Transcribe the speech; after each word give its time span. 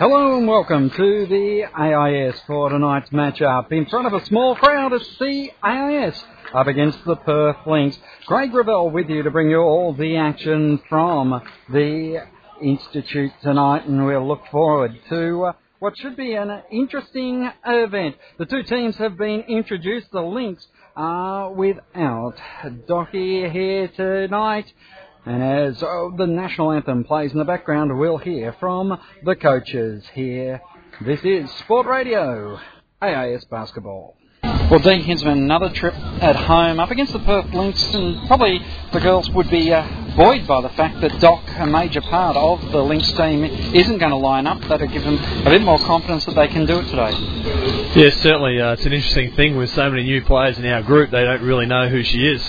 Hello 0.00 0.38
and 0.38 0.48
welcome 0.48 0.88
to 0.88 1.26
the 1.26 1.64
AIS 1.78 2.40
for 2.46 2.70
tonight's 2.70 3.10
matchup. 3.10 3.70
In 3.70 3.84
front 3.84 4.06
of 4.06 4.14
a 4.14 4.24
small 4.24 4.56
crowd, 4.56 4.94
it's 4.94 5.18
the 5.18 5.50
AIS 5.62 6.24
up 6.54 6.68
against 6.68 7.04
the 7.04 7.16
Perth 7.16 7.58
Lynx. 7.66 7.98
Craig 8.24 8.54
Revell 8.54 8.88
with 8.88 9.10
you 9.10 9.22
to 9.22 9.30
bring 9.30 9.50
you 9.50 9.58
all 9.58 9.92
the 9.92 10.16
action 10.16 10.80
from 10.88 11.42
the 11.68 12.26
Institute 12.62 13.32
tonight, 13.42 13.86
and 13.86 14.06
we'll 14.06 14.26
look 14.26 14.40
forward 14.50 14.98
to 15.10 15.44
uh, 15.44 15.52
what 15.80 15.98
should 15.98 16.16
be 16.16 16.32
an 16.32 16.62
interesting 16.72 17.50
event. 17.66 18.16
The 18.38 18.46
two 18.46 18.62
teams 18.62 18.96
have 18.96 19.18
been 19.18 19.42
introduced. 19.48 20.10
The 20.12 20.22
Lynx 20.22 20.66
are 20.96 21.52
without 21.52 22.36
Docky 22.88 23.52
here 23.52 23.88
tonight. 23.88 24.72
And 25.26 25.42
as 25.42 25.82
oh, 25.82 26.14
the 26.16 26.26
national 26.26 26.72
anthem 26.72 27.04
plays 27.04 27.32
in 27.32 27.38
the 27.38 27.44
background, 27.44 27.98
we'll 27.98 28.16
hear 28.16 28.54
from 28.58 28.98
the 29.22 29.36
coaches 29.36 30.02
here. 30.14 30.62
This 31.02 31.20
is 31.24 31.50
Sport 31.58 31.86
Radio, 31.86 32.58
AIS 33.02 33.44
Basketball. 33.44 34.16
Well, 34.42 34.78
Dean 34.78 35.04
Kinsman, 35.04 35.36
another 35.36 35.68
trip 35.70 35.94
at 35.94 36.36
home 36.36 36.80
up 36.80 36.90
against 36.90 37.12
the 37.12 37.18
Perth 37.18 37.52
Lynx, 37.52 37.82
and 37.92 38.26
probably 38.28 38.64
the 38.92 39.00
girls 39.00 39.28
would 39.30 39.50
be 39.50 39.70
uh, 39.70 39.86
buoyed 40.16 40.46
by 40.46 40.62
the 40.62 40.70
fact 40.70 41.00
that 41.02 41.20
Doc, 41.20 41.42
a 41.58 41.66
major 41.66 42.00
part 42.00 42.36
of 42.36 42.62
the 42.72 42.82
Lynx 42.82 43.12
team, 43.12 43.44
isn't 43.44 43.98
going 43.98 44.12
to 44.12 44.16
line 44.16 44.46
up. 44.46 44.60
That'll 44.68 44.86
give 44.86 45.04
them 45.04 45.18
a 45.18 45.50
bit 45.50 45.62
more 45.62 45.78
confidence 45.80 46.24
that 46.24 46.34
they 46.34 46.48
can 46.48 46.64
do 46.64 46.78
it 46.78 46.84
today. 46.84 47.10
Yes, 47.94 48.16
certainly. 48.22 48.60
Uh, 48.60 48.72
it's 48.72 48.86
an 48.86 48.92
interesting 48.94 49.34
thing 49.34 49.56
with 49.56 49.70
so 49.70 49.90
many 49.90 50.04
new 50.04 50.24
players 50.24 50.56
in 50.56 50.64
our 50.66 50.82
group, 50.82 51.10
they 51.10 51.24
don't 51.24 51.42
really 51.42 51.66
know 51.66 51.88
who 51.88 52.02
she 52.02 52.26
is. 52.26 52.42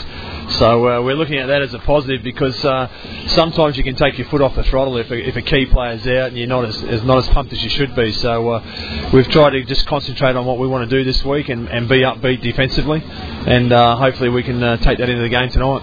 So 0.50 0.88
uh, 0.88 1.02
we're 1.02 1.16
looking 1.16 1.38
at 1.38 1.48
that 1.48 1.62
as 1.62 1.73
a 1.73 1.80
positive 1.80 2.23
because 2.23 2.63
uh, 2.66 2.90
sometimes 3.27 3.77
you 3.77 3.84
can 3.84 3.95
take 3.95 4.18
your 4.18 4.27
foot 4.27 4.41
off 4.41 4.55
the 4.55 4.63
throttle 4.63 4.98
if 4.98 5.09
a, 5.09 5.27
if 5.27 5.36
a 5.36 5.41
key 5.41 5.66
player's 5.66 6.05
out 6.08 6.30
and 6.30 6.38
you're 6.38 6.48
not 6.48 6.66
as, 6.66 6.84
as 6.84 7.04
not 7.04 7.20
as 7.20 7.27
pumped 7.30 7.54
as 7.54 7.63
you 7.63 7.70
should 7.70 7.95
be. 7.95 8.12
So 8.12 8.49
uh, 8.49 9.09
we've 9.13 9.30
tried 9.30 9.52
to 9.52 9.63
just 9.63 9.85
concentrate 9.88 10.35
on 10.35 10.46
what 10.46 10.59
we 10.59 10.68
want 10.68 10.90
to 10.90 10.98
do 10.98 11.04
this 11.04 11.24
week 11.24 11.49
and, 11.49 11.68
and 11.70 11.88
be 11.88 12.01
upbeat 12.01 12.41
defensively, 12.41 13.01
and 13.04 13.71
uh, 13.71 13.96
hopefully 13.96 14.29
we 14.29 14.43
can 14.43 14.62
uh, 14.62 14.77
take 14.77 14.98
that 14.98 15.10
into 15.10 15.21
the 15.21 15.29
game 15.29 15.49
tonight. 15.49 15.82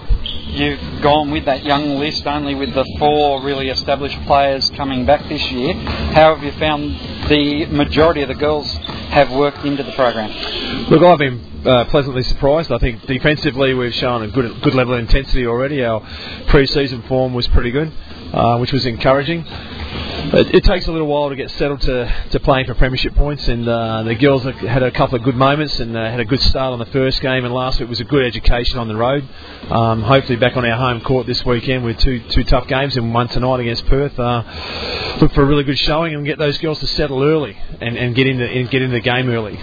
You've 0.49 1.01
gone 1.01 1.29
with 1.29 1.45
that 1.45 1.63
young 1.63 1.99
list 1.99 2.25
only 2.25 2.55
with 2.55 2.73
the 2.73 2.83
four 2.97 3.41
really 3.43 3.69
established 3.69 4.19
players 4.25 4.69
coming 4.71 5.05
back 5.05 5.29
this 5.29 5.51
year. 5.51 5.73
How 5.73 6.35
have 6.35 6.43
you 6.43 6.51
found 6.53 7.29
the 7.29 7.67
majority 7.67 8.23
of 8.23 8.29
the 8.29 8.35
girls 8.35 8.67
have 9.11 9.31
worked 9.31 9.63
into 9.63 9.83
the 9.83 9.91
program? 9.91 10.31
Look, 10.89 11.03
I've 11.03 11.19
been 11.19 11.61
uh, 11.65 11.85
pleasantly 11.85 12.23
surprised. 12.23 12.71
I 12.71 12.79
think 12.79 13.05
defensively 13.05 13.73
we've 13.75 13.93
shown 13.93 14.23
a 14.23 14.27
good 14.27 14.61
good 14.61 14.73
level 14.73 14.95
of 14.95 14.99
intensity 15.01 15.45
already. 15.45 15.83
Our 15.83 16.01
pre-season 16.47 17.03
form 17.03 17.33
was 17.33 17.47
pretty 17.47 17.71
good, 17.71 17.91
uh, 18.33 18.57
which 18.57 18.71
was 18.71 18.85
encouraging. 18.85 19.45
It, 20.31 20.55
it, 20.55 20.63
takes 20.63 20.85
a 20.85 20.91
little 20.91 21.07
while 21.07 21.29
to 21.29 21.35
get 21.35 21.49
settled 21.51 21.81
to, 21.81 22.13
to 22.31 22.39
playing 22.39 22.67
for 22.67 22.75
premiership 22.75 23.15
points, 23.15 23.47
and 23.47 23.67
uh, 23.67 24.03
the 24.03 24.13
girls 24.13 24.43
had 24.43 24.83
a 24.83 24.91
couple 24.91 25.15
of 25.15 25.23
good 25.23 25.35
moments 25.35 25.79
and 25.79 25.97
uh, 25.97 26.11
had 26.11 26.19
a 26.19 26.25
good 26.25 26.41
start 26.41 26.73
on 26.73 26.79
the 26.79 26.85
first 26.87 27.21
game, 27.21 27.45
and 27.45 27.53
last 27.53 27.79
week 27.79 27.89
was 27.89 27.99
a 27.99 28.03
good 28.03 28.23
education 28.23 28.77
on 28.77 28.87
the 28.87 28.95
road. 28.95 29.27
Um, 29.69 30.03
hopefully 30.03 30.35
back 30.35 30.55
on 30.55 30.65
our 30.65 30.77
home 30.77 31.01
court 31.01 31.25
this 31.25 31.43
weekend 31.45 31.83
with 31.83 31.97
two 31.97 32.19
two 32.29 32.43
tough 32.43 32.67
games 32.67 32.95
and 32.97 33.13
one 33.13 33.27
tonight 33.29 33.61
against 33.61 33.85
Perth. 33.87 34.19
Uh, 34.19 34.43
look 35.19 35.33
for 35.33 35.41
a 35.41 35.45
really 35.45 35.63
good 35.63 35.79
showing 35.79 36.13
and 36.13 36.25
get 36.25 36.37
those 36.37 36.57
girls 36.59 36.79
to 36.79 36.87
settle 36.87 37.23
early 37.23 37.57
and, 37.81 37.97
and 37.97 38.13
get 38.13 38.27
into 38.27 38.45
and 38.45 38.69
get 38.69 38.81
into 38.81 38.93
the 38.93 39.01
game 39.01 39.29
early. 39.29 39.57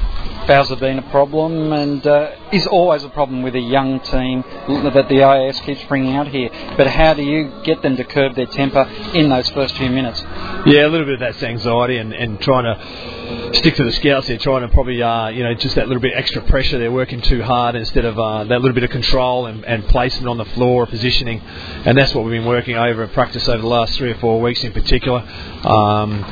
Fouls 0.46 0.68
have 0.70 0.80
been 0.80 0.98
a 0.98 1.10
problem 1.10 1.72
and 1.72 2.06
uh, 2.06 2.32
is 2.52 2.66
always 2.66 3.02
a 3.04 3.08
problem 3.08 3.42
with 3.42 3.54
a 3.54 3.60
young 3.60 4.00
team 4.00 4.42
that 4.68 5.06
the 5.08 5.22
AIS 5.22 5.60
keeps 5.60 5.82
bringing 5.84 6.14
out 6.14 6.28
here. 6.28 6.50
But 6.76 6.86
how 6.86 7.14
do 7.14 7.22
you 7.22 7.62
get 7.64 7.82
them 7.82 7.96
to 7.96 8.04
curb 8.04 8.34
their 8.34 8.46
temper 8.46 8.82
in 9.14 9.28
those 9.28 9.48
first 9.50 9.76
few 9.76 9.90
minutes? 9.90 10.22
Yeah, 10.66 10.86
a 10.86 10.88
little 10.88 11.06
bit 11.06 11.14
of 11.14 11.20
that's 11.20 11.42
anxiety 11.42 11.98
and, 11.98 12.12
and 12.12 12.40
trying 12.40 12.64
to 12.64 13.54
stick 13.54 13.74
to 13.76 13.84
the 13.84 13.92
scouts. 13.92 14.28
They're 14.28 14.38
trying 14.38 14.62
to 14.62 14.68
probably, 14.68 15.02
uh, 15.02 15.28
you 15.28 15.42
know, 15.42 15.54
just 15.54 15.74
that 15.76 15.88
little 15.88 16.00
bit 16.00 16.12
extra 16.14 16.42
pressure. 16.42 16.78
They're 16.78 16.92
working 16.92 17.20
too 17.20 17.42
hard 17.42 17.74
instead 17.74 18.04
of 18.04 18.18
uh, 18.18 18.44
that 18.44 18.60
little 18.60 18.74
bit 18.74 18.84
of 18.84 18.90
control 18.90 19.46
and, 19.46 19.64
and 19.64 19.86
placement 19.88 20.28
on 20.28 20.38
the 20.38 20.44
floor, 20.44 20.86
positioning. 20.86 21.40
And 21.40 21.96
that's 21.96 22.14
what 22.14 22.24
we've 22.24 22.32
been 22.32 22.46
working 22.46 22.76
over 22.76 23.04
in 23.04 23.10
practice 23.10 23.48
over 23.48 23.60
the 23.60 23.68
last 23.68 23.96
three 23.96 24.10
or 24.10 24.18
four 24.18 24.40
weeks 24.40 24.62
in 24.64 24.72
particular. 24.72 25.20
Um, 25.66 26.24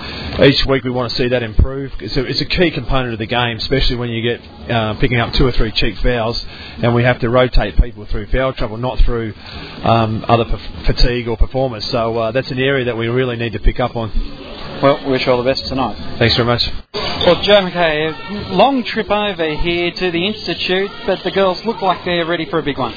each 0.43 0.65
week 0.67 0.85
we 0.85 0.91
want 0.91 1.11
to 1.11 1.17
see 1.17 1.29
that 1.29 1.43
improve. 1.43 1.93
It's 2.01 2.17
a, 2.17 2.25
it's 2.25 2.41
a 2.41 2.47
key 2.47 2.71
component 2.71 3.13
of 3.13 3.19
the 3.19 3.27
game, 3.27 3.57
especially 3.57 3.97
when 3.97 4.11
you 4.11 4.23
get 4.23 4.71
uh, 4.71 4.95
picking 4.95 5.19
up 5.19 5.33
two 5.35 5.47
or 5.47 5.53
three 5.53 5.73
cheap 5.73 5.97
fouls 6.05 6.47
and 6.79 6.95
we 6.95 7.03
have 7.03 7.19
to 7.21 7.29
rotate 7.29 7.77
people 7.83 8.05
through 8.07 8.27
foul 8.29 8.53
trouble, 8.53 8.77
not 8.77 9.01
through 9.01 9.35
um, 9.83 10.25
other 10.29 10.45
p- 10.45 10.85
fatigue 10.85 11.27
or 11.27 11.37
performance. 11.37 11.85
So 11.91 12.17
uh, 12.17 12.31
that's 12.31 12.51
an 12.53 12.59
area 12.61 12.85
that 12.85 12.97
we 12.97 13.09
really 13.09 13.37
need 13.37 13.55
to 13.55 13.59
pick 13.59 13.81
up 13.81 13.97
on. 13.97 14.11
Well, 14.83 15.09
wish 15.11 15.27
you 15.27 15.33
all 15.33 15.43
the 15.43 15.51
best 15.51 15.67
tonight. 15.67 15.97
Thanks 16.19 16.37
very 16.37 16.47
much. 16.47 16.71
Well, 16.93 17.41
Joe 17.41 17.63
McKay, 17.63 18.51
long 18.51 18.85
trip 18.85 19.11
over 19.11 19.55
here 19.55 19.91
to 19.91 20.11
the 20.11 20.27
Institute, 20.27 20.91
but 21.07 21.23
the 21.25 21.31
girls 21.31 21.65
look 21.65 21.81
like 21.81 22.05
they're 22.05 22.27
ready 22.27 22.45
for 22.45 22.59
a 22.59 22.63
big 22.63 22.77
one. 22.77 22.93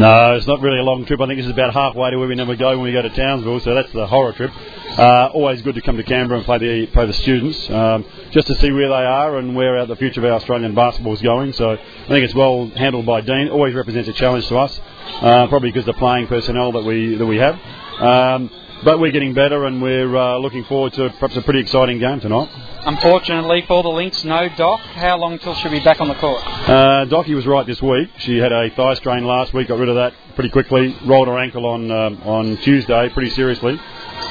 No, 0.00 0.34
it's 0.34 0.46
not 0.46 0.60
really 0.60 0.80
a 0.80 0.82
long 0.82 1.04
trip. 1.04 1.20
I 1.20 1.26
think 1.26 1.38
this 1.38 1.46
is 1.46 1.52
about 1.52 1.72
halfway 1.72 2.10
to 2.10 2.16
where 2.16 2.26
we 2.26 2.34
never 2.34 2.56
go 2.56 2.70
when 2.70 2.82
we 2.82 2.92
go 2.92 3.02
to 3.02 3.10
Townsville, 3.10 3.60
so 3.60 3.74
that's 3.74 3.92
the 3.92 4.08
horror 4.08 4.32
trip. 4.32 4.50
Uh, 4.98 5.30
always 5.32 5.62
good 5.62 5.74
to 5.76 5.80
come 5.80 5.96
to 5.96 6.02
Canberra 6.02 6.38
and 6.38 6.44
play 6.44 6.58
the 6.58 6.86
play 6.88 7.06
the 7.06 7.12
students, 7.12 7.70
um, 7.70 8.04
just 8.32 8.46
to 8.48 8.54
see 8.56 8.70
where 8.72 8.88
they 8.88 8.94
are 8.94 9.38
and 9.38 9.54
where 9.54 9.86
the 9.86 9.96
future 9.96 10.20
of 10.20 10.24
our 10.24 10.32
Australian 10.32 10.74
basketball 10.74 11.14
is 11.14 11.22
going. 11.22 11.52
So 11.52 11.70
I 11.72 12.08
think 12.08 12.24
it's 12.24 12.34
well 12.34 12.68
handled 12.76 13.06
by 13.06 13.20
Dean. 13.20 13.48
Always 13.48 13.74
represents 13.74 14.08
a 14.08 14.12
challenge 14.12 14.48
to 14.48 14.58
us, 14.58 14.80
uh, 15.22 15.46
probably 15.46 15.70
because 15.70 15.88
of 15.88 15.94
the 15.94 15.98
playing 15.98 16.26
personnel 16.26 16.72
that 16.72 16.84
we 16.84 17.14
that 17.14 17.26
we 17.26 17.38
have. 17.38 17.58
Um, 18.00 18.50
but 18.82 18.98
we're 18.98 19.12
getting 19.12 19.34
better 19.34 19.66
and 19.66 19.82
we're 19.82 20.16
uh, 20.16 20.38
looking 20.38 20.64
forward 20.64 20.94
to 20.94 21.10
perhaps 21.10 21.36
a 21.36 21.42
pretty 21.42 21.60
exciting 21.60 21.98
game 21.98 22.18
tonight. 22.20 22.48
Unfortunately 22.86 23.62
for 23.68 23.82
the 23.82 23.90
Lynx, 23.90 24.24
no 24.24 24.48
Doc. 24.56 24.80
How 24.80 25.18
long 25.18 25.38
till 25.38 25.54
she'll 25.56 25.70
be 25.70 25.80
back 25.80 26.00
on 26.00 26.08
the 26.08 26.14
court? 26.14 26.42
Uh, 26.46 27.04
Docky 27.04 27.34
was 27.34 27.46
right 27.46 27.66
this 27.66 27.82
week. 27.82 28.08
She 28.18 28.38
had 28.38 28.52
a 28.52 28.70
thigh 28.70 28.94
strain 28.94 29.24
last 29.24 29.52
week, 29.52 29.68
got 29.68 29.78
rid 29.78 29.90
of 29.90 29.96
that 29.96 30.14
pretty 30.34 30.48
quickly, 30.48 30.96
rolled 31.04 31.28
her 31.28 31.38
ankle 31.38 31.66
on 31.66 31.90
uh, 31.90 32.10
on 32.24 32.56
Tuesday 32.58 33.10
pretty 33.10 33.30
seriously. 33.30 33.78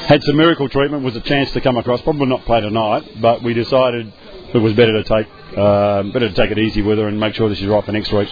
Had 0.06 0.22
some 0.24 0.36
miracle 0.36 0.68
treatment, 0.68 1.04
was 1.04 1.16
a 1.16 1.20
chance 1.20 1.50
to 1.52 1.60
come 1.60 1.76
across. 1.76 2.00
Probably 2.02 2.26
not 2.26 2.44
play 2.44 2.60
tonight, 2.60 3.20
but 3.20 3.42
we 3.42 3.54
decided 3.54 4.12
it 4.52 4.58
was 4.58 4.72
better 4.72 4.92
to 4.92 5.04
take 5.04 5.26
uh, 5.56 6.02
better 6.04 6.28
to 6.28 6.34
take 6.34 6.50
it 6.50 6.58
easy 6.58 6.82
with 6.82 6.98
her 6.98 7.08
and 7.08 7.18
make 7.18 7.34
sure 7.34 7.48
that 7.48 7.58
she's 7.58 7.66
right 7.66 7.84
for 7.84 7.92
next 7.92 8.12
week. 8.12 8.28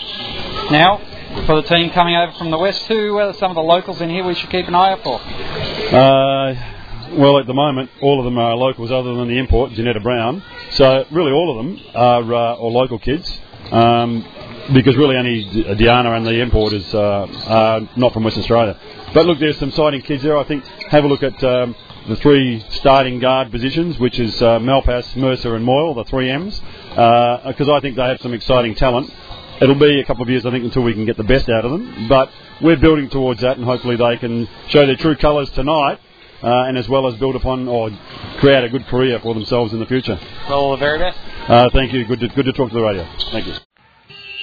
Now, 0.70 0.98
for 1.46 1.60
the 1.60 1.68
team 1.68 1.90
coming 1.90 2.16
over 2.16 2.32
from 2.32 2.50
the 2.50 2.58
west, 2.58 2.82
who 2.86 3.16
are 3.18 3.32
some 3.34 3.50
of 3.50 3.54
the 3.54 3.62
locals 3.62 4.00
in 4.00 4.10
here 4.10 4.24
we 4.24 4.34
should 4.34 4.50
keep 4.50 4.66
an 4.68 4.74
eye 4.74 4.92
out 4.92 5.02
for? 5.02 5.20
Uh, 5.20 7.16
well, 7.16 7.38
at 7.38 7.46
the 7.46 7.54
moment, 7.54 7.90
all 8.02 8.18
of 8.18 8.24
them 8.24 8.38
are 8.38 8.54
locals 8.54 8.90
other 8.90 9.14
than 9.14 9.28
the 9.28 9.38
import, 9.38 9.72
Janetta 9.72 10.00
Brown. 10.00 10.42
So, 10.72 11.06
really, 11.10 11.32
all 11.32 11.58
of 11.58 11.64
them 11.64 11.80
are, 11.94 12.34
uh, 12.34 12.56
are 12.56 12.70
local 12.70 12.98
kids. 12.98 13.40
Um, 13.70 14.24
because 14.72 14.96
really 14.96 15.16
only 15.16 15.74
Diana 15.76 16.12
and 16.12 16.26
the 16.26 16.40
importers 16.40 16.92
uh, 16.94 17.26
are 17.46 17.80
not 17.96 18.12
from 18.12 18.24
Western 18.24 18.42
Australia. 18.42 18.78
But 19.14 19.26
look, 19.26 19.38
there's 19.38 19.58
some 19.58 19.70
exciting 19.70 20.02
kids 20.02 20.22
there. 20.22 20.36
I 20.36 20.44
think 20.44 20.64
have 20.90 21.04
a 21.04 21.08
look 21.08 21.22
at 21.22 21.42
um, 21.42 21.74
the 22.08 22.16
three 22.16 22.64
starting 22.70 23.18
guard 23.18 23.50
positions, 23.50 23.98
which 23.98 24.18
is 24.18 24.40
uh, 24.42 24.58
Malpass, 24.58 25.16
Mercer, 25.16 25.56
and 25.56 25.64
Moyle, 25.64 25.94
the 25.94 26.04
three 26.04 26.30
M's, 26.30 26.58
because 26.90 27.68
uh, 27.68 27.74
I 27.74 27.80
think 27.80 27.96
they 27.96 28.02
have 28.02 28.20
some 28.20 28.34
exciting 28.34 28.74
talent. 28.74 29.12
It'll 29.60 29.74
be 29.74 30.00
a 30.00 30.04
couple 30.04 30.22
of 30.22 30.28
years, 30.28 30.46
I 30.46 30.50
think, 30.50 30.64
until 30.64 30.82
we 30.82 30.94
can 30.94 31.04
get 31.04 31.16
the 31.16 31.24
best 31.24 31.48
out 31.48 31.64
of 31.64 31.72
them. 31.72 32.08
But 32.08 32.30
we're 32.60 32.76
building 32.76 33.10
towards 33.10 33.40
that, 33.40 33.56
and 33.56 33.64
hopefully 33.64 33.96
they 33.96 34.16
can 34.16 34.48
show 34.68 34.86
their 34.86 34.96
true 34.96 35.16
colours 35.16 35.50
tonight. 35.50 36.00
Uh, 36.40 36.66
and 36.68 36.78
as 36.78 36.88
well 36.88 37.08
as 37.08 37.16
build 37.16 37.34
upon 37.34 37.66
or 37.66 37.90
create 38.38 38.62
a 38.62 38.68
good 38.68 38.86
career 38.86 39.18
for 39.18 39.34
themselves 39.34 39.72
in 39.72 39.80
the 39.80 39.86
future. 39.86 40.20
Well, 40.48 40.60
all 40.60 40.70
the 40.70 40.76
very 40.76 40.96
best. 40.96 41.18
Uh, 41.48 41.68
thank 41.72 41.92
you. 41.92 42.04
Good 42.04 42.20
to, 42.20 42.28
good 42.28 42.44
to 42.44 42.52
talk 42.52 42.68
to 42.68 42.74
the 42.76 42.80
radio. 42.80 43.04
Thank 43.32 43.48
you. 43.48 43.54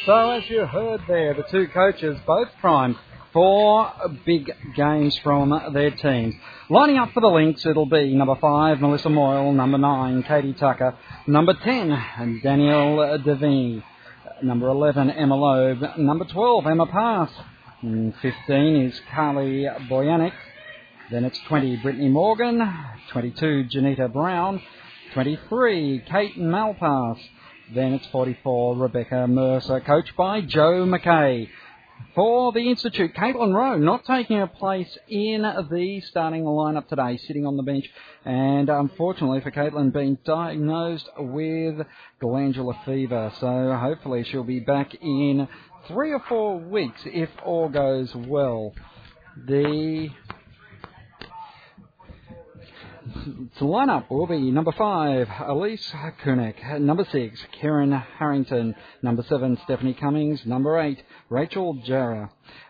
So, 0.05 0.29
as 0.29 0.47
you 0.51 0.63
heard 0.67 1.01
there, 1.07 1.33
the 1.33 1.41
two 1.49 1.67
coaches 1.69 2.15
both 2.27 2.49
primed 2.61 2.95
for 3.33 3.91
big 4.23 4.51
games 4.75 5.17
from 5.23 5.49
their 5.73 5.89
teams. 5.89 6.35
Lining 6.69 6.99
up 6.99 7.11
for 7.11 7.21
the 7.21 7.27
Lynx, 7.27 7.65
it'll 7.65 7.87
be 7.87 8.13
number 8.13 8.35
five, 8.35 8.79
Melissa 8.81 9.09
Moyle, 9.09 9.51
number 9.51 9.79
nine, 9.79 10.21
Katie 10.21 10.53
Tucker, 10.53 10.95
number 11.25 11.55
ten, 11.55 12.39
Danielle 12.43 13.17
Devine, 13.17 13.83
number 14.43 14.67
11, 14.67 15.09
Emma 15.09 15.35
Loeb, 15.35 15.97
number 15.97 16.25
12, 16.25 16.67
Emma 16.67 16.85
Pass, 16.85 17.31
15 17.81 18.75
is 18.75 19.01
Carly 19.11 19.65
Boyanek, 19.89 20.33
then 21.09 21.25
it's 21.25 21.39
20, 21.47 21.77
Brittany 21.77 22.09
Morgan, 22.09 22.61
22, 23.09 23.65
Janita 23.73 24.13
Brown, 24.13 24.61
23, 25.13 26.03
Kate 26.07 26.37
Malpass, 26.37 27.17
then 27.73 27.93
it's 27.93 28.05
44, 28.07 28.77
Rebecca 28.77 29.27
Mercer, 29.27 29.79
coached 29.79 30.15
by 30.15 30.41
Joe 30.41 30.85
McKay. 30.85 31.49
For 32.13 32.51
the 32.51 32.69
Institute, 32.69 33.13
Caitlin 33.13 33.53
Rowe 33.53 33.77
not 33.77 34.05
taking 34.05 34.41
a 34.41 34.47
place 34.47 34.97
in 35.09 35.41
the 35.41 36.01
starting 36.05 36.43
lineup 36.43 36.87
today, 36.87 37.17
sitting 37.17 37.45
on 37.45 37.57
the 37.57 37.63
bench. 37.63 37.85
And 38.23 38.69
unfortunately 38.69 39.41
for 39.41 39.51
Caitlin, 39.51 39.91
being 39.93 40.17
diagnosed 40.25 41.09
with 41.17 41.85
glandular 42.19 42.75
fever. 42.85 43.33
So 43.39 43.77
hopefully 43.79 44.23
she'll 44.23 44.43
be 44.43 44.59
back 44.59 44.93
in 44.95 45.47
three 45.87 46.13
or 46.13 46.21
four 46.29 46.59
weeks 46.59 47.01
if 47.05 47.29
all 47.43 47.69
goes 47.69 48.13
well. 48.15 48.73
The 49.47 50.09
to 53.57 53.65
line 53.65 53.89
up 53.89 54.09
will 54.09 54.27
be 54.27 54.51
number 54.51 54.71
five, 54.71 55.27
Alice 55.29 55.91
Kunek. 56.23 56.79
Number 56.79 57.05
six, 57.11 57.39
Karen 57.59 57.91
Harrington. 57.91 58.75
Number 59.01 59.23
seven, 59.29 59.57
Stephanie 59.63 59.93
Cummings. 59.93 60.45
Number 60.45 60.79
eight, 60.79 61.01
Rachel 61.29 61.75
Jarry. 61.85 62.27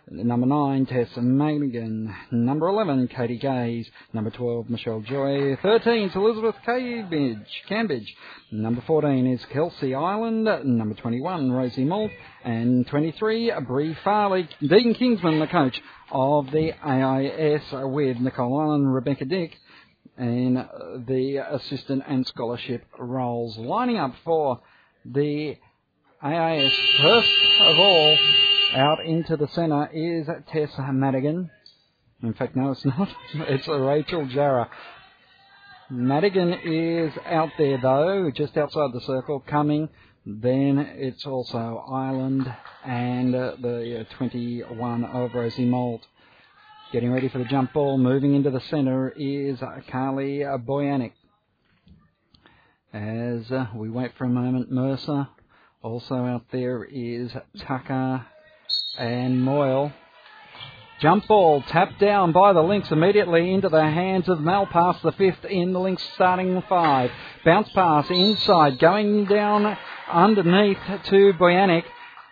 Number 0.10 0.46
nine, 0.46 0.86
Tess 0.86 1.10
Madigan. 1.18 2.14
Number 2.32 2.68
11, 2.68 3.08
Katie 3.08 3.38
Gaze. 3.38 3.90
Number 4.14 4.30
12, 4.30 4.70
Michelle 4.70 5.02
Joy. 5.02 5.58
13 5.62 6.12
Elizabeth 6.14 6.56
Cambridge. 6.66 7.64
Cambridge. 7.68 8.16
Number 8.52 8.84
14 8.86 9.26
is 9.26 9.44
Kelsey 9.52 9.96
Island. 9.96 10.44
Number 10.44 10.94
21, 10.96 11.52
Rosie 11.52 11.86
Moult. 11.86 12.12
And 12.44 12.86
23, 12.88 13.52
Bree 13.68 13.98
Farley. 14.04 14.48
Dean 14.62 14.94
Kinsman, 14.94 15.40
the 15.40 15.48
coach 15.48 15.82
of 16.12 16.52
the 16.52 16.74
AIS 16.88 17.64
with 17.72 18.20
Nicole 18.20 18.60
Island, 18.60 18.94
Rebecca 18.94 19.26
Dick 19.26 19.58
in 20.18 20.54
the 21.08 21.38
assistant 21.38 22.04
and 22.08 22.26
scholarship 22.26 22.86
roles. 22.98 23.58
Lining 23.58 23.98
up 23.98 24.14
for 24.24 24.62
the 25.04 25.58
AIS, 26.22 26.74
first 27.02 27.32
of 27.62 27.80
all, 27.80 28.18
out 28.74 29.06
into 29.06 29.38
the 29.38 29.48
centre 29.50 29.90
is 29.94 30.28
Tess 30.52 30.72
Madigan. 30.92 31.50
In 32.24 32.34
fact, 32.34 32.56
no, 32.56 32.72
it's 32.72 32.86
not. 32.86 33.10
It's 33.34 33.68
Rachel 33.68 34.26
Jarry. 34.28 34.66
Madigan 35.90 36.54
is 36.64 37.14
out 37.26 37.50
there 37.58 37.80
though, 37.80 38.32
just 38.32 38.58
outside 38.58 38.92
the 38.94 39.02
circle, 39.02 39.40
coming. 39.40 39.90
Then 40.26 40.80
it's 40.80 41.26
also 41.28 41.84
Ireland 41.88 42.52
and 42.84 43.36
uh, 43.36 43.56
the 43.62 44.08
21 44.18 45.04
of 45.04 45.36
Rosie 45.36 45.66
Moult. 45.66 46.02
Getting 46.92 47.12
ready 47.12 47.30
for 47.30 47.40
the 47.40 47.46
jump 47.46 47.74
ball, 47.74 47.98
moving 47.98 48.36
into 48.36 48.52
the 48.52 48.62
centre 48.62 49.12
is 49.18 49.60
Carly 49.90 50.40
Boyanik. 50.40 51.14
As 52.94 53.52
uh, 53.52 53.68
we 53.76 53.90
wait 53.90 54.12
for 54.18 54.26
a 54.26 54.30
moment, 54.30 54.72
Mercer. 54.72 55.28
Also 55.82 56.16
out 56.16 56.46
there 56.52 56.84
is 56.84 57.32
Tucker 57.60 58.26
and 59.00 59.44
Moyle. 59.44 59.92
Jump 61.02 61.28
ball 61.28 61.64
tapped 61.64 62.00
down 62.00 62.32
by 62.32 62.54
the 62.54 62.62
Lynx 62.62 62.90
immediately 62.92 63.52
into 63.52 63.68
the 63.68 63.82
hands 63.82 64.30
of 64.30 64.38
Malpass, 64.38 65.02
the 65.02 65.12
fifth 65.14 65.44
in 65.44 65.74
the 65.74 65.80
Lynx 65.80 66.02
starting 66.14 66.62
five. 66.70 67.12
Bounce 67.44 67.70
pass 67.70 68.10
inside, 68.12 68.78
going 68.80 69.26
down 69.26 69.76
underneath 70.10 70.78
to 71.06 71.34
Boyanik. 71.34 71.84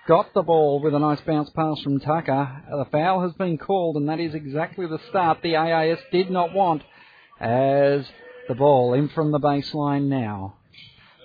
Got 0.05 0.33
the 0.33 0.41
ball 0.41 0.81
with 0.81 0.93
a 0.93 0.99
nice 0.99 1.21
bounce 1.21 1.49
pass 1.51 1.79
from 1.79 2.01
Tucker. 2.01 2.63
The 2.69 2.87
foul 2.91 3.21
has 3.21 3.31
been 3.33 3.57
called, 3.57 3.95
and 3.95 4.09
that 4.09 4.19
is 4.19 4.35
exactly 4.35 4.85
the 4.85 4.99
start 5.07 5.37
the 5.41 5.55
AIS 5.55 5.97
did 6.11 6.29
not 6.29 6.53
want. 6.53 6.83
As 7.39 8.05
the 8.49 8.55
ball 8.55 8.95
in 8.95 9.07
from 9.07 9.31
the 9.31 9.39
baseline 9.39 10.09
now. 10.09 10.55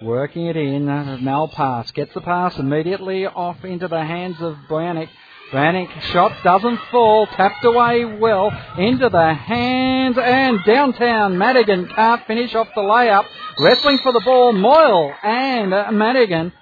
Working 0.00 0.46
it 0.46 0.56
in, 0.56 0.86
Malpass 0.86 1.92
gets 1.92 2.14
the 2.14 2.20
pass 2.20 2.56
immediately 2.56 3.26
off 3.26 3.64
into 3.64 3.88
the 3.88 4.04
hands 4.04 4.36
of 4.38 4.54
Boyanik. 4.70 5.08
Vanek 5.50 6.00
shot 6.12 6.44
doesn't 6.44 6.78
fall, 6.92 7.26
tapped 7.26 7.64
away 7.64 8.04
well 8.04 8.52
into 8.78 9.08
the 9.08 9.34
hands 9.34 10.16
and 10.22 10.60
downtown 10.64 11.36
Madigan 11.36 11.88
can't 11.88 12.24
finish 12.28 12.54
off 12.54 12.68
the 12.76 12.82
layup. 12.82 13.24
Wrestling 13.58 13.98
for 14.04 14.12
the 14.12 14.22
ball, 14.24 14.52
Moyle 14.52 15.12
and 15.24 15.98
Madigan. 15.98 16.52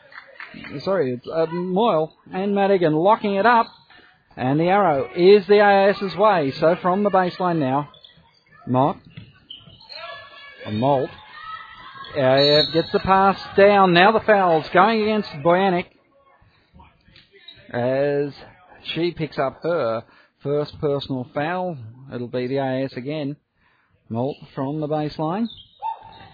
Sorry, 0.80 1.12
it's 1.12 1.26
uh, 1.26 1.46
Moyle 1.46 2.14
and 2.32 2.54
Madigan 2.54 2.94
locking 2.94 3.34
it 3.34 3.46
up. 3.46 3.66
And 4.36 4.60
the 4.60 4.64
arrow 4.64 5.08
is 5.16 5.46
the 5.46 5.60
AIS's 5.60 6.14
way. 6.14 6.52
So 6.60 6.76
from 6.82 7.02
the 7.02 7.10
baseline 7.10 7.58
now, 7.58 7.88
Mott, 8.66 8.98
Malt, 10.70 11.08
uh, 12.14 12.62
gets 12.72 12.92
the 12.92 12.98
pass 12.98 13.40
down. 13.56 13.94
Now 13.94 14.12
the 14.12 14.20
foul's 14.20 14.68
going 14.70 15.02
against 15.02 15.30
Boyanik 15.42 15.86
as 17.70 18.32
she 18.82 19.12
picks 19.12 19.38
up 19.38 19.60
her 19.62 20.04
first 20.42 20.78
personal 20.80 21.26
foul. 21.32 21.78
It'll 22.14 22.28
be 22.28 22.46
the 22.46 22.60
AIS 22.60 22.92
again. 22.92 23.36
Malt 24.08 24.36
from 24.54 24.80
the 24.80 24.88
baseline. 24.88 25.48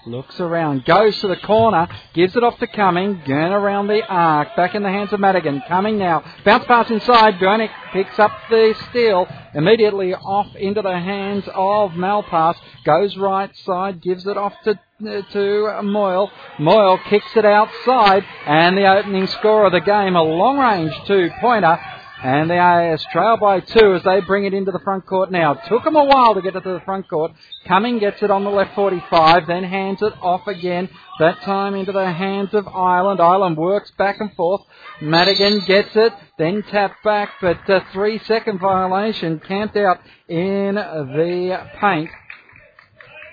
Looks 0.04 0.40
around, 0.40 0.84
goes 0.84 1.16
to 1.20 1.28
the 1.28 1.36
corner, 1.36 1.86
gives 2.12 2.34
it 2.34 2.42
off 2.42 2.58
to 2.58 2.66
Cumming, 2.66 3.22
Gurn 3.24 3.52
around 3.52 3.86
the 3.86 4.04
arc, 4.04 4.56
back 4.56 4.74
in 4.74 4.82
the 4.82 4.88
hands 4.88 5.12
of 5.12 5.20
Madigan. 5.20 5.62
Cumming 5.68 5.96
now, 5.96 6.24
bounce 6.44 6.64
pass 6.64 6.90
inside, 6.90 7.38
Bernick 7.38 7.70
picks 7.92 8.18
up 8.18 8.32
the 8.50 8.74
steal, 8.90 9.28
immediately 9.54 10.12
off 10.12 10.56
into 10.56 10.82
the 10.82 10.90
hands 10.90 11.44
of 11.54 11.92
Malpass, 11.92 12.56
goes 12.84 13.16
right 13.16 13.54
side, 13.58 14.02
gives 14.02 14.26
it 14.26 14.36
off 14.36 14.54
to 14.64 14.72
uh, 14.72 15.22
to 15.32 15.82
Moyle. 15.84 16.32
Moyle 16.58 16.98
kicks 17.08 17.36
it 17.36 17.44
outside, 17.44 18.24
and 18.44 18.76
the 18.76 18.86
opening 18.86 19.28
score 19.28 19.66
of 19.66 19.72
the 19.72 19.80
game, 19.80 20.16
a 20.16 20.22
long 20.22 20.58
range 20.58 20.94
two 21.06 21.30
pointer 21.40 21.78
and 22.22 22.48
the 22.48 22.56
AIS 22.56 23.04
trail 23.12 23.36
by 23.36 23.58
two 23.60 23.94
as 23.94 24.02
they 24.04 24.20
bring 24.20 24.44
it 24.44 24.54
into 24.54 24.70
the 24.70 24.78
front 24.80 25.06
court 25.06 25.32
now. 25.32 25.54
Took 25.54 25.82
them 25.82 25.96
a 25.96 26.04
while 26.04 26.34
to 26.34 26.42
get 26.42 26.54
it 26.54 26.62
to 26.62 26.72
the 26.72 26.80
front 26.84 27.08
court. 27.08 27.32
Cumming 27.66 27.98
gets 27.98 28.22
it 28.22 28.30
on 28.30 28.44
the 28.44 28.50
left 28.50 28.74
45, 28.76 29.46
then 29.48 29.64
hands 29.64 30.00
it 30.02 30.12
off 30.22 30.46
again. 30.46 30.88
That 31.18 31.40
time 31.42 31.74
into 31.74 31.90
the 31.90 32.12
hands 32.12 32.54
of 32.54 32.68
Ireland. 32.68 33.20
Ireland 33.20 33.56
works 33.56 33.90
back 33.98 34.20
and 34.20 34.32
forth. 34.34 34.62
Madigan 35.00 35.60
gets 35.66 35.96
it, 35.96 36.12
then 36.38 36.62
tap 36.70 36.94
back, 37.02 37.30
but 37.40 37.68
uh, 37.68 37.74
a 37.74 37.86
three 37.92 38.20
second 38.20 38.60
violation 38.60 39.40
camped 39.40 39.76
out 39.76 39.98
in 40.28 40.76
the 40.76 41.66
paint 41.80 42.10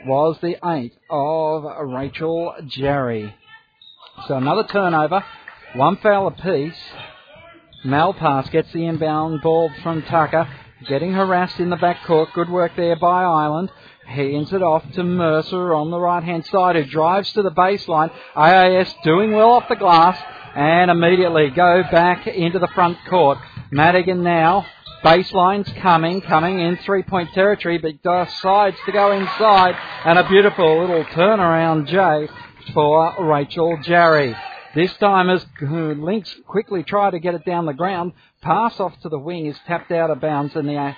was 0.06 0.38
the 0.42 0.58
eight 0.66 0.94
of 1.10 1.64
Rachel 1.90 2.56
Jarry. 2.68 3.36
So 4.28 4.36
another 4.36 4.64
turnover, 4.64 5.24
one 5.76 5.98
foul 5.98 6.28
apiece. 6.28 6.74
Malpass 7.86 8.52
gets 8.52 8.72
the 8.74 8.86
inbound 8.86 9.42
ball 9.42 9.72
from 9.82 10.02
Tucker, 10.04 10.50
getting 10.88 11.14
harassed 11.14 11.60
in 11.60 11.70
the 11.70 11.78
backcourt. 11.78 12.34
Good 12.34 12.50
work 12.50 12.74
there 12.76 12.98
by 12.98 13.24
Ireland. 13.24 13.72
Hands 14.06 14.52
it 14.52 14.62
off 14.62 14.84
to 14.94 15.04
Mercer 15.04 15.74
on 15.74 15.90
the 15.90 16.00
right 16.00 16.24
hand 16.24 16.46
side, 16.48 16.76
who 16.76 16.84
drives 16.84 17.32
to 17.34 17.42
the 17.42 17.52
baseline. 17.52 18.12
AIS 18.36 18.94
doing 19.04 19.32
well 19.32 19.52
off 19.52 19.70
the 19.70 19.76
glass 19.76 20.20
and 20.56 20.92
immediately 20.92 21.52
go 21.52 21.84
back 21.92 22.28
into 22.28 22.60
the 22.60 22.68
front 22.70 22.98
court. 23.10 23.38
Madigan 23.72 24.24
now. 24.24 24.66
Baseline's 25.02 25.72
coming, 25.82 26.20
coming 26.20 26.60
in 26.60 26.76
three 26.78 27.04
point 27.04 27.32
territory, 27.34 27.78
but 27.78 28.04
decides 28.04 28.76
to 28.86 28.92
go 28.92 29.14
inside. 29.14 29.74
And 30.04 30.20
a 30.20 30.28
beautiful 30.28 30.82
little 30.82 31.06
turnaround, 31.06 31.88
Jay, 31.88 32.28
for 32.74 33.16
Rachel 33.24 33.78
Jarry. 33.84 34.36
This 34.76 34.96
time 34.98 35.30
as 35.30 35.46
Lynx 35.62 36.34
quickly 36.46 36.84
try 36.84 37.10
to 37.10 37.20
get 37.20 37.34
it 37.34 37.44
down 37.44 37.66
the 37.66 37.74
ground, 37.74 38.14
pass 38.42 38.80
off 38.80 38.94
to 39.02 39.10
the 39.10 39.18
wing 39.18 39.48
is 39.48 39.58
tapped 39.66 39.92
out 39.92 40.12
of 40.12 40.22
bounds 40.22 40.56
and 40.56 40.70
the 40.70 40.96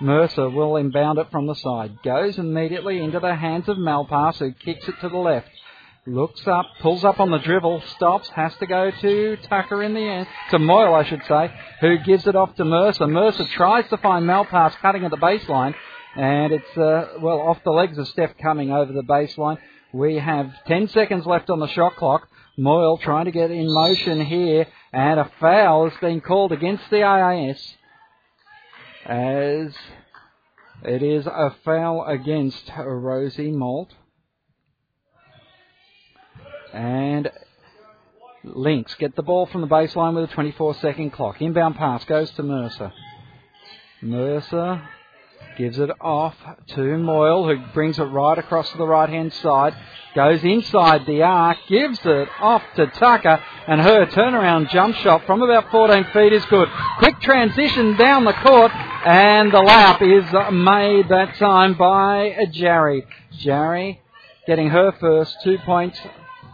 Mercer 0.00 0.48
will 0.48 0.76
inbound 0.76 1.18
it 1.18 1.30
from 1.30 1.46
the 1.46 1.54
side. 1.54 2.02
Goes 2.02 2.38
immediately 2.38 2.98
into 2.98 3.20
the 3.20 3.34
hands 3.34 3.68
of 3.68 3.76
Malpass 3.76 4.38
who 4.38 4.52
kicks 4.52 4.88
it 4.88 4.94
to 5.00 5.08
the 5.08 5.16
left. 5.16 5.48
Looks 6.04 6.44
up, 6.48 6.66
pulls 6.80 7.04
up 7.04 7.20
on 7.20 7.30
the 7.30 7.38
dribble, 7.38 7.82
stops, 7.94 8.28
has 8.30 8.52
to 8.56 8.66
go 8.66 8.90
to 8.90 9.36
Tucker 9.48 9.84
in 9.84 9.94
the 9.94 10.00
end, 10.00 10.26
to 10.50 10.58
Moyle 10.58 10.94
I 10.94 11.04
should 11.04 11.22
say, 11.28 11.54
who 11.80 11.98
gives 11.98 12.26
it 12.26 12.34
off 12.34 12.56
to 12.56 12.64
Mercer. 12.64 13.06
Mercer 13.06 13.46
tries 13.54 13.88
to 13.90 13.96
find 13.98 14.26
Malpass 14.26 14.74
cutting 14.78 15.04
at 15.04 15.12
the 15.12 15.16
baseline, 15.16 15.76
and 16.16 16.52
it's, 16.52 16.76
uh, 16.76 17.18
well, 17.20 17.40
off 17.40 17.62
the 17.62 17.70
legs 17.70 17.98
of 17.98 18.08
Steph 18.08 18.36
coming 18.42 18.72
over 18.72 18.92
the 18.92 19.04
baseline. 19.04 19.58
We 19.92 20.16
have 20.16 20.50
10 20.66 20.88
seconds 20.88 21.24
left 21.24 21.50
on 21.50 21.60
the 21.60 21.68
shot 21.68 21.94
clock. 21.94 22.26
Moyle 22.56 22.98
trying 22.98 23.24
to 23.24 23.30
get 23.30 23.50
in 23.50 23.72
motion 23.72 24.24
here, 24.24 24.66
and 24.92 25.20
a 25.20 25.30
foul 25.40 25.88
has 25.88 25.98
been 26.00 26.20
called 26.20 26.52
against 26.52 26.84
the 26.90 27.02
AIS 27.02 27.76
as 29.06 29.74
it 30.84 31.02
is 31.02 31.26
a 31.26 31.54
foul 31.64 32.04
against 32.04 32.70
Rosie 32.76 33.50
Moult. 33.50 33.92
And 36.72 37.30
Lynx 38.44 38.94
get 38.96 39.16
the 39.16 39.22
ball 39.22 39.46
from 39.46 39.60
the 39.60 39.66
baseline 39.66 40.14
with 40.14 40.30
a 40.30 40.34
24 40.34 40.74
second 40.76 41.10
clock. 41.12 41.40
Inbound 41.40 41.76
pass 41.76 42.04
goes 42.04 42.30
to 42.32 42.42
Mercer. 42.42 42.92
Mercer 44.00 44.82
Gives 45.58 45.78
it 45.78 45.90
off 46.00 46.34
to 46.68 46.98
Moyle, 46.98 47.46
who 47.46 47.62
brings 47.74 47.98
it 47.98 48.04
right 48.04 48.38
across 48.38 48.70
to 48.70 48.78
the 48.78 48.86
right 48.86 49.08
hand 49.08 49.34
side. 49.34 49.76
Goes 50.14 50.44
inside 50.44 51.06
the 51.06 51.22
arc, 51.22 51.56
gives 51.68 51.98
it 52.04 52.28
off 52.38 52.62
to 52.76 52.86
Tucker, 52.86 53.42
and 53.66 53.80
her 53.80 54.06
turnaround 54.06 54.68
jump 54.68 54.94
shot 54.96 55.24
from 55.24 55.40
about 55.40 55.70
14 55.70 56.04
feet 56.12 56.34
is 56.34 56.44
good. 56.46 56.68
Quick 56.98 57.18
transition 57.20 57.96
down 57.96 58.24
the 58.24 58.34
court, 58.34 58.72
and 58.72 59.50
the 59.50 59.60
lap 59.60 60.02
is 60.02 60.24
made 60.52 61.08
that 61.08 61.34
time 61.38 61.74
by 61.74 62.36
Jerry. 62.52 63.06
Jarry 63.38 64.02
getting 64.46 64.68
her 64.68 64.92
first 65.00 65.34
two 65.44 65.58
points 65.64 65.98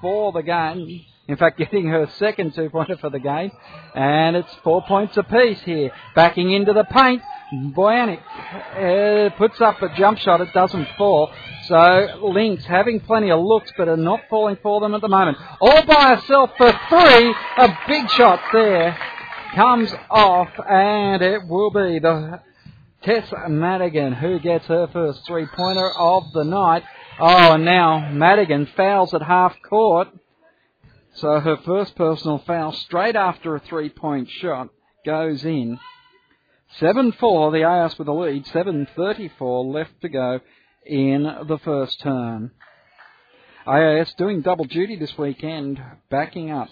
for 0.00 0.31
the 0.33 0.43
game. 0.43 1.05
In 1.27 1.37
fact, 1.37 1.59
getting 1.59 1.87
her 1.88 2.09
second 2.19 2.55
two 2.55 2.71
pointer 2.71 2.97
for 2.97 3.11
the 3.11 3.19
game. 3.19 3.50
And 3.95 4.37
it's 4.37 4.55
four 4.65 4.83
points 4.83 5.17
apiece 5.17 5.61
here. 5.62 5.91
Backing 6.15 6.53
into 6.53 6.73
the 6.73 6.85
paint. 6.85 7.23
Boyanik 7.52 8.21
uh, 8.76 9.31
puts 9.37 9.61
up 9.61 9.81
a 9.81 9.95
jump 9.97 10.19
shot. 10.19 10.40
It 10.40 10.52
doesn't 10.52 10.88
fall. 10.99 11.33
So 11.67 12.21
Lynx 12.23 12.64
having 12.64 13.00
plenty 13.00 13.31
of 13.31 13.40
looks, 13.40 13.71
but 13.76 13.88
are 13.88 13.97
not 13.97 14.21
falling 14.28 14.59
for 14.62 14.81
them 14.81 14.95
at 14.95 15.00
the 15.00 15.09
moment. 15.09 15.38
All 15.61 15.85
by 15.87 16.17
herself 16.17 16.50
for 16.59 16.73
three. 16.88 17.35
A 17.57 17.78
big 17.88 18.11
shot 18.11 18.40
there 18.52 18.99
comes 19.55 19.93
off, 20.11 20.50
and 20.69 21.23
it 21.23 21.47
will 21.49 21.71
be 21.71 21.99
the 21.99 22.40
Tess 23.02 23.33
Madigan 23.49 24.12
who 24.12 24.38
gets 24.40 24.67
her 24.67 24.87
first 24.88 25.26
three-pointer 25.26 25.90
of 25.99 26.25
the 26.33 26.45
night. 26.45 26.83
Oh, 27.19 27.52
and 27.52 27.64
now 27.64 28.11
Madigan 28.12 28.67
fouls 28.76 29.14
at 29.14 29.23
half 29.23 29.55
court. 29.69 30.09
So 31.14 31.40
her 31.40 31.57
first 31.57 31.97
personal 31.97 32.38
foul 32.47 32.73
straight 32.73 33.17
after 33.17 33.57
a 33.57 33.61
three-point 33.61 34.28
shot 34.31 34.69
goes 35.05 35.45
in. 35.45 35.78
7-4, 36.81 37.53
the 37.53 37.65
AIS 37.65 37.99
with 37.99 38.07
the 38.07 38.13
lead. 38.13 38.45
7.34 38.47 39.75
left 39.75 40.01
to 40.03 40.09
go 40.09 40.41
in 40.87 41.23
the 41.23 41.59
first 41.65 42.01
term. 42.01 42.53
AIS 43.67 44.13
doing 44.17 44.43
double 44.43 44.65
duty 44.65 44.97
this 44.97 45.17
weekend, 45.19 45.81
backing 46.11 46.51
up 46.51 46.69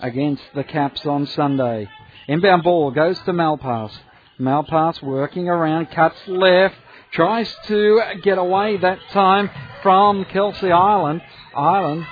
against 0.00 0.42
the 0.54 0.64
Caps 0.64 1.06
on 1.06 1.26
Sunday. 1.26 1.88
Inbound 2.28 2.62
ball 2.62 2.90
goes 2.90 3.18
to 3.20 3.32
Malpass. 3.32 3.92
Malpass 4.38 5.02
working 5.02 5.48
around, 5.48 5.90
cuts 5.90 6.16
left, 6.26 6.74
tries 7.12 7.52
to 7.66 8.00
get 8.22 8.38
away 8.38 8.76
that 8.76 8.98
time 9.12 9.48
from 9.82 10.24
Kelsey 10.26 10.72
Island. 10.72 11.22
Island 11.56 12.04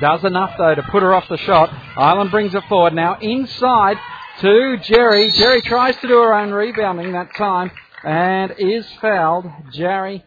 does 0.00 0.24
enough 0.24 0.54
though 0.58 0.74
to 0.74 0.82
put 0.82 1.02
her 1.02 1.14
off 1.14 1.28
the 1.28 1.38
shot. 1.38 1.70
Island 1.96 2.30
brings 2.30 2.54
it 2.54 2.64
forward 2.68 2.94
now 2.94 3.18
inside 3.20 3.96
to 4.40 4.76
Jarry. 4.82 5.30
Jarry 5.32 5.62
tries 5.62 5.96
to 5.96 6.08
do 6.08 6.14
her 6.18 6.34
own 6.34 6.50
rebounding 6.52 7.12
that 7.12 7.34
time 7.36 7.70
and 8.04 8.54
is 8.58 8.86
fouled. 9.00 9.46
Jarry 9.72 10.22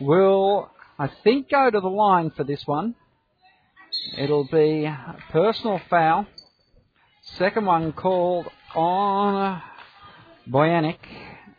will, 0.00 0.70
I 0.98 1.10
think, 1.22 1.50
go 1.50 1.70
to 1.70 1.80
the 1.80 1.88
line 1.88 2.30
for 2.30 2.44
this 2.44 2.66
one. 2.66 2.94
It'll 4.16 4.44
be 4.44 4.84
a 4.84 5.16
personal 5.30 5.80
foul. 5.90 6.26
Second 7.38 7.66
one 7.66 7.92
called 7.92 8.46
on 8.74 9.60
Boyanik, 10.48 10.98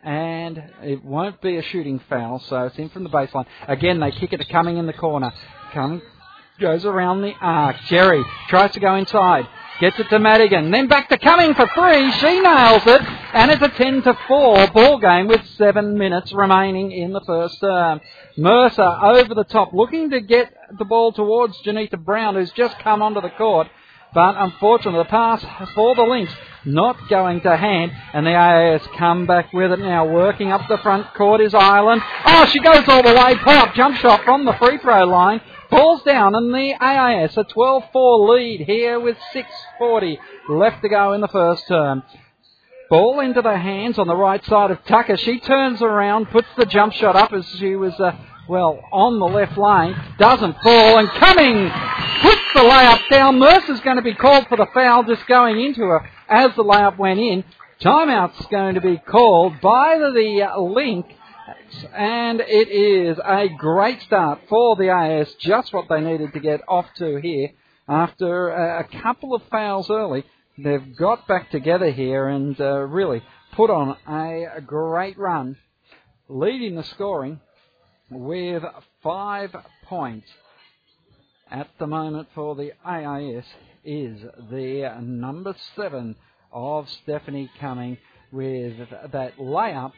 and 0.02 0.62
it 0.82 1.04
won't 1.04 1.40
be 1.40 1.56
a 1.56 1.62
shooting 1.62 2.00
foul, 2.08 2.40
so 2.40 2.64
it's 2.64 2.78
in 2.78 2.88
from 2.90 3.04
the 3.04 3.10
baseline. 3.10 3.46
Again, 3.68 4.00
they 4.00 4.10
kick 4.10 4.32
it 4.32 4.38
to 4.38 4.44
Cumming 4.44 4.76
in 4.76 4.86
the 4.86 4.92
corner. 4.92 5.32
Cumming 5.72 6.02
goes 6.60 6.84
around 6.84 7.22
the 7.22 7.32
arc. 7.40 7.76
Jarry 7.86 8.24
tries 8.48 8.72
to 8.72 8.80
go 8.80 8.96
inside. 8.96 9.46
Gets 9.82 9.98
it 9.98 10.10
to 10.10 10.20
Madigan. 10.20 10.70
Then 10.70 10.86
back 10.86 11.08
to 11.08 11.18
Cumming 11.18 11.54
for 11.54 11.66
three. 11.74 12.12
She 12.12 12.40
nails 12.40 12.84
it. 12.86 13.02
And 13.34 13.50
it's 13.50 13.62
a 13.62 13.68
10 13.68 14.02
to 14.02 14.16
4 14.28 14.68
ball 14.68 15.00
game 15.00 15.26
with 15.26 15.44
seven 15.56 15.98
minutes 15.98 16.32
remaining 16.32 16.92
in 16.92 17.12
the 17.12 17.20
first 17.26 17.58
term. 17.58 18.00
Mercer 18.36 18.80
over 18.80 19.34
the 19.34 19.42
top 19.42 19.72
looking 19.72 20.10
to 20.10 20.20
get 20.20 20.54
the 20.78 20.84
ball 20.84 21.10
towards 21.10 21.60
Janita 21.66 21.98
Brown 21.98 22.36
who's 22.36 22.52
just 22.52 22.78
come 22.78 23.02
onto 23.02 23.20
the 23.20 23.30
court. 23.30 23.66
But 24.14 24.36
unfortunately 24.38 25.00
the 25.00 25.08
pass 25.08 25.44
for 25.74 25.96
the 25.96 26.02
Lynx 26.02 26.32
not 26.64 27.08
going 27.08 27.40
to 27.40 27.56
hand 27.56 27.90
and 28.14 28.24
the 28.24 28.36
AIS 28.36 28.86
come 28.96 29.26
back 29.26 29.52
with 29.52 29.72
it 29.72 29.80
now. 29.80 30.06
Working 30.06 30.52
up 30.52 30.60
the 30.68 30.78
front 30.78 31.12
court 31.14 31.40
is 31.40 31.54
Ireland. 31.54 32.02
Oh, 32.24 32.46
she 32.46 32.60
goes 32.60 32.84
all 32.86 33.02
the 33.02 33.14
way. 33.14 33.34
Pop 33.34 33.74
jump 33.74 33.96
shot 33.96 34.22
from 34.22 34.44
the 34.44 34.52
free 34.60 34.78
throw 34.78 35.02
line. 35.06 35.40
Falls 35.72 36.02
down 36.02 36.34
and 36.34 36.52
the 36.52 36.74
AIS 36.78 37.34
a 37.38 37.44
12-4 37.44 38.28
lead 38.28 38.60
here 38.66 39.00
with 39.00 39.16
6.40 39.34 40.18
left 40.50 40.82
to 40.82 40.88
go 40.90 41.14
in 41.14 41.22
the 41.22 41.28
first 41.28 41.66
term. 41.66 42.02
Ball 42.90 43.20
into 43.20 43.40
the 43.40 43.56
hands 43.56 43.98
on 43.98 44.06
the 44.06 44.14
right 44.14 44.44
side 44.44 44.70
of 44.70 44.84
Tucker. 44.84 45.16
She 45.16 45.40
turns 45.40 45.80
around, 45.80 46.26
puts 46.26 46.48
the 46.58 46.66
jump 46.66 46.92
shot 46.92 47.16
up 47.16 47.32
as 47.32 47.46
she 47.58 47.74
was, 47.74 47.98
uh, 47.98 48.14
well, 48.50 48.80
on 48.92 49.18
the 49.18 49.24
left 49.24 49.56
lane. 49.56 49.96
Doesn't 50.18 50.60
fall 50.62 50.98
and 50.98 51.08
Cumming 51.08 51.70
puts 52.20 52.42
the 52.52 52.60
layup 52.60 53.08
down. 53.08 53.38
Mercer's 53.38 53.80
going 53.80 53.96
to 53.96 54.02
be 54.02 54.12
called 54.12 54.48
for 54.48 54.58
the 54.58 54.66
foul 54.74 55.04
just 55.04 55.26
going 55.26 55.58
into 55.58 55.84
her 55.84 56.06
as 56.28 56.54
the 56.54 56.64
layup 56.64 56.98
went 56.98 57.18
in. 57.18 57.44
Timeout's 57.80 58.44
going 58.48 58.74
to 58.74 58.82
be 58.82 58.98
called 58.98 59.58
by 59.62 59.96
the 59.96 60.52
Lynx 60.60 61.08
and 61.94 62.40
it 62.40 62.68
is 62.68 63.18
a 63.24 63.48
great 63.48 64.00
start 64.02 64.40
for 64.48 64.76
the 64.76 64.90
AIS, 64.90 65.34
just 65.40 65.72
what 65.72 65.88
they 65.88 66.00
needed 66.00 66.32
to 66.32 66.40
get 66.40 66.60
off 66.68 66.86
to 66.98 67.16
here. 67.20 67.50
After 67.88 68.50
a 68.50 68.86
couple 69.02 69.34
of 69.34 69.42
fouls 69.50 69.90
early, 69.90 70.24
they've 70.56 70.96
got 70.96 71.26
back 71.26 71.50
together 71.50 71.90
here 71.90 72.28
and 72.28 72.58
uh, 72.60 72.80
really 72.80 73.22
put 73.52 73.70
on 73.70 73.96
a 74.08 74.60
great 74.60 75.18
run, 75.18 75.56
leading 76.28 76.76
the 76.76 76.84
scoring 76.84 77.40
with 78.10 78.62
five 79.02 79.54
points 79.84 80.28
at 81.50 81.68
the 81.78 81.86
moment 81.86 82.28
for 82.34 82.54
the 82.54 82.72
AIS 82.86 83.44
is 83.84 84.20
the 84.50 84.96
number 85.02 85.54
seven 85.76 86.16
of 86.52 86.88
Stephanie 87.02 87.50
Cumming 87.58 87.98
with 88.30 88.78
that 89.12 89.36
layup 89.38 89.92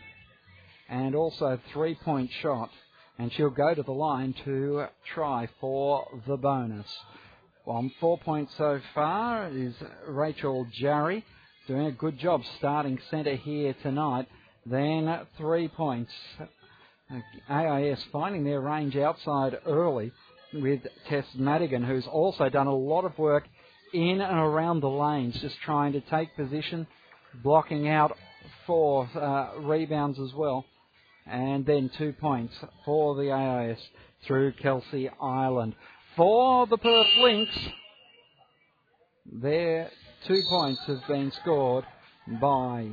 and 0.95 1.17
also 1.17 1.59
three 1.73 1.97
point 1.97 2.31
shot. 2.41 2.71
And 3.19 3.33
she'll 3.33 3.51
go 3.51 3.75
to 3.75 3.83
the 3.83 3.93
line 3.93 4.35
to 4.45 4.87
try 5.15 5.49
for 5.61 6.07
the 6.27 6.37
bonus. 6.37 6.87
On 7.67 7.91
four 8.01 8.19
points 8.19 8.53
so 8.57 8.81
far 8.95 9.49
is 9.49 9.75
Rachel 10.07 10.67
Jarry 10.73 11.25
doing 11.67 11.87
a 11.87 11.93
good 11.93 12.19
job 12.19 12.43
starting 12.59 12.99
centre 13.11 13.35
here 13.35 13.75
tonight. 13.83 14.29
Then 14.67 15.27
three 15.37 15.69
points. 15.69 16.13
AIS 17.51 18.03
finding 18.13 18.45
their 18.45 18.61
range 18.61 18.97
outside 18.97 19.59
early 19.67 20.13
with 20.53 20.81
Tess 21.09 21.27
Madigan, 21.35 21.83
who's 21.83 22.07
also 22.07 22.49
done 22.49 22.67
a 22.67 22.75
lot 22.75 23.05
of 23.05 23.19
work 23.19 23.45
in 23.93 24.21
and 24.21 24.39
around 24.39 24.81
the 24.81 24.89
lanes, 24.89 25.39
just 25.41 25.57
trying 25.65 25.93
to 25.93 26.01
take 26.03 26.35
position, 26.35 26.87
blocking 27.43 27.89
out 27.89 28.17
for 28.67 29.09
uh, 29.15 29.61
rebounds 29.61 30.19
as 30.19 30.33
well 30.35 30.65
and 31.26 31.64
then 31.64 31.90
two 31.97 32.12
points 32.12 32.54
for 32.85 33.14
the 33.16 33.31
AIS 33.33 33.78
through 34.26 34.52
Kelsey 34.52 35.09
Island. 35.21 35.75
For 36.16 36.66
the 36.66 36.78
Perth 36.78 37.07
Lynx, 37.19 37.50
their 39.33 39.90
two 40.26 40.40
points 40.49 40.81
have 40.87 41.07
been 41.09 41.33
scored 41.33 41.85
by 42.40 42.90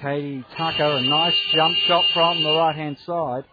Katie 0.00 0.44
Tucker. 0.56 0.96
A 0.96 1.02
nice 1.02 1.34
jump 1.54 1.76
shot 1.86 2.04
from 2.12 2.42
the 2.42 2.56
right 2.56 2.76
hand 2.76 2.98
side. 3.06 3.44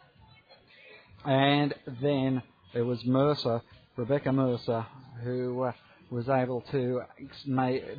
And 1.26 1.74
then 2.02 2.44
there 2.74 2.86
was 2.86 3.04
Mercer, 3.06 3.62
Rebecca 3.96 4.32
Mercer, 4.32 4.86
who 5.24 5.64
uh, 5.64 5.72
was 6.12 6.28
able 6.28 6.62
to 6.72 7.02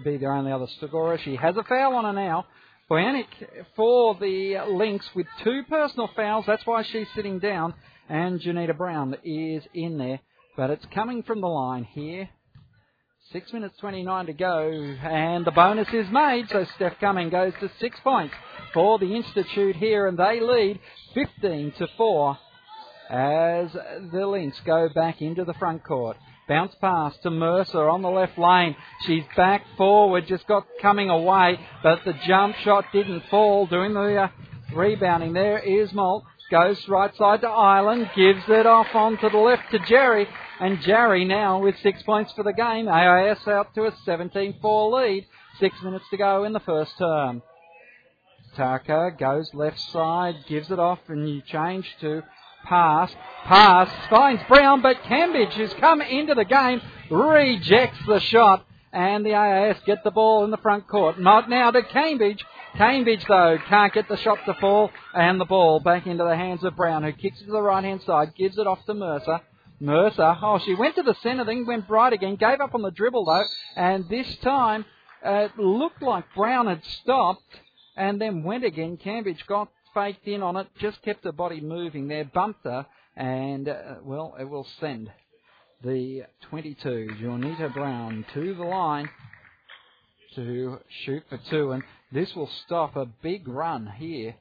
be 0.05 0.19
their 0.19 0.33
only 0.33 0.53
other 0.53 0.69
scorer. 0.79 1.19
She 1.19 1.37
has 1.37 1.57
a 1.57 1.65
foul 1.65 1.97
on 1.97 2.05
her 2.05 2.13
now. 2.13 2.47
Boyanik 2.91 3.27
for 3.77 4.15
the 4.21 4.59
Lynx 4.69 5.09
with 5.15 5.27
two 5.43 5.63
personal 5.71 6.11
fouls. 6.15 6.45
That's 6.47 6.67
why 6.67 6.83
she's 6.83 7.07
sitting 7.15 7.39
down. 7.39 7.73
And 8.11 8.39
Janita 8.41 8.77
Brown 8.77 9.17
is 9.25 9.63
in 9.73 9.97
there. 9.97 10.21
But 10.57 10.69
it's 10.69 10.85
coming 10.95 11.23
from 11.23 11.41
the 11.41 11.47
line 11.47 11.85
here. 11.85 12.29
Six 13.33 13.55
minutes 13.55 13.79
29 13.79 14.27
to 14.27 14.33
go. 14.35 14.71
And 14.71 15.47
the 15.47 15.51
bonus 15.51 15.89
is 15.95 16.07
made. 16.13 16.51
So 16.51 16.67
Steph 16.77 17.01
Cumming 17.01 17.31
goes 17.31 17.55
to 17.61 17.71
six 17.81 17.99
points 18.05 18.35
for 18.75 18.99
the 18.99 19.17
Institute 19.17 19.77
here. 19.77 20.07
And 20.07 20.19
they 20.19 20.41
lead 20.41 20.79
15 21.15 21.73
to 21.79 21.89
4 21.97 22.39
as 23.09 23.73
the 24.13 24.27
Lynx 24.27 24.61
go 24.67 24.91
back 24.95 25.23
into 25.23 25.45
the 25.45 25.55
front 25.55 25.85
court. 25.85 26.19
Bounce 26.47 26.75
pass 26.81 27.17
to 27.23 27.31
Mercer 27.31 27.89
on 27.89 28.03
the 28.03 28.11
left 28.11 28.37
lane. 28.37 28.77
She's 29.07 29.25
back 29.35 29.65
forward, 29.79 30.27
just 30.27 30.47
got 30.47 30.67
coming 30.83 31.09
away, 31.09 31.59
but 31.83 32.05
the 32.05 32.13
jump 32.27 32.55
shot 32.57 32.85
didn't 32.93 33.25
fall. 33.31 33.67
Doing 33.67 33.95
the 33.95 34.25
uh, 34.25 34.29
rebounding 34.75 35.33
there 35.33 35.59
is 35.59 35.93
Moult. 35.95 36.25
Goes 36.51 36.87
right 36.89 37.15
side 37.17 37.41
to 37.41 37.49
Island, 37.49 38.11
gives 38.15 38.43
it 38.49 38.67
off 38.67 38.95
onto 38.95 39.31
the 39.31 39.39
left 39.39 39.71
to 39.71 39.79
Jarry, 39.89 40.29
and 40.61 40.83
Jarry 40.83 41.25
now 41.25 41.63
with 41.63 41.75
six 41.83 42.03
points 42.03 42.33
for 42.33 42.45
the 42.45 42.53
game. 42.53 42.87
AIS 42.87 43.49
out 43.49 43.75
to 43.75 43.85
a 43.85 43.93
17-4 44.07 44.93
lead. 44.93 45.27
Six 45.59 45.75
minutes 45.83 46.05
to 46.11 46.19
go 46.19 46.45
in 46.45 46.53
the 46.53 46.61
first 46.61 46.99
term. 46.99 47.43
Tucker 48.55 49.17
goes 49.19 49.53
left 49.55 49.81
side, 49.81 50.45
gives 50.47 50.71
it 50.71 50.79
off, 50.79 51.01
and 51.09 51.29
you 51.29 51.41
change 51.41 51.89
to 52.03 52.23
pass, 52.65 53.13
pass, 53.45 53.89
finds 54.11 54.43
Brown, 54.49 54.83
but 54.83 55.03
Cambridge, 55.05 55.55
has 55.55 55.73
come 55.75 56.01
into 56.01 56.35
the 56.35 56.45
game, 56.45 56.81
rejects 57.11 57.99
the 58.07 58.21
shot, 58.21 58.67
and 58.93 59.25
the 59.25 59.35
AIS 59.35 59.77
get 59.87 60.05
the 60.05 60.11
ball 60.11 60.45
in 60.45 60.51
the 60.51 60.57
front 60.59 60.89
court. 60.89 61.19
Not 61.19 61.49
now 61.49 61.71
to 61.71 61.83
Cambridge. 61.83 62.45
Cambridge, 62.77 63.25
though, 63.29 63.59
can't 63.69 63.93
get 63.93 64.09
the 64.09 64.17
shot 64.17 64.39
to 64.47 64.55
fall, 64.55 64.91
and 65.15 65.41
the 65.41 65.45
ball 65.45 65.81
back 65.81 66.07
into 66.07 66.25
the 66.25 66.37
hands 66.37 66.65
of 66.65 66.77
Brown, 66.77 67.03
who 67.03 67.13
kicks 67.13 67.41
it 67.41 67.47
to 67.47 67.53
the 67.53 67.63
right 67.63 67.85
hand 67.85 68.03
side, 68.03 68.35
gives 68.35 68.59
it 68.59 68.67
off 68.67 68.85
to 68.87 68.95
Mercer. 68.95 69.41
Mercer, 69.81 70.37
oh, 70.43 70.59
she 70.65 70.75
went 70.75 70.95
to 70.97 71.03
the 71.03 71.15
centre, 71.23 71.45
then 71.45 71.67
went 71.67 71.89
right 71.89 72.13
again, 72.13 72.37
gave 72.37 72.61
up 72.61 72.75
on 72.75 72.83
the 72.83 72.91
dribble, 72.91 73.25
though, 73.25 73.45
and 73.77 74.09
this 74.09 74.37
time 74.37 74.85
uh, 75.25 75.49
it 75.49 75.59
looked 75.59 76.03
like 76.03 76.25
Brown 76.35 76.67
had 76.67 76.85
stopped 76.85 77.43
and 77.97 78.21
then 78.21 78.43
went 78.43 78.65
again. 78.65 78.97
Cambridge 78.97 79.45
got 79.47 79.69
faked 79.95 80.27
in 80.27 80.43
on 80.43 80.57
it, 80.57 80.67
just 80.81 81.01
kept 81.03 81.23
the 81.23 81.33
body 81.33 81.61
moving 81.61 82.09
there, 82.09 82.25
bumped 82.25 82.65
her, 82.65 82.87
and, 83.17 83.69
uh, 83.69 83.97
well, 84.03 84.35
it 84.39 84.45
will 84.45 84.67
send 84.81 85.11
the 85.83 86.25
22, 86.51 87.09
Jonita 87.21 87.73
Brown, 87.73 88.25
to 88.35 88.55
the 88.55 88.65
line 88.65 89.09
to 90.35 90.79
shoot 91.05 91.23
for 91.29 91.39
two, 91.51 91.73
and 91.73 91.83
this 92.13 92.35
will 92.35 92.51
stop 92.67 92.97
a 92.97 93.07
big 93.23 93.47
run 93.47 93.87
here 93.99 94.35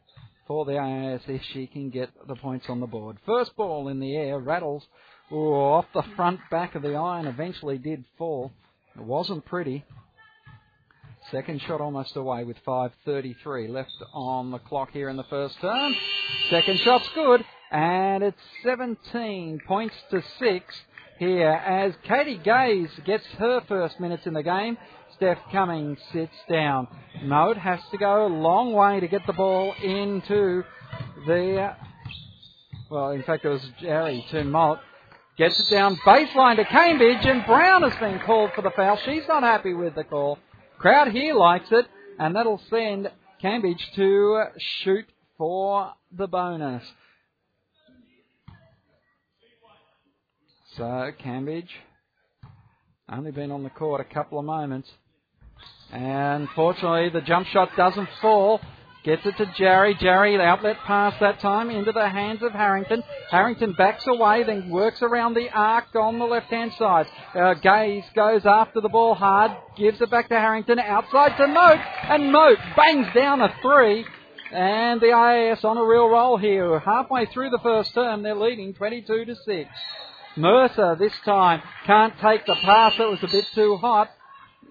for 0.48 0.66
the 0.66 0.78
AIS 0.78 1.22
if 1.28 1.42
she 1.54 1.68
can 1.68 1.90
get 1.90 2.10
the 2.28 2.36
points 2.36 2.66
on 2.70 2.80
the 2.80 2.88
board. 2.88 3.18
First 3.26 3.56
ball 3.56 3.88
in 3.88 4.00
the 4.00 4.16
air, 4.16 4.40
rattles 4.40 4.84
ooh, 5.32 5.54
off 5.54 5.86
the 5.94 6.04
front 6.16 6.40
back 6.52 6.76
of 6.76 6.82
the 6.82 6.96
iron, 6.96 7.28
eventually 7.28 7.78
did 7.78 8.04
fall. 8.18 8.52
It 8.96 9.02
wasn't 9.02 9.46
pretty. 9.46 9.86
Second 11.32 11.62
shot 11.62 11.82
almost 11.82 12.16
away 12.16 12.44
with 12.44 12.58
5.33 12.66 13.70
left 13.70 13.92
on 14.14 14.52
the 14.52 14.60
clock 14.60 14.92
here 14.92 15.10
in 15.10 15.18
the 15.18 15.24
first 15.24 15.60
term. 15.62 15.96
Second 16.50 16.80
shot's 16.80 17.08
good, 17.16 17.44
and 17.72 18.24
it's 18.24 18.38
17 18.64 19.62
points 19.68 19.96
to 20.12 20.22
6 20.40 20.76
here 21.20 21.50
as 21.50 21.94
Katie 22.04 22.40
Gaze 22.44 22.90
gets 23.06 23.26
her 23.38 23.62
first 23.68 24.00
minutes 24.00 24.26
in 24.26 24.34
the 24.34 24.44
game. 24.44 24.78
Steph 25.16 25.38
Cummings 25.52 26.00
sits 26.12 26.36
down. 26.50 26.88
Moult 27.24 27.58
has 27.58 27.80
to 27.92 27.98
go 27.98 28.26
a 28.26 28.28
long 28.28 28.74
way 28.74 29.00
to 29.00 29.08
get 29.08 29.26
the 29.26 29.34
ball 29.34 29.74
into 29.82 30.64
the. 31.26 31.76
Well, 32.90 33.12
in 33.12 33.24
fact, 33.24 33.46
it 33.46 33.50
was 33.50 33.66
Jarry 33.80 34.26
to 34.32 34.44
Moult. 34.44 34.80
Gets 35.38 35.60
it 35.60 35.74
down 35.74 35.98
baseline 36.06 36.58
to 36.58 36.66
Cambridge, 36.66 37.26
and 37.26 37.46
Brown 37.46 37.82
has 37.84 37.98
been 38.00 38.20
called 38.20 38.52
for 38.56 38.62
the 38.62 38.72
foul. 38.72 39.00
She's 39.06 39.28
not 39.28 39.42
happy 39.42 39.74
with 39.74 39.96
the 39.96 40.04
call. 40.04 40.38
Crowd 40.84 41.14
here 41.14 41.34
likes 41.34 41.72
it, 41.72 41.86
and 42.20 42.36
that'll 42.36 42.60
send 42.70 43.10
Cambridge 43.42 43.90
to 43.96 44.44
shoot 44.58 45.06
for 45.38 45.94
the 46.12 46.28
bonus. 46.28 46.84
So, 50.76 51.12
Cambridge 51.20 51.70
only 53.10 53.32
been 53.32 53.50
on 53.50 53.64
the 53.64 53.70
court 53.70 54.02
a 54.02 54.14
couple 54.14 54.40
of 54.40 54.44
moments. 54.44 54.92
And 55.94 56.50
fortunately, 56.54 57.12
the 57.12 57.26
jump 57.26 57.48
shot 57.48 57.70
doesn't 57.78 58.10
fall. 58.22 58.60
Gets 59.04 59.26
it 59.26 59.36
to 59.36 59.46
Jarry. 59.58 59.96
Jarry, 59.96 60.40
outlet 60.40 60.78
pass 60.86 61.14
that 61.20 61.42
time 61.42 61.70
into 61.70 61.92
the 61.92 62.08
hands 62.08 62.42
of 62.42 62.54
Harrington. 62.54 63.04
Harrington 63.30 63.74
backs 63.78 64.08
away, 64.08 64.44
then 64.44 64.70
works 64.70 65.02
around 65.02 65.34
the 65.34 65.50
arc 65.50 65.94
on 65.94 66.20
the 66.20 66.26
left 66.26 66.48
hand 66.48 66.72
side. 66.80 67.08
Uh, 67.36 67.54
Gaze 67.56 68.06
goes 68.16 68.46
after 68.46 68.80
the 68.80 68.88
ball 68.88 69.14
hard, 69.14 69.52
gives 69.76 70.00
it 70.00 70.10
back 70.10 70.30
to 70.30 70.36
Harrington, 70.36 70.80
outside 70.80 71.36
to 71.36 71.48
Moult, 71.48 71.80
and 72.04 72.32
Moult 72.32 72.58
bangs 72.78 73.08
down 73.14 73.42
a 73.42 73.54
three. 73.62 74.06
And 74.54 75.02
the 75.02 75.12
AIS 75.12 75.66
on 75.66 75.78
a 75.78 75.84
real 75.84 76.08
roll 76.08 76.38
here. 76.38 76.80
Halfway 76.80 77.26
through 77.26 77.50
the 77.50 77.60
first 77.62 77.94
term, 77.94 78.24
they're 78.24 78.36
leading 78.36 78.74
22 78.74 79.26
to 79.26 79.36
6. 79.36 79.70
Mercer 80.38 80.96
this 80.98 81.14
time 81.26 81.62
can't 81.86 82.14
take 82.22 82.46
the 82.46 82.56
pass, 82.56 82.94
it 82.98 83.10
was 83.10 83.20
a 83.24 83.28
bit 83.28 83.46
too 83.54 83.78
hot. 83.78 84.10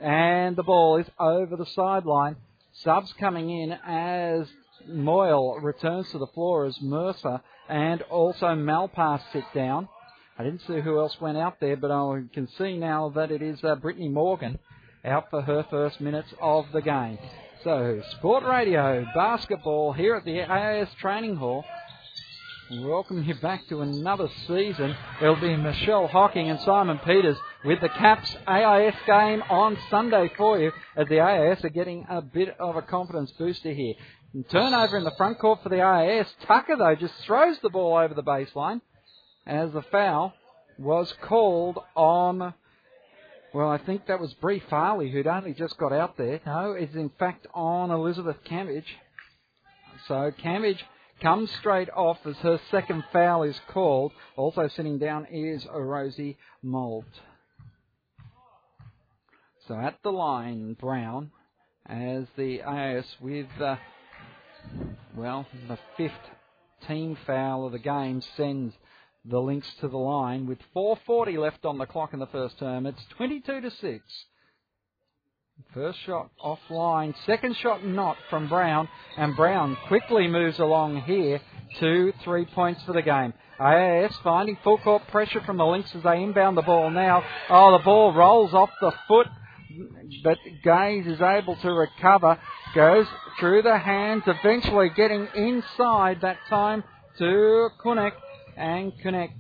And 0.01 0.57
the 0.57 0.63
ball 0.63 0.99
is 0.99 1.07
over 1.19 1.57
the 1.57 1.67
sideline. 1.67 2.37
Subs 2.85 3.13
coming 3.21 3.49
in 3.51 3.73
as 3.87 4.49
Moyle 4.89 5.61
returns 5.61 6.11
to 6.11 6.19
the 6.19 6.27
floor 6.29 6.67
as 6.67 6.77
Mercer 6.81 7.41
and 7.69 8.03
also 8.03 8.47
Malpass 8.47 9.21
sit 9.33 9.45
down. 9.55 9.89
I 10.37 10.43
didn't 10.43 10.63
see 10.63 10.81
who 10.81 10.99
else 10.99 11.21
went 11.21 11.39
out 11.39 11.61
there, 11.61 11.77
but 11.77 11.93
I 11.93 12.23
can 12.35 12.49
see 12.59 12.77
now 12.77 13.11
that 13.11 13.31
it 13.31 13.41
is 13.41 13.63
uh, 13.63 13.77
Brittany 13.77 14.09
Morgan 14.09 14.59
out 15.05 15.31
for 15.31 15.43
her 15.43 15.65
first 15.71 16.01
minutes 16.01 16.33
of 16.41 16.67
the 16.73 16.83
game. 16.83 17.19
So, 17.63 18.03
Sport 18.19 18.45
Radio 18.45 19.07
basketball 19.15 19.93
here 19.93 20.17
at 20.17 20.25
the 20.25 20.41
AIS 20.41 20.89
Training 21.01 21.37
Hall. 21.37 21.65
Welcome 22.81 23.23
you 23.25 23.35
back 23.35 23.69
to 23.69 23.83
another 23.83 24.31
season. 24.49 24.97
It'll 25.21 25.37
be 25.37 25.55
Michelle 25.57 26.07
Hocking 26.07 26.49
and 26.49 26.59
Simon 26.61 26.99
Peters 27.05 27.37
with 27.67 27.83
the 27.83 27.91
Caps 27.91 28.35
AIS 28.49 28.95
game 29.07 29.43
on 29.51 29.77
Sunday 29.91 30.33
for 30.39 30.59
you 30.59 30.73
as 30.97 31.07
the 31.09 31.21
AIS 31.21 31.63
are 31.67 31.69
getting 31.69 32.07
a 32.09 32.23
bit 32.23 32.57
of 32.59 32.77
a 32.77 32.81
confidence 32.81 33.31
booster 33.33 33.75
here. 33.75 33.93
And 34.33 34.49
turnover 34.49 34.97
in 34.97 35.05
the 35.05 35.13
front 35.19 35.39
court 35.39 35.63
for 35.63 35.69
the 35.69 35.83
AIS. 35.83 36.27
Tucker, 36.47 36.77
though, 36.79 36.95
just 36.95 37.13
throws 37.27 37.59
the 37.63 37.69
ball 37.69 37.99
over 37.99 38.15
the 38.15 38.23
baseline 38.23 38.81
as 39.47 39.71
the 39.73 39.83
foul 39.83 40.33
was 40.79 41.13
called 41.21 41.79
on. 41.95 42.55
Well, 43.53 43.69
I 43.69 43.79
think 43.85 44.07
that 44.07 44.19
was 44.19 44.33
Bree 44.41 44.63
Farley 44.71 45.11
who'd 45.11 45.27
only 45.27 45.53
just 45.53 45.77
got 45.77 45.93
out 45.93 46.17
there. 46.17 46.41
No, 46.47 46.73
it's 46.73 46.95
in 46.95 47.11
fact 47.19 47.47
on 47.53 47.91
Elizabeth 47.91 48.39
Cambridge. 48.45 48.97
So 50.09 50.33
Cambridge 50.43 50.83
comes 51.23 51.51
straight 51.53 51.89
off 51.91 52.19
as 52.27 52.37
her 52.39 52.61
second 52.71 53.05
foul 53.13 53.45
is 53.45 53.59
called. 53.69 54.13
Also 54.37 54.69
sitting 54.69 54.99
down 54.99 55.27
is 55.31 55.65
Rosie 55.73 56.37
Moult. 56.63 57.05
So 59.69 59.77
at 59.77 59.99
the 60.03 60.11
line, 60.11 60.75
Brown, 60.75 61.31
as 61.87 62.27
the 62.37 62.63
AIS 62.63 63.07
with, 63.21 63.47
uh, 63.61 63.77
well, 65.17 65.47
the 65.69 65.79
fifth 65.97 66.13
team 66.89 67.17
foul 67.25 67.67
of 67.67 67.73
the 67.73 67.79
game 67.79 68.21
sends 68.37 68.75
the 69.25 69.41
Lynx 69.41 69.73
to 69.81 69.87
the 69.87 69.97
line 69.97 70.47
with 70.47 70.59
4.40 70.75 71.39
left 71.39 71.65
on 71.65 71.79
the 71.79 71.87
clock 71.87 72.13
in 72.13 72.19
the 72.19 72.27
first 72.27 72.59
term. 72.59 72.87
It's 72.87 73.05
22 73.17 73.61
to 73.61 73.71
6. 73.71 74.25
First 75.75 76.01
shot 76.05 76.31
offline, 76.45 77.15
second 77.25 77.57
shot 77.57 77.85
not 77.85 78.17
from 78.29 78.49
Brown, 78.49 78.89
and 79.17 79.35
Brown 79.35 79.77
quickly 79.89 80.29
moves 80.29 80.59
along 80.59 81.03
here 81.03 81.41
to 81.81 82.13
three 82.25 82.45
points 82.45 82.83
for 82.85 82.93
the 82.93 83.01
game. 83.01 83.33
AIS 83.59 84.15
finding 84.23 84.59
full 84.63 84.77
court 84.79 85.07
pressure 85.09 85.41
from 85.41 85.57
the 85.57 85.65
Lynx 85.65 85.95
as 85.95 86.03
they 86.03 86.23
inbound 86.23 86.59
the 86.59 86.63
ball 86.63 86.91
now. 86.91 87.25
Oh, 87.49 87.73
the 87.73 87.85
ball 87.85 88.13
rolls 88.13 88.53
off 88.53 88.69
the 88.81 88.93
foot, 89.09 89.29
but 90.23 90.37
Gaze 90.63 91.07
is 91.07 91.23
able 91.23 91.57
to 91.57 91.73
recover, 91.73 92.39
goes 92.75 93.07
through 93.41 93.63
the 93.63 93.79
hands, 93.79 94.25
eventually 94.27 94.91
getting 94.91 95.27
inside 95.35 96.21
that 96.21 96.39
time 96.51 96.85
to 97.17 97.71
Kunek, 97.83 98.13
and 98.59 98.93
Kunek 99.03 99.31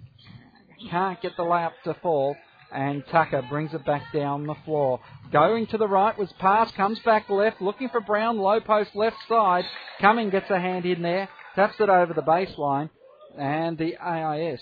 can't 0.90 1.20
get 1.20 1.36
the 1.36 1.42
layup 1.42 1.72
to 1.84 1.94
fall 1.94 2.36
and 2.72 3.04
Tucker 3.10 3.42
brings 3.48 3.74
it 3.74 3.84
back 3.84 4.12
down 4.12 4.46
the 4.46 4.54
floor. 4.64 5.00
Going 5.32 5.66
to 5.68 5.78
the 5.78 5.88
right 5.88 6.16
was 6.18 6.30
pass, 6.38 6.70
comes 6.72 6.98
back 6.98 7.30
left, 7.30 7.62
looking 7.62 7.88
for 7.88 8.02
Brown, 8.02 8.36
low 8.36 8.60
post 8.60 8.94
left 8.94 9.16
side. 9.26 9.64
Cumming 9.98 10.28
gets 10.28 10.50
a 10.50 10.60
hand 10.60 10.84
in 10.84 11.00
there, 11.00 11.26
taps 11.54 11.80
it 11.80 11.88
over 11.88 12.12
the 12.12 12.20
baseline, 12.20 12.90
and 13.38 13.78
the 13.78 13.96
AIS 13.96 14.60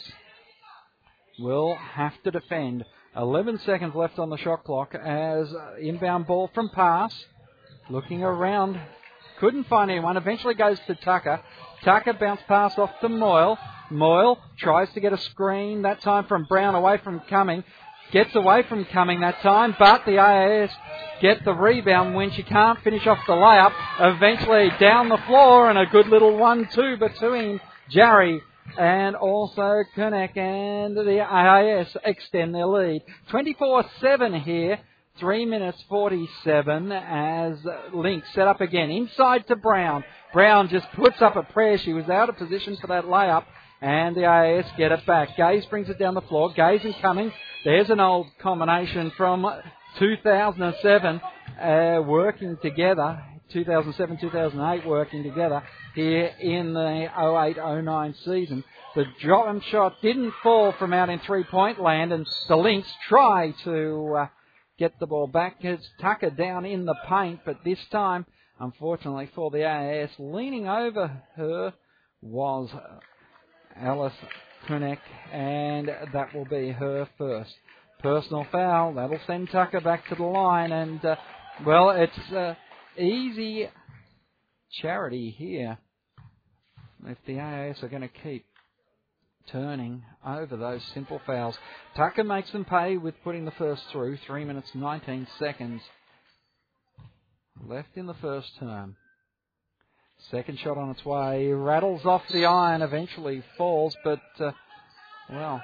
will 1.41 1.75
have 1.75 2.13
to 2.23 2.31
defend. 2.31 2.85
11 3.17 3.59
seconds 3.67 3.97
left 3.97 4.21
on 4.21 4.31
the 4.31 4.37
shot 4.37 4.63
clock 4.63 4.95
as 4.95 5.53
uh, 5.53 5.75
inbound 5.81 6.29
ball 6.29 6.49
from 6.55 6.69
pass. 6.69 7.13
Looking 7.89 8.23
around, 8.23 8.81
couldn't 9.41 9.67
find 9.67 9.91
anyone. 9.91 10.17
Eventually 10.17 10.55
goes 10.55 10.79
to 10.87 10.95
Tucker. 10.95 11.41
Tucker 11.83 12.13
bounce 12.13 12.43
pass 12.47 12.79
off 12.79 12.93
to 13.01 13.09
Moyle. 13.09 13.59
Moyle 13.91 14.39
tries 14.59 14.89
to 14.93 15.01
get 15.01 15.13
a 15.13 15.19
screen, 15.19 15.83
that 15.83 16.01
time 16.03 16.27
from 16.27 16.45
Brown 16.45 16.77
away 16.77 16.99
from 16.99 17.21
Cumming. 17.29 17.65
Gets 18.13 18.35
away 18.35 18.65
from 18.69 18.85
Cumming 18.87 19.21
that 19.21 19.41
time, 19.41 19.77
but 19.79 20.05
the 20.05 20.19
AIS 20.19 20.71
get 21.21 21.45
the 21.45 21.55
rebound 21.55 22.15
when 22.15 22.33
she 22.33 22.43
can't 22.43 22.81
finish 22.83 23.07
off 23.07 23.19
the 23.27 23.33
layup. 23.33 23.73
Eventually 24.01 24.71
down 24.81 25.09
the 25.09 25.19
floor 25.29 25.71
and 25.71 25.79
a 25.79 25.87
good 25.87 26.09
little 26.09 26.37
one-two 26.37 26.97
between 26.97 27.61
Jarry 27.89 28.43
and 28.77 29.15
also 29.15 29.85
Kunek 29.97 30.37
and 30.37 30.97
the 30.97 31.21
AIS 31.21 31.97
extend 32.05 32.55
their 32.55 32.67
lead. 32.67 33.03
24-7 33.31 34.43
here. 34.43 34.81
3 35.19 35.45
minutes 35.45 35.83
47 35.89 36.93
as 36.93 37.59
Lynx 37.93 38.27
set 38.33 38.49
up 38.49 38.61
again. 38.61 38.91
Inside 38.91 39.47
to 39.49 39.57
Brown. 39.57 40.03
Brown 40.33 40.69
just 40.69 40.91
puts 40.93 41.21
up 41.21 41.37
a 41.37 41.43
prayer. 41.43 41.77
She 41.79 41.93
was 41.93 42.09
out 42.09 42.29
of 42.29 42.39
position 42.39 42.77
for 42.81 42.87
that 42.87 43.05
layup. 43.05 43.45
And 43.81 44.15
the 44.15 44.27
AIS 44.27 44.67
get 44.77 44.93
it 44.93 45.07
back. 45.07 45.37
Gaze 45.37 45.65
brings 45.67 45.89
it 45.89 45.99
down 45.99 46.15
the 46.15 46.21
floor. 46.23 46.53
Gaze 46.53 46.85
and 46.85 46.95
Cumming. 47.01 47.33
There's 47.65 47.89
an 47.89 47.99
old 47.99 48.27
combination 48.43 49.11
from 49.17 49.47
2007 49.99 51.21
uh, 51.61 52.03
working 52.05 52.59
together. 52.61 53.23
2007 53.53 54.19
2008 54.19 54.87
working 54.87 55.25
together 55.25 55.63
here 55.95 56.31
in 56.41 56.73
the 56.73 57.09
08 57.17 57.57
09 57.57 58.15
season. 58.25 58.65
The 58.95 59.05
jump 59.21 59.63
shot 59.65 59.95
didn't 60.03 60.33
fall 60.43 60.73
from 60.79 60.93
out 60.93 61.09
in 61.09 61.19
three 61.21 61.45
point 61.45 61.81
land, 61.81 62.13
and 62.13 62.27
the 62.49 62.57
Lynx 62.57 62.89
try 63.09 63.53
to 63.65 64.17
uh, 64.19 64.27
get 64.79 64.99
the 65.01 65.07
ball 65.07 65.27
back. 65.27 65.57
It's 65.61 65.89
Tucker 66.01 66.31
down 66.31 66.65
in 66.65 66.85
the 66.85 66.97
paint, 67.09 67.41
but 67.45 67.65
this 67.65 67.79
time, 67.91 68.27
unfortunately 68.59 69.31
for 69.35 69.51
the 69.51 69.65
AIS, 69.65 70.11
leaning 70.19 70.69
over 70.69 71.23
her 71.37 71.73
was 72.23 72.71
Alice 73.83 74.13
Kunek, 74.69 74.99
and 75.33 75.89
that 76.13 76.35
will 76.35 76.45
be 76.45 76.71
her 76.71 77.09
first 77.17 77.53
personal 78.01 78.47
foul. 78.53 78.95
That'll 78.95 79.19
send 79.27 79.51
Tucker 79.51 79.81
back 79.81 80.07
to 80.09 80.15
the 80.15 80.23
line, 80.23 80.73
and 80.73 81.05
uh, 81.05 81.17
well, 81.65 81.91
it's 81.91 82.33
uh, 82.33 82.55
easy 82.99 83.69
charity 84.81 85.31
here 85.31 85.79
if 87.07 87.19
the 87.27 87.39
AIS 87.39 87.83
are 87.83 87.89
going 87.89 88.03
to 88.03 88.09
keep 88.23 88.45
turning 89.51 90.03
over 90.27 90.57
those 90.57 90.83
simple 90.95 91.21
fouls. 91.27 91.57
Tucker 91.97 92.25
makes 92.25 92.53
them 92.53 92.65
pay 92.65 92.97
with 92.97 93.15
putting 93.25 93.45
the 93.45 93.51
first 93.53 93.83
through. 93.91 94.19
3 94.27 94.45
minutes 94.45 94.69
19 94.75 95.27
seconds 95.39 95.81
left 97.67 97.97
in 97.97 98.07
the 98.07 98.15
first 98.15 98.49
term. 98.59 98.97
Second 100.29 100.59
shot 100.59 100.77
on 100.77 100.91
its 100.91 101.05
way. 101.05 101.51
Rattles 101.53 102.05
off 102.05 102.23
the 102.31 102.45
iron, 102.45 102.83
eventually 102.83 103.43
falls, 103.57 103.97
but, 104.05 104.21
uh, 104.39 104.53
well, 105.31 105.63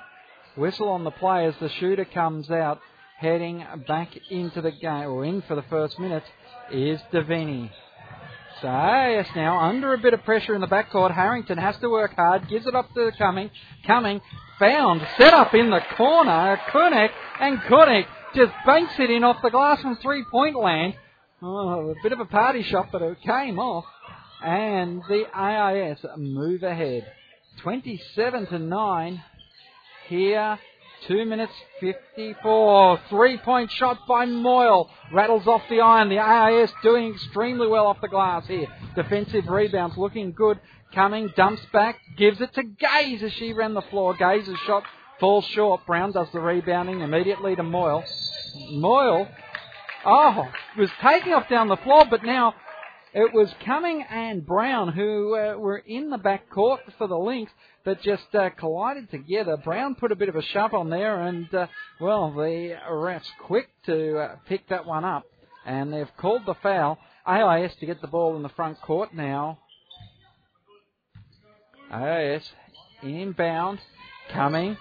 whistle 0.56 0.88
on 0.88 1.04
the 1.04 1.10
play 1.10 1.46
as 1.46 1.54
the 1.60 1.68
shooter 1.68 2.04
comes 2.06 2.50
out, 2.50 2.80
heading 3.18 3.64
back 3.86 4.08
into 4.30 4.62
the 4.62 4.72
game, 4.72 5.08
or 5.08 5.24
in 5.24 5.42
for 5.42 5.54
the 5.54 5.62
first 5.62 5.98
minute, 6.00 6.24
is 6.72 7.00
Davini. 7.12 7.70
So 8.62 8.68
yes, 8.68 9.28
now 9.36 9.58
under 9.58 9.92
a 9.92 9.98
bit 9.98 10.14
of 10.14 10.24
pressure 10.24 10.54
in 10.54 10.62
the 10.62 10.66
backcourt. 10.66 11.14
Harrington 11.14 11.58
has 11.58 11.76
to 11.78 11.90
work 11.90 12.14
hard, 12.16 12.48
gives 12.48 12.66
it 12.66 12.74
up 12.74 12.92
to 12.94 13.12
Cumming. 13.18 13.50
Cumming 13.86 14.22
found, 14.58 15.06
set 15.18 15.34
up 15.34 15.52
in 15.52 15.68
the 15.68 15.80
corner. 15.96 16.58
Kunek 16.70 17.10
and 17.38 17.58
Kunek 17.60 18.06
just 18.34 18.52
banks 18.64 18.94
it 18.98 19.10
in 19.10 19.24
off 19.24 19.42
the 19.42 19.50
glass 19.50 19.82
from 19.82 19.96
three 19.96 20.24
point 20.30 20.56
land. 20.56 20.94
Oh, 21.42 21.90
a 21.90 21.94
bit 22.02 22.12
of 22.12 22.20
a 22.20 22.24
party 22.24 22.62
shot, 22.62 22.88
but 22.90 23.02
it 23.02 23.20
came 23.20 23.58
off. 23.58 23.84
And 24.42 25.02
the 25.08 25.24
AIS 25.34 25.98
move 26.16 26.62
ahead. 26.62 27.06
27 27.62 28.46
to 28.46 28.58
9 28.58 29.22
here. 30.08 30.58
2 31.08 31.24
minutes 31.26 31.52
54. 31.80 33.00
Three 33.10 33.38
point 33.38 33.70
shot 33.70 33.98
by 34.08 34.24
Moyle. 34.26 34.90
Rattles 35.12 35.46
off 35.46 35.62
the 35.68 35.80
iron. 35.80 36.08
The 36.08 36.18
AIS 36.18 36.70
doing 36.82 37.12
extremely 37.12 37.68
well 37.68 37.86
off 37.86 38.00
the 38.00 38.08
glass 38.08 38.46
here. 38.46 38.66
Defensive 38.94 39.48
rebounds 39.48 39.96
looking 39.96 40.32
good. 40.32 40.58
Cumming, 40.94 41.32
dumps 41.36 41.62
back, 41.72 41.98
gives 42.16 42.40
it 42.40 42.54
to 42.54 42.62
Gaze 42.62 43.22
as 43.22 43.32
she 43.34 43.52
ran 43.52 43.74
the 43.74 43.82
floor. 43.82 44.14
Gaze's 44.14 44.56
shot 44.66 44.84
falls 45.20 45.44
short. 45.46 45.84
Brown 45.86 46.12
does 46.12 46.28
the 46.32 46.40
rebounding 46.40 47.00
immediately 47.00 47.56
to 47.56 47.62
Moyle. 47.62 48.04
Moyle, 48.70 49.28
oh, 50.06 50.48
was 50.78 50.90
taking 51.02 51.34
off 51.34 51.48
down 51.48 51.68
the 51.68 51.76
floor, 51.76 52.04
but 52.08 52.24
now 52.24 52.54
it 53.16 53.32
was 53.32 53.48
Cumming 53.64 54.04
and 54.10 54.46
Brown 54.46 54.92
who 54.92 55.34
uh, 55.34 55.56
were 55.56 55.78
in 55.78 56.10
the 56.10 56.18
back 56.18 56.50
court 56.50 56.80
for 56.98 57.08
the 57.08 57.16
Lynx 57.16 57.50
that 57.86 58.02
just 58.02 58.26
uh, 58.34 58.50
collided 58.50 59.10
together. 59.10 59.56
Brown 59.56 59.94
put 59.94 60.12
a 60.12 60.16
bit 60.16 60.28
of 60.28 60.36
a 60.36 60.42
shove 60.42 60.74
on 60.74 60.90
there, 60.90 61.22
and 61.22 61.52
uh, 61.54 61.66
well, 61.98 62.30
the 62.30 62.76
refs 62.90 63.24
quick 63.40 63.70
to 63.86 64.18
uh, 64.18 64.36
pick 64.46 64.68
that 64.68 64.84
one 64.84 65.06
up, 65.06 65.24
and 65.64 65.90
they've 65.90 66.10
called 66.18 66.42
the 66.44 66.56
foul. 66.62 66.98
AIS 67.26 67.74
to 67.80 67.86
get 67.86 68.02
the 68.02 68.06
ball 68.06 68.36
in 68.36 68.42
the 68.42 68.50
front 68.50 68.80
court 68.82 69.14
now. 69.14 69.60
AIS 71.90 72.46
inbound, 73.02 73.78
Cumming 74.30 74.76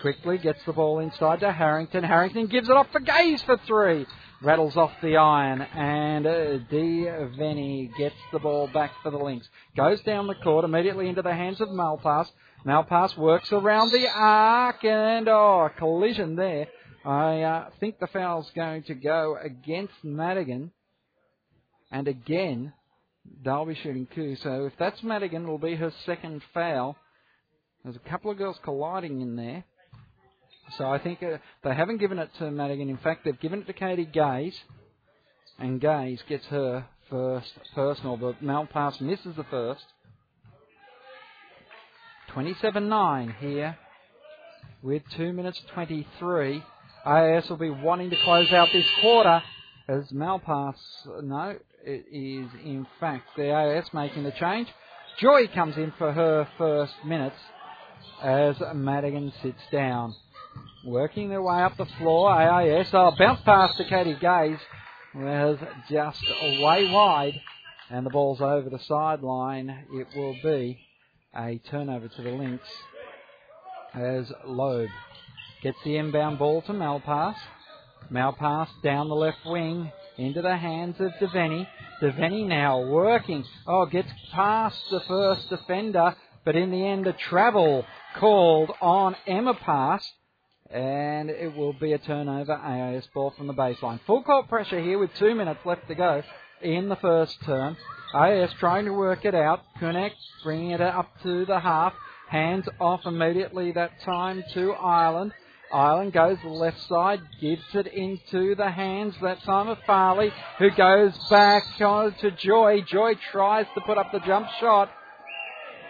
quickly 0.00 0.38
gets 0.38 0.64
the 0.64 0.72
ball 0.72 1.00
inside 1.00 1.40
to 1.40 1.52
Harrington. 1.52 2.02
Harrington 2.02 2.46
gives 2.46 2.68
it 2.68 2.76
off 2.76 2.86
for 2.92 3.00
Gaze 3.00 3.42
for 3.42 3.58
three 3.66 4.06
rattles 4.44 4.76
off 4.76 4.92
the 5.02 5.16
iron, 5.16 5.62
and 5.62 6.26
uh. 6.26 6.58
Venny 6.70 7.90
gets 7.96 8.14
the 8.32 8.38
ball 8.38 8.68
back 8.68 8.92
for 9.02 9.10
the 9.10 9.16
Lynx. 9.16 9.48
Goes 9.76 10.00
down 10.02 10.26
the 10.26 10.34
court 10.34 10.64
immediately 10.64 11.08
into 11.08 11.22
the 11.22 11.32
hands 11.32 11.60
of 11.60 11.68
Malpass. 11.68 12.26
Malpass 12.66 13.16
works 13.16 13.50
around 13.52 13.90
the 13.90 14.06
arc, 14.08 14.84
and 14.84 15.28
oh, 15.28 15.70
collision 15.78 16.36
there. 16.36 16.68
I 17.04 17.42
uh, 17.42 17.70
think 17.80 17.98
the 17.98 18.06
foul's 18.06 18.50
going 18.54 18.84
to 18.84 18.94
go 18.94 19.36
against 19.42 19.94
Madigan, 20.02 20.72
and 21.90 22.06
again, 22.08 22.72
be 23.66 23.74
shooting 23.74 24.06
two. 24.14 24.36
So 24.36 24.66
if 24.66 24.74
that's 24.78 25.02
Madigan, 25.02 25.44
it'll 25.44 25.58
be 25.58 25.76
her 25.76 25.92
second 26.04 26.42
foul. 26.52 26.96
There's 27.82 27.96
a 27.96 28.10
couple 28.10 28.30
of 28.30 28.38
girls 28.38 28.56
colliding 28.62 29.20
in 29.20 29.36
there. 29.36 29.64
So 30.76 30.88
I 30.88 30.98
think 30.98 31.22
uh, 31.22 31.38
they 31.62 31.74
haven't 31.74 31.98
given 31.98 32.18
it 32.18 32.30
to 32.38 32.50
Madigan. 32.50 32.88
In 32.88 32.96
fact, 32.98 33.24
they've 33.24 33.38
given 33.38 33.60
it 33.60 33.66
to 33.66 33.72
Katie 33.72 34.06
Gaze, 34.06 34.58
and 35.58 35.80
Gaze 35.80 36.22
gets 36.28 36.46
her 36.46 36.86
first 37.10 37.52
personal, 37.74 38.16
but 38.16 38.42
Malpass 38.42 39.00
misses 39.00 39.36
the 39.36 39.44
first. 39.44 39.84
27-9 42.32 43.38
here 43.38 43.78
with 44.82 45.02
2 45.16 45.32
minutes 45.32 45.60
23. 45.72 46.62
AIS 47.06 47.48
will 47.48 47.56
be 47.56 47.70
wanting 47.70 48.10
to 48.10 48.16
close 48.24 48.50
out 48.52 48.68
this 48.72 48.86
quarter 49.00 49.42
as 49.86 50.10
Malpass, 50.10 50.76
no, 51.22 51.56
it 51.84 52.06
is 52.10 52.48
in 52.64 52.86
fact 52.98 53.28
the 53.36 53.52
AIS 53.52 53.84
making 53.92 54.24
the 54.24 54.32
change. 54.32 54.68
Joy 55.20 55.46
comes 55.48 55.76
in 55.76 55.92
for 55.98 56.12
her 56.12 56.48
first 56.56 56.94
minutes 57.04 57.36
as 58.22 58.56
Madigan 58.74 59.32
sits 59.42 59.60
down 59.70 60.14
working 60.84 61.28
their 61.28 61.42
way 61.42 61.62
up 61.62 61.76
the 61.76 61.86
floor. 61.98 62.30
AIS, 62.30 62.88
oh, 62.92 63.12
bounce 63.18 63.40
pass 63.42 63.74
to 63.76 63.84
Katie 63.84 64.16
Gaze 64.20 64.58
was 65.14 65.58
just 65.88 66.22
way 66.40 66.90
wide, 66.90 67.40
and 67.90 68.04
the 68.04 68.10
ball's 68.10 68.40
over 68.40 68.68
the 68.68 68.80
sideline. 68.80 69.86
It 69.92 70.08
will 70.16 70.36
be 70.42 70.78
a 71.36 71.58
turnover 71.70 72.08
to 72.08 72.22
the 72.22 72.30
Lynx 72.30 72.64
as 73.94 74.32
Loeb 74.44 74.88
gets 75.62 75.78
the 75.84 75.96
inbound 75.96 76.38
ball 76.38 76.62
to 76.62 76.72
Malpass. 76.72 77.36
Malpass 78.10 78.68
down 78.82 79.08
the 79.08 79.14
left 79.14 79.38
wing 79.46 79.90
into 80.18 80.42
the 80.42 80.56
hands 80.56 80.96
of 81.00 81.12
Devaney. 81.20 81.66
Devaney 82.02 82.46
now 82.46 82.80
working. 82.80 83.44
Oh, 83.66 83.86
gets 83.86 84.10
past 84.32 84.78
the 84.90 85.00
first 85.00 85.48
defender, 85.48 86.14
but 86.44 86.56
in 86.56 86.70
the 86.70 86.84
end, 86.84 87.06
a 87.06 87.12
travel 87.12 87.86
called 88.16 88.72
on 88.80 89.16
Emma 89.26 89.54
Pass 89.54 90.06
and 90.70 91.30
it 91.30 91.54
will 91.54 91.72
be 91.74 91.92
a 91.92 91.98
turnover 91.98 92.52
AIS 92.52 93.06
ball 93.12 93.32
from 93.36 93.46
the 93.46 93.54
baseline. 93.54 94.00
Full 94.06 94.22
court 94.22 94.48
pressure 94.48 94.80
here 94.80 94.98
with 94.98 95.14
two 95.14 95.34
minutes 95.34 95.60
left 95.64 95.86
to 95.88 95.94
go 95.94 96.22
in 96.62 96.88
the 96.88 96.96
first 96.96 97.36
term. 97.44 97.76
AIS 98.14 98.50
trying 98.58 98.86
to 98.86 98.92
work 98.92 99.24
it 99.24 99.34
out. 99.34 99.60
Connect 99.78 100.16
bringing 100.42 100.70
it 100.70 100.80
up 100.80 101.10
to 101.22 101.44
the 101.44 101.60
half. 101.60 101.92
Hands 102.28 102.66
off 102.80 103.00
immediately 103.04 103.72
that 103.72 104.00
time 104.02 104.42
to 104.54 104.72
Ireland. 104.72 105.32
Ireland 105.72 106.12
goes 106.12 106.38
left 106.44 106.80
side, 106.88 107.20
gives 107.40 107.64
it 107.74 107.88
into 107.88 108.54
the 108.54 108.70
hands 108.70 109.14
that 109.22 109.42
time 109.42 109.68
of 109.68 109.78
Farley, 109.86 110.30
who 110.58 110.70
goes 110.70 111.12
back 111.28 111.64
to 111.78 112.30
Joy. 112.38 112.82
Joy 112.82 113.14
tries 113.32 113.66
to 113.74 113.80
put 113.80 113.98
up 113.98 114.12
the 114.12 114.20
jump 114.20 114.46
shot, 114.60 114.88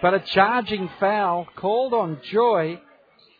but 0.00 0.14
a 0.14 0.20
charging 0.20 0.88
foul 0.98 1.46
called 1.54 1.92
on 1.92 2.20
Joy 2.24 2.80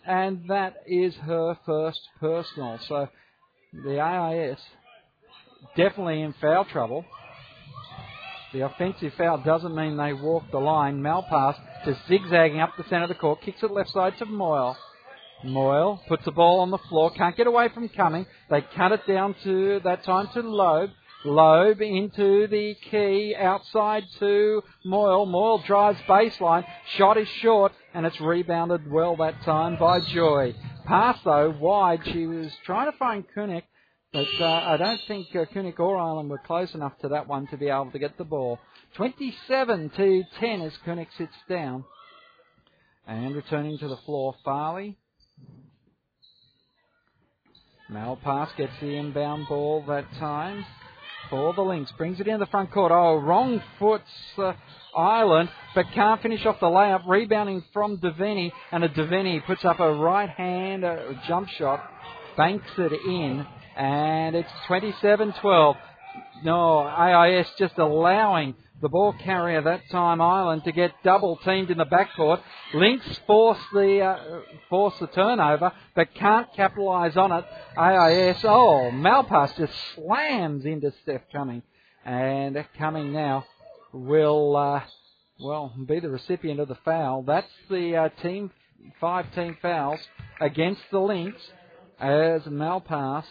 and 0.07 0.49
that 0.49 0.77
is 0.87 1.15
her 1.17 1.57
first 1.65 2.01
personal. 2.21 2.79
So 2.89 3.09
the 3.73 4.01
AIS 4.01 4.59
definitely 5.77 6.23
in 6.23 6.35
foul 6.41 6.65
trouble. 6.65 7.05
The 8.53 8.61
offensive 8.67 9.13
foul 9.19 9.39
doesn't 9.39 9.75
mean 9.75 9.97
they 9.97 10.13
walk 10.13 10.45
the 10.53 10.59
line. 10.59 11.03
Malpass 11.03 11.57
just 11.85 12.01
zigzagging 12.09 12.61
up 12.61 12.71
the 12.77 12.85
centre 12.85 13.03
of 13.03 13.09
the 13.09 13.15
court, 13.15 13.43
kicks 13.43 13.63
it 13.63 13.71
left 13.71 13.91
side 13.91 14.15
to 14.19 14.27
Moyle. 14.27 14.77
Moyle 15.43 16.01
puts 16.09 16.25
the 16.25 16.33
ball 16.33 16.61
on 16.61 16.71
the 16.71 16.79
floor, 16.89 17.11
can't 17.11 17.37
get 17.37 17.47
away 17.47 17.69
from 17.75 17.89
Cumming. 17.89 18.27
They 18.51 18.65
cut 18.77 18.93
it 18.93 19.07
down 19.07 19.35
to 19.45 19.81
that 19.85 20.05
time 20.05 20.29
to 20.35 20.41
Loeb. 20.41 20.91
Loeb 21.25 21.81
into 21.81 22.47
the 22.49 22.77
key, 22.91 23.35
outside 23.35 24.05
to 24.19 24.63
Moyle. 24.85 25.25
Moyle 25.25 25.59
drives 25.59 25.99
baseline. 26.03 26.67
Shot 26.97 27.17
is 27.17 27.29
short, 27.41 27.73
and 27.95 28.05
it's 28.05 28.21
rebounded 28.21 28.91
well 28.91 29.17
that 29.17 29.43
time 29.43 29.79
by 29.79 30.01
Joy. 30.01 30.55
Pass 30.85 31.19
though, 31.25 31.57
wide. 31.59 32.01
She 32.05 32.27
was 32.27 32.53
trying 32.67 32.93
to 32.93 32.99
find 32.99 33.25
Kunek, 33.35 33.63
but 34.13 34.27
uh, 34.39 34.45
I 34.45 34.77
don't 34.77 35.01
think 35.09 35.29
uh, 35.35 35.47
Kunek 35.47 35.81
or 35.81 35.97
Ireland 35.97 36.29
were 36.29 36.43
close 36.47 36.75
enough 36.75 36.99
to 36.99 37.09
that 37.09 37.27
one 37.27 37.47
to 37.47 37.57
be 37.57 37.69
able 37.69 37.91
to 37.93 37.99
get 37.99 38.19
the 38.19 38.25
ball. 38.25 38.59
27 38.97 39.93
to 39.97 40.25
10 40.39 40.61
as 40.61 40.73
Kunek 40.87 41.09
sits 41.17 41.35
down. 41.49 41.85
And 43.07 43.35
returning 43.35 43.79
to 43.79 43.89
the 43.89 43.99
floor, 43.99 44.35
Farley. 44.45 44.99
Malpass 47.91 48.55
gets 48.57 48.73
the 48.81 48.97
inbound 48.97 49.49
ball 49.49 49.85
that 49.87 50.07
time 50.19 50.65
for 51.31 51.55
the 51.55 51.63
Lynx. 51.63 51.93
Brings 51.93 52.21
it 52.21 52.29
in 52.29 52.41
the 52.41 52.47
front 52.47 52.71
court. 52.73 52.93
Oh, 52.93 53.17
wrong 53.17 53.63
foot's 53.79 54.05
uh, 54.39 54.53
Ireland, 54.97 55.51
but 55.75 55.87
can't 55.95 56.23
finish 56.23 56.45
off 56.47 56.61
the 56.61 56.67
layup. 56.67 57.03
Rebounding 57.07 57.65
from 57.73 57.99
Devaney, 57.99 58.53
and 58.73 58.85
a 58.85 58.89
Devaney 58.89 59.45
puts 59.45 59.65
up 59.65 59.81
a 59.81 59.93
right 59.93 60.29
hand 60.29 60.85
uh, 60.85 60.97
jump 61.27 61.49
shot, 61.49 61.83
banks 62.37 62.67
it 62.79 62.93
in, 62.93 63.47
and 63.77 64.37
it's 64.37 64.51
27 64.67 65.35
12. 65.41 65.77
No, 66.45 66.79
AIS 66.79 67.47
just 67.59 67.77
allowing 67.79 68.55
the 68.81 68.89
ball 68.89 69.15
carrier 69.25 69.63
that 69.63 69.89
time, 69.91 70.21
Ireland, 70.21 70.65
to 70.65 70.73
get 70.73 70.93
double 71.03 71.37
teamed 71.45 71.71
in 71.71 71.79
the 71.79 71.87
backcourt. 71.87 72.41
Lynx 72.75 73.05
force 73.27 73.59
the 73.73 74.01
uh, 74.01 74.41
force 74.69 74.95
the 75.01 75.07
turnover, 75.07 75.73
but 75.95 76.15
can't 76.15 76.53
capitalise 76.55 77.17
on 77.17 77.33
it. 77.33 77.45
AIS, 77.77 78.45
oh, 78.45 78.91
Malpass 78.93 79.57
just 79.57 79.73
slams 79.95 80.65
into 80.65 80.93
Steph 81.03 81.23
Cumming, 81.33 81.63
and 82.05 82.63
Cumming 82.79 83.13
now 83.13 83.45
will, 83.93 84.57
uh, 84.57 84.83
well, 85.41 85.73
be 85.87 86.01
the 86.01 86.11
recipient 86.11 86.61
of 86.61 86.69
the 86.69 86.79
foul. 86.85 87.23
That's 87.23 87.51
the 87.71 87.97
uh, 87.97 88.09
team, 88.23 88.51
five 89.01 89.33
team 89.35 89.57
fouls 89.63 90.01
against 90.41 90.83
the 90.91 90.99
Lynx 90.99 91.41
as 92.01 92.43
Malpass 92.43 93.25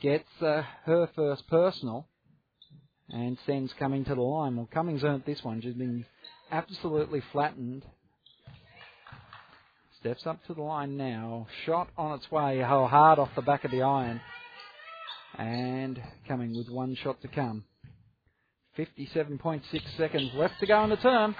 gets 0.00 0.28
uh, 0.42 0.62
her 0.84 1.08
first 1.16 1.48
personal 1.48 2.06
and 3.10 3.38
sends 3.46 3.72
Cumming 3.78 4.04
to 4.06 4.14
the 4.14 4.20
line. 4.20 4.56
Well, 4.56 4.68
Cummings 4.72 5.04
earned 5.04 5.24
this 5.26 5.42
one. 5.42 5.60
She's 5.60 5.74
been 5.74 6.04
absolutely 6.50 7.22
flattened. 7.32 7.84
Steps 10.00 10.26
up 10.26 10.44
to 10.46 10.54
the 10.54 10.62
line 10.62 10.96
now. 10.96 11.46
Shot 11.66 11.88
on 11.96 12.18
its 12.18 12.30
way. 12.30 12.60
Hard 12.60 13.18
off 13.18 13.30
the 13.34 13.42
back 13.42 13.64
of 13.64 13.70
the 13.70 13.82
iron. 13.82 14.20
And 15.36 16.00
Cumming 16.26 16.56
with 16.56 16.68
one 16.68 16.96
shot 17.02 17.20
to 17.22 17.28
come. 17.28 17.64
57.6 18.78 19.62
seconds 19.96 20.30
left 20.34 20.54
to 20.60 20.66
go 20.66 20.84
in 20.84 20.90
the 20.90 20.96
term. 20.96 21.34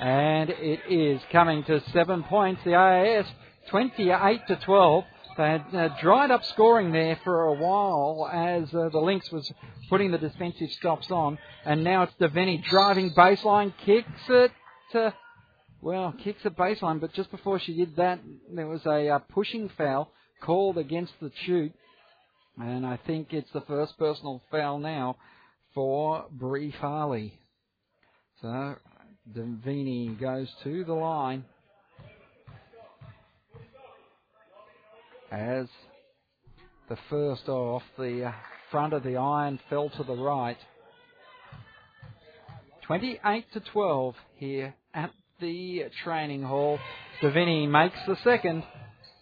And 0.00 0.48
it 0.48 0.80
is 0.88 1.20
coming 1.30 1.62
to 1.64 1.82
seven 1.92 2.22
points. 2.22 2.62
The 2.64 2.74
AIS 2.74 3.26
28 3.70 4.40
to 4.48 4.56
12. 4.64 5.04
They 5.36 5.44
had 5.44 5.74
uh, 5.74 5.88
dried 6.00 6.30
up 6.30 6.44
scoring 6.44 6.92
there 6.92 7.18
for 7.24 7.44
a 7.44 7.54
while 7.54 8.28
as 8.32 8.74
uh, 8.74 8.88
the 8.90 8.98
Lynx 8.98 9.30
was 9.30 9.50
putting 9.88 10.10
the 10.10 10.18
defensive 10.18 10.70
stops 10.72 11.10
on. 11.10 11.38
And 11.64 11.82
now 11.84 12.02
it's 12.04 12.14
Devaney 12.20 12.64
driving 12.64 13.10
baseline, 13.12 13.72
kicks 13.84 14.08
it. 14.28 14.52
Well, 15.82 16.14
kicks 16.22 16.44
a 16.44 16.50
baseline, 16.50 17.00
but 17.00 17.14
just 17.14 17.30
before 17.30 17.58
she 17.58 17.74
did 17.74 17.96
that, 17.96 18.20
there 18.54 18.66
was 18.66 18.84
a 18.84 19.08
uh, 19.08 19.18
pushing 19.18 19.70
foul 19.78 20.12
called 20.42 20.76
against 20.76 21.12
the 21.20 21.32
shoot. 21.46 21.72
And 22.60 22.84
I 22.84 22.98
think 23.06 23.32
it's 23.32 23.50
the 23.52 23.62
first 23.62 23.96
personal 23.98 24.42
foul 24.50 24.78
now 24.78 25.16
for 25.74 26.26
Bree 26.30 26.74
Farley. 26.80 27.38
So 28.42 28.76
Devaney 29.32 30.20
goes 30.20 30.48
to 30.64 30.84
the 30.84 30.92
line. 30.92 31.44
As 35.30 35.66
the 36.88 36.98
first 37.08 37.48
off 37.48 37.82
the 37.96 38.32
front 38.70 38.92
of 38.92 39.02
the 39.02 39.16
iron 39.16 39.60
fell 39.68 39.90
to 39.90 40.02
the 40.02 40.14
right. 40.14 40.58
28 42.82 43.52
to 43.52 43.60
12 43.60 44.14
here 44.36 44.74
at 44.92 45.10
the 45.40 45.84
training 46.02 46.42
hall. 46.42 46.78
Devaney 47.22 47.68
makes 47.68 47.98
the 48.06 48.16
second. 48.24 48.64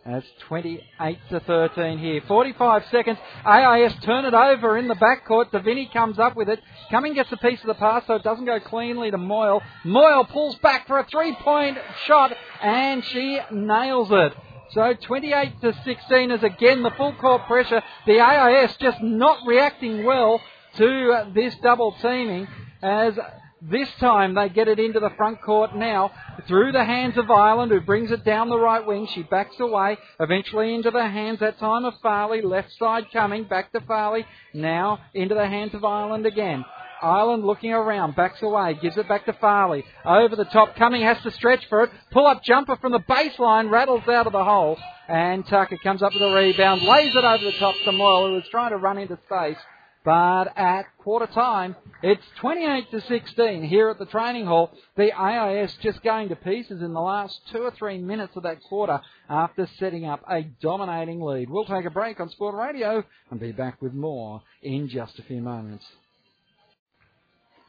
That's 0.06 0.26
28 0.46 1.18
to 1.30 1.40
13 1.40 1.98
here. 1.98 2.22
45 2.26 2.82
seconds. 2.90 3.18
AIS 3.44 3.92
turn 4.04 4.24
it 4.24 4.32
over 4.32 4.78
in 4.78 4.88
the 4.88 4.94
backcourt. 4.94 5.50
Devaney 5.50 5.92
comes 5.92 6.18
up 6.18 6.34
with 6.34 6.48
it. 6.48 6.60
Cumming 6.90 7.12
gets 7.12 7.30
a 7.30 7.36
piece 7.36 7.60
of 7.60 7.66
the 7.66 7.74
pass 7.74 8.04
so 8.06 8.14
it 8.14 8.22
doesn't 8.22 8.46
go 8.46 8.58
cleanly 8.58 9.10
to 9.10 9.18
Moyle. 9.18 9.60
Moyle 9.84 10.24
pulls 10.24 10.56
back 10.56 10.86
for 10.86 10.98
a 10.98 11.06
three 11.10 11.36
point 11.42 11.76
shot 12.06 12.34
and 12.62 13.04
she 13.04 13.38
nails 13.52 14.08
it. 14.10 14.32
So 14.72 14.94
28 14.94 15.60
to 15.62 15.72
16 15.84 16.30
is 16.30 16.42
again 16.42 16.82
the 16.82 16.90
full 16.90 17.14
court 17.14 17.46
pressure. 17.46 17.82
The 18.06 18.20
AIS 18.20 18.76
just 18.76 19.00
not 19.02 19.38
reacting 19.46 20.04
well 20.04 20.40
to 20.76 21.30
this 21.34 21.54
double 21.62 21.92
teaming 22.02 22.46
as 22.82 23.18
this 23.60 23.88
time 23.98 24.34
they 24.34 24.48
get 24.48 24.68
it 24.68 24.78
into 24.78 25.00
the 25.00 25.10
front 25.16 25.42
court 25.42 25.74
now 25.74 26.12
through 26.46 26.72
the 26.72 26.84
hands 26.84 27.16
of 27.16 27.30
Ireland 27.30 27.72
who 27.72 27.80
brings 27.80 28.10
it 28.10 28.24
down 28.24 28.50
the 28.50 28.58
right 28.58 28.86
wing. 28.86 29.08
She 29.08 29.22
backs 29.22 29.58
away, 29.58 29.96
eventually 30.20 30.74
into 30.74 30.90
the 30.90 31.08
hands 31.08 31.40
that 31.40 31.58
time 31.58 31.84
of 31.84 31.94
Farley. 32.02 32.42
Left 32.42 32.70
side 32.78 33.06
coming, 33.12 33.44
back 33.44 33.72
to 33.72 33.80
Farley. 33.80 34.26
Now 34.54 35.00
into 35.14 35.34
the 35.34 35.46
hands 35.46 35.74
of 35.74 35.84
Ireland 35.84 36.26
again. 36.26 36.64
Ireland 37.02 37.44
looking 37.44 37.72
around, 37.72 38.16
backs 38.16 38.42
away, 38.42 38.78
gives 38.80 38.96
it 38.96 39.08
back 39.08 39.26
to 39.26 39.32
Farley. 39.34 39.84
Over 40.04 40.36
the 40.36 40.44
top, 40.44 40.76
Cumming 40.76 41.02
has 41.02 41.20
to 41.22 41.30
stretch 41.30 41.66
for 41.68 41.84
it. 41.84 41.90
Pull 42.10 42.26
up 42.26 42.42
jumper 42.42 42.76
from 42.76 42.92
the 42.92 43.00
baseline, 43.00 43.70
rattles 43.70 44.06
out 44.08 44.26
of 44.26 44.32
the 44.32 44.44
hole. 44.44 44.78
And 45.08 45.46
Tucker 45.46 45.78
comes 45.82 46.02
up 46.02 46.12
with 46.12 46.22
a 46.22 46.34
rebound, 46.34 46.82
lays 46.82 47.14
it 47.14 47.24
over 47.24 47.44
the 47.44 47.52
top 47.58 47.74
to 47.84 47.92
Moyle, 47.92 48.28
who 48.28 48.34
was 48.34 48.48
trying 48.50 48.70
to 48.70 48.76
run 48.76 48.98
into 48.98 49.18
space. 49.26 49.56
But 50.04 50.56
at 50.56 50.84
quarter 50.98 51.26
time, 51.26 51.76
it's 52.02 52.22
28 52.40 52.90
to 52.92 53.00
16 53.02 53.62
here 53.64 53.90
at 53.90 53.98
the 53.98 54.06
training 54.06 54.46
hall. 54.46 54.70
The 54.96 55.12
AIS 55.12 55.76
just 55.82 56.02
going 56.02 56.28
to 56.30 56.36
pieces 56.36 56.82
in 56.82 56.94
the 56.94 57.00
last 57.00 57.38
two 57.52 57.62
or 57.62 57.72
three 57.72 57.98
minutes 57.98 58.36
of 58.36 58.44
that 58.44 58.62
quarter 58.62 59.00
after 59.28 59.68
setting 59.78 60.06
up 60.06 60.22
a 60.30 60.42
dominating 60.62 61.20
lead. 61.20 61.50
We'll 61.50 61.66
take 61.66 61.84
a 61.84 61.90
break 61.90 62.20
on 62.20 62.30
Sport 62.30 62.54
Radio 62.54 63.04
and 63.30 63.40
be 63.40 63.52
back 63.52 63.82
with 63.82 63.92
more 63.92 64.42
in 64.62 64.88
just 64.88 65.18
a 65.18 65.22
few 65.24 65.42
moments 65.42 65.84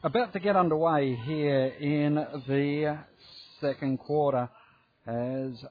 about 0.02 0.32
to 0.32 0.40
get 0.40 0.56
underway 0.56 1.14
here 1.14 1.66
in 1.78 2.14
the 2.14 2.98
second 3.60 3.98
quarter 3.98 4.48
as 5.06 5.62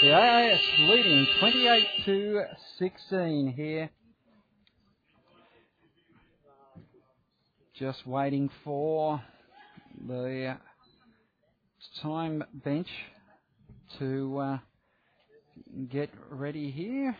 the 0.00 0.12
AIS 0.12 0.60
leading 0.78 1.26
28 1.40 1.86
to 2.04 2.42
16 2.78 3.52
here. 3.56 3.90
Just 7.76 8.06
waiting 8.06 8.50
for 8.62 9.20
the 10.06 10.56
time 12.02 12.44
bench 12.52 12.88
to 13.98 14.38
uh, 14.38 14.58
get 15.90 16.10
ready 16.30 16.70
here. 16.70 17.16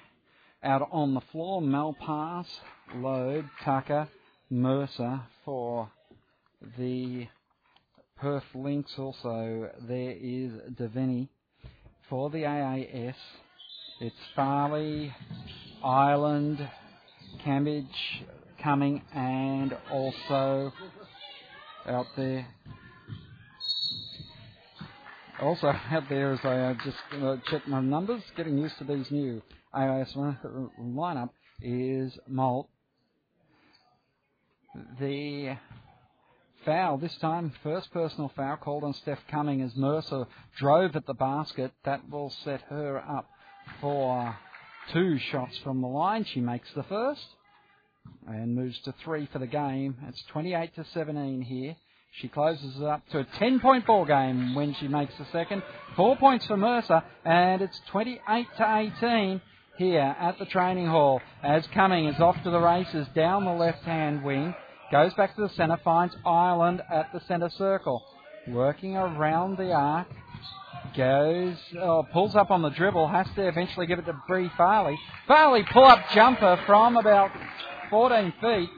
Out 0.63 0.89
on 0.93 1.15
the 1.15 1.21
floor, 1.33 1.61
Malpass, 1.61 2.47
Loeb, 2.95 3.47
Tucker, 3.65 4.09
Mercer 4.49 5.21
for 5.45 5.91
the 6.79 7.27
Perth 8.17 8.45
Lynx 8.55 8.91
also, 8.99 9.71
there 9.89 10.13
is 10.13 10.53
Devaney. 10.75 11.29
For 12.09 12.31
the 12.31 12.47
AIS, 12.47 13.17
it's 14.01 14.17
Farley, 14.37 15.15
Ireland, 15.83 16.69
Cambridge 17.43 17.87
coming, 18.63 19.03
and 19.15 19.77
also 19.91 20.73
out 21.87 22.07
there. 22.17 22.47
Also 25.41 25.67
out 25.67 26.05
there 26.09 26.33
as 26.33 26.41
I 26.45 26.57
uh, 26.57 26.75
just 26.85 27.23
uh, 27.23 27.37
check 27.51 27.67
my 27.67 27.81
numbers, 27.81 28.23
getting 28.37 28.57
used 28.57 28.79
to 28.79 28.85
these 28.85 29.11
new 29.11 29.43
AIS 29.75 30.15
lineup 30.15 31.31
is 31.61 32.13
Malt. 32.29 32.69
The 34.99 35.57
foul 36.65 36.99
this 36.99 37.15
time. 37.17 37.53
First 37.63 37.93
personal 37.93 38.31
foul 38.35 38.57
called 38.57 38.85
on 38.85 38.95
Steph 38.95 39.21
Cumming 39.31 39.63
as 39.63 39.75
Mercer 39.77 40.27
drove 40.59 40.97
at 40.97 41.07
the 41.07 41.15
basket. 41.15 41.73
That 41.85 42.09
will 42.11 42.31
set 42.31 42.63
her 42.63 42.99
up 42.99 43.29
for 43.81 44.37
two 44.93 45.19
shots 45.19 45.57
from 45.59 45.81
the 45.81 45.89
line. 45.89 46.25
She 46.25 46.41
makes 46.41 46.69
the 46.75 46.83
first 46.85 47.25
and 48.27 48.55
moves 48.55 48.79
to 48.81 48.95
three 49.05 49.29
for 49.33 49.39
the 49.39 49.47
game. 49.47 49.97
It's 50.09 50.23
28 50.25 50.75
to 50.77 50.85
17 50.93 51.43
here. 51.43 51.77
She 52.21 52.29
closes 52.29 52.77
it 52.77 52.83
up 52.83 53.07
to 53.09 53.21
a 53.21 53.25
10 53.25 53.61
point 53.61 53.87
ball 53.87 54.05
game 54.05 54.55
when 54.55 54.75
she 54.75 54.87
makes 54.89 55.17
the 55.19 55.27
second. 55.33 55.63
Four 55.97 56.17
points 56.17 56.47
for 56.47 56.57
Mercer, 56.57 57.03
and 57.25 57.61
it's 57.61 57.81
28 57.89 58.47
to 58.59 58.93
18 59.03 59.41
here 59.79 60.17
at 60.19 60.39
the 60.39 60.45
training 60.47 60.87
hall 60.87 61.21
as 61.43 61.67
Cumming 61.69 62.07
is 62.07 62.21
off 62.21 62.41
to 62.45 62.51
the 62.51 62.61
races 62.61 63.09
down 63.15 63.45
the 63.45 63.53
left 63.53 63.83
hand 63.83 64.23
wing. 64.23 64.55
Goes 64.95 65.13
back 65.15 65.35
to 65.35 65.41
the 65.41 65.49
centre, 65.57 65.77
finds 65.83 66.15
Ireland 66.25 66.81
at 66.89 67.13
the 67.13 67.19
centre 67.27 67.51
circle. 67.59 68.01
Working 68.47 68.97
around 68.97 69.59
the 69.59 69.73
arc. 69.73 70.07
Goes, 70.97 71.57
oh, 71.81 72.07
pulls 72.13 72.37
up 72.37 72.53
on 72.53 72.63
the 72.63 72.69
dribble, 72.69 73.09
has 73.09 73.27
to 73.35 73.49
eventually 73.49 73.87
give 73.87 73.99
it 73.99 74.07
to 74.07 74.17
Bree 74.29 74.53
Farley. 74.57 74.97
Farley 75.27 75.65
pull 75.65 75.83
up 75.83 75.99
jumper 76.15 76.61
from 76.65 76.97
about 76.97 77.33
14 77.91 78.35
feet, 78.41 78.71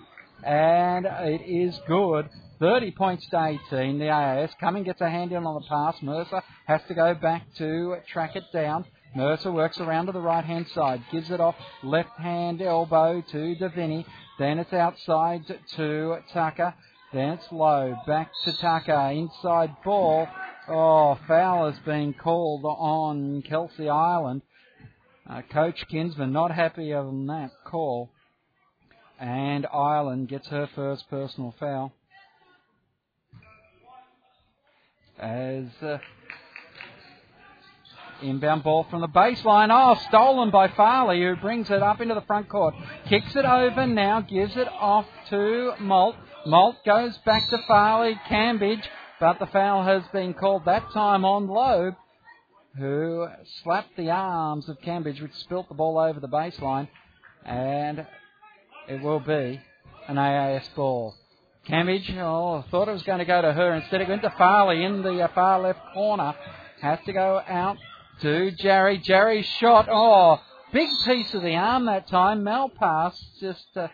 and 0.43 1.05
it 1.05 1.43
is 1.43 1.79
good. 1.87 2.31
30 2.61 2.93
points 2.93 3.29
to 3.29 3.59
18. 3.71 3.99
The 3.99 4.09
AIS 4.09 4.53
Cumming 4.59 4.85
gets 4.85 5.03
a 5.03 5.11
hand 5.11 5.33
in 5.33 5.45
on 5.45 5.61
the 5.61 5.69
pass. 5.69 5.97
Mercer 6.01 6.43
has 6.65 6.81
to 6.89 6.95
go 6.95 7.13
back 7.13 7.43
to 7.59 7.97
track 8.09 8.37
it 8.37 8.45
down. 8.55 8.87
Mercer 9.15 9.53
works 9.53 9.79
around 9.81 10.07
to 10.07 10.13
the 10.13 10.21
right 10.21 10.47
hand 10.47 10.67
side, 10.69 11.03
gives 11.13 11.31
it 11.31 11.43
off 11.43 11.57
left 11.83 12.19
hand 12.19 12.63
elbow 12.63 13.23
to 13.33 13.55
Devaney. 13.57 14.07
Then 14.39 14.59
it's 14.59 14.73
outside 14.73 15.45
to 15.77 16.19
Tucker. 16.33 16.75
Then 17.13 17.31
it's 17.31 17.51
low. 17.51 17.97
Back 18.07 18.31
to 18.45 18.53
Tucker. 18.61 19.11
Inside 19.13 19.77
ball. 19.83 20.29
Oh, 20.69 21.19
foul 21.27 21.71
has 21.71 21.79
been 21.85 22.13
called 22.13 22.65
on 22.65 23.43
Kelsey 23.49 23.89
Ireland. 23.89 24.43
Uh, 25.29 25.43
Coach 25.51 25.87
Kinsman 25.89 26.33
not 26.33 26.51
happy 26.51 26.93
on 26.93 27.27
that 27.27 27.51
call. 27.65 28.11
And 29.19 29.67
Ireland 29.73 30.29
gets 30.29 30.49
her 30.49 30.69
first 30.75 31.09
personal 31.09 31.55
foul. 31.59 31.93
As 35.19 35.65
uh, 35.81 35.99
Inbound 38.23 38.63
ball 38.63 38.87
from 38.89 39.03
the 39.03 39.09
baseline. 39.09 39.69
Oh, 39.71 40.01
stolen 40.09 40.51
by 40.51 40.69
Farley, 40.69 41.21
who 41.21 41.37
brings 41.37 41.71
it 41.71 41.83
up 41.83 42.01
into 42.01 42.15
the 42.15 42.23
front 42.23 42.49
court. 42.49 42.75
Kicks 43.09 43.37
it 43.37 43.45
over 43.45 43.87
now, 43.87 44.23
gives 44.23 44.57
it 44.57 44.69
off 44.69 45.07
to 45.29 45.75
Malt. 45.81 46.17
Malt 46.47 46.77
goes 46.87 47.17
back 47.19 47.49
to 47.51 47.59
Farley, 47.69 48.19
Cambridge, 48.29 48.89
but 49.21 49.39
the 49.39 49.47
foul 49.47 49.85
has 49.85 50.03
been 50.13 50.33
called 50.33 50.65
that 50.65 50.91
time 50.93 51.25
on 51.25 51.47
Loeb, 51.47 51.95
who 52.79 53.29
slapped 53.63 53.97
the 53.97 54.11
arms 54.11 54.69
of 54.69 54.81
Cambridge, 54.81 55.21
which 55.21 55.35
spilt 55.35 55.69
the 55.69 55.75
ball 55.75 55.99
over 55.99 56.19
the 56.19 56.29
baseline, 56.29 56.89
and 57.45 58.07
it 58.89 59.03
will 59.03 59.21
be 59.21 59.61
an 60.09 60.17
AIS 60.17 60.69
ball. 60.75 61.15
Cambridge, 61.67 62.11
oh, 62.17 62.65
thought 62.71 62.89
it 62.89 62.93
was 62.93 63.03
going 63.03 63.19
to 63.19 63.25
go 63.25 63.43
to 63.43 63.53
her. 63.53 63.75
Instead, 63.75 64.01
it 64.01 64.09
went 64.09 64.23
to 64.23 64.31
Farley 64.39 64.85
in 64.85 65.03
the 65.03 65.29
far 65.35 65.61
left 65.61 65.81
corner. 65.93 66.35
Has 66.81 66.99
to 67.07 67.13
go 67.13 67.43
out 67.49 67.77
to 68.23 68.51
Jarry. 68.53 68.99
Jarry's 68.99 69.47
shot. 69.47 69.89
Oh, 69.91 70.41
big 70.73 70.89
piece 71.05 71.33
of 71.35 71.43
the 71.43 71.55
arm 71.55 71.87
that 71.87 72.09
time. 72.09 72.43
Malpass 72.43 73.15
just, 73.41 73.67
uh, 73.77 73.89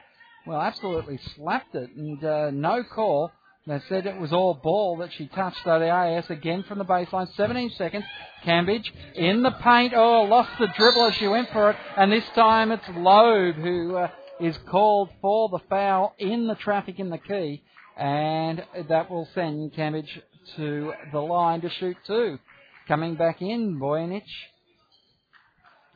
well, 0.47 0.61
absolutely 0.61 1.19
slapped 1.35 1.75
it, 1.75 1.91
and 1.97 2.23
uh, 2.25 2.51
no 2.51 2.83
call. 2.83 3.31
They 3.67 3.81
said 3.89 4.07
it 4.07 4.19
was 4.19 4.33
all 4.33 4.55
ball 4.55 4.97
that 4.99 5.13
she 5.13 5.29
touched, 5.29 5.65
though 5.65 5.79
the 5.79 5.89
AIS 5.89 6.29
again 6.31 6.65
from 6.65 6.79
the 6.79 6.85
baseline. 6.85 7.33
17 7.37 7.71
seconds. 7.71 8.05
Cambridge 8.43 8.93
in 9.15 9.45
the 9.45 9.53
paint. 9.53 9.93
Oh, 9.95 10.23
lost 10.25 10.51
the 10.59 10.67
dribble 10.77 11.05
as 11.05 11.15
she 11.15 11.29
went 11.29 11.49
for 11.53 11.71
it. 11.71 11.77
And 11.97 12.11
this 12.11 12.29
time 12.35 12.73
it's 12.73 12.89
Loeb 12.89 13.55
who 13.55 13.97
uh, 13.97 14.09
is 14.41 14.59
called 14.69 15.11
for 15.21 15.49
the 15.49 15.61
foul 15.71 16.17
in 16.19 16.49
the 16.49 16.57
traffic 16.57 16.99
in 16.99 17.11
the 17.11 17.19
key. 17.19 17.63
And 17.97 18.65
that 18.89 19.09
will 19.09 19.29
send 19.33 19.75
Cambridge 19.75 20.21
to 20.57 20.93
the 21.13 21.21
line 21.21 21.61
to 21.61 21.71
shoot 21.71 21.97
two. 22.05 22.41
Coming 22.89 23.15
back 23.15 23.41
in, 23.41 23.79
Voynich. 23.81 24.23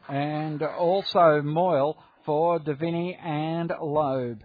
And 0.09 0.62
also 0.62 1.42
Moyle 1.42 1.96
for 2.25 2.61
Davini 2.61 3.16
and 3.20 3.72
Loeb. 3.81 4.42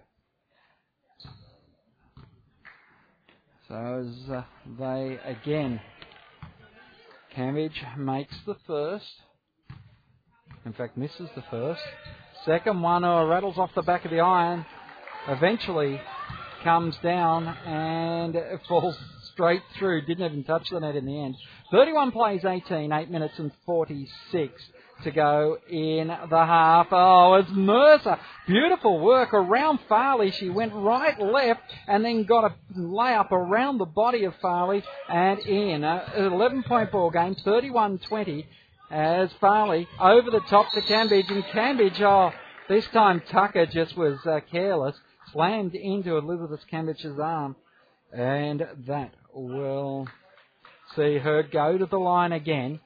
So 3.67 3.75
as 3.75 4.29
uh, 4.29 4.43
they 4.77 5.19
again, 5.23 5.79
Cambridge 7.35 7.81
makes 7.97 8.35
the 8.45 8.55
first. 8.67 9.05
In 10.65 10.73
fact, 10.73 10.97
misses 10.97 11.29
the 11.35 11.43
first. 11.49 11.81
Second 12.45 12.81
one, 12.81 13.05
oh, 13.05 13.27
rattles 13.27 13.57
off 13.57 13.69
the 13.75 13.81
back 13.81 14.03
of 14.03 14.11
the 14.11 14.19
iron. 14.19 14.65
Eventually 15.27 16.01
comes 16.63 16.95
down 17.01 17.47
and 17.47 18.35
falls 18.67 18.97
straight 19.41 19.63
through. 19.79 20.05
Didn't 20.05 20.23
even 20.23 20.43
touch 20.43 20.69
the 20.69 20.79
net 20.79 20.95
in 20.95 21.05
the 21.05 21.19
end. 21.19 21.35
31 21.71 22.11
plays 22.11 22.45
18, 22.45 22.91
8 22.91 23.09
minutes 23.09 23.33
and 23.39 23.51
46 23.65 24.63
to 25.03 25.09
go 25.09 25.57
in 25.67 26.07
the 26.07 26.45
half. 26.45 26.87
Oh, 26.91 27.33
it's 27.33 27.49
Mercer. 27.49 28.19
Beautiful 28.45 28.99
work 28.99 29.33
around 29.33 29.79
Farley. 29.89 30.29
She 30.29 30.49
went 30.49 30.73
right, 30.75 31.19
left, 31.19 31.63
and 31.87 32.05
then 32.05 32.25
got 32.25 32.43
a 32.43 32.53
layup 32.77 33.31
around 33.31 33.79
the 33.79 33.85
body 33.85 34.25
of 34.25 34.35
Farley 34.43 34.83
and 35.09 35.39
in. 35.39 35.83
Uh, 35.83 36.07
11 36.17 36.61
point 36.63 36.91
ball 36.91 37.09
game, 37.09 37.35
31 37.43 37.97
20, 37.97 38.45
as 38.91 39.31
Farley 39.39 39.87
over 39.99 40.29
the 40.29 40.41
top 40.41 40.71
to 40.73 40.81
Cambridge. 40.83 41.25
And 41.29 41.43
Cambridge, 41.45 41.99
oh, 41.99 42.31
this 42.69 42.85
time 42.93 43.23
Tucker 43.31 43.65
just 43.65 43.97
was 43.97 44.19
uh, 44.27 44.39
careless, 44.51 44.95
slammed 45.33 45.73
into 45.73 46.17
Elizabeth 46.17 46.61
Cambridge's 46.69 47.17
arm, 47.17 47.55
and 48.13 48.67
that 48.85 49.15
will 49.33 50.07
see 50.95 51.17
her 51.17 51.43
go 51.43 51.77
to 51.77 51.85
the 51.85 51.97
line 51.97 52.31
again. 52.31 52.79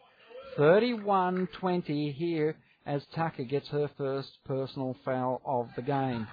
31 0.57 1.47
20 1.59 2.11
here 2.11 2.55
as 2.85 3.01
Tucker 3.15 3.43
gets 3.43 3.67
her 3.69 3.89
first 3.97 4.29
personal 4.45 4.95
foul 5.03 5.41
of 5.45 5.69
the 5.75 5.81
game. 5.81 6.27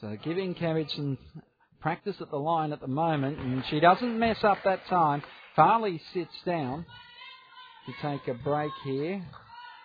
So 0.00 0.16
giving 0.24 0.54
Cambridge 0.54 0.90
some 0.96 1.18
practice 1.80 2.16
at 2.20 2.30
the 2.30 2.38
line 2.38 2.72
at 2.72 2.80
the 2.80 2.88
moment, 2.88 3.38
and 3.38 3.62
she 3.68 3.80
doesn't 3.80 4.18
mess 4.18 4.38
up 4.42 4.58
that 4.64 4.86
time. 4.88 5.22
Farley 5.54 6.00
sits 6.14 6.34
down 6.46 6.86
to 7.86 7.92
take 8.02 8.26
a 8.28 8.34
break 8.34 8.70
here. 8.84 9.22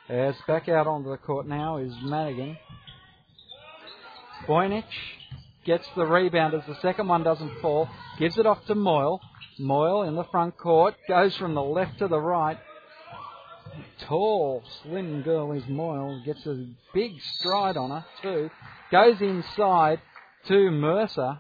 As 0.08 0.36
back 0.48 0.70
out 0.70 0.88
onto 0.88 1.10
the 1.10 1.18
court 1.18 1.48
now 1.48 1.78
is 1.78 1.92
Madigan. 2.04 2.58
Voynich 4.48 4.84
gets 5.66 5.88
the 5.96 6.06
rebound 6.06 6.54
as 6.54 6.66
the 6.68 6.80
second 6.82 7.08
one 7.08 7.24
doesn't 7.24 7.60
fall, 7.62 7.90
gives 8.18 8.38
it 8.38 8.46
off 8.46 8.66
to 8.68 8.76
Moyle. 8.76 9.20
Moyle 9.58 10.04
in 10.04 10.16
the 10.16 10.24
front 10.26 10.58
court 10.58 10.96
goes 11.08 11.36
from 11.36 11.56
the 11.56 11.64
left 11.64 12.00
to 12.00 12.08
the 12.08 12.20
right. 12.20 12.58
Tall, 14.02 14.64
slim 14.84 15.22
girl 15.22 15.52
is 15.52 15.68
Moyle. 15.68 16.22
Gets 16.26 16.46
a 16.46 16.68
big 16.94 17.14
stride 17.22 17.78
on 17.78 17.90
her, 17.90 18.06
too. 18.22 18.50
Goes 18.92 19.20
inside 19.22 20.00
to 20.48 20.72
Mercer. 20.72 21.40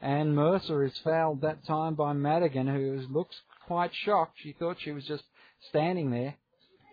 And 0.00 0.34
Mercer 0.34 0.84
is 0.84 0.96
fouled 0.98 1.42
that 1.42 1.64
time 1.66 1.94
by 1.94 2.12
Madigan, 2.12 2.66
who 2.66 3.06
looks 3.10 3.36
quite 3.66 3.92
shocked. 3.94 4.38
She 4.42 4.52
thought 4.52 4.76
she 4.80 4.92
was 4.92 5.04
just 5.04 5.24
standing 5.68 6.10
there. 6.10 6.36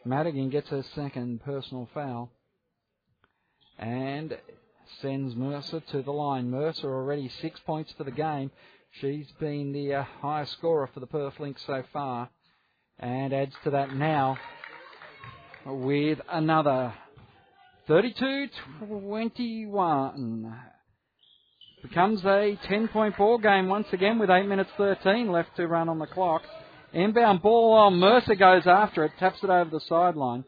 Madigan 0.06 0.50
gets 0.50 0.70
her 0.70 0.84
second 0.96 1.44
personal 1.44 1.90
foul. 1.94 2.32
And 3.78 4.38
sends 5.02 5.36
Mercer 5.36 5.82
to 5.92 6.02
the 6.02 6.12
line. 6.12 6.50
Mercer 6.50 6.94
already 6.94 7.30
six 7.42 7.60
points 7.66 7.92
for 7.98 8.04
the 8.04 8.12
game. 8.12 8.52
She's 9.02 9.28
been 9.40 9.72
the 9.72 9.96
uh, 9.96 10.04
highest 10.22 10.54
scorer 10.54 10.90
for 10.94 11.00
the 11.00 11.08
Perth 11.08 11.40
Lynx 11.40 11.62
so 11.66 11.84
far 11.92 12.30
and 13.00 13.34
adds 13.34 13.56
to 13.64 13.72
that 13.72 13.96
now 13.96 14.38
with 15.66 16.20
another 16.30 16.94
32 17.88 18.50
21. 18.88 20.56
Becomes 21.82 22.24
a 22.24 22.58
10 22.68 22.88
point 22.90 23.18
ball 23.18 23.38
game 23.38 23.68
once 23.68 23.88
again 23.92 24.20
with 24.20 24.30
8 24.30 24.48
minutes 24.48 24.70
13 24.78 25.32
left 25.32 25.56
to 25.58 25.68
run 25.68 25.90
on 25.90 26.00
the 26.00 26.06
clock. 26.06 26.44
Inbound 26.94 27.42
ball, 27.42 27.76
oh, 27.76 27.90
Mercer 27.90 28.36
goes 28.36 28.68
after 28.68 29.04
it, 29.04 29.12
taps 29.20 29.44
it 29.44 29.50
over 29.50 29.70
the 29.70 29.82
sideline. 29.82 30.46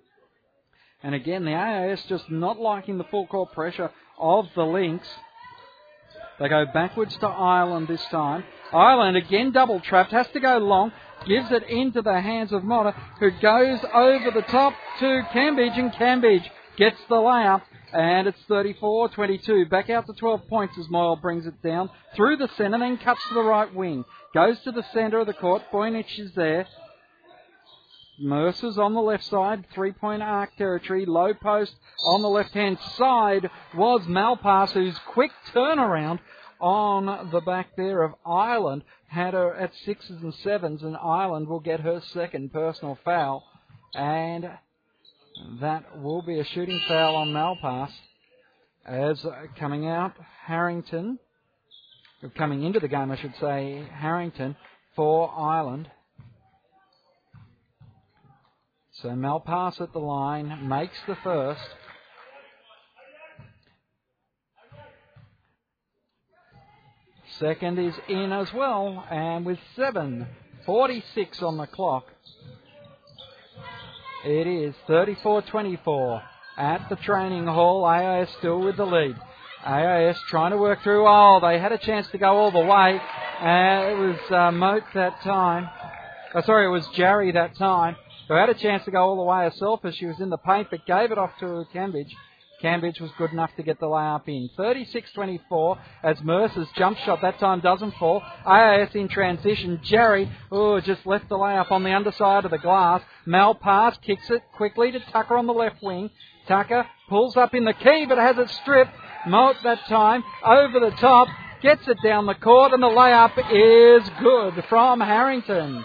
And 1.04 1.14
again, 1.14 1.44
the 1.44 1.54
AIS 1.54 2.04
just 2.08 2.30
not 2.30 2.60
liking 2.60 2.98
the 2.98 3.04
full 3.06 3.28
court 3.28 3.52
pressure 3.52 3.92
of 4.20 4.48
the 4.56 4.64
Lynx. 4.64 5.08
They 6.40 6.50
go 6.50 6.66
backwards 6.66 7.16
to 7.18 7.28
Ireland 7.28 7.88
this 7.88 8.04
time. 8.12 8.44
Ireland 8.74 9.16
again 9.16 9.52
double 9.52 9.80
trapped, 9.80 10.12
has 10.12 10.28
to 10.34 10.40
go 10.40 10.58
long, 10.58 10.92
gives 11.26 11.52
it 11.52 11.64
into 11.64 12.02
the 12.02 12.20
hands 12.20 12.52
of 12.52 12.64
Motta, 12.64 12.94
who 13.20 13.32
goes 13.32 13.80
over 13.94 14.32
the 14.32 14.44
top 14.50 14.74
to 15.00 15.22
Cambridge, 15.32 15.78
and 15.78 15.94
Cambridge 15.94 16.44
gets 16.78 16.98
the 17.08 17.16
layup. 17.16 17.62
And 17.94 18.28
it's 18.28 18.42
34 18.50 19.10
22. 19.10 19.68
Back 19.68 19.90
out 19.90 20.06
to 20.08 20.14
12 20.14 20.48
points 20.50 20.76
as 20.78 20.90
Moyle 20.90 21.16
brings 21.16 21.46
it 21.46 21.62
down 21.62 21.90
through 22.16 22.36
the 22.38 22.50
centre, 22.58 22.78
then 22.78 22.98
cuts 22.98 23.22
to 23.30 23.36
the 23.36 23.44
right 23.44 23.74
wing. 23.74 24.04
Goes 24.34 24.60
to 24.66 24.72
the 24.72 24.84
centre 24.94 25.20
of 25.20 25.28
the 25.28 25.34
court. 25.34 25.62
Boynich 25.72 26.20
is 26.20 26.32
there. 26.36 26.68
Mercer's 28.20 28.78
on 28.78 28.94
the 28.94 29.02
left 29.02 29.26
side, 29.26 29.66
three 29.74 29.92
point 29.92 30.22
arc 30.24 30.56
territory, 30.56 31.06
low 31.06 31.34
post 31.34 31.76
on 32.06 32.22
the 32.22 32.30
left 32.30 32.54
hand 32.54 32.78
side 32.98 33.50
was 33.76 34.02
Malpass, 34.08 34.72
whose 34.72 34.98
quick 35.14 35.32
turnaround 35.54 36.20
on 36.62 37.30
the 37.32 37.42
back 37.42 37.76
there 37.76 38.04
of 38.04 38.14
Ireland 38.26 38.84
had 39.08 39.34
her 39.34 39.54
at 39.54 39.74
sixes 39.86 40.22
and 40.22 40.34
sevens, 40.36 40.82
and 40.82 40.96
Ireland 40.96 41.48
will 41.48 41.60
get 41.60 41.82
her 41.82 42.02
second 42.14 42.54
personal 42.54 42.98
foul, 43.04 43.44
and 43.94 44.50
that 45.60 46.02
will 46.02 46.22
be 46.22 46.40
a 46.40 46.46
shooting 46.46 46.82
foul 46.88 47.16
on 47.16 47.34
Malpass. 47.34 47.92
As 48.86 49.26
coming 49.58 49.88
out, 49.88 50.14
Harrington, 50.46 51.20
coming 52.38 52.64
into 52.64 52.80
the 52.80 52.88
game, 52.88 53.12
I 53.12 53.18
should 53.18 53.36
say, 53.42 53.86
Harrington 53.92 54.56
for 54.96 55.32
Ireland. 55.36 55.90
So 59.06 59.12
Malpass 59.12 59.80
at 59.82 59.94
the 59.94 60.00
line 60.00 60.68
makes 60.68 60.98
the 61.06 61.16
first. 61.18 61.62
Second 67.38 67.78
is 67.78 67.94
in 68.10 68.34
as 68.34 68.52
well, 68.52 69.06
and 69.12 69.46
with 69.46 69.60
7.46 69.78 71.44
on 71.44 71.58
the 71.58 71.68
clock, 71.68 72.08
it 74.26 74.48
is 74.48 74.74
34 74.88 75.44
24 75.44 76.24
at 76.58 76.90
the 76.90 76.96
training 76.96 77.46
hall. 77.46 77.86
AIS 77.86 78.32
still 78.40 78.60
with 78.60 78.78
the 78.78 78.88
lead. 78.88 79.16
AIS 79.64 80.20
trying 80.30 80.50
to 80.50 80.58
work 80.58 80.82
through. 80.82 81.06
Oh, 81.08 81.40
they 81.44 81.60
had 81.60 81.72
a 81.72 81.78
chance 81.78 82.08
to 82.08 82.18
go 82.18 82.36
all 82.36 82.50
the 82.50 82.58
way. 82.58 83.00
Uh, 83.40 83.92
it 83.92 83.98
was 84.00 84.32
uh, 84.32 84.52
Moult 84.52 84.84
that 84.96 85.22
time. 85.22 85.70
Oh, 86.34 86.42
sorry, 86.42 86.66
it 86.66 86.70
was 86.70 86.88
Jarry 86.96 87.32
that 87.34 87.56
time 87.56 87.98
who 88.28 88.34
had 88.34 88.50
a 88.50 88.54
chance 88.54 88.84
to 88.86 88.92
go 88.92 89.02
all 89.02 89.18
the 89.18 89.24
way 89.24 89.44
herself 89.44 89.82
as 89.84 89.96
she 89.96 90.06
was 90.06 90.20
in 90.20 90.30
the 90.30 90.38
paint, 90.38 90.68
but 90.72 90.86
gave 90.86 91.12
it 91.12 91.18
off 91.18 91.32
to 91.40 91.66
Cambridge. 91.74 92.14
Cambridge 92.62 93.00
was 93.00 93.12
good 93.18 93.32
enough 93.32 93.52
to 93.58 93.64
get 93.64 93.80
the 93.80 93.86
layup 93.86 94.28
in. 94.28 94.50
36-24 94.58 95.78
as 96.04 96.18
Mercer's 96.24 96.68
jump 96.76 96.98
shot 97.00 97.22
that 97.22 97.38
time 97.38 97.60
doesn't 97.60 97.94
fall. 97.96 98.24
AIS 98.46 98.96
in 98.96 99.08
transition. 99.08 99.80
Jarry, 99.84 100.32
oh, 100.52 100.80
just 100.80 101.06
left 101.06 101.30
the 101.30 101.36
layup 101.36 101.72
on 101.72 101.84
the 101.84 101.92
underside 101.92 102.46
of 102.46 102.52
the 102.52 102.58
glass. 102.58 103.02
Malpass, 103.28 104.02
kicks 104.02 104.30
it 104.30 104.42
quickly 104.56 104.92
to 104.92 105.00
Tucker 105.12 105.38
on 105.38 105.48
the 105.48 105.54
left 105.54 105.84
wing. 105.84 106.10
Tucker 106.48 106.88
pulls 107.10 107.36
up 107.36 107.54
in 107.54 107.66
the 107.66 107.74
key 107.74 108.06
but 108.08 108.18
has 108.18 108.38
it 108.38 108.50
stripped. 108.62 108.96
Moult 109.28 109.58
that 109.64 109.86
time 109.88 110.24
over 110.46 110.80
the 110.80 110.96
top 110.98 111.28
gets 111.62 111.88
it 111.88 111.98
down 112.04 112.26
the 112.26 112.36
court, 112.36 112.74
and 112.74 112.82
the 112.82 112.88
layup 112.88 113.38
is 113.52 114.10
good 114.22 114.64
from 114.70 115.00
Harrington. 115.00 115.84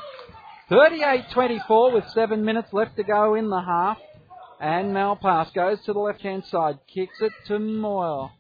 38-24 0.70 1.92
with 1.92 2.08
seven 2.10 2.44
minutes 2.44 2.72
left 2.72 2.96
to 2.96 3.02
go 3.02 3.34
in 3.34 3.50
the 3.50 3.60
half. 3.60 3.98
And 4.60 4.94
Malpass 4.94 5.52
goes 5.54 5.80
to 5.86 5.92
the 5.92 5.98
left-hand 5.98 6.44
side, 6.46 6.78
kicks 6.94 7.20
it 7.20 7.32
to 7.46 7.58
Moyle. 7.58 8.30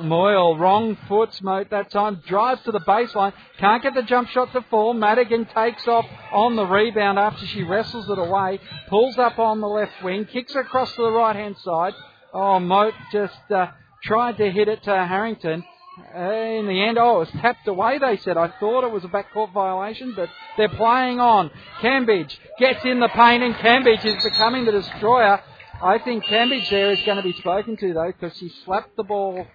Moyle, 0.00 0.58
wrong 0.58 0.98
foot 1.08 1.32
smote 1.32 1.70
that 1.70 1.90
time, 1.90 2.20
drives 2.26 2.62
to 2.64 2.72
the 2.72 2.80
baseline, 2.80 3.32
can't 3.58 3.82
get 3.82 3.94
the 3.94 4.02
jump 4.02 4.28
shot 4.28 4.52
to 4.52 4.62
fall. 4.62 4.92
Madigan 4.92 5.46
takes 5.46 5.86
off 5.86 6.04
on 6.32 6.56
the 6.56 6.66
rebound 6.66 7.18
after 7.18 7.46
she 7.46 7.62
wrestles 7.62 8.10
it 8.10 8.18
away, 8.18 8.60
pulls 8.88 9.16
up 9.16 9.38
on 9.38 9.60
the 9.60 9.68
left 9.68 10.02
wing, 10.02 10.26
kicks 10.26 10.54
it 10.54 10.58
across 10.58 10.94
to 10.96 11.02
the 11.02 11.12
right 11.12 11.36
hand 11.36 11.56
side. 11.58 11.94
Oh, 12.34 12.58
Moult 12.58 12.94
just 13.12 13.50
uh, 13.50 13.68
tried 14.02 14.36
to 14.38 14.50
hit 14.50 14.68
it 14.68 14.82
to 14.82 14.90
Harrington. 14.90 15.64
In 15.96 16.66
the 16.66 16.82
end, 16.82 16.98
oh, 16.98 17.16
it 17.16 17.18
was 17.20 17.30
tapped 17.40 17.66
away, 17.68 17.98
they 17.98 18.18
said. 18.18 18.36
I 18.36 18.48
thought 18.60 18.84
it 18.84 18.90
was 18.90 19.04
a 19.04 19.08
backcourt 19.08 19.52
violation, 19.52 20.12
but 20.14 20.28
they're 20.58 20.68
playing 20.68 21.20
on. 21.20 21.50
Cambridge 21.80 22.38
gets 22.58 22.84
in 22.84 23.00
the 23.00 23.08
paint, 23.08 23.42
and 23.42 23.54
Cambridge 23.56 24.04
is 24.04 24.22
becoming 24.22 24.66
the 24.66 24.72
destroyer. 24.72 25.40
I 25.82 25.98
think 25.98 26.24
Cambridge 26.24 26.68
there 26.68 26.90
is 26.92 27.00
going 27.06 27.16
to 27.16 27.22
be 27.22 27.32
spoken 27.34 27.78
to, 27.78 27.94
though, 27.94 28.12
because 28.12 28.36
she 28.36 28.50
slapped 28.64 28.94
the 28.96 29.04
ball 29.04 29.46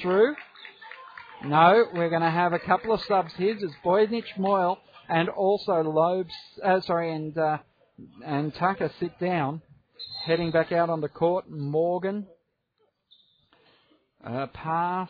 through. 0.00 0.36
No, 1.44 1.86
we're 1.92 2.10
going 2.10 2.22
to 2.22 2.30
have 2.30 2.52
a 2.52 2.58
couple 2.60 2.92
of 2.92 3.00
subs 3.02 3.32
here. 3.36 3.56
It's 3.58 3.74
Boynich, 3.84 4.38
Moyle, 4.38 4.78
and 5.08 5.28
also 5.28 5.82
Lobes, 5.82 6.34
uh, 6.62 6.80
sorry, 6.82 7.12
and, 7.12 7.36
uh, 7.36 7.58
and 8.24 8.54
Tucker 8.54 8.92
sit 9.00 9.18
down. 9.18 9.62
Heading 10.24 10.50
back 10.50 10.70
out 10.70 10.88
on 10.88 11.00
the 11.00 11.08
court, 11.08 11.50
Morgan. 11.50 12.26
Uh, 14.24 14.46
pass. 14.48 15.08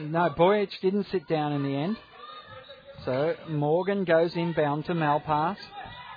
No, 0.00 0.30
Boyich 0.30 0.80
didn't 0.80 1.08
sit 1.10 1.26
down 1.26 1.52
in 1.52 1.64
the 1.64 1.74
end. 1.74 1.96
So 3.04 3.34
Morgan 3.48 4.04
goes 4.04 4.34
inbound 4.36 4.84
to 4.86 4.94
Malpass. 4.94 5.56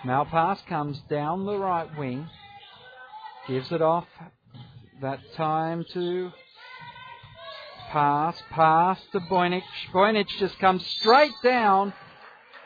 Malpass 0.03 0.63
comes 0.67 0.99
down 1.09 1.45
the 1.45 1.57
right 1.57 1.89
wing, 1.97 2.27
gives 3.47 3.71
it 3.71 3.81
off 3.81 4.05
that 5.01 5.19
time 5.35 5.83
to 5.93 6.31
pass, 7.89 8.35
pass 8.51 8.99
to 9.13 9.19
Boynich. 9.19 9.63
Boynich 9.91 10.29
just 10.39 10.57
comes 10.59 10.85
straight 10.85 11.33
down. 11.43 11.93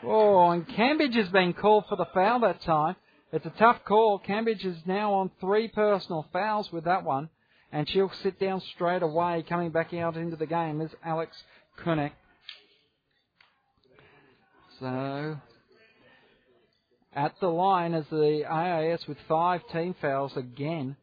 Oh, 0.02 0.50
and 0.50 0.68
Cambridge 0.68 1.14
has 1.14 1.28
been 1.30 1.54
called 1.54 1.84
for 1.88 1.96
the 1.96 2.06
foul 2.12 2.40
that 2.40 2.60
time. 2.62 2.96
It's 3.32 3.46
a 3.46 3.52
tough 3.58 3.84
call. 3.84 4.18
Cambridge 4.18 4.64
is 4.64 4.76
now 4.86 5.14
on 5.14 5.30
three 5.40 5.68
personal 5.68 6.26
fouls 6.32 6.70
with 6.70 6.84
that 6.84 7.04
one, 7.04 7.30
and 7.76 7.86
she'll 7.90 8.10
sit 8.22 8.40
down 8.40 8.62
straight 8.74 9.02
away. 9.02 9.44
Coming 9.46 9.68
back 9.68 9.92
out 9.92 10.16
into 10.16 10.34
the 10.34 10.46
game 10.46 10.80
is 10.80 10.90
Alice 11.04 11.28
Kunek. 11.84 12.12
So, 14.80 15.36
at 17.14 17.34
the 17.38 17.48
line 17.48 17.92
as 17.92 18.06
the 18.10 18.46
AIS 18.50 19.06
with 19.06 19.18
five 19.28 19.60
team 19.70 19.94
fouls 20.00 20.34
again 20.38 20.96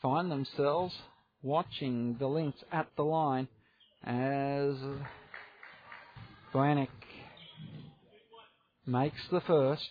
find 0.00 0.30
themselves 0.30 0.94
watching 1.42 2.16
the 2.18 2.26
Lynx 2.26 2.58
at 2.72 2.86
the 2.96 3.04
line 3.04 3.46
as 4.02 4.76
Brannick 6.54 6.88
makes 8.86 9.20
the 9.30 9.42
first 9.42 9.90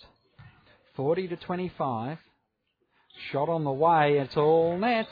40 0.95 1.27
to 1.27 1.35
25 1.35 2.17
shot 3.31 3.49
on 3.49 3.63
the 3.63 3.71
way 3.71 4.17
it's 4.17 4.35
all 4.35 4.79
net 4.79 5.07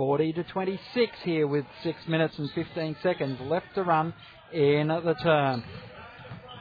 40 0.00 0.32
to 0.32 0.44
26 0.44 1.12
here 1.24 1.46
with 1.46 1.66
6 1.82 2.08
minutes 2.08 2.38
and 2.38 2.50
15 2.52 2.96
seconds 3.02 3.38
left 3.42 3.66
to 3.74 3.82
run 3.82 4.14
in 4.50 4.88
the 4.88 5.14
term 5.22 5.62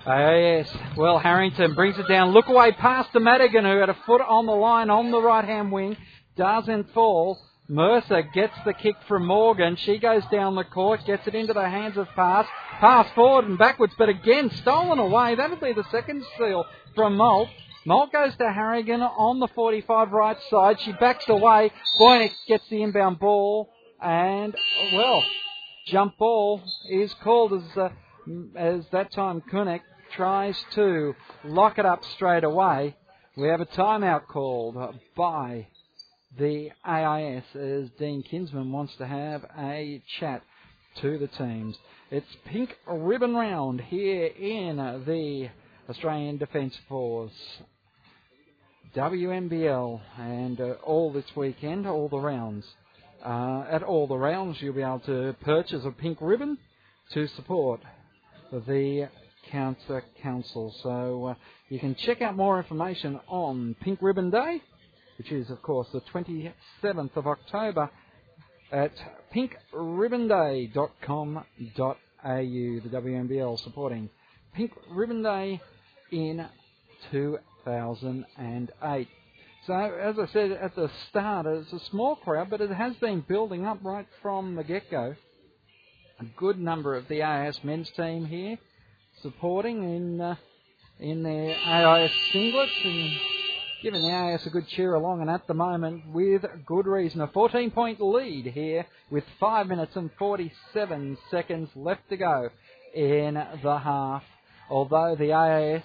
yes. 0.05 0.69
Well, 0.97 1.19
Harrington 1.19 1.73
brings 1.73 1.97
it 1.97 2.09
down. 2.09 2.31
Look 2.31 2.49
away 2.49 2.73
past 2.73 3.13
the 3.13 3.21
Madigan, 3.21 3.63
who 3.63 3.77
had 3.77 3.87
a 3.87 3.97
foot 4.05 4.19
on 4.19 4.45
the 4.45 4.51
line 4.51 4.89
on 4.89 5.09
the 5.09 5.21
right 5.21 5.45
hand 5.45 5.71
wing. 5.71 5.95
Doesn't 6.35 6.93
fall. 6.93 7.39
Mercer 7.69 8.23
gets 8.33 8.55
the 8.65 8.73
kick 8.73 8.95
from 9.07 9.25
Morgan. 9.25 9.77
She 9.77 9.99
goes 9.99 10.23
down 10.33 10.55
the 10.55 10.65
court, 10.65 11.05
gets 11.05 11.25
it 11.25 11.33
into 11.33 11.53
the 11.53 11.69
hands 11.69 11.95
of 11.95 12.09
Pass. 12.17 12.45
Pass 12.81 13.07
forward 13.15 13.45
and 13.45 13.57
backwards, 13.57 13.93
but 13.97 14.09
again 14.09 14.51
stolen 14.57 14.99
away. 14.99 15.35
That'll 15.35 15.55
be 15.55 15.71
the 15.71 15.89
second 15.91 16.25
steal 16.35 16.65
from 16.93 17.15
Moult. 17.15 17.47
Moult 17.85 18.11
goes 18.11 18.35
to 18.37 18.51
Harrington 18.51 19.01
on 19.01 19.39
the 19.39 19.47
45 19.47 20.11
right 20.11 20.37
side. 20.49 20.81
She 20.81 20.91
backs 20.91 21.27
away. 21.29 21.71
Boynick 21.99 22.31
gets 22.47 22.67
the 22.69 22.83
inbound 22.83 23.19
ball, 23.19 23.69
and 24.01 24.53
well, 24.93 25.23
jump 25.87 26.17
ball 26.17 26.61
is 26.89 27.13
called 27.23 27.53
as 27.53 27.77
uh, 27.77 27.89
as 28.55 28.85
that 28.91 29.11
time 29.13 29.41
Kunek 29.51 29.81
tries 30.15 30.57
to 30.73 31.15
lock 31.45 31.79
it 31.79 31.85
up 31.85 32.03
straight 32.15 32.43
away. 32.43 32.95
We 33.37 33.47
have 33.47 33.61
a 33.61 33.65
timeout 33.65 34.27
called 34.27 34.75
by 35.15 35.67
the 36.37 36.71
AIS 36.85 37.43
as 37.55 37.89
Dean 37.97 38.23
Kinsman 38.23 38.71
wants 38.71 38.95
to 38.97 39.07
have 39.07 39.45
a 39.57 40.01
chat 40.19 40.43
to 40.97 41.17
the 41.17 41.27
teams. 41.27 41.77
It's 42.11 42.35
pink 42.45 42.75
ribbon 42.87 43.33
round 43.35 43.81
here 43.81 44.25
in 44.25 44.77
the 45.05 45.49
Australian 45.89 46.37
Defence 46.37 46.77
Force. 46.87 47.33
WNBL 48.95 50.01
and 50.17 50.59
uh, 50.59 50.73
all 50.83 51.11
this 51.11 51.25
weekend, 51.35 51.85
all 51.85 52.09
the 52.09 52.17
rounds. 52.17 52.65
Uh, 53.23 53.65
at 53.69 53.83
all 53.83 54.07
the 54.07 54.17
rounds, 54.17 54.61
you'll 54.61 54.73
be 54.73 54.81
able 54.81 54.99
to 55.01 55.35
purchase 55.41 55.83
a 55.85 55.91
pink 55.91 56.19
ribbon 56.21 56.57
to 57.13 57.27
support 57.27 57.81
the 58.51 59.09
Cancer 59.51 60.03
Council. 60.21 60.73
So 60.81 61.27
uh, 61.27 61.33
you 61.69 61.79
can 61.79 61.95
check 61.95 62.21
out 62.21 62.35
more 62.35 62.57
information 62.57 63.19
on 63.27 63.75
Pink 63.81 63.99
Ribbon 64.01 64.29
Day 64.29 64.61
which 65.19 65.31
is, 65.33 65.49
of 65.49 65.61
course, 65.61 65.89
the 65.91 65.99
27th 66.13 67.17
of 67.17 67.27
October 67.27 67.91
at 68.71 68.93
pinkribbonday.com.au, 69.35 71.43
the 72.23 72.89
WNBL 72.89 73.59
supporting 73.59 74.09
Pink 74.53 74.71
Ribbon 74.89 75.21
Day 75.21 75.59
in 76.11 76.45
2008. 77.11 79.07
So, 79.67 79.73
as 79.73 80.17
I 80.17 80.25
said 80.31 80.51
at 80.51 80.75
the 80.75 80.89
start, 81.09 81.45
it's 81.45 81.73
a 81.73 81.79
small 81.91 82.15
crowd, 82.15 82.49
but 82.49 82.61
it 82.61 82.71
has 82.71 82.95
been 82.95 83.21
building 83.21 83.65
up 83.65 83.79
right 83.83 84.07
from 84.21 84.55
the 84.55 84.63
get 84.63 84.89
go. 84.89 85.15
A 86.19 86.25
good 86.37 86.59
number 86.59 86.95
of 86.95 87.07
the 87.07 87.23
AIS 87.23 87.63
men's 87.63 87.89
team 87.91 88.25
here 88.25 88.57
supporting 89.21 89.83
in 89.83 90.21
uh, 90.21 90.35
in 90.99 91.23
their 91.23 91.55
AIS 91.55 92.11
singlets 92.33 92.85
and 92.85 93.11
giving 93.81 94.01
the 94.01 94.11
AIS 94.11 94.45
a 94.45 94.49
good 94.49 94.67
cheer 94.67 94.93
along, 94.93 95.21
and 95.21 95.29
at 95.29 95.47
the 95.47 95.53
moment, 95.53 96.03
with 96.13 96.43
good 96.65 96.85
reason, 96.85 97.21
a 97.21 97.27
14 97.27 97.71
point 97.71 98.01
lead 98.01 98.45
here 98.47 98.85
with 99.09 99.23
5 99.39 99.67
minutes 99.67 99.95
and 99.95 100.09
47 100.19 101.17
seconds 101.31 101.69
left 101.75 102.09
to 102.09 102.17
go 102.17 102.49
in 102.93 103.35
the 103.35 103.77
half. 103.77 104.23
Although 104.69 105.15
the 105.17 105.33
AIS, 105.33 105.83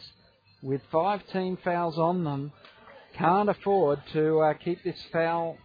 with 0.63 0.83
five 0.93 1.27
team 1.33 1.59
fouls 1.65 1.99
on 1.99 2.25
them, 2.25 2.53
can't 3.17 3.49
afford 3.49 4.01
to 4.13 4.41
uh, 4.41 4.55
keep 4.55 4.83
this 4.83 5.01
foul 5.13 5.57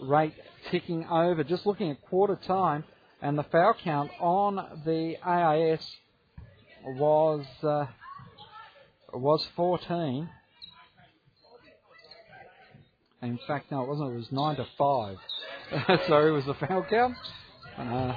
rate 0.00 0.34
ticking 0.70 1.06
over. 1.06 1.44
Just 1.44 1.66
looking 1.66 1.90
at 1.90 2.02
quarter 2.02 2.36
time, 2.46 2.84
and 3.20 3.38
the 3.38 3.44
foul 3.44 3.74
count 3.82 4.10
on 4.20 4.82
the 4.84 5.16
AIS 5.24 5.86
was 6.84 7.46
uh, 7.62 7.86
was 9.12 9.46
14. 9.56 10.28
In 13.22 13.38
fact, 13.46 13.70
no, 13.70 13.82
it 13.82 13.88
wasn't. 13.88 14.12
It 14.12 14.16
was 14.16 14.32
nine 14.32 14.56
to 14.56 14.66
five. 14.76 15.16
Sorry, 16.08 16.32
was 16.32 16.44
the 16.44 16.54
foul 16.54 16.84
count. 16.90 17.16
Uh, 17.78 18.16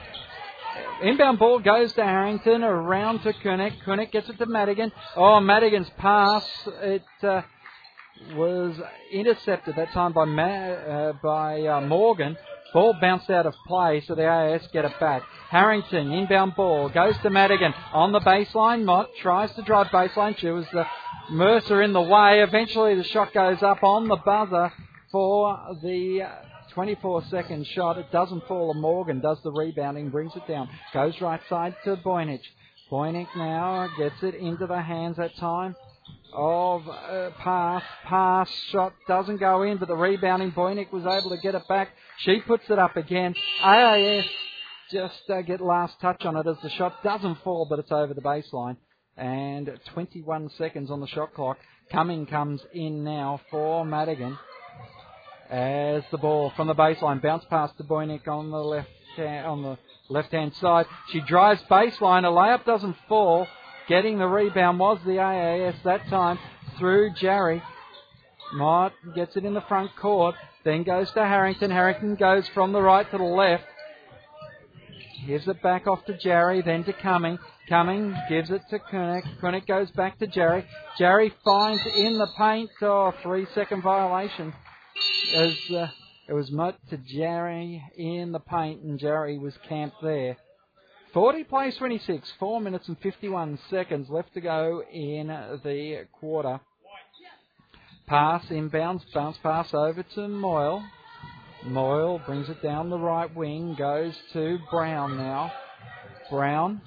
inbound 1.01 1.39
ball 1.39 1.59
goes 1.59 1.93
to 1.93 2.03
Harrington, 2.03 2.63
around 2.63 3.21
to 3.23 3.33
Kunek. 3.33 3.83
Kunek 3.85 4.11
gets 4.11 4.29
it 4.29 4.37
to 4.37 4.45
Madigan. 4.45 4.91
Oh, 5.15 5.39
Madigan's 5.39 5.89
pass. 5.97 6.45
It 6.81 7.03
uh, 7.23 7.41
was 8.33 8.75
intercepted 9.11 9.75
that 9.75 9.91
time 9.91 10.13
by 10.13 10.25
Ma- 10.25 10.43
uh, 10.43 11.13
by 11.21 11.61
uh, 11.61 11.81
Morgan. 11.81 12.37
Ball 12.73 12.93
bounced 12.99 13.29
out 13.29 13.45
of 13.45 13.53
play, 13.67 14.03
so 14.05 14.15
the 14.15 14.27
AIS 14.27 14.67
get 14.73 14.83
it 14.83 14.99
back. 14.99 15.23
Harrington, 15.49 16.11
inbound 16.11 16.55
ball, 16.55 16.89
goes 16.89 17.17
to 17.19 17.29
Madigan 17.29 17.73
on 17.93 18.11
the 18.11 18.19
baseline. 18.19 18.83
Moult 18.83 19.07
tries 19.21 19.51
to 19.53 19.61
drive 19.61 19.87
baseline. 19.87 20.37
She 20.37 20.49
was 20.49 20.65
the 20.73 20.85
Mercer 21.29 21.81
in 21.81 21.93
the 21.93 22.01
way. 22.01 22.41
Eventually, 22.41 22.95
the 22.95 23.03
shot 23.03 23.33
goes 23.33 23.63
up 23.63 23.83
on 23.83 24.07
the 24.07 24.17
buzzer 24.17 24.73
for 25.11 25.77
the 25.81 26.27
24 26.75 27.23
second 27.31 27.65
shot. 27.67 27.97
It 27.97 28.11
doesn't 28.11 28.47
fall. 28.47 28.73
Morgan 28.75 29.21
does 29.21 29.37
the 29.43 29.51
rebounding, 29.51 30.09
brings 30.09 30.35
it 30.35 30.47
down, 30.47 30.69
goes 30.93 31.19
right 31.21 31.41
side 31.49 31.75
to 31.85 31.95
Boynich. 31.97 32.43
Boynich 32.91 33.35
now 33.35 33.87
gets 33.97 34.21
it 34.21 34.35
into 34.35 34.67
the 34.67 34.81
hands 34.81 35.17
that 35.17 35.35
time 35.37 35.75
of 36.33 36.87
uh, 36.87 37.31
pass, 37.39 37.81
pass, 38.03 38.49
shot 38.71 38.93
doesn't 39.07 39.37
go 39.37 39.63
in, 39.63 39.77
but 39.77 39.87
the 39.87 39.95
rebounding 39.95 40.51
Boynick 40.51 40.91
was 40.91 41.03
able 41.03 41.35
to 41.35 41.41
get 41.41 41.55
it 41.55 41.67
back. 41.67 41.89
She 42.19 42.41
puts 42.41 42.65
it 42.69 42.77
up 42.77 42.95
again. 42.95 43.33
AIS 43.63 44.25
just 44.91 45.29
uh, 45.29 45.41
get 45.41 45.61
last 45.61 45.99
touch 45.99 46.25
on 46.25 46.37
it 46.37 46.47
as 46.47 46.57
the 46.61 46.69
shot 46.71 47.03
doesn't 47.03 47.41
fall, 47.43 47.65
but 47.69 47.79
it's 47.79 47.91
over 47.91 48.13
the 48.13 48.21
baseline. 48.21 48.77
And 49.17 49.69
21 49.93 50.51
seconds 50.57 50.91
on 50.91 50.99
the 50.99 51.07
shot 51.07 51.33
clock. 51.33 51.57
Cumming 51.91 52.25
comes 52.25 52.61
in 52.73 53.03
now 53.03 53.39
for 53.49 53.85
Madigan. 53.85 54.37
As 55.49 56.03
the 56.11 56.17
ball 56.17 56.51
from 56.55 56.67
the 56.67 56.75
baseline 56.75 57.21
bounce 57.21 57.45
past 57.45 57.77
to 57.77 57.83
Boynick 57.83 58.27
on 58.27 58.49
the 58.49 58.57
left 58.57 58.89
on 59.19 59.61
the 59.61 59.77
left 60.09 60.31
hand 60.31 60.53
side. 60.55 60.85
She 61.11 61.21
drives 61.21 61.61
baseline. 61.69 62.25
A 62.25 62.31
layup 62.31 62.65
doesn't 62.65 62.97
fall. 63.07 63.47
Getting 63.87 64.17
the 64.17 64.27
rebound 64.27 64.79
was 64.79 64.99
the 65.05 65.19
AIS 65.19 65.75
that 65.83 66.07
time 66.07 66.39
through 66.77 67.13
Jarry. 67.13 67.61
Moult 68.53 68.93
gets 69.15 69.35
it 69.37 69.45
in 69.45 69.53
the 69.53 69.61
front 69.61 69.95
court. 69.95 70.35
Then 70.63 70.83
goes 70.83 71.11
to 71.11 71.23
Harrington. 71.23 71.71
Harrington 71.71 72.15
goes 72.15 72.47
from 72.49 72.73
the 72.73 72.81
right 72.81 73.09
to 73.11 73.17
the 73.17 73.23
left. 73.23 73.65
Gives 75.27 75.47
it 75.47 75.61
back 75.61 75.87
off 75.87 76.03
to 76.05 76.17
Jarry, 76.17 76.61
then 76.61 76.83
to 76.83 76.93
Cumming. 76.93 77.39
Cumming 77.69 78.15
gives 78.29 78.51
it 78.51 78.61
to 78.69 78.79
Kunek. 78.79 79.23
Kunek 79.39 79.65
goes 79.65 79.89
back 79.91 80.19
to 80.19 80.27
Jarry. 80.27 80.65
Jarry 80.97 81.33
finds 81.43 81.81
in 81.95 82.17
the 82.17 82.27
paint. 82.37 82.69
Oh, 82.81 83.13
three 83.23 83.47
second 83.55 83.81
violation. 83.81 84.53
As 85.33 85.57
uh, 85.71 85.87
it 86.27 86.33
was 86.33 86.51
Moult 86.51 86.75
to 86.89 86.97
Jarry 86.97 87.83
in 87.97 88.31
the 88.31 88.39
paint, 88.39 88.81
and 88.83 88.99
Jarry 88.99 89.37
was 89.37 89.53
camped 89.67 90.01
there. 90.01 90.37
40 91.13 91.43
plays 91.45 91.75
26, 91.77 92.29
4 92.39 92.61
minutes 92.61 92.87
and 92.87 92.97
51 92.99 93.59
seconds 93.69 94.09
left 94.09 94.33
to 94.33 94.41
go 94.41 94.83
in 94.91 95.27
the 95.27 96.07
quarter. 96.11 96.59
Pass 98.07 98.45
inbounds, 98.45 99.01
bounce 99.13 99.37
pass 99.37 99.73
over 99.73 100.03
to 100.03 100.27
Moyle. 100.27 100.83
Moyle 101.63 102.19
brings 102.25 102.49
it 102.49 102.61
down 102.61 102.89
the 102.89 102.99
right 102.99 103.33
wing, 103.35 103.75
goes 103.75 104.13
to 104.33 104.59
Brown 104.69 105.17
now. 105.17 105.51
Brown 106.29 106.81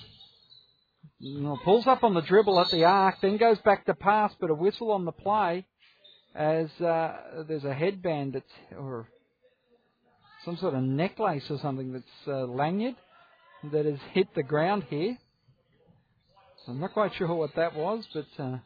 pulls 1.64 1.86
up 1.86 2.04
on 2.04 2.14
the 2.14 2.22
dribble 2.22 2.60
at 2.60 2.70
the 2.70 2.84
arc, 2.84 3.16
then 3.20 3.36
goes 3.36 3.58
back 3.60 3.86
to 3.86 3.94
pass, 3.94 4.32
but 4.40 4.50
a 4.50 4.54
whistle 4.54 4.92
on 4.92 5.04
the 5.04 5.12
play 5.12 5.66
as 6.38 6.70
uh, 6.80 7.16
there's 7.48 7.64
a 7.64 7.74
headband 7.74 8.34
that's, 8.34 8.78
or 8.78 9.08
some 10.44 10.56
sort 10.56 10.74
of 10.74 10.82
necklace 10.84 11.50
or 11.50 11.58
something 11.58 11.92
that's 11.92 12.28
uh, 12.28 12.46
lanyard 12.46 12.94
that 13.72 13.84
has 13.84 13.98
hit 14.12 14.28
the 14.36 14.42
ground 14.44 14.84
here. 14.88 15.18
I'm 16.68 16.78
not 16.78 16.92
quite 16.92 17.14
sure 17.14 17.34
what 17.34 17.56
that 17.56 17.74
was, 17.74 18.06
but 18.14 18.26
uh, 18.38 18.58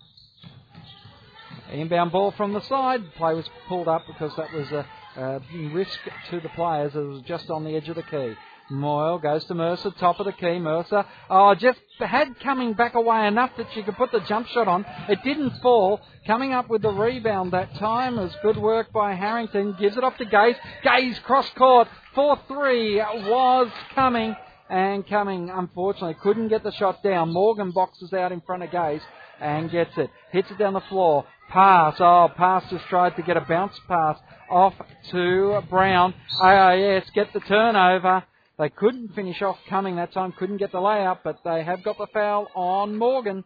inbound 1.72 2.12
ball 2.12 2.32
from 2.32 2.52
the 2.52 2.60
side. 2.62 3.00
Play 3.14 3.34
was 3.34 3.48
pulled 3.68 3.88
up 3.88 4.02
because 4.06 4.32
that 4.36 4.52
was 4.52 4.70
a, 4.72 4.86
a 5.16 5.40
risk 5.72 5.98
to 6.30 6.40
the 6.40 6.50
players. 6.50 6.94
It 6.94 6.98
was 6.98 7.22
just 7.22 7.48
on 7.48 7.64
the 7.64 7.74
edge 7.74 7.88
of 7.88 7.96
the 7.96 8.02
key. 8.02 8.34
Moyle 8.72 9.18
goes 9.18 9.44
to 9.44 9.54
Mercer, 9.54 9.90
top 9.92 10.18
of 10.18 10.26
the 10.26 10.32
key. 10.32 10.58
Mercer, 10.58 11.04
oh, 11.30 11.54
just 11.54 11.78
had 11.98 12.38
coming 12.40 12.72
back 12.72 12.94
away 12.94 13.26
enough 13.26 13.50
that 13.56 13.68
she 13.74 13.82
could 13.82 13.96
put 13.96 14.10
the 14.10 14.20
jump 14.20 14.48
shot 14.48 14.66
on. 14.66 14.84
It 15.08 15.22
didn't 15.22 15.60
fall. 15.60 16.00
Coming 16.26 16.52
up 16.52 16.68
with 16.68 16.82
the 16.82 16.90
rebound 16.90 17.52
that 17.52 17.74
time 17.76 18.16
was 18.16 18.34
good 18.42 18.56
work 18.56 18.92
by 18.92 19.14
Harrington. 19.14 19.76
Gives 19.78 19.96
it 19.96 20.04
off 20.04 20.16
to 20.18 20.24
Gaze. 20.24 20.56
Gaze 20.82 21.18
cross 21.20 21.48
court. 21.50 21.88
4 22.14 22.38
3 22.48 22.96
was 22.96 23.68
Cumming. 23.94 24.34
And 24.70 25.06
coming, 25.06 25.50
unfortunately, 25.50 26.16
couldn't 26.22 26.48
get 26.48 26.62
the 26.62 26.72
shot 26.72 27.02
down. 27.02 27.32
Morgan 27.32 27.72
boxes 27.72 28.12
out 28.14 28.32
in 28.32 28.40
front 28.40 28.62
of 28.62 28.70
Gaze 28.70 29.02
and 29.38 29.70
gets 29.70 29.96
it. 29.98 30.10
Hits 30.30 30.50
it 30.50 30.58
down 30.58 30.72
the 30.72 30.80
floor. 30.82 31.26
Pass. 31.50 31.96
Oh, 31.98 32.30
pass 32.34 32.64
just 32.70 32.86
tried 32.86 33.16
to 33.16 33.22
get 33.22 33.36
a 33.36 33.42
bounce 33.42 33.78
pass 33.86 34.18
off 34.50 34.72
to 35.10 35.60
Brown. 35.68 36.14
AIS 36.42 37.04
get 37.14 37.32
the 37.34 37.40
turnover 37.40 38.24
they 38.58 38.68
couldn't 38.68 39.14
finish 39.14 39.40
off 39.42 39.56
Cumming 39.68 39.96
that 39.96 40.12
time, 40.12 40.32
couldn't 40.32 40.58
get 40.58 40.72
the 40.72 40.78
layup, 40.78 41.20
but 41.24 41.38
they 41.44 41.64
have 41.64 41.82
got 41.82 41.98
the 41.98 42.06
foul 42.12 42.48
on 42.54 42.96
Morgan. 42.96 43.44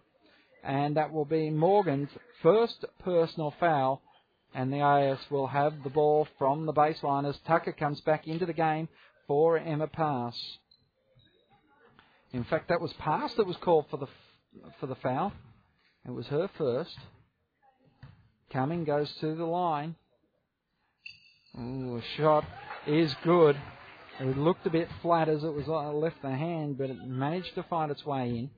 And 0.64 0.96
that 0.96 1.12
will 1.12 1.24
be 1.24 1.48
Morgan's 1.50 2.11
first 2.42 2.84
personal 3.04 3.54
foul. 3.61 4.02
And 4.54 4.72
the 4.72 4.80
AIS 4.80 5.18
will 5.30 5.46
have 5.46 5.74
the 5.84 5.90
ball 5.90 6.26
from 6.38 6.66
the 6.66 6.72
baseline 6.72 7.28
as 7.28 7.36
Tucker 7.46 7.72
comes 7.72 8.00
back 8.00 8.26
into 8.26 8.46
the 8.46 8.52
game 8.52 8.88
for 9.26 9.59
Emma 9.59 9.86
Pass. 9.86 10.34
In 12.32 12.44
fact, 12.44 12.68
that 12.68 12.80
was 12.80 12.92
Pass 12.94 13.32
that 13.36 13.46
was 13.46 13.57
called 13.59 13.86
for 13.90 13.98
the 13.98 14.07
for 14.80 14.86
the 14.86 14.94
foul. 14.96 15.32
It 16.07 16.11
was 16.11 16.26
her 16.26 16.48
first. 16.57 16.96
Cumming 18.50 18.84
goes 18.84 19.12
to 19.20 19.34
the 19.34 19.44
line. 19.44 19.94
Ooh, 21.59 22.00
shot 22.16 22.44
is 22.86 23.14
good. 23.24 23.57
It 24.18 24.38
looked 24.38 24.66
a 24.66 24.70
bit 24.70 24.88
flat 25.02 25.28
as 25.28 25.44
it 25.44 25.52
was 25.52 25.68
uh, 25.68 25.92
left 25.92 26.22
the 26.22 26.30
hand, 26.30 26.78
but 26.78 26.88
it 26.88 26.96
managed 27.04 27.54
to 27.54 27.62
find 27.64 27.90
its 27.90 28.04
way 28.06 28.28
in. 28.30 28.50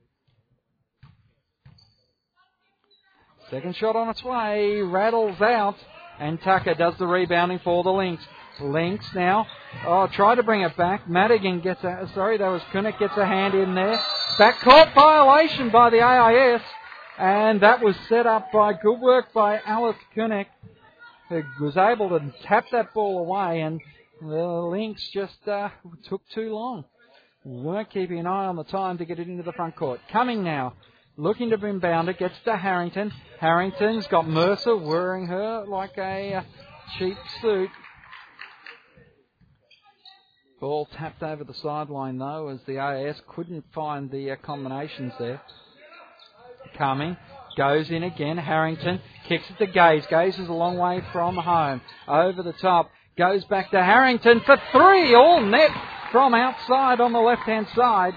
Second 3.51 3.75
shot 3.77 3.97
on 3.97 4.09
its 4.09 4.23
way, 4.23 4.83
rattles 4.83 5.41
out, 5.41 5.77
and 6.21 6.41
Tucker 6.43 6.75
does 6.75 6.95
the 6.99 7.07
rebounding 7.07 7.59
for 7.65 7.83
the 7.83 7.91
Lynx. 7.91 8.23
Lynx 8.61 9.05
now. 9.15 9.47
Oh, 9.87 10.07
try 10.07 10.35
to 10.35 10.43
bring 10.43 10.61
it 10.61 10.77
back. 10.77 11.09
Madigan 11.09 11.61
gets 11.61 11.83
a, 11.83 12.09
sorry, 12.15 12.39
that 12.39 12.49
was 12.49 12.63
Kunek 12.73 12.99
gets 12.99 13.17
a 13.17 13.27
hand 13.27 13.55
in 13.55 13.75
there. 13.75 14.01
Back 14.39 14.57
Backcourt 14.59 14.95
violation 14.95 15.71
by 15.71 15.91
the 15.91 16.01
AIS, 16.01 16.61
and 17.19 17.61
that 17.63 17.83
was 17.83 17.97
set 18.09 18.27
up 18.27 18.53
by 18.53 18.75
good 18.75 19.01
work 19.01 19.33
by 19.33 19.61
Alice 19.65 19.97
Kunek, 20.15 20.47
who 21.29 21.43
was 21.61 21.77
able 21.77 22.11
to 22.11 22.33
tap 22.45 22.67
that 22.71 22.95
ball 22.95 23.19
away 23.19 23.63
and 23.63 23.81
the 24.21 24.69
Lynx 24.71 25.07
just 25.13 25.47
uh, 25.47 25.71
took 26.09 26.23
too 26.35 26.53
long. 26.53 26.85
Weren't 27.45 27.91
keeping 27.91 28.19
an 28.19 28.27
eye 28.27 28.47
on 28.47 28.57
the 28.57 28.65
time 28.65 28.99
to 28.99 29.05
get 29.05 29.19
it 29.19 29.29
into 29.29 29.43
the 29.43 29.53
front 29.53 29.77
court. 29.77 30.01
Cumming 30.13 30.43
now, 30.43 30.75
looking 31.17 31.51
to 31.51 31.67
inbound 31.67 32.09
it, 32.09 32.19
gets 32.19 32.35
to 32.45 32.57
Harrington. 32.57 33.13
Harrington's 33.41 34.07
got 34.09 34.29
Mercer 34.29 34.77
wearing 34.77 35.27
her 35.27 35.65
like 35.67 35.97
a 35.97 36.35
uh, 36.35 36.43
cheap 36.99 37.17
suit. 37.41 37.71
Ball 40.61 40.89
tapped 40.97 41.23
over 41.23 41.45
the 41.45 41.55
sideline 41.55 42.19
though, 42.19 42.49
as 42.49 42.59
the 42.67 42.79
AIS 42.81 43.17
couldn't 43.29 43.65
find 43.73 44.11
the 44.11 44.33
uh, 44.33 44.37
combinations 44.43 45.13
there. 45.19 45.41
Cumming, 46.77 47.17
goes 47.57 47.89
in 47.91 48.03
again. 48.03 48.37
Harrington 48.37 49.01
kicks 49.29 49.45
it 49.51 49.59
to 49.59 49.71
Gaze. 49.71 50.05
Gaze 50.11 50.39
is 50.39 50.49
a 50.49 50.53
long 50.53 50.77
way 50.77 51.03
from 51.13 51.37
home. 51.37 51.81
Over 52.09 52.43
the 52.43 52.53
top. 52.55 52.91
Goes 53.19 53.45
back 53.47 53.73
to 53.73 53.83
Harrington 53.83 54.41
for 54.47 54.57
three, 54.71 55.13
all 55.13 55.41
net 55.41 55.73
from 56.13 56.35
outside 56.35 57.01
on 57.01 57.13
the 57.13 57.19
left 57.19 57.43
hand 57.43 57.67
side. 57.75 58.15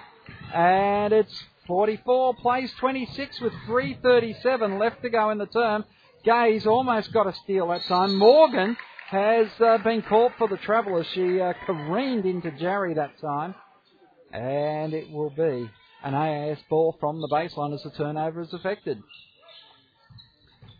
And 0.53 1.11
it's 1.11 1.43
44 1.65 2.35
plays 2.35 2.71
26 2.79 3.41
with 3.41 3.51
3.37 3.67 4.79
left 4.79 5.01
to 5.01 5.09
go 5.09 5.31
in 5.31 5.39
the 5.39 5.47
term. 5.47 5.85
Gaze 6.23 6.67
almost 6.67 7.11
got 7.11 7.25
a 7.25 7.33
steal 7.33 7.69
that 7.69 7.81
time. 7.85 8.15
Morgan 8.15 8.77
has 9.07 9.47
uh, 9.59 9.79
been 9.79 10.03
caught 10.03 10.33
for 10.37 10.47
the 10.47 10.57
as 10.99 11.07
she 11.07 11.41
uh, 11.41 11.53
careened 11.65 12.27
into 12.27 12.51
Jarry 12.51 12.93
that 12.93 13.19
time. 13.19 13.55
And 14.31 14.93
it 14.93 15.09
will 15.09 15.31
be 15.31 15.67
an 16.03 16.13
AIS 16.13 16.59
ball 16.69 16.95
from 16.99 17.21
the 17.21 17.27
baseline 17.27 17.73
as 17.73 17.81
the 17.81 17.89
turnover 17.89 18.41
is 18.41 18.53
affected. 18.53 19.01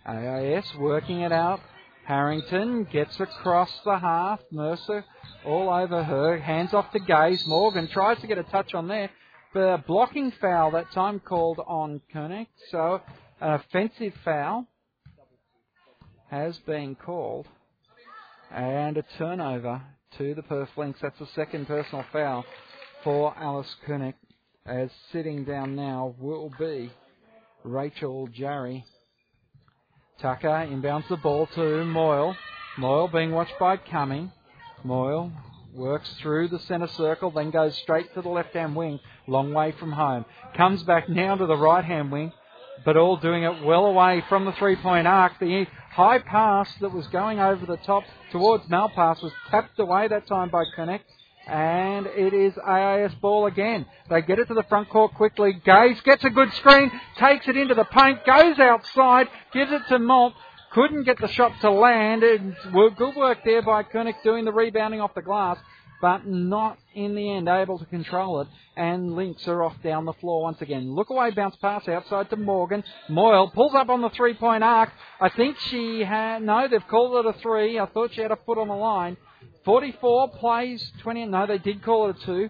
AIS 0.06 0.66
working 0.78 1.22
it 1.22 1.32
out 1.32 1.60
Harrington 2.06 2.86
gets 2.92 3.20
across 3.20 3.72
the 3.86 3.98
half. 3.98 4.40
Mercer 4.52 5.06
all 5.46 5.70
over 5.70 6.04
her. 6.04 6.38
Hands 6.40 6.74
off 6.74 6.92
to 6.92 7.00
Gaze. 7.00 7.46
Morgan 7.48 7.88
tries 7.88 8.20
to 8.20 8.28
get 8.28 8.38
a 8.38 8.44
touch 8.44 8.74
on 8.74 8.88
there. 8.88 9.10
The 9.54 9.84
blocking 9.86 10.32
foul 10.40 10.72
that 10.72 10.92
time 10.92 11.20
called 11.20 11.60
on 11.66 12.02
Kunek. 12.14 12.48
So 12.70 13.02
an 13.40 13.54
offensive 13.54 14.14
foul 14.24 14.68
has 16.30 16.58
been 16.60 16.96
called. 16.96 17.48
And 18.50 18.98
a 18.98 19.04
turnover 19.18 19.82
to 20.18 20.34
the 20.34 20.44
Perth 20.44 20.70
Lynx. 20.76 21.00
That's 21.02 21.20
the 21.20 21.28
second 21.36 21.68
personal 21.68 22.06
foul 22.12 22.46
for 23.04 23.34
Alice 23.38 23.74
Kunek. 23.88 24.16
As 24.66 24.90
sitting 25.12 25.44
down 25.44 25.76
now 25.76 26.16
will 26.20 26.52
be 26.60 26.92
Rachel 27.64 28.28
Jarry. 28.28 28.86
Tucker 30.22 30.68
inbounds 30.70 31.08
the 31.08 31.18
ball 31.18 31.48
to 31.56 31.84
Moyle. 31.84 32.36
Moyle 32.78 33.08
being 33.08 33.32
watched 33.32 33.58
by 33.60 33.78
Cumming. 33.78 34.32
Moyle 34.84 35.32
works 35.74 36.14
through 36.22 36.50
the 36.50 36.60
centre 36.60 36.88
circle, 36.90 37.32
then 37.32 37.50
goes 37.50 37.76
straight 37.80 38.14
to 38.14 38.22
the 38.22 38.30
left 38.30 38.54
hand 38.54 38.76
wing, 38.76 39.00
long 39.28 39.52
way 39.52 39.72
from 39.72 39.92
home. 39.92 40.26
Comes 40.56 40.84
back 40.84 41.10
now 41.10 41.36
to 41.36 41.48
the 41.48 41.58
right 41.58 41.84
hand 41.84 42.12
wing, 42.12 42.32
but 42.86 42.98
all 42.98 43.18
doing 43.18 43.42
it 43.44 43.64
well 43.64 43.88
away 43.88 44.24
from 44.30 44.46
the 44.46 44.52
three 44.54 44.76
point 44.76 45.08
arc. 45.08 45.40
The 45.40 45.66
high 45.92 46.20
pass 46.20 46.72
that 46.82 46.94
was 46.94 47.08
going 47.08 47.40
over 47.40 47.66
the 47.66 47.78
top 47.78 48.04
towards 48.32 48.70
Malpass 48.70 49.24
was 49.24 49.34
tapped 49.50 49.80
away 49.80 50.08
that 50.08 50.28
time 50.28 50.50
by 50.50 50.66
Kunek 50.78 51.02
and 51.48 52.06
it 52.08 52.34
is 52.34 52.54
AIS 52.58 53.14
ball 53.16 53.46
again. 53.48 53.86
They 54.10 54.22
get 54.22 54.40
it 54.40 54.48
to 54.48 54.54
the 54.54 54.64
front 54.64 54.90
court 54.90 55.14
quickly. 55.16 55.54
Gaze 55.66 56.00
gets 56.02 56.24
a 56.24 56.30
good 56.30 56.54
screen, 56.54 56.92
takes 57.18 57.48
it 57.48 57.58
into 57.58 57.74
the 57.76 57.86
paint, 57.86 58.26
goes 58.26 58.60
outside, 58.60 59.28
gives 59.54 59.72
it 59.72 59.82
to 59.90 60.00
Moult. 60.00 60.34
Couldn't 60.74 61.04
get 61.04 61.20
the 61.20 61.28
shot 61.28 61.52
to 61.62 61.72
land. 61.72 62.24
It's 62.24 62.66
good 62.98 63.16
work 63.16 63.40
there 63.44 63.62
by 63.62 63.84
Kunek 63.84 64.24
doing 64.24 64.46
the 64.46 64.54
rebounding 64.54 65.02
off 65.02 65.14
the 65.14 65.22
glass. 65.22 65.58
but 66.02 66.26
not 66.26 66.78
in 66.96 67.16
the 67.16 67.32
end 67.32 67.48
able 67.48 67.78
to 67.78 67.86
control 67.86 68.42
it. 68.42 68.48
And 68.76 69.16
Lynx 69.16 69.48
are 69.48 69.64
off 69.64 69.76
down 69.84 70.06
the 70.06 70.14
floor 70.14 70.42
once 70.42 70.62
again. 70.62 70.96
Look 70.96 71.10
away, 71.12 71.32
bounce 71.32 71.56
pass 71.58 71.88
outside 71.88 72.30
to 72.32 72.36
Morgan. 72.36 72.84
Moyle 73.08 73.52
pulls 73.52 73.76
up 73.76 73.90
on 73.90 74.02
the 74.02 74.10
three 74.10 74.34
point 74.34 74.64
arc. 74.64 74.90
I 75.20 75.30
think 75.30 75.58
she 75.70 76.04
had, 76.04 76.42
no, 76.42 76.68
they've 76.68 76.88
called 76.90 77.26
it 77.26 77.36
a 77.36 77.40
three. 77.40 77.80
I 77.80 77.86
thought 77.86 78.14
she 78.14 78.22
had 78.22 78.32
a 78.32 78.40
foot 78.46 78.58
on 78.58 78.68
the 78.68 78.74
line. 78.74 79.16
44 79.66 80.30
plays 80.30 80.92
20, 81.02 81.26
no, 81.26 81.46
they 81.46 81.58
did 81.58 81.84
call 81.84 82.10
it 82.10 82.18
a 82.22 82.26
two. 82.26 82.50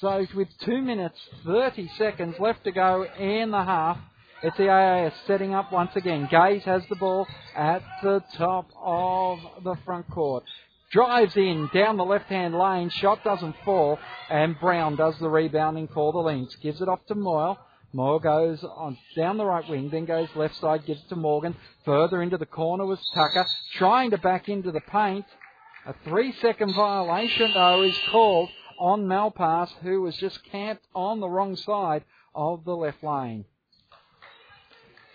So 0.00 0.26
with 0.34 0.48
two 0.64 0.82
minutes, 0.82 1.18
30 1.44 1.88
seconds 1.96 2.36
left 2.38 2.64
to 2.64 2.72
go 2.72 3.04
in 3.04 3.50
the 3.50 3.62
half, 3.62 3.98
it's 4.42 4.56
the 4.56 4.68
AIS 4.68 5.12
setting 5.26 5.54
up 5.54 5.72
once 5.72 5.94
again. 5.94 6.28
Gaze 6.28 6.64
has 6.64 6.82
the 6.88 6.96
ball 6.96 7.28
at 7.56 7.82
the 8.02 8.24
top 8.36 8.68
of 8.76 9.38
the 9.62 9.76
front 9.84 10.10
court. 10.10 10.42
Drives 10.90 11.36
in 11.36 11.70
down 11.72 11.96
the 11.96 12.04
left 12.04 12.26
hand 12.26 12.58
lane. 12.58 12.90
Shot 12.90 13.22
doesn't 13.22 13.54
fall. 13.64 14.00
And 14.28 14.58
Brown 14.58 14.96
does 14.96 15.16
the 15.20 15.28
rebounding 15.28 15.88
for 15.94 16.12
the 16.12 16.18
Lynx. 16.18 16.56
Gives 16.56 16.82
it 16.82 16.88
off 16.88 17.06
to 17.06 17.14
Moyle. 17.14 17.56
Moyle 17.94 18.18
goes 18.18 18.64
on 18.64 18.96
down 19.14 19.36
the 19.36 19.44
right 19.44 19.68
wing, 19.68 19.90
then 19.90 20.06
goes 20.06 20.28
left 20.34 20.56
side, 20.56 20.86
gives 20.86 21.00
it 21.00 21.08
to 21.10 21.16
Morgan. 21.16 21.54
Further 21.84 22.22
into 22.22 22.38
the 22.38 22.46
corner 22.46 22.86
was 22.86 22.98
Tucker, 23.14 23.46
trying 23.74 24.10
to 24.12 24.18
back 24.18 24.48
into 24.48 24.72
the 24.72 24.80
paint. 24.80 25.26
A 25.84 25.94
three 26.04 26.32
second 26.40 26.74
violation, 26.74 27.52
though, 27.54 27.82
is 27.82 27.98
called 28.10 28.50
on 28.78 29.06
Malpass, 29.06 29.70
who 29.82 30.02
was 30.02 30.16
just 30.16 30.42
camped 30.44 30.84
on 30.94 31.18
the 31.18 31.28
wrong 31.28 31.56
side 31.56 32.04
of 32.34 32.64
the 32.64 32.76
left 32.76 33.02
lane. 33.02 33.44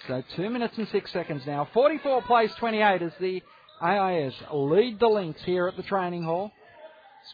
So 0.07 0.24
two 0.36 0.49
minutes 0.49 0.78
and 0.78 0.88
six 0.89 1.11
seconds 1.11 1.43
now. 1.45 1.70
44 1.74 2.22
plays 2.24 2.53
28 2.55 3.01
as 3.01 3.13
the 3.20 3.41
AIS 3.82 4.34
lead 4.51 4.99
the 4.99 5.07
Lynx 5.07 5.41
here 5.43 5.68
at 5.68 5.78
the 5.78 5.84
training 5.84 6.24
hall. 6.24 6.51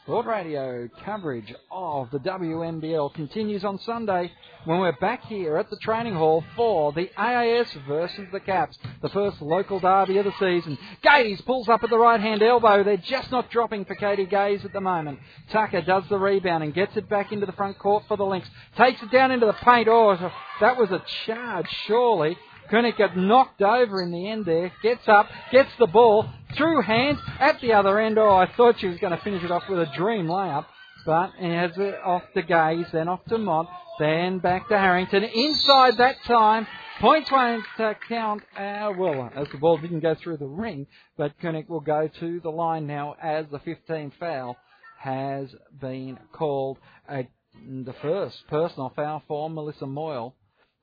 Sport 0.02 0.26
Radio 0.26 0.89
coverage 1.06 1.54
of 1.72 2.10
the 2.10 2.18
WNBL 2.18 3.14
continues 3.14 3.64
on 3.64 3.78
Sunday 3.80 4.32
when 4.66 4.80
we're 4.80 4.91
back 4.94 5.24
here 5.26 5.56
at 5.58 5.70
the 5.70 5.78
training 5.78 6.16
hall 6.16 6.44
for 6.56 6.91
the 6.94 7.12
AIS 7.16 7.68
versus 7.88 8.26
the 8.32 8.39
Caps, 8.39 8.76
the 9.04 9.10
first 9.10 9.39
local 9.39 9.80
derby 9.80 10.18
of 10.18 10.26
the 10.26 10.34
season. 10.39 10.80
Gaze 11.04 11.39
pulls 11.41 11.70
up 11.70 11.84
at 11.84 11.91
the 11.91 11.98
right 11.98 12.20
hand 12.20 12.41
elbow. 12.41 12.84
They're 12.84 12.98
just 12.98 13.30
not 13.30 13.52
dropping 13.52 13.86
for 13.86 13.94
Katie 13.94 14.26
Gaze 14.26 14.66
at 14.66 14.74
the 14.74 14.82
moment. 14.82 15.20
Tucker 15.52 15.82
does 15.82 16.04
the 16.10 16.18
rebound 16.18 16.64
and 16.64 16.74
gets 16.74 16.98
it 16.98 17.08
back 17.08 17.32
into 17.32 17.46
the 17.46 17.52
front 17.52 17.78
court 17.78 18.04
for 18.08 18.18
the 18.18 18.26
Lynx. 18.26 18.48
Takes 18.76 19.02
it 19.04 19.12
down 19.12 19.30
into 19.30 19.46
the 19.46 19.54
paint. 19.54 19.88
Oh, 19.88 20.16
that 20.60 20.76
was 20.76 20.89
a 20.89 21.04
charge, 21.26 21.68
surely. 21.86 22.36
Kunek 22.74 22.97
got 22.97 23.15
knocked 23.15 23.61
over 23.61 24.01
in 24.01 24.09
the 24.09 24.28
end 24.28 24.45
there. 24.45 24.71
Gets 24.82 25.07
up, 25.07 25.28
gets 25.51 25.69
the 25.78 25.86
ball, 25.86 26.28
through 26.57 26.82
hands 26.82 27.19
at 27.39 27.61
the 27.61 27.74
other 27.74 27.99
end. 27.99 28.17
Oh, 28.17 28.36
I 28.36 28.51
thought 28.57 28.80
she 28.80 28.88
was 28.88 28.97
going 28.97 29.15
to 29.15 29.24
finish 29.24 29.43
it 29.43 29.51
off 29.51 29.61
with 29.69 29.78
a 29.78 29.91
dream 29.95 30.26
layup. 30.26 30.65
But 31.05 31.34
has 31.34 31.71
it 31.78 31.95
off 32.03 32.24
to 32.34 32.41
Gaze, 32.41 32.88
then 32.91 33.09
off 33.09 33.24
to 33.26 33.38
Moult, 33.38 33.67
then 33.99 34.39
back 34.39 34.69
to 34.69 34.78
Harrington. 34.78 35.24
Inside 35.24 35.97
that 35.97 36.15
time, 36.26 36.65
points 36.99 37.30
won't 37.32 37.63
uh, 37.78 37.93
count. 38.07 38.41
Uh, 38.57 38.91
well, 38.97 39.30
as 39.36 39.47
the 39.51 39.59
ball 39.59 39.78
didn't 39.78 39.99
go 39.99 40.15
through 40.15 40.38
the 40.38 40.47
ring, 40.47 40.88
but 41.15 41.38
Kunek 41.43 41.69
will 41.69 41.82
go 41.82 42.09
to 42.21 42.39
the 42.39 42.49
line 42.49 42.88
now 42.88 43.15
as 43.21 43.45
the 43.51 43.59
15th 43.59 44.13
foul 44.19 44.57
has 44.97 45.53
been 45.80 46.17
called. 46.32 46.80
Uh, 47.07 47.24
the 47.53 47.93
first 48.01 48.38
personal 48.47 48.91
foul 48.95 49.21
for 49.28 49.47
Melissa 49.47 49.86
Moyle. 49.86 50.34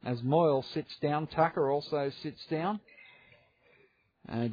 As 0.05 0.23
Moyle 0.23 0.63
sits 0.63 0.97
down, 1.03 1.27
Tucker 1.27 1.71
also 1.71 2.11
sits 2.23 2.41
down. 2.51 2.81
Uh, 4.31 4.49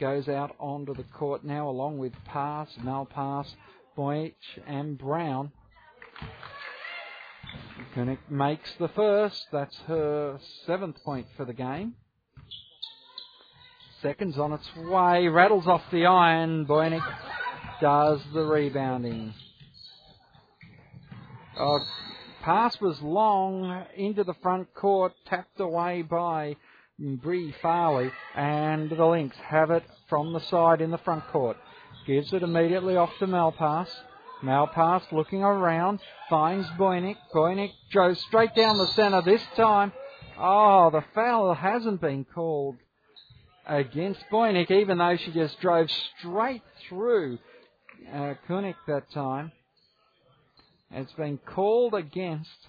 goes 0.00 0.28
out 0.28 0.54
onto 0.58 0.94
the 0.94 1.04
court 1.04 1.44
now 1.44 1.68
along 1.68 1.98
with 1.98 2.12
Pass, 2.24 2.68
Malpass, 2.82 3.46
Boych 3.96 4.34
and 4.66 4.98
Brown. 4.98 5.52
Kunek 7.94 8.18
makes 8.28 8.72
the 8.78 8.88
first. 8.88 9.46
That's 9.52 9.76
her 9.86 10.38
seventh 10.66 11.02
point 11.04 11.26
for 11.36 11.44
the 11.44 11.52
game. 11.52 11.94
Seconds 14.02 14.38
on 14.38 14.52
its 14.52 14.68
way. 14.76 15.28
Rattles 15.28 15.66
off 15.66 15.82
the 15.90 16.06
iron. 16.06 16.66
Boynick 16.66 17.02
does 17.80 18.20
the 18.32 18.42
rebounding. 18.42 19.34
Oh, 21.58 21.80
Pass 22.48 22.80
was 22.80 22.98
long 23.02 23.84
into 23.94 24.24
the 24.24 24.32
front 24.42 24.72
court, 24.72 25.12
tapped 25.26 25.60
away 25.60 26.00
by 26.00 26.56
Bree 26.98 27.54
Farley, 27.60 28.10
and 28.34 28.88
the 28.88 29.04
Lynx 29.04 29.36
have 29.36 29.70
it 29.70 29.82
from 30.08 30.32
the 30.32 30.40
side 30.40 30.80
in 30.80 30.90
the 30.90 30.96
front 30.96 31.26
court. 31.26 31.58
Gives 32.06 32.32
it 32.32 32.42
immediately 32.42 32.96
off 32.96 33.10
to 33.18 33.26
Malpass. 33.26 33.90
Malpass 34.42 35.12
looking 35.12 35.42
around, 35.42 36.00
finds 36.30 36.66
Boynick. 36.78 37.16
Boynick 37.34 37.72
goes 37.92 38.18
straight 38.22 38.54
down 38.54 38.78
the 38.78 38.86
centre 38.92 39.20
this 39.20 39.44
time. 39.54 39.92
Oh, 40.38 40.88
the 40.88 41.04
foul 41.14 41.52
hasn't 41.52 42.00
been 42.00 42.24
called 42.24 42.76
against 43.66 44.24
Boynick, 44.32 44.70
even 44.70 44.96
though 44.96 45.18
she 45.18 45.32
just 45.32 45.60
drove 45.60 45.90
straight 46.18 46.62
through 46.88 47.40
uh, 48.10 48.36
Kunek 48.48 48.76
that 48.86 49.10
time. 49.10 49.52
It's 50.90 51.12
been 51.12 51.38
called 51.38 51.94
against 51.94 52.68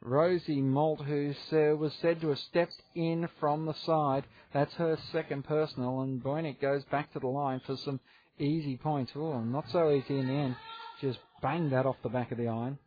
Rosie 0.00 0.62
Moult, 0.62 1.02
who 1.02 1.34
was 1.78 1.92
said 2.00 2.20
to 2.20 2.28
have 2.30 2.38
stepped 2.38 2.80
in 2.94 3.28
from 3.38 3.66
the 3.66 3.74
side. 3.74 4.24
That's 4.54 4.72
her 4.74 4.98
second 5.12 5.44
personal, 5.44 6.00
and 6.00 6.22
Boynick 6.22 6.60
goes 6.60 6.82
back 6.84 7.12
to 7.12 7.20
the 7.20 7.28
line 7.28 7.60
for 7.66 7.76
some 7.76 8.00
easy 8.38 8.76
points. 8.76 9.12
Oh, 9.14 9.40
not 9.40 9.68
so 9.70 9.90
easy 9.90 10.18
in 10.18 10.26
the 10.26 10.32
end. 10.32 10.56
Just 11.00 11.18
banged 11.42 11.72
that 11.72 11.86
off 11.86 11.96
the 12.02 12.08
back 12.08 12.32
of 12.32 12.38
the 12.38 12.48
iron. 12.48 12.78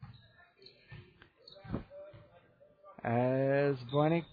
As 3.03 3.75
Boynick 3.93 4.25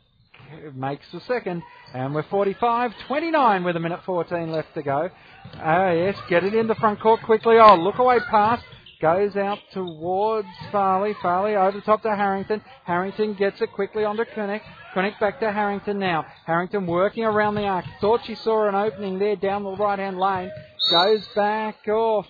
makes 0.75 1.05
the 1.13 1.21
second, 1.21 1.63
and 1.95 2.15
we're 2.15 2.23
45-29 2.25 3.65
with 3.65 3.77
a 3.77 3.81
minute 3.81 4.01
14 4.07 4.51
left 4.51 4.75
to 4.75 4.83
go. 4.83 5.11
Ah, 5.57 5.91
yes, 5.91 6.17
get 6.31 6.45
it 6.45 6.55
in 6.55 6.67
the 6.67 6.75
front 6.77 6.99
court 7.01 7.23
quickly. 7.23 7.57
Oh, 7.59 7.77
look 7.77 7.99
away 7.99 8.19
pass 8.31 8.61
goes 9.03 9.35
out 9.35 9.59
towards 9.75 10.47
Farley. 10.71 11.15
Farley 11.21 11.57
over 11.57 11.77
the 11.77 11.83
top 11.83 12.03
to 12.03 12.15
Harrington. 12.15 12.63
Harrington 12.85 13.35
gets 13.35 13.61
it 13.61 13.73
quickly 13.73 14.05
onto 14.05 14.25
Kunek. 14.25 14.61
Kunek 14.95 15.19
back 15.19 15.41
to 15.41 15.53
Harrington 15.53 15.99
now. 15.99 16.25
Harrington 16.47 16.87
working 16.87 17.25
around 17.25 17.57
the 17.57 17.67
arc. 17.67 17.85
Thought 18.01 18.21
she 18.25 18.37
saw 18.37 18.69
an 18.69 18.77
opening 18.77 19.19
there 19.19 19.35
down 19.35 19.65
the 19.65 19.77
right 19.77 19.99
hand 19.99 20.19
lane. 20.19 20.53
Goes 20.93 21.27
back 21.35 21.87
off. 21.89 22.27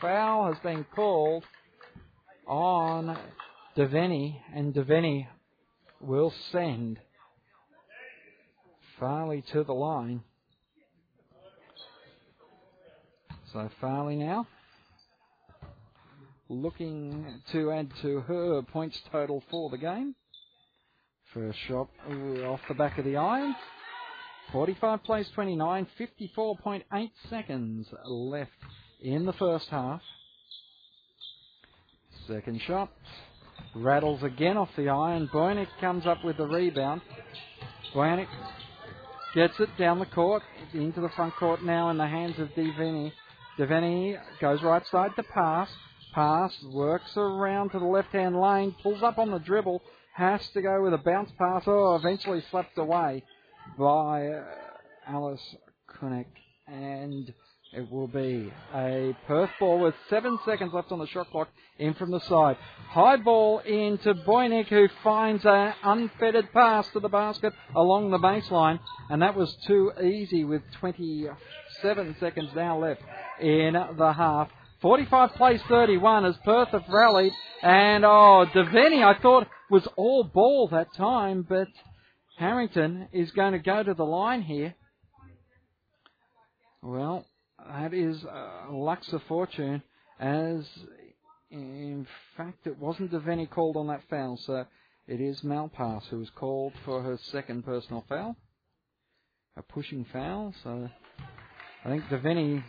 Foul 0.00 0.52
has 0.52 0.58
been 0.62 0.84
called 0.94 1.44
on 2.48 3.16
Devaney, 3.76 4.40
and 4.54 4.74
Devaney 4.74 5.28
will 6.00 6.34
send 6.50 6.98
Farley 8.98 9.44
to 9.52 9.62
the 9.62 9.72
line. 9.72 10.22
So 13.52 13.70
Farley 13.80 14.16
now 14.16 14.48
looking 16.48 17.40
to 17.52 17.72
add 17.72 17.90
to 18.02 18.20
her 18.20 18.62
points 18.62 19.00
total 19.10 19.42
for 19.50 19.70
the 19.70 19.78
game. 19.78 20.14
First 21.34 21.58
shot 21.66 21.88
off 22.44 22.60
the 22.68 22.74
back 22.74 22.98
of 22.98 23.04
the 23.04 23.16
iron. 23.16 23.54
45 24.52 25.02
plays 25.02 25.28
29, 25.34 25.86
54.8 25.98 27.10
seconds 27.28 27.88
left 28.06 28.50
in 29.02 29.26
the 29.26 29.32
first 29.32 29.68
half. 29.68 30.00
Second 32.28 32.60
shot 32.62 32.90
rattles 33.74 34.22
again 34.22 34.56
off 34.56 34.68
the 34.76 34.88
iron. 34.88 35.28
Boynick 35.32 35.68
comes 35.80 36.06
up 36.06 36.24
with 36.24 36.36
the 36.36 36.46
rebound. 36.46 37.00
Boynick 37.94 38.28
gets 39.34 39.58
it 39.60 39.68
down 39.78 39.98
the 39.98 40.06
court, 40.06 40.42
into 40.72 41.00
the 41.00 41.10
front 41.10 41.34
court 41.36 41.62
now 41.62 41.90
in 41.90 41.98
the 41.98 42.06
hands 42.06 42.38
of 42.38 42.48
Devaney. 42.50 43.12
Devaney 43.58 44.18
goes 44.40 44.62
right 44.62 44.84
side 44.86 45.10
to 45.16 45.22
pass. 45.22 45.68
Pass, 46.16 46.56
works 46.62 47.14
around 47.18 47.72
to 47.72 47.78
the 47.78 47.84
left 47.84 48.10
hand 48.10 48.40
lane, 48.40 48.74
pulls 48.82 49.02
up 49.02 49.18
on 49.18 49.30
the 49.30 49.38
dribble, 49.38 49.82
has 50.14 50.40
to 50.54 50.62
go 50.62 50.82
with 50.82 50.94
a 50.94 50.98
bounce 50.98 51.30
pass. 51.38 51.64
Oh, 51.66 51.94
eventually 51.94 52.42
slapped 52.50 52.78
away 52.78 53.22
by 53.78 54.28
uh, 54.28 54.44
Alice 55.06 55.56
Kunek. 55.90 56.24
And 56.66 57.34
it 57.70 57.92
will 57.92 58.06
be 58.06 58.50
a 58.74 59.14
Perth 59.26 59.50
ball 59.60 59.78
with 59.78 59.94
seven 60.08 60.38
seconds 60.46 60.72
left 60.72 60.90
on 60.90 61.00
the 61.00 61.06
shot 61.06 61.30
clock 61.30 61.48
in 61.78 61.92
from 61.92 62.10
the 62.10 62.20
side. 62.20 62.56
High 62.88 63.16
ball 63.16 63.58
into 63.58 64.14
Boynick 64.14 64.68
who 64.68 64.88
finds 65.04 65.44
an 65.44 65.74
unfettered 65.84 66.50
pass 66.54 66.88
to 66.94 67.00
the 67.00 67.10
basket 67.10 67.52
along 67.74 68.10
the 68.10 68.18
baseline. 68.18 68.80
And 69.10 69.20
that 69.20 69.36
was 69.36 69.54
too 69.66 69.92
easy 70.02 70.44
with 70.44 70.62
27 70.80 72.16
seconds 72.20 72.52
now 72.56 72.78
left 72.78 73.02
in 73.38 73.74
the 73.98 74.14
half. 74.14 74.48
45 74.80 75.34
plays 75.34 75.60
31 75.68 76.24
as 76.26 76.36
Perth 76.44 76.68
have 76.68 76.88
rallied. 76.88 77.32
And, 77.62 78.04
oh, 78.04 78.46
Devaney, 78.54 79.02
I 79.02 79.20
thought 79.20 79.48
was 79.70 79.86
all 79.96 80.24
ball 80.24 80.68
that 80.68 80.94
time, 80.94 81.46
but 81.48 81.68
Harrington 82.38 83.08
is 83.12 83.30
going 83.30 83.52
to 83.52 83.58
go 83.58 83.82
to 83.82 83.94
the 83.94 84.04
line 84.04 84.42
here. 84.42 84.74
Well, 86.82 87.26
that 87.68 87.94
is 87.94 88.22
uh, 88.24 88.70
Luxor 88.70 89.20
Fortune, 89.26 89.82
as 90.20 90.64
in 91.50 92.06
fact 92.36 92.66
it 92.66 92.78
wasn't 92.78 93.12
Devaney 93.12 93.48
called 93.48 93.76
on 93.76 93.88
that 93.88 94.02
foul, 94.08 94.36
so 94.36 94.66
it 95.08 95.20
is 95.20 95.40
Malpass 95.40 96.06
who 96.08 96.18
was 96.18 96.30
called 96.30 96.74
for 96.84 97.02
her 97.02 97.18
second 97.22 97.64
personal 97.64 98.04
foul. 98.08 98.36
A 99.56 99.62
pushing 99.62 100.04
foul, 100.12 100.54
so 100.62 100.90
I 101.84 101.88
think 101.88 102.04
Devaney 102.04 102.62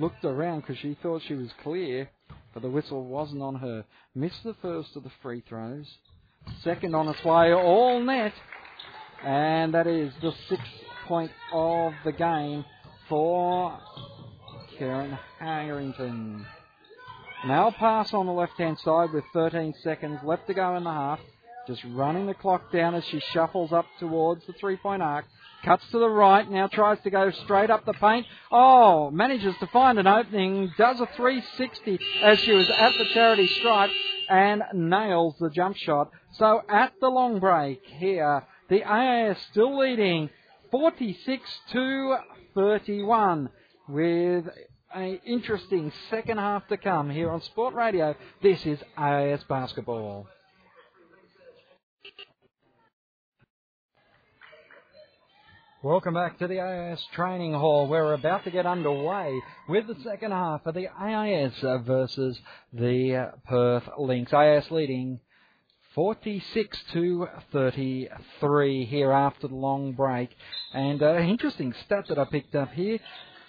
looked 0.00 0.24
around 0.24 0.60
because 0.60 0.78
she 0.78 0.96
thought 1.02 1.22
she 1.26 1.34
was 1.34 1.50
clear, 1.62 2.08
but 2.54 2.62
the 2.62 2.70
whistle 2.70 3.04
wasn't 3.04 3.42
on 3.42 3.56
her. 3.56 3.84
Missed 4.14 4.42
the 4.44 4.54
first 4.62 4.96
of 4.96 5.02
the 5.02 5.12
free 5.22 5.42
throws. 5.46 5.86
Second 6.64 6.94
on 6.94 7.08
its 7.08 7.22
way, 7.22 7.52
all 7.52 8.00
net. 8.00 8.32
And 9.24 9.74
that 9.74 9.86
is 9.86 10.12
the 10.22 10.32
sixth 10.48 10.66
point 11.06 11.30
of 11.52 11.92
the 12.04 12.12
game 12.12 12.64
for 13.08 13.78
Karen 14.78 15.18
Harrington. 15.38 16.46
Now 17.46 17.70
pass 17.70 18.14
on 18.14 18.26
the 18.26 18.32
left 18.32 18.58
hand 18.58 18.78
side 18.78 19.12
with 19.12 19.24
13 19.34 19.74
seconds 19.82 20.20
left 20.24 20.46
to 20.46 20.54
go 20.54 20.76
in 20.76 20.84
the 20.84 20.90
half. 20.90 21.20
Just 21.66 21.82
running 21.92 22.26
the 22.26 22.34
clock 22.34 22.72
down 22.72 22.94
as 22.94 23.04
she 23.04 23.20
shuffles 23.32 23.72
up 23.72 23.84
towards 23.98 24.46
the 24.46 24.54
three 24.54 24.76
point 24.76 25.02
arc. 25.02 25.26
Cuts 25.64 25.84
to 25.90 25.98
the 25.98 26.08
right, 26.08 26.50
now 26.50 26.68
tries 26.68 26.98
to 27.02 27.10
go 27.10 27.30
straight 27.30 27.70
up 27.70 27.84
the 27.84 27.92
paint. 27.92 28.26
Oh, 28.50 29.10
manages 29.10 29.54
to 29.60 29.66
find 29.66 29.98
an 29.98 30.06
opening, 30.06 30.72
does 30.78 31.00
a 31.00 31.08
360 31.16 31.98
as 32.22 32.38
she 32.40 32.52
was 32.52 32.68
at 32.70 32.92
the 32.96 33.04
charity 33.12 33.46
stripe 33.58 33.90
and 34.30 34.62
nails 34.72 35.34
the 35.38 35.50
jump 35.50 35.76
shot. 35.76 36.10
So 36.32 36.62
at 36.68 36.92
the 37.00 37.08
long 37.08 37.40
break 37.40 37.82
here, 37.84 38.46
the 38.70 38.84
AIS 38.84 39.36
still 39.50 39.78
leading 39.78 40.30
46 40.70 41.42
to 41.72 42.16
31 42.54 43.50
with 43.88 44.46
an 44.94 45.20
interesting 45.26 45.92
second 46.08 46.38
half 46.38 46.66
to 46.68 46.76
come 46.76 47.10
here 47.10 47.30
on 47.30 47.42
Sport 47.42 47.74
Radio. 47.74 48.14
This 48.42 48.64
is 48.64 48.78
AIS 48.96 49.44
basketball. 49.44 50.26
Welcome 55.82 56.12
back 56.12 56.38
to 56.40 56.46
the 56.46 56.60
AIS 56.60 57.02
training 57.14 57.54
hall. 57.54 57.86
We're 57.86 58.12
about 58.12 58.44
to 58.44 58.50
get 58.50 58.66
underway 58.66 59.40
with 59.66 59.86
the 59.86 59.96
second 60.04 60.30
half 60.30 60.66
of 60.66 60.74
the 60.74 60.88
AIS 60.88 61.54
versus 61.86 62.38
the 62.70 63.32
Perth 63.48 63.84
Lynx. 63.98 64.30
AIS 64.30 64.70
leading 64.70 65.20
46 65.94 66.78
to 66.92 67.28
33 67.50 68.84
here 68.84 69.10
after 69.10 69.48
the 69.48 69.54
long 69.54 69.94
break. 69.94 70.28
And 70.74 71.02
uh, 71.02 71.16
interesting 71.16 71.72
stat 71.86 72.04
that 72.10 72.18
I 72.18 72.26
picked 72.26 72.54
up 72.54 72.74
here. 72.74 72.98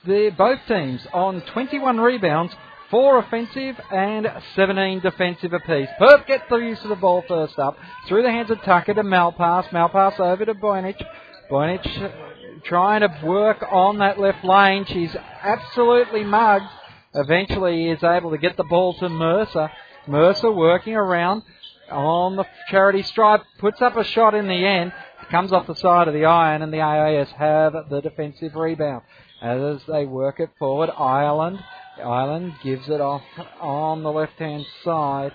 They're 0.07 0.31
both 0.31 0.59
teams 0.69 1.05
on 1.13 1.41
21 1.41 1.99
rebounds, 1.99 2.53
four 2.89 3.19
offensive 3.19 3.75
and 3.91 4.31
17 4.55 5.01
defensive 5.01 5.51
apiece. 5.51 5.89
Perth 5.99 6.25
gets 6.27 6.45
the 6.49 6.55
use 6.55 6.81
of 6.83 6.89
the 6.91 6.95
ball 6.95 7.25
first 7.27 7.59
up 7.59 7.75
through 8.07 8.23
the 8.23 8.31
hands 8.31 8.51
of 8.51 8.61
Tucker 8.61 8.93
to 8.93 9.03
Malpass. 9.03 9.67
Malpass 9.71 10.17
over 10.21 10.45
to 10.45 10.53
Boynich. 10.53 11.05
Boynich 11.51 12.63
trying 12.63 13.01
to 13.01 13.25
work 13.25 13.63
on 13.69 13.97
that 13.97 14.17
left 14.17 14.45
lane. 14.45 14.85
She's 14.85 15.13
absolutely 15.41 16.23
mugged. 16.23 16.65
Eventually 17.13 17.89
is 17.89 18.01
able 18.03 18.31
to 18.31 18.37
get 18.37 18.55
the 18.55 18.63
ball 18.63 18.93
to 18.99 19.09
Mercer. 19.09 19.69
Mercer 20.07 20.51
working 20.51 20.95
around 20.95 21.43
on 21.91 22.37
the 22.37 22.45
charity 22.69 23.03
stripe, 23.03 23.41
puts 23.59 23.81
up 23.81 23.97
a 23.97 24.03
shot 24.05 24.33
in 24.33 24.47
the 24.47 24.65
end, 24.65 24.93
comes 25.29 25.51
off 25.51 25.67
the 25.67 25.75
side 25.75 26.07
of 26.07 26.13
the 26.13 26.23
iron, 26.23 26.61
and 26.61 26.71
the 26.71 26.79
AIS 26.79 27.29
have 27.37 27.73
the 27.89 27.99
defensive 28.01 28.55
rebound. 28.55 29.01
As 29.41 29.81
they 29.87 30.05
work 30.05 30.39
it 30.39 30.51
forward, 30.57 30.89
Ireland, 30.97 31.59
Ireland 31.97 32.53
gives 32.63 32.87
it 32.87 33.01
off 33.01 33.23
on 33.59 34.03
the 34.03 34.11
left 34.11 34.39
hand 34.39 34.65
side, 34.85 35.33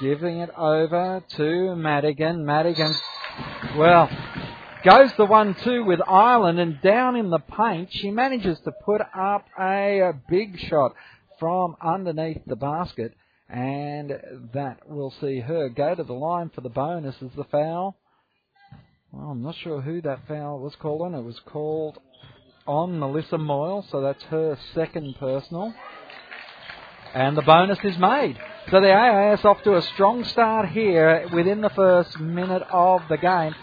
giving 0.00 0.40
it 0.40 0.50
over 0.56 1.24
to 1.36 1.76
Madigan. 1.76 2.44
Madigan, 2.44 2.94
well, 3.76 4.10
goes 4.84 5.10
the 5.16 5.24
one 5.24 5.56
two 5.64 5.82
with 5.82 6.00
Ireland 6.06 6.60
and 6.60 6.80
down 6.82 7.16
in 7.16 7.30
the 7.30 7.38
paint 7.38 7.88
she 7.90 8.10
manages 8.10 8.58
to 8.60 8.72
put 8.84 9.00
up 9.00 9.46
a, 9.58 10.12
big 10.28 10.58
shot 10.60 10.94
from 11.40 11.74
underneath 11.80 12.42
the 12.46 12.56
basket 12.56 13.14
and 13.48 14.12
that 14.52 14.86
will 14.86 15.12
see 15.22 15.40
her 15.40 15.70
go 15.70 15.94
to 15.94 16.04
the 16.04 16.12
line 16.12 16.50
for 16.54 16.60
the 16.60 16.68
bonus 16.68 17.16
as 17.22 17.30
the 17.34 17.44
foul. 17.44 17.96
Well, 19.10 19.30
I'm 19.30 19.42
not 19.42 19.54
sure 19.56 19.80
who 19.80 20.02
that 20.02 20.26
foul 20.28 20.58
was 20.58 20.74
called 20.76 21.02
on. 21.02 21.14
It 21.14 21.22
was 21.22 21.40
called 21.46 21.98
on 22.66 22.98
Melissa 22.98 23.38
Moyle, 23.38 23.86
so 23.90 24.02
that's 24.02 24.22
her 24.24 24.58
second 24.74 25.16
personal. 25.18 25.74
And 27.14 27.36
the 27.36 27.42
bonus 27.42 27.78
is 27.84 27.96
made. 27.96 28.38
So 28.70 28.80
the 28.80 28.92
AIS 28.92 29.44
off 29.44 29.62
to 29.62 29.76
a 29.76 29.82
strong 29.82 30.24
start 30.24 30.68
here 30.70 31.28
within 31.32 31.60
the 31.60 31.70
first 31.70 32.18
minute 32.18 32.62
of 32.70 33.02
the 33.08 33.18
game. 33.18 33.54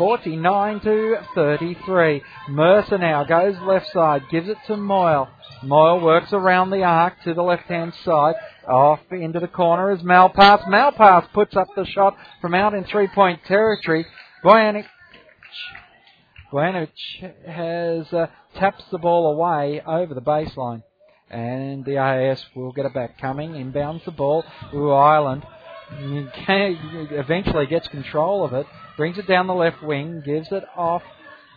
49 0.00 0.80
to 0.80 1.16
33. 1.34 2.22
Mercer 2.48 2.96
now 2.96 3.22
goes 3.22 3.54
left 3.60 3.92
side, 3.92 4.22
gives 4.30 4.48
it 4.48 4.56
to 4.66 4.78
Moyle. 4.78 5.28
Moyle 5.62 6.00
works 6.00 6.32
around 6.32 6.70
the 6.70 6.82
arc 6.82 7.22
to 7.24 7.34
the 7.34 7.42
left 7.42 7.64
hand 7.64 7.92
side. 8.02 8.34
Off 8.66 9.00
into 9.10 9.40
the 9.40 9.46
corner 9.46 9.92
is 9.92 10.00
Malpass. 10.00 10.66
Malpass 10.68 11.30
puts 11.34 11.54
up 11.54 11.68
the 11.76 11.84
shot 11.84 12.16
from 12.40 12.54
out 12.54 12.72
in 12.72 12.84
three 12.84 13.08
point 13.08 13.44
territory. 13.44 14.06
Bojanic 14.42 14.86
has 17.46 18.10
uh, 18.14 18.28
taps 18.54 18.84
the 18.90 18.96
ball 18.96 19.30
away 19.34 19.82
over 19.86 20.14
the 20.14 20.22
baseline. 20.22 20.82
And 21.28 21.84
the 21.84 21.98
AIS 21.98 22.42
will 22.56 22.72
get 22.72 22.86
it 22.86 22.94
back. 22.94 23.18
Cumming, 23.20 23.50
inbounds 23.50 24.06
the 24.06 24.12
ball. 24.12 24.46
Ooh, 24.72 24.92
Ireland 24.92 25.44
eventually 25.92 27.66
gets 27.66 27.88
control 27.88 28.44
of 28.44 28.52
it 28.52 28.66
brings 29.00 29.16
it 29.16 29.26
down 29.26 29.46
the 29.46 29.54
left 29.54 29.82
wing, 29.82 30.22
gives 30.26 30.52
it 30.52 30.62
off 30.76 31.00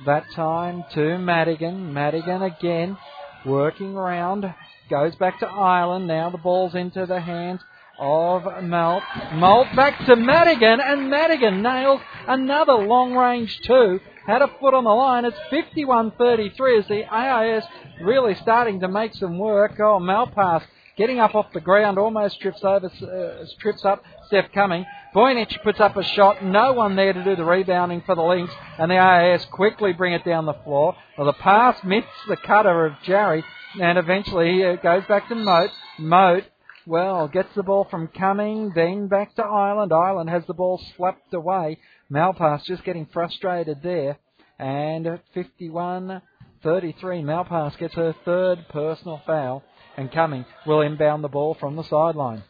that 0.05 0.23
time 0.33 0.81
to 0.93 1.17
Madigan. 1.17 1.93
Madigan 1.93 2.41
again, 2.41 2.97
working 3.45 3.97
around, 3.97 4.45
goes 4.89 5.13
back 5.15 5.41
to 5.41 5.45
Ireland. 5.45 6.07
Now 6.07 6.29
the 6.29 6.37
ball's 6.37 6.73
into 6.73 7.05
the 7.05 7.19
hands 7.19 7.59
of 7.99 8.63
Moult. 8.63 9.03
Moult 9.33 9.67
back 9.75 10.05
to 10.05 10.15
Madigan, 10.15 10.79
and 10.79 11.09
Madigan 11.09 11.61
nails 11.61 11.99
another 12.29 12.75
long 12.75 13.13
range 13.13 13.59
two. 13.65 13.99
Had 14.25 14.41
a 14.41 14.47
foot 14.61 14.73
on 14.73 14.85
the 14.85 14.89
line. 14.89 15.25
It's 15.25 15.37
51-33 15.51 16.79
as 16.79 16.87
the 16.87 17.03
AIS 17.13 17.65
really 18.01 18.35
starting 18.35 18.79
to 18.79 18.87
make 18.87 19.13
some 19.15 19.37
work. 19.37 19.73
Oh, 19.79 19.99
Malpass 19.99 20.63
getting 20.95 21.19
up 21.19 21.35
off 21.35 21.51
the 21.53 21.59
ground, 21.59 21.97
almost 21.97 22.39
trips 22.39 22.63
over, 22.63 22.87
uh, 22.87 23.45
trips 23.59 23.83
up. 23.83 24.03
Steph 24.27 24.51
Cumming. 24.53 24.85
Boynich 25.15 25.61
puts 25.63 25.79
up 25.79 25.95
a 25.97 26.03
shot. 26.03 26.43
No 26.43 26.73
one 26.73 26.95
there 26.95 27.13
to 27.13 27.23
do 27.23 27.35
the 27.35 27.45
rebounding 27.45 28.01
for 28.05 28.15
the 28.15 28.21
Lynx, 28.21 28.51
and 28.77 28.89
the 28.89 28.97
AIS 28.97 29.45
quickly 29.45 29.93
bring 29.93 30.13
it 30.13 30.25
down 30.25 30.45
the 30.45 30.53
floor. 30.65 30.95
Well, 31.17 31.27
the 31.27 31.33
pass 31.33 31.77
missed 31.83 32.07
the 32.27 32.37
cutter 32.37 32.85
of 32.85 32.93
Jarry, 33.03 33.43
and 33.79 33.97
eventually 33.97 34.61
it 34.61 34.79
uh, 34.79 34.81
goes 34.81 35.05
back 35.07 35.27
to 35.29 35.35
Moult. 35.35 35.71
Moult, 35.99 36.43
well, 36.85 37.27
gets 37.27 37.53
the 37.55 37.63
ball 37.63 37.87
from 37.89 38.07
Cumming, 38.07 38.71
then 38.75 39.07
back 39.07 39.35
to 39.35 39.43
Ireland. 39.43 39.93
Ireland 39.93 40.29
has 40.29 40.43
the 40.47 40.53
ball 40.53 40.81
slapped 40.95 41.33
away. 41.33 41.77
Malpass 42.11 42.65
just 42.65 42.83
getting 42.83 43.07
frustrated 43.13 43.81
there. 43.83 44.17
And 44.59 45.07
at 45.07 45.23
51 45.33 46.21
33, 46.63 47.21
Malpass 47.21 47.77
gets 47.77 47.93
her 47.95 48.15
third 48.23 48.65
personal 48.69 49.21
foul 49.25 49.63
and 49.97 50.11
Cumming 50.11 50.45
will 50.65 50.81
inbound 50.81 51.23
the 51.23 51.29
ball 51.29 51.55
from 51.59 51.75
the 51.75 51.83
sideline. 51.83 52.43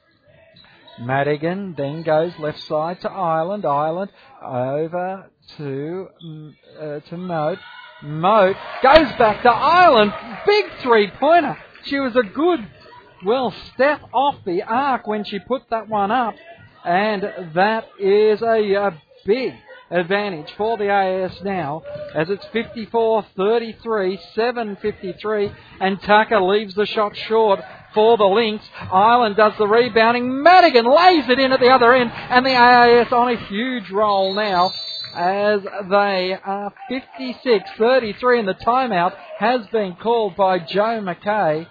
Madigan 0.99 1.73
then 1.77 2.03
goes 2.03 2.31
left 2.39 2.59
side 2.63 3.01
to 3.01 3.09
Ireland. 3.09 3.65
Ireland 3.65 4.11
over 4.41 5.29
to 5.57 6.07
mm, 6.25 6.55
uh, 6.79 6.99
to 7.09 7.17
Moult. 7.17 7.59
Moult 8.03 8.57
goes 8.81 9.11
back 9.17 9.43
to 9.43 9.49
Ireland. 9.49 10.13
Big 10.45 10.65
three 10.81 11.11
pointer. 11.19 11.57
She 11.85 11.99
was 11.99 12.15
a 12.15 12.23
good, 12.23 12.59
well, 13.25 13.53
step 13.73 14.01
off 14.13 14.35
the 14.45 14.63
arc 14.63 15.07
when 15.07 15.25
she 15.25 15.39
put 15.39 15.63
that 15.69 15.89
one 15.89 16.11
up, 16.11 16.35
and 16.85 17.23
that 17.55 17.87
is 17.99 18.41
a, 18.41 18.73
a 18.73 19.01
big 19.25 19.53
advantage 19.91 20.51
for 20.57 20.77
the 20.77 20.89
AIS 20.89 21.41
now 21.43 21.83
as 22.15 22.29
it's 22.29 22.45
54-33, 22.45 24.19
7-53, 24.35 25.55
and 25.79 26.01
Tucker 26.01 26.41
leaves 26.41 26.73
the 26.73 26.85
shot 26.85 27.15
short 27.15 27.59
for 27.93 28.17
the 28.17 28.25
Lynx. 28.25 28.65
Ireland 28.91 29.35
does 29.35 29.53
the 29.57 29.67
rebounding. 29.67 30.43
Madigan 30.43 30.85
lays 30.85 31.29
it 31.29 31.39
in 31.39 31.51
at 31.51 31.59
the 31.59 31.69
other 31.69 31.93
end, 31.93 32.11
and 32.11 32.45
the 32.45 32.55
AIS 32.55 33.11
on 33.11 33.29
a 33.29 33.47
huge 33.47 33.89
roll 33.91 34.33
now 34.33 34.71
as 35.15 35.61
they 35.89 36.37
are 36.43 36.73
56-33, 36.89 38.39
and 38.39 38.47
the 38.47 38.55
timeout 38.65 39.15
has 39.37 39.65
been 39.67 39.95
called 39.95 40.35
by 40.35 40.59
Joe 40.59 41.01
McKay 41.01 41.67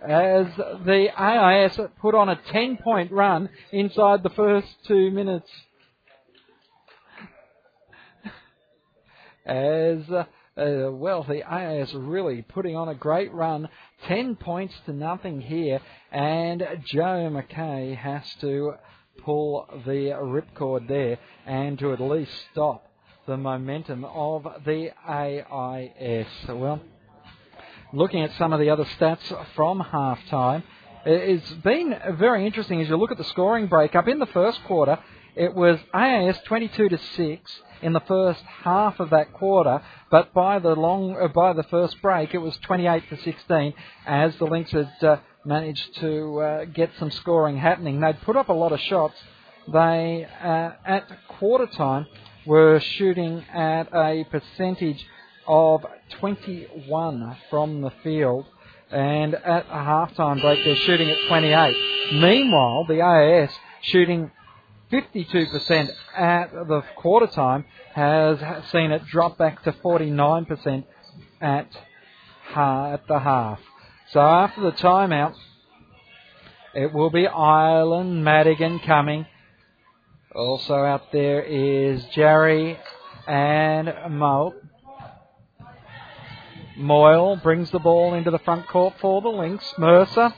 as 0.00 0.46
the 0.56 1.08
AIS 1.16 1.78
put 2.00 2.14
on 2.14 2.28
a 2.28 2.40
10 2.52 2.76
point 2.78 3.10
run 3.10 3.48
inside 3.72 4.22
the 4.22 4.30
first 4.30 4.68
two 4.86 5.10
minutes 5.10 5.50
as 9.46 10.08
uh, 10.10 10.24
Uh, 10.58 10.90
well, 10.90 11.22
the 11.22 11.44
really 11.94 12.42
putting 12.42 12.74
on 12.74 12.88
a 12.88 12.94
great 12.94 13.32
run. 13.32 13.68
Ten 14.08 14.34
points 14.34 14.74
to 14.86 14.92
nothing 14.92 15.40
here, 15.40 15.80
and 16.10 16.66
Joe 16.84 17.30
McKay 17.30 17.96
has 17.96 18.24
to 18.40 18.72
pull 19.22 19.68
the 19.86 20.10
ripcord 20.20 20.88
there 20.88 21.18
and 21.46 21.78
to 21.78 21.92
at 21.92 22.00
least 22.00 22.32
stop 22.50 22.88
the 23.28 23.36
momentum 23.36 24.04
of 24.04 24.48
the 24.64 24.90
AIS. 25.08 26.26
Well, 26.48 26.80
looking 27.92 28.22
at 28.22 28.32
some 28.36 28.52
of 28.52 28.58
the 28.58 28.70
other 28.70 28.84
stats 28.98 29.54
from 29.54 29.78
half 29.78 30.18
time, 30.26 30.64
it's 31.06 31.50
been 31.62 31.96
very 32.18 32.44
interesting 32.46 32.80
as 32.80 32.88
you 32.88 32.96
look 32.96 33.12
at 33.12 33.18
the 33.18 33.24
scoring 33.24 33.68
breakup. 33.68 34.08
In 34.08 34.18
the 34.18 34.26
first 34.26 34.64
quarter, 34.64 34.98
it 35.36 35.54
was 35.54 35.78
AIS 35.94 36.36
22 36.46 36.88
to 36.88 36.98
6 36.98 37.62
in 37.82 37.92
the 37.92 38.00
first 38.00 38.42
half 38.62 39.00
of 39.00 39.10
that 39.10 39.32
quarter, 39.32 39.82
but 40.10 40.32
by 40.34 40.58
the 40.58 40.74
long 40.74 41.16
uh, 41.20 41.28
by 41.28 41.52
the 41.52 41.62
first 41.64 42.00
break, 42.02 42.34
it 42.34 42.38
was 42.38 42.56
28 42.58 43.08
to 43.10 43.16
16 43.22 43.74
as 44.06 44.36
the 44.36 44.44
Lynx 44.44 44.70
had 44.70 44.90
uh, 45.02 45.16
managed 45.44 45.96
to 46.00 46.40
uh, 46.40 46.64
get 46.66 46.90
some 46.98 47.10
scoring 47.10 47.56
happening. 47.56 48.00
They'd 48.00 48.20
put 48.22 48.36
up 48.36 48.48
a 48.48 48.52
lot 48.52 48.72
of 48.72 48.80
shots. 48.80 49.14
They 49.72 50.26
uh, 50.42 50.70
at 50.84 51.08
quarter 51.28 51.66
time 51.66 52.06
were 52.46 52.80
shooting 52.80 53.44
at 53.52 53.88
a 53.94 54.24
percentage 54.30 55.04
of 55.46 55.84
21 56.20 57.36
from 57.50 57.80
the 57.82 57.92
field. 58.02 58.46
And 58.90 59.34
at 59.34 59.66
a 59.66 59.74
halftime 59.74 60.40
break, 60.40 60.64
they're 60.64 60.76
shooting 60.76 61.10
at 61.10 61.18
28. 61.28 61.76
Meanwhile, 62.14 62.86
the 62.88 63.02
AIS 63.02 63.50
shooting 63.82 64.30
52% 64.90 65.90
at 66.16 66.50
the 66.52 66.82
quarter 66.96 67.26
time 67.26 67.64
has 67.94 68.38
seen 68.70 68.90
it 68.90 69.04
drop 69.06 69.36
back 69.36 69.62
to 69.64 69.72
49% 69.72 70.84
at, 71.40 71.68
at 72.56 73.06
the 73.06 73.18
half. 73.18 73.60
So 74.10 74.20
after 74.20 74.62
the 74.62 74.72
timeout, 74.72 75.34
it 76.74 76.92
will 76.92 77.10
be 77.10 77.26
Ireland, 77.26 78.24
Madigan 78.24 78.78
Cumming. 78.80 79.26
Also 80.34 80.74
out 80.74 81.12
there 81.12 81.42
is 81.42 82.04
Jarry 82.14 82.78
and 83.26 83.92
Moult. 84.10 84.54
Moyle 86.76 87.36
brings 87.36 87.70
the 87.70 87.78
ball 87.78 88.14
into 88.14 88.30
the 88.30 88.38
front 88.38 88.68
court 88.68 88.94
for 89.00 89.20
the 89.20 89.28
Lynx. 89.28 89.64
Mercer, 89.78 90.32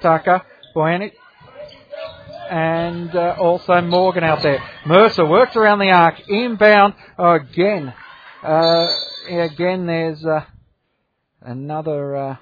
Tucker, 0.00 0.42
Boyanic, 0.74 1.12
and 2.52 3.16
uh, 3.16 3.34
also 3.38 3.80
Morgan 3.80 4.24
out 4.24 4.42
there. 4.42 4.62
Mercer 4.84 5.24
works 5.24 5.56
around 5.56 5.78
the 5.78 5.90
arc, 5.90 6.20
inbound 6.28 6.92
again. 7.18 7.94
Uh, 8.42 8.86
again, 9.26 9.86
there's 9.86 10.22
uh, 10.22 10.44
another. 11.40 12.14
Uh, 12.14 12.36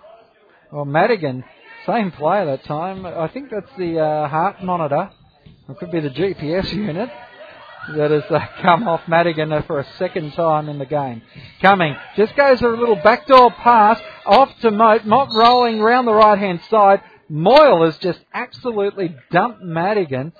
well, 0.72 0.84
Madigan, 0.84 1.44
same 1.86 2.10
player 2.10 2.44
that 2.46 2.64
time. 2.64 3.06
I 3.06 3.28
think 3.28 3.50
that's 3.50 3.70
the 3.78 4.00
uh, 4.00 4.26
heart 4.26 4.64
monitor. 4.64 5.10
It 5.68 5.78
could 5.78 5.92
be 5.92 6.00
the 6.00 6.10
GPS 6.10 6.72
unit 6.72 7.08
that 7.94 8.10
has 8.10 8.24
uh, 8.30 8.40
come 8.62 8.88
off 8.88 9.02
Madigan 9.06 9.50
for 9.62 9.78
a 9.78 9.86
second 9.96 10.32
time 10.32 10.68
in 10.68 10.80
the 10.80 10.86
game. 10.86 11.22
Cumming, 11.62 11.94
just 12.16 12.34
goes 12.34 12.60
a 12.62 12.66
little 12.66 12.96
backdoor 12.96 13.52
pass 13.52 14.00
off 14.26 14.50
to 14.62 14.72
Moult. 14.72 15.04
Moult 15.04 15.30
rolling 15.34 15.80
around 15.80 16.06
the 16.06 16.12
right 16.12 16.38
hand 16.38 16.60
side. 16.68 17.00
Moyle 17.30 17.84
has 17.84 17.96
just 17.98 18.18
absolutely 18.34 19.14
dumped 19.30 19.62
Madigan 19.62 20.32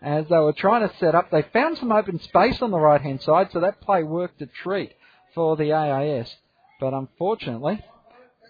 as 0.00 0.26
they 0.28 0.36
were 0.36 0.52
trying 0.52 0.88
to 0.88 0.96
set 0.98 1.14
up. 1.14 1.30
They 1.30 1.42
found 1.52 1.76
some 1.78 1.90
open 1.90 2.20
space 2.20 2.62
on 2.62 2.70
the 2.70 2.78
right 2.78 3.00
hand 3.00 3.20
side, 3.20 3.48
so 3.52 3.60
that 3.60 3.80
play 3.80 4.04
worked 4.04 4.40
a 4.40 4.46
treat 4.46 4.92
for 5.34 5.56
the 5.56 5.72
AIS. 5.72 6.34
But 6.78 6.94
unfortunately, 6.94 7.82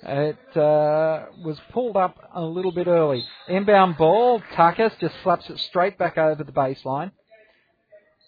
it 0.02 0.56
uh, 0.56 1.26
was 1.42 1.58
pulled 1.72 1.96
up 1.96 2.16
a 2.34 2.42
little 2.42 2.72
bit 2.72 2.86
early. 2.86 3.24
Inbound 3.48 3.96
ball, 3.96 4.42
Tucker 4.54 4.92
just 5.00 5.14
slaps 5.22 5.48
it 5.48 5.58
straight 5.60 5.96
back 5.96 6.18
over 6.18 6.44
the 6.44 6.52
baseline. 6.52 7.12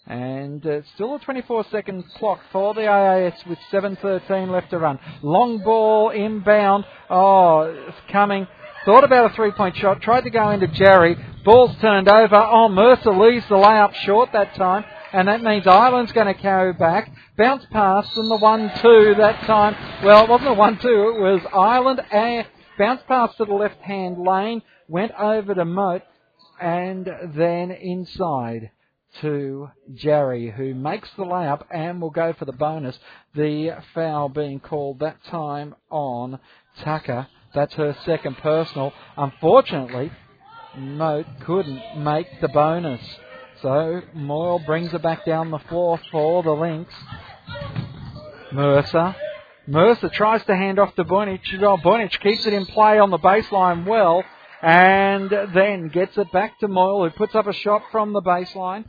And 0.06 0.66
uh, 0.66 0.80
still 0.94 1.16
a 1.16 1.18
24 1.18 1.66
second 1.70 2.04
clock 2.14 2.40
for 2.50 2.72
the 2.72 2.86
AIS 2.86 3.34
with 3.46 3.58
7.13 3.70 4.48
left 4.48 4.70
to 4.70 4.78
run. 4.78 4.98
Long 5.22 5.58
ball 5.58 6.08
inbound. 6.08 6.86
Oh, 7.10 7.60
it's 7.86 7.98
Cumming. 8.10 8.46
Thought 8.85 9.05
about 9.05 9.33
a 9.33 9.35
three 9.35 9.51
point 9.51 9.76
shot. 9.76 10.01
Tried 10.01 10.22
to 10.22 10.31
go 10.31 10.51
into 10.51 10.66
Jarry. 10.68 11.16
Ball's 11.45 11.76
turned 11.81 12.09
over. 12.09 12.37
Oh, 12.37 12.68
Mercer 12.68 13.12
leaves 13.12 13.47
the 13.49 13.57
layup 13.57 13.95
short 13.95 14.33
that 14.33 14.55
time. 14.55 14.85
And 15.12 15.29
that 15.29 15.43
means 15.43 15.66
Ireland's 15.66 16.12
going 16.12 16.26
to 16.26 16.35
carry 16.35 16.72
back. 16.72 17.11
Bounce 17.37 17.64
pass 17.70 18.07
and 18.16 18.31
the 18.31 18.37
1 18.37 18.72
2 18.81 19.14
that 19.18 19.41
time. 19.47 19.74
Well, 20.05 20.24
it 20.24 20.31
wasn't 20.31 20.51
a 20.51 20.55
1 20.55 20.79
2. 20.79 20.89
It 20.89 21.20
was 21.20 21.41
Ireland. 21.53 22.01
And 22.11 22.47
bounce 22.79 23.03
pass 23.09 23.35
to 23.37 23.45
the 23.45 23.55
left 23.55 23.81
hand 23.81 24.18
lane. 24.18 24.62
Went 24.87 25.12
over 25.18 25.55
to 25.55 25.64
Moult. 25.64 26.03
And 26.61 27.09
then 27.35 27.70
inside 27.70 28.70
to 29.20 29.70
Jarry, 29.95 30.51
who 30.51 30.74
makes 30.74 31.09
the 31.16 31.24
layup 31.24 31.64
and 31.70 32.01
will 32.01 32.11
go 32.11 32.33
for 32.33 32.45
the 32.45 32.53
bonus. 32.53 32.99
The 33.35 33.83
foul 33.95 34.29
being 34.29 34.61
called 34.61 35.01
that 35.01 35.22
time 35.24 35.74
on 35.91 36.39
Tucker. 36.83 37.26
That's 37.59 37.74
her 37.74 37.96
second 38.04 38.36
personal. 38.36 38.92
Unfortunately, 39.16 40.12
Moult 40.76 41.26
couldn't 41.40 42.04
make 42.04 42.40
the 42.40 42.46
bonus. 42.46 43.00
So 43.62 44.00
Moyle 44.14 44.61
brings 44.61 44.94
it 44.94 45.02
back 45.02 45.24
down 45.24 45.50
the 45.50 45.59
floor 45.59 45.98
for 46.12 46.44
the 46.44 46.52
Lynx. 46.52 46.94
Mercer. 48.52 49.16
Mercer 49.66 50.09
tries 50.09 50.44
to 50.44 50.54
hand 50.54 50.78
off 50.78 50.94
to 50.94 51.04
Boynich. 51.04 51.40
Oh, 51.61 51.78
Boynich 51.78 52.20
keeps 52.20 52.46
it 52.46 52.52
in 52.52 52.64
play 52.64 53.00
on 53.00 53.11
the 53.11 53.18
baseline 53.18 53.84
well 53.84 54.22
and 54.62 55.28
then 55.52 55.88
gets 55.88 56.16
it 56.16 56.30
back 56.30 56.61
to 56.61 56.68
Moyle 56.68 57.09
who 57.09 57.11
puts 57.11 57.34
up 57.34 57.48
a 57.48 57.52
shot 57.52 57.82
from 57.90 58.12
the 58.12 58.22
baseline. 58.22 58.84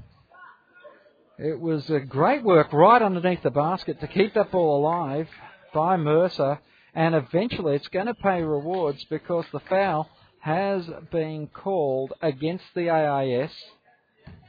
It 1.40 1.60
was 1.60 1.90
a 1.90 2.02
great 2.02 2.44
work 2.44 2.72
right 2.72 3.02
underneath 3.02 3.42
the 3.42 3.50
basket 3.50 4.00
to 4.02 4.08
keep 4.08 4.36
that 4.36 4.52
ball 4.52 4.80
alive 4.80 5.28
by 5.74 5.98
Mercer, 5.98 6.60
and 6.96 7.16
eventually 7.16 7.76
it's 7.76 7.88
going 7.88 8.08
to 8.08 8.14
pay 8.14 8.42
rewards 8.42 9.04
because 9.10 9.46
the 9.52 9.60
foul 9.62 10.10
has 10.40 10.84
been 11.12 11.48
called 11.48 12.14
against 12.22 12.64
the 12.76 12.90
AIS. 12.90 13.52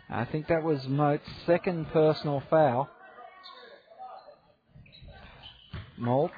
I 0.09 0.25
think 0.25 0.49
that 0.49 0.63
was 0.63 0.87
Moult's 0.89 1.29
second 1.47 1.89
personal 1.93 2.43
foul. 2.51 2.89
Moult. 5.97 6.33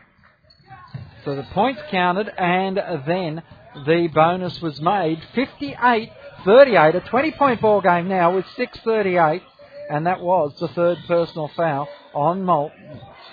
So 1.24 1.36
the 1.36 1.44
points 1.54 1.80
counted, 1.90 2.28
and 2.36 2.76
then 3.06 3.42
the 3.86 4.08
bonus 4.12 4.60
was 4.60 4.80
made. 4.80 5.22
58 5.34 6.10
38, 6.44 6.94
a 6.96 7.00
20 7.00 7.30
point 7.32 7.60
ball 7.60 7.80
game 7.80 8.08
now 8.08 8.34
with 8.34 8.44
6.38 8.58 9.42
and 9.90 10.06
that 10.06 10.20
was 10.20 10.52
the 10.58 10.68
third 10.68 10.98
personal 11.06 11.50
foul 11.54 11.88
on 12.14 12.42
Moult. 12.44 12.72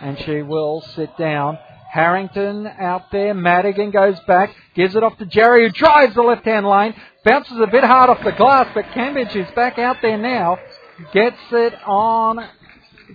And 0.01 0.17
she 0.19 0.41
will 0.41 0.81
sit 0.95 1.17
down. 1.17 1.57
Harrington 1.89 2.67
out 2.67 3.11
there. 3.11 3.33
Madigan 3.33 3.91
goes 3.91 4.19
back, 4.27 4.53
gives 4.75 4.95
it 4.95 5.03
off 5.03 5.17
to 5.17 5.25
Jarry, 5.25 5.65
who 5.65 5.71
drives 5.71 6.13
the 6.13 6.21
left 6.21 6.45
hand 6.45 6.67
lane, 6.67 6.93
bounces 7.25 7.57
a 7.59 7.67
bit 7.67 7.83
hard 7.83 8.09
off 8.09 8.23
the 8.23 8.31
glass, 8.31 8.67
but 8.73 8.85
Cambridge 8.93 9.35
is 9.35 9.49
back 9.55 9.79
out 9.79 9.97
there 10.01 10.17
now, 10.17 10.57
gets 11.13 11.37
it 11.51 11.73
on 11.85 12.47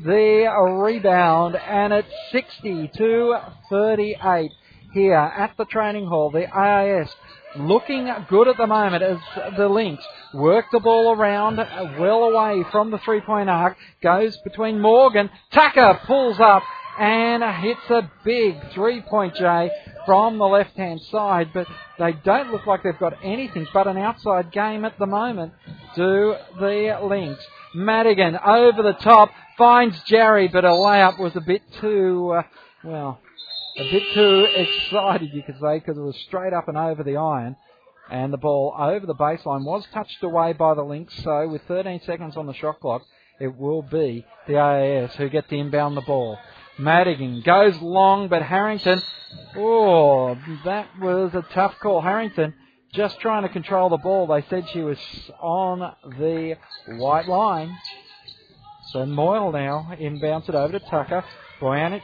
the 0.05 0.49
rebound, 0.83 1.57
and 1.57 1.93
it's 1.93 2.09
62 2.33 3.37
38 3.71 4.51
here 4.93 5.15
at 5.15 5.57
the 5.57 5.65
training 5.67 6.07
hall. 6.07 6.31
The 6.31 6.47
AIS 6.53 7.09
looking 7.57 8.13
good 8.29 8.49
at 8.49 8.57
the 8.57 8.67
moment 8.67 9.05
as 9.05 9.19
the 9.57 9.69
Lynx 9.69 10.03
work 10.33 10.67
the 10.73 10.81
ball 10.81 11.13
around 11.13 11.57
well 11.57 12.25
away 12.25 12.65
from 12.73 12.91
the 12.91 12.99
three 12.99 13.21
point 13.21 13.49
arc, 13.49 13.77
goes 14.03 14.37
between 14.39 14.81
Morgan, 14.81 15.31
Tucker 15.53 16.01
pulls 16.07 16.41
up 16.41 16.65
and 16.99 17.43
hits 17.63 17.91
a 17.91 18.11
big 18.25 18.57
three 18.73 19.03
point 19.03 19.35
J 19.35 19.71
from 20.07 20.39
the 20.39 20.45
left 20.45 20.77
hand 20.77 21.01
side, 21.11 21.51
but 21.53 21.67
they 21.99 22.13
don't 22.25 22.51
look 22.51 22.67
like 22.67 22.83
they've 22.83 22.99
got 22.99 23.15
anything 23.23 23.67
but 23.73 23.87
an 23.87 23.97
outside 23.97 24.53
game 24.53 24.85
at 24.85 24.99
the 24.99 25.07
moment, 25.07 25.53
do 25.97 26.35
the 26.59 26.99
Lynx. 27.03 27.45
Madigan 27.75 28.37
over 28.37 28.83
the 28.83 28.97
top 29.01 29.31
finds 29.57 30.01
Jarry, 30.05 30.49
but 30.49 30.65
a 30.65 30.69
layup 30.69 31.19
was 31.19 31.35
a 31.37 31.41
bit 31.41 31.63
too, 31.81 32.33
uh, 32.37 32.43
well, 32.85 33.21
a 33.79 33.91
bit 33.91 34.03
too 34.15 34.47
excited, 34.57 35.31
you 35.33 35.43
could 35.43 35.59
say, 35.61 35.79
because 35.79 35.97
it 35.97 36.03
was 36.03 36.17
straight 36.27 36.53
up 36.53 36.69
and 36.69 36.77
over 36.77 37.03
the 37.03 37.17
iron. 37.17 37.57
And 38.11 38.33
the 38.33 38.39
ball 38.39 38.75
over 38.79 39.07
the 39.07 39.15
baseline 39.15 39.65
was 39.65 39.87
touched 39.93 40.23
away 40.23 40.53
by 40.53 40.75
the 40.75 40.83
Lynx, 40.83 41.15
so 41.23 41.49
with 41.49 41.63
13 41.67 42.03
seconds 42.05 42.37
on 42.37 42.47
the 42.47 42.53
shot 42.53 42.79
clock, 42.81 43.03
it 43.41 43.57
will 43.57 43.83
be 43.83 44.25
the 44.47 44.59
AIS 44.59 45.15
who 45.17 45.29
get 45.29 45.49
to 45.49 45.57
inbound 45.57 45.97
the 45.97 46.03
ball. 46.03 46.39
Madigan 46.79 47.43
goes 47.43 47.77
long, 47.81 48.29
but 48.29 48.43
Harrington, 48.43 49.01
oh, 49.57 50.37
that 50.65 50.89
was 51.01 51.33
a 51.35 51.43
tough 51.53 51.75
call. 51.81 52.01
Harrington 52.01 52.55
just 52.93 53.19
trying 53.21 53.43
to 53.43 53.49
control 53.49 53.89
the 53.89 53.97
ball. 53.97 54.27
They 54.27 54.45
said 54.49 54.69
she 54.73 54.81
was 54.81 54.99
on 55.41 55.81
the 56.19 56.57
white 56.89 57.29
line. 57.29 57.77
So 58.93 59.05
Moyle 59.07 59.53
now 59.53 59.89
inbounds 60.01 60.49
it 60.49 60.55
over 60.55 60.79
to 60.79 60.85
Tucker. 60.89 61.25
Bojanic 61.61 62.03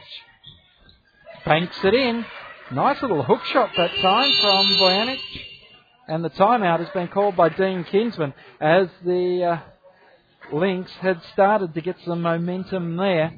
banks 1.45 1.77
it 1.83 1.93
in. 1.93 2.25
Nice 2.71 3.01
little 3.01 3.23
hook 3.23 3.43
shot 3.45 3.71
that 3.77 3.91
time 4.01 4.31
from 4.41 4.65
Bojanic. 4.77 5.19
And 6.07 6.23
the 6.23 6.29
timeout 6.29 6.79
has 6.79 6.89
been 6.89 7.07
called 7.07 7.35
by 7.35 7.49
Dean 7.49 7.83
Kinsman 7.85 8.33
as 8.59 8.87
the 9.05 9.43
uh, 9.43 10.55
Lynx 10.55 10.91
had 10.99 11.21
started 11.33 11.73
to 11.73 11.81
get 11.81 11.95
some 12.05 12.21
momentum 12.21 12.97
there. 12.97 13.33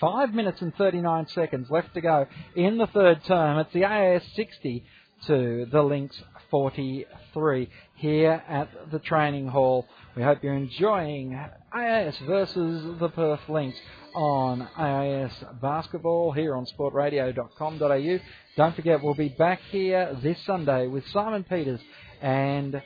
Five 0.00 0.32
minutes 0.32 0.62
and 0.62 0.74
39 0.76 1.28
seconds 1.28 1.70
left 1.70 1.92
to 1.92 2.00
go 2.00 2.26
in 2.56 2.78
the 2.78 2.86
third 2.86 3.22
term. 3.24 3.58
It's 3.58 3.72
the 3.74 3.84
AIS 3.84 4.22
60 4.34 4.82
to 5.26 5.66
the 5.70 5.82
Lynx 5.82 6.18
43 6.50 7.68
here 7.96 8.42
at 8.48 8.90
the 8.90 8.98
training 8.98 9.48
hall. 9.48 9.86
We 10.16 10.22
hope 10.22 10.42
you're 10.42 10.54
enjoying 10.54 11.38
AIS 11.74 12.16
versus 12.26 12.98
the 12.98 13.10
Perth 13.10 13.46
Lynx 13.46 13.76
on 14.14 14.66
AIS 14.78 15.32
basketball 15.60 16.32
here 16.32 16.56
on 16.56 16.64
sportradio.com.au. 16.64 18.18
Don't 18.56 18.74
forget, 18.74 19.02
we'll 19.02 19.12
be 19.12 19.28
back 19.28 19.60
here 19.70 20.16
this 20.22 20.38
Sunday 20.46 20.86
with 20.86 21.06
Simon 21.08 21.44
Peters 21.44 21.80
and 22.22 22.82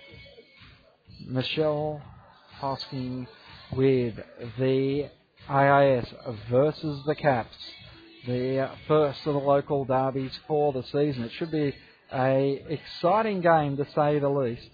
Michelle 1.28 2.02
Hosking 2.60 3.28
with 3.72 4.14
the 4.58 5.10
AIS 5.48 6.06
versus 6.50 7.02
the 7.06 7.14
Caps. 7.14 7.56
The 8.26 8.70
first 8.88 9.20
of 9.26 9.34
the 9.34 9.40
local 9.40 9.84
derbies 9.84 10.32
for 10.46 10.72
the 10.72 10.82
season. 10.84 11.24
It 11.24 11.32
should 11.32 11.50
be 11.50 11.74
a 12.12 12.62
exciting 12.68 13.40
game 13.40 13.76
to 13.76 13.86
say 13.94 14.18
the 14.18 14.28
least. 14.28 14.68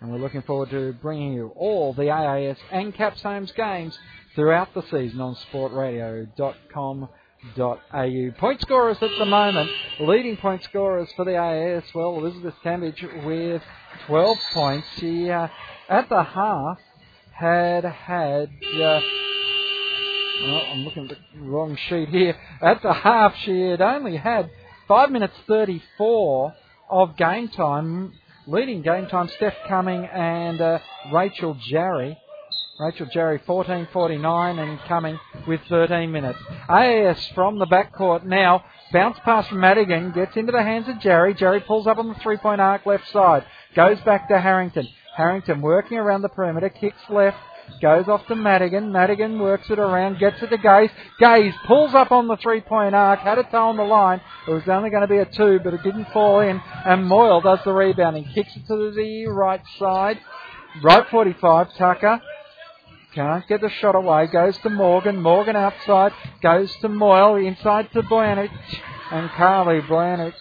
And 0.00 0.12
we're 0.12 0.18
looking 0.18 0.42
forward 0.42 0.70
to 0.70 0.92
bringing 0.94 1.32
you 1.32 1.52
all 1.56 1.92
the 1.92 2.10
AIS 2.10 2.56
and 2.70 2.94
Caps 2.94 3.22
Homes 3.22 3.52
games 3.52 3.98
throughout 4.34 4.72
the 4.74 4.82
season 4.82 5.20
on 5.20 5.36
sportradio.com.au. 5.52 8.38
Point 8.38 8.60
scorers 8.60 8.98
at 9.00 9.10
the 9.18 9.24
moment, 9.24 9.70
leading 10.00 10.36
point 10.36 10.62
scorers 10.64 11.08
for 11.16 11.24
the 11.24 11.36
AIS, 11.36 11.84
well, 11.94 12.16
Elizabeth 12.16 12.54
Cambridge 12.62 13.04
with 13.24 13.62
12 14.06 14.38
points. 14.52 14.86
She, 14.98 15.30
uh, 15.30 15.48
at 15.88 16.08
the 16.08 16.22
half, 16.22 16.78
had 17.32 17.84
had. 17.84 18.50
Uh, 18.80 19.00
I'm 20.40 20.84
looking 20.84 21.10
at 21.10 21.16
the 21.34 21.40
wrong 21.40 21.76
sheet 21.88 22.08
here. 22.08 22.36
At 22.62 22.82
the 22.82 22.92
half, 22.92 23.34
she 23.44 23.60
had 23.60 23.80
only 23.80 24.16
had 24.16 24.50
5 24.86 25.10
minutes 25.10 25.34
34 25.46 26.54
of 26.90 27.16
game 27.16 27.48
time. 27.48 28.12
Leading 28.46 28.82
game 28.82 29.06
time, 29.08 29.28
Steph 29.36 29.54
Cumming 29.68 30.04
and 30.06 30.60
uh, 30.60 30.78
Rachel 31.12 31.56
Jarry. 31.68 32.16
Rachel 32.80 33.06
Jarry 33.12 33.40
14.49 33.40 34.58
and 34.58 34.78
Cumming 34.86 35.18
with 35.46 35.60
13 35.68 36.10
minutes. 36.12 36.38
AIS 36.68 37.18
from 37.34 37.58
the 37.58 37.66
backcourt 37.66 38.24
now. 38.24 38.64
Bounce 38.92 39.18
pass 39.24 39.48
from 39.48 39.60
Madigan. 39.60 40.12
Gets 40.12 40.36
into 40.36 40.52
the 40.52 40.62
hands 40.62 40.88
of 40.88 41.00
Jarry. 41.00 41.34
Jarry 41.34 41.60
pulls 41.60 41.86
up 41.88 41.98
on 41.98 42.08
the 42.08 42.14
three 42.20 42.36
point 42.36 42.60
arc 42.60 42.86
left 42.86 43.10
side. 43.10 43.44
Goes 43.74 44.00
back 44.02 44.28
to 44.28 44.40
Harrington. 44.40 44.88
Harrington 45.16 45.60
working 45.60 45.98
around 45.98 46.22
the 46.22 46.28
perimeter. 46.28 46.68
Kicks 46.68 47.02
left. 47.10 47.36
Goes 47.80 48.08
off 48.08 48.26
to 48.26 48.34
Madigan. 48.34 48.90
Madigan 48.90 49.38
works 49.38 49.70
it 49.70 49.78
around, 49.78 50.18
gets 50.18 50.42
it 50.42 50.48
to 50.48 50.58
Gaze. 50.58 50.90
Gaze 51.20 51.54
pulls 51.66 51.94
up 51.94 52.10
on 52.10 52.26
the 52.26 52.36
three 52.36 52.60
point 52.60 52.94
arc, 52.94 53.20
had 53.20 53.38
a 53.38 53.44
toe 53.44 53.68
on 53.68 53.76
the 53.76 53.84
line. 53.84 54.20
It 54.46 54.50
was 54.50 54.68
only 54.68 54.90
going 54.90 55.02
to 55.02 55.08
be 55.08 55.18
a 55.18 55.24
two, 55.24 55.60
but 55.62 55.74
it 55.74 55.82
didn't 55.82 56.08
fall 56.12 56.40
in. 56.40 56.60
And 56.84 57.06
Moyle 57.06 57.40
does 57.40 57.60
the 57.64 57.72
rebounding. 57.72 58.24
Kicks 58.34 58.56
it 58.56 58.66
to 58.66 58.92
the 58.92 59.26
right 59.26 59.62
side. 59.78 60.18
Right 60.82 61.06
45, 61.08 61.74
Tucker. 61.76 62.20
Can't 63.14 63.46
get 63.48 63.60
the 63.60 63.70
shot 63.80 63.94
away. 63.94 64.26
Goes 64.26 64.56
to 64.58 64.70
Morgan. 64.70 65.20
Morgan 65.20 65.56
outside. 65.56 66.12
Goes 66.42 66.74
to 66.82 66.88
Moyle. 66.88 67.36
Inside 67.36 67.90
to 67.92 68.02
Blanich. 68.02 68.50
And 69.10 69.30
Carly 69.30 69.80
Blanich 69.80 70.34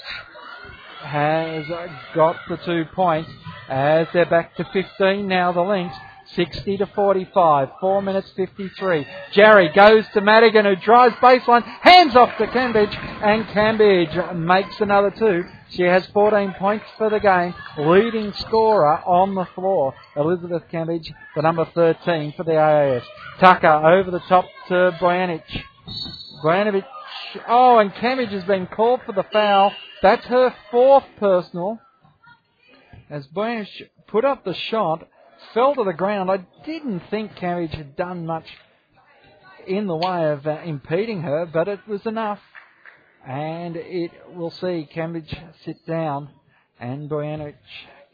has 1.01 1.65
got 2.13 2.35
the 2.49 2.57
two 2.57 2.83
points 2.93 3.29
as 3.69 4.07
they're 4.13 4.25
back 4.25 4.55
to 4.55 4.65
15 4.73 5.27
now, 5.27 5.51
the 5.51 5.61
Lynx. 5.61 5.95
60 6.35 6.77
to 6.77 6.85
45, 6.87 7.69
4 7.79 8.01
minutes 8.01 8.31
53. 8.35 9.07
Jarry 9.31 9.69
goes 9.73 10.05
to 10.13 10.21
Madigan 10.21 10.65
who 10.65 10.75
drives 10.75 11.15
baseline, 11.15 11.63
hands 11.63 12.15
off 12.15 12.37
to 12.37 12.47
Cambridge, 12.47 12.95
and 12.95 13.47
Cambridge 13.49 14.09
makes 14.35 14.79
another 14.79 15.11
two. 15.11 15.43
She 15.69 15.83
has 15.83 16.05
14 16.07 16.55
points 16.57 16.85
for 16.97 17.09
the 17.09 17.19
game, 17.19 17.53
leading 17.77 18.33
scorer 18.33 18.99
on 19.05 19.35
the 19.35 19.45
floor. 19.55 19.93
Elizabeth 20.15 20.63
Cambridge, 20.71 21.11
the 21.35 21.41
number 21.41 21.65
13 21.73 22.33
for 22.35 22.43
the 22.43 22.57
AIS. 22.57 23.03
Tucker 23.39 23.67
over 23.67 24.11
the 24.11 24.21
top 24.21 24.45
to 24.69 24.97
Bojanic. 24.99 25.43
Bojanovic, 26.43 26.85
oh, 27.47 27.79
and 27.79 27.93
Cambridge 27.95 28.31
has 28.31 28.43
been 28.45 28.67
called 28.67 29.01
for 29.05 29.11
the 29.11 29.25
foul. 29.31 29.71
That's 30.01 30.25
her 30.27 30.53
fourth 30.71 31.05
personal. 31.19 31.79
As 33.09 33.27
Bojanic 33.27 33.67
put 34.07 34.23
up 34.23 34.45
the 34.45 34.53
shot, 34.53 35.07
fell 35.53 35.75
to 35.75 35.83
the 35.83 35.93
ground. 35.93 36.29
I 36.31 36.45
didn't 36.65 37.01
think 37.09 37.35
Cambridge 37.35 37.73
had 37.73 37.95
done 37.95 38.25
much 38.25 38.45
in 39.65 39.87
the 39.87 39.95
way 39.95 40.31
of 40.31 40.47
uh, 40.47 40.61
impeding 40.65 41.21
her, 41.21 41.45
but 41.45 41.67
it 41.67 41.79
was 41.87 42.05
enough. 42.05 42.39
And 43.25 43.75
it 43.75 44.11
will 44.33 44.51
see 44.51 44.87
Cambridge 44.91 45.35
sit 45.65 45.85
down 45.85 46.29
and 46.79 47.09
Bojanic 47.09 47.55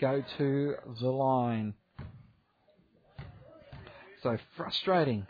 go 0.01 0.23
to 0.37 0.75
the 0.99 1.09
line. 1.09 1.75
So 4.23 4.37
frustrating 4.55 5.27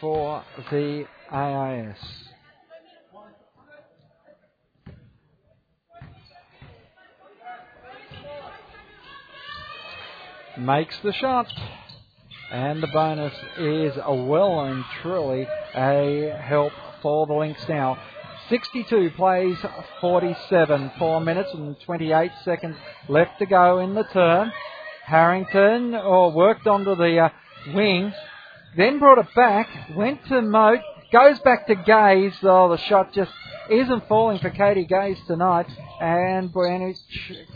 for 0.00 0.42
the 0.70 1.06
AIS. 1.30 2.27
Makes 10.58 10.98
the 11.04 11.12
shot. 11.12 11.46
And 12.50 12.82
the 12.82 12.88
bonus 12.88 13.34
is 13.58 13.92
a 14.02 14.14
well 14.14 14.60
and 14.60 14.84
truly 15.02 15.46
a 15.74 16.36
help 16.42 16.72
for 17.00 17.26
the 17.26 17.34
Lynx 17.34 17.60
now. 17.68 17.98
62 18.48 19.10
plays 19.16 19.56
47, 20.00 20.92
4 20.98 21.20
minutes 21.20 21.50
and 21.52 21.76
28 21.80 22.32
seconds 22.44 22.76
left 23.08 23.38
to 23.38 23.46
go 23.46 23.78
in 23.78 23.94
the 23.94 24.04
term. 24.04 24.50
Harrington 25.04 25.94
oh, 25.94 26.30
worked 26.34 26.66
onto 26.66 26.96
the 26.96 27.18
uh, 27.18 27.28
wing, 27.74 28.12
then 28.76 28.98
brought 28.98 29.18
it 29.18 29.34
back, 29.36 29.68
went 29.94 30.24
to 30.26 30.42
Moult, 30.42 30.80
goes 31.12 31.38
back 31.40 31.66
to 31.66 31.74
Gaze. 31.74 32.34
Oh, 32.42 32.70
the 32.70 32.78
shot 32.78 33.12
just 33.12 33.30
isn't 33.70 34.08
falling 34.08 34.38
for 34.38 34.50
Katie 34.50 34.84
Gaze 34.84 35.18
tonight. 35.26 35.66
And 36.00 36.52
Bojanic 36.52 36.96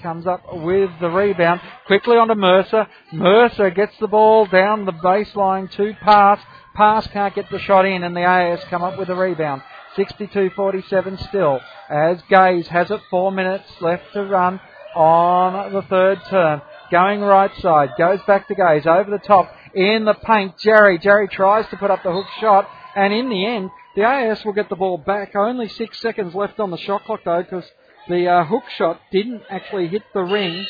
comes 0.02 0.26
up 0.26 0.42
with 0.52 0.90
the 1.00 1.10
rebound. 1.10 1.60
Quickly 1.86 2.16
onto 2.16 2.34
Mercer. 2.34 2.86
Mercer 3.12 3.70
gets 3.70 3.96
the 3.98 4.08
ball 4.08 4.46
down 4.46 4.84
the 4.84 4.92
baseline 4.92 5.70
to 5.72 5.94
pass. 6.02 6.38
Pass 6.74 7.06
can't 7.08 7.34
get 7.34 7.50
the 7.50 7.58
shot 7.58 7.84
in, 7.84 8.02
and 8.02 8.16
the 8.16 8.24
AIS 8.24 8.64
come 8.70 8.82
up 8.82 8.98
with 8.98 9.08
the 9.08 9.14
rebound. 9.14 9.62
62-47 9.96 11.28
still. 11.28 11.60
As 11.90 12.18
Gaze 12.28 12.66
has 12.68 12.90
it, 12.90 13.00
four 13.10 13.30
minutes 13.30 13.68
left 13.80 14.04
to 14.14 14.24
run 14.24 14.58
on 14.96 15.72
the 15.72 15.82
third 15.82 16.20
turn. 16.28 16.62
Going 16.90 17.20
right 17.20 17.50
side, 17.60 17.90
goes 17.98 18.20
back 18.26 18.48
to 18.48 18.54
Gaze, 18.54 18.86
over 18.86 19.10
the 19.10 19.18
top, 19.18 19.50
in 19.74 20.04
the 20.04 20.14
paint, 20.14 20.58
Jarry. 20.58 20.98
Jarry 20.98 21.28
tries 21.28 21.66
to 21.68 21.76
put 21.76 21.90
up 21.90 22.02
the 22.02 22.12
hook 22.12 22.26
shot, 22.40 22.68
and 22.94 23.12
in 23.12 23.28
the 23.28 23.46
end, 23.46 23.70
the 23.95 24.05
AIS 24.05 24.45
will 24.45 24.53
get 24.53 24.68
the 24.68 24.76
ball 24.76 24.99
back. 24.99 25.34
Only 25.36 25.68
six 25.68 26.01
seconds 26.01 26.34
left 26.34 26.59
on 26.61 26.70
the 26.70 26.78
shot 26.78 27.05
clock 27.05 27.20
though, 27.24 27.43
because 27.43 27.64
the 28.09 28.28
uh, 28.28 28.45
hook 28.45 28.64
shot 28.76 29.01
didn't 29.11 29.43
actually 29.51 29.88
hit 29.88 30.03
the 30.14 30.22
ring. 30.22 30.66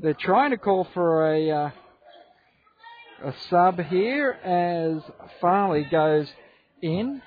They're 0.00 0.14
trying 0.14 0.50
to 0.50 0.58
call 0.58 0.86
for 0.94 1.32
a 1.32 1.50
uh, 1.50 1.70
a 3.24 3.34
sub 3.50 3.80
here 3.80 4.30
as 4.44 5.02
Farley 5.40 5.84
goes 5.90 6.28
in. 6.80 7.20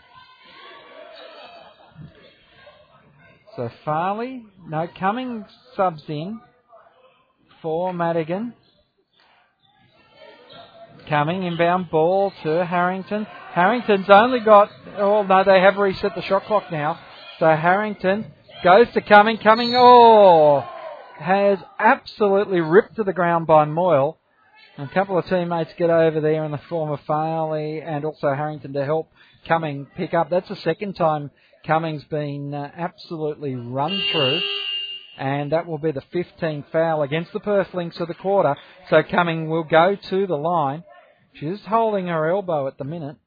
So 3.58 3.70
Farley, 3.84 4.46
no, 4.66 4.88
Cummings 4.98 5.48
subs 5.76 6.04
in 6.08 6.40
for 7.62 7.94
Madigan. 7.94 8.54
Coming 11.10 11.44
inbound 11.44 11.92
ball 11.92 12.32
to 12.44 12.66
Harrington. 12.66 13.28
Harrington's 13.54 14.10
only 14.10 14.40
got, 14.40 14.70
oh 14.98 15.24
no, 15.24 15.44
they 15.44 15.60
have 15.60 15.76
reset 15.76 16.16
the 16.16 16.22
shot 16.22 16.46
clock 16.46 16.72
now. 16.72 17.00
So 17.40 17.48
Harrington 17.48 18.32
goes 18.64 18.88
to 18.94 19.02
Cumming. 19.02 19.40
Cumming, 19.40 19.74
oh, 19.76 20.66
has 21.18 21.60
absolutely 21.78 22.62
ripped 22.62 22.96
to 22.96 23.04
the 23.04 23.12
ground 23.12 23.48
by 23.48 23.66
Moyle. 23.66 24.18
And 24.78 24.90
a 24.90 24.94
couple 24.94 25.18
of 25.18 25.26
teammates 25.26 25.72
get 25.78 25.90
over 25.90 26.22
there 26.22 26.46
in 26.46 26.52
the 26.52 26.62
form 26.70 26.92
of 26.92 27.02
Farley 27.02 27.82
and 27.82 28.06
also 28.06 28.34
Harrington 28.34 28.72
to 28.74 28.86
help 28.86 29.12
Cumming 29.48 29.88
pick 29.98 30.14
up. 30.14 30.30
That's 30.30 30.48
the 30.48 30.56
second 30.58 30.94
time 30.94 31.30
Cumming's 31.66 32.06
been 32.06 32.54
uh, 32.54 32.72
absolutely 32.76 33.56
run 33.56 34.02
through. 34.12 34.42
And 35.18 35.52
that 35.52 35.68
will 35.68 35.78
be 35.78 35.92
the 35.92 36.04
15th 36.14 36.72
foul 36.72 37.02
against 37.02 37.34
the 37.34 37.42
Perth 37.42 37.74
Lynx 37.74 38.00
of 38.00 38.08
the 38.08 38.14
quarter. 38.14 38.56
So 38.90 39.04
Cumming 39.04 39.50
will 39.50 39.66
go 39.66 39.98
to 40.10 40.26
the 40.26 40.38
line. 40.38 40.86
She's 41.34 41.60
holding 41.68 42.08
her 42.08 42.30
elbow 42.30 42.68
at 42.68 42.78
the 42.78 42.86
minute. 42.86 43.18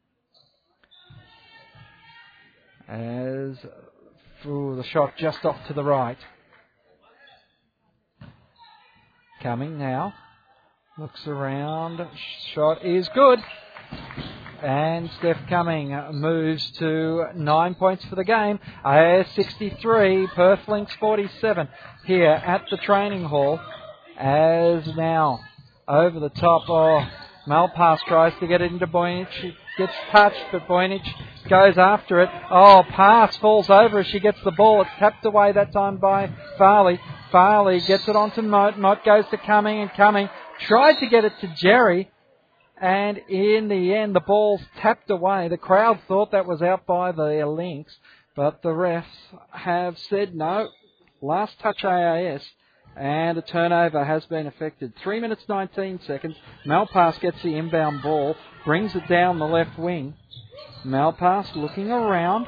As 2.88 3.56
ooh, 4.46 4.76
the 4.76 4.84
shot 4.84 5.16
just 5.16 5.44
off 5.44 5.56
to 5.68 5.72
the 5.72 5.84
right. 5.84 6.18
Cumming 9.42 9.78
now. 9.78 10.14
Looks 10.98 11.26
around. 11.26 12.06
Shot 12.54 12.84
is 12.84 13.08
good. 13.14 13.40
And 14.62 15.10
Steph 15.18 15.48
Cumming 15.48 15.90
moves 16.12 16.70
to 16.78 17.26
nine 17.34 17.74
points 17.74 18.04
for 18.06 18.14
the 18.14 18.24
game. 18.24 18.58
AIS 18.84 19.26
63, 19.34 20.28
Perth 20.28 20.66
Lynx 20.68 20.94
47 21.00 21.68
here 22.06 22.30
at 22.30 22.64
the 22.70 22.76
training 22.78 23.24
hall. 23.24 23.60
As 24.16 24.86
now 24.96 25.40
over 25.88 26.20
the 26.20 26.30
top, 26.30 26.62
oh, 26.68 27.06
Malpass 27.46 27.98
tries 28.06 28.32
to 28.40 28.46
get 28.46 28.62
it 28.62 28.72
into 28.72 28.86
Boynich. 28.86 29.54
Gets 29.76 29.92
touched, 30.12 30.44
but 30.52 30.68
Boynich 30.68 31.08
goes 31.48 31.76
after 31.76 32.20
it. 32.20 32.30
Oh, 32.50 32.84
pass 32.88 33.36
falls 33.38 33.68
over 33.68 34.00
as 34.00 34.06
she 34.06 34.20
gets 34.20 34.38
the 34.44 34.52
ball. 34.52 34.82
It's 34.82 34.90
tapped 34.98 35.24
away 35.24 35.50
that 35.50 35.72
time 35.72 35.96
by 35.96 36.30
Farley. 36.56 37.00
Farley 37.32 37.80
gets 37.80 38.06
it 38.06 38.14
onto 38.14 38.40
Moult. 38.42 38.78
Moult 38.78 39.04
goes 39.04 39.24
to 39.30 39.36
Cumming 39.36 39.80
and 39.80 39.92
Cumming 39.92 40.28
tries 40.60 40.98
to 40.98 41.06
get 41.06 41.24
it 41.24 41.32
to 41.40 41.48
Jarry. 41.56 42.10
And 42.80 43.18
in 43.28 43.68
the 43.68 43.94
end, 43.94 44.14
the 44.14 44.20
ball's 44.20 44.62
tapped 44.78 45.10
away. 45.10 45.48
The 45.48 45.56
crowd 45.56 46.00
thought 46.06 46.30
that 46.30 46.46
was 46.46 46.62
out 46.62 46.86
by 46.86 47.10
the 47.10 47.44
Lynx, 47.44 47.96
but 48.36 48.62
the 48.62 48.68
refs 48.68 49.04
have 49.50 49.98
said 49.98 50.36
no. 50.36 50.68
Last 51.20 51.58
touch 51.58 51.84
AIS 51.84 52.44
and 52.96 53.38
a 53.38 53.42
turnover 53.42 54.04
has 54.04 54.24
been 54.26 54.46
affected. 54.46 54.92
3 55.02 55.20
minutes 55.20 55.44
19 55.48 56.00
seconds. 56.06 56.36
Malpass 56.64 57.18
gets 57.20 57.42
the 57.42 57.56
inbound 57.56 58.02
ball, 58.02 58.36
brings 58.64 58.94
it 58.94 59.06
down 59.08 59.38
the 59.38 59.46
left 59.46 59.78
wing. 59.78 60.14
Malpass 60.84 61.54
looking 61.54 61.90
around, 61.90 62.46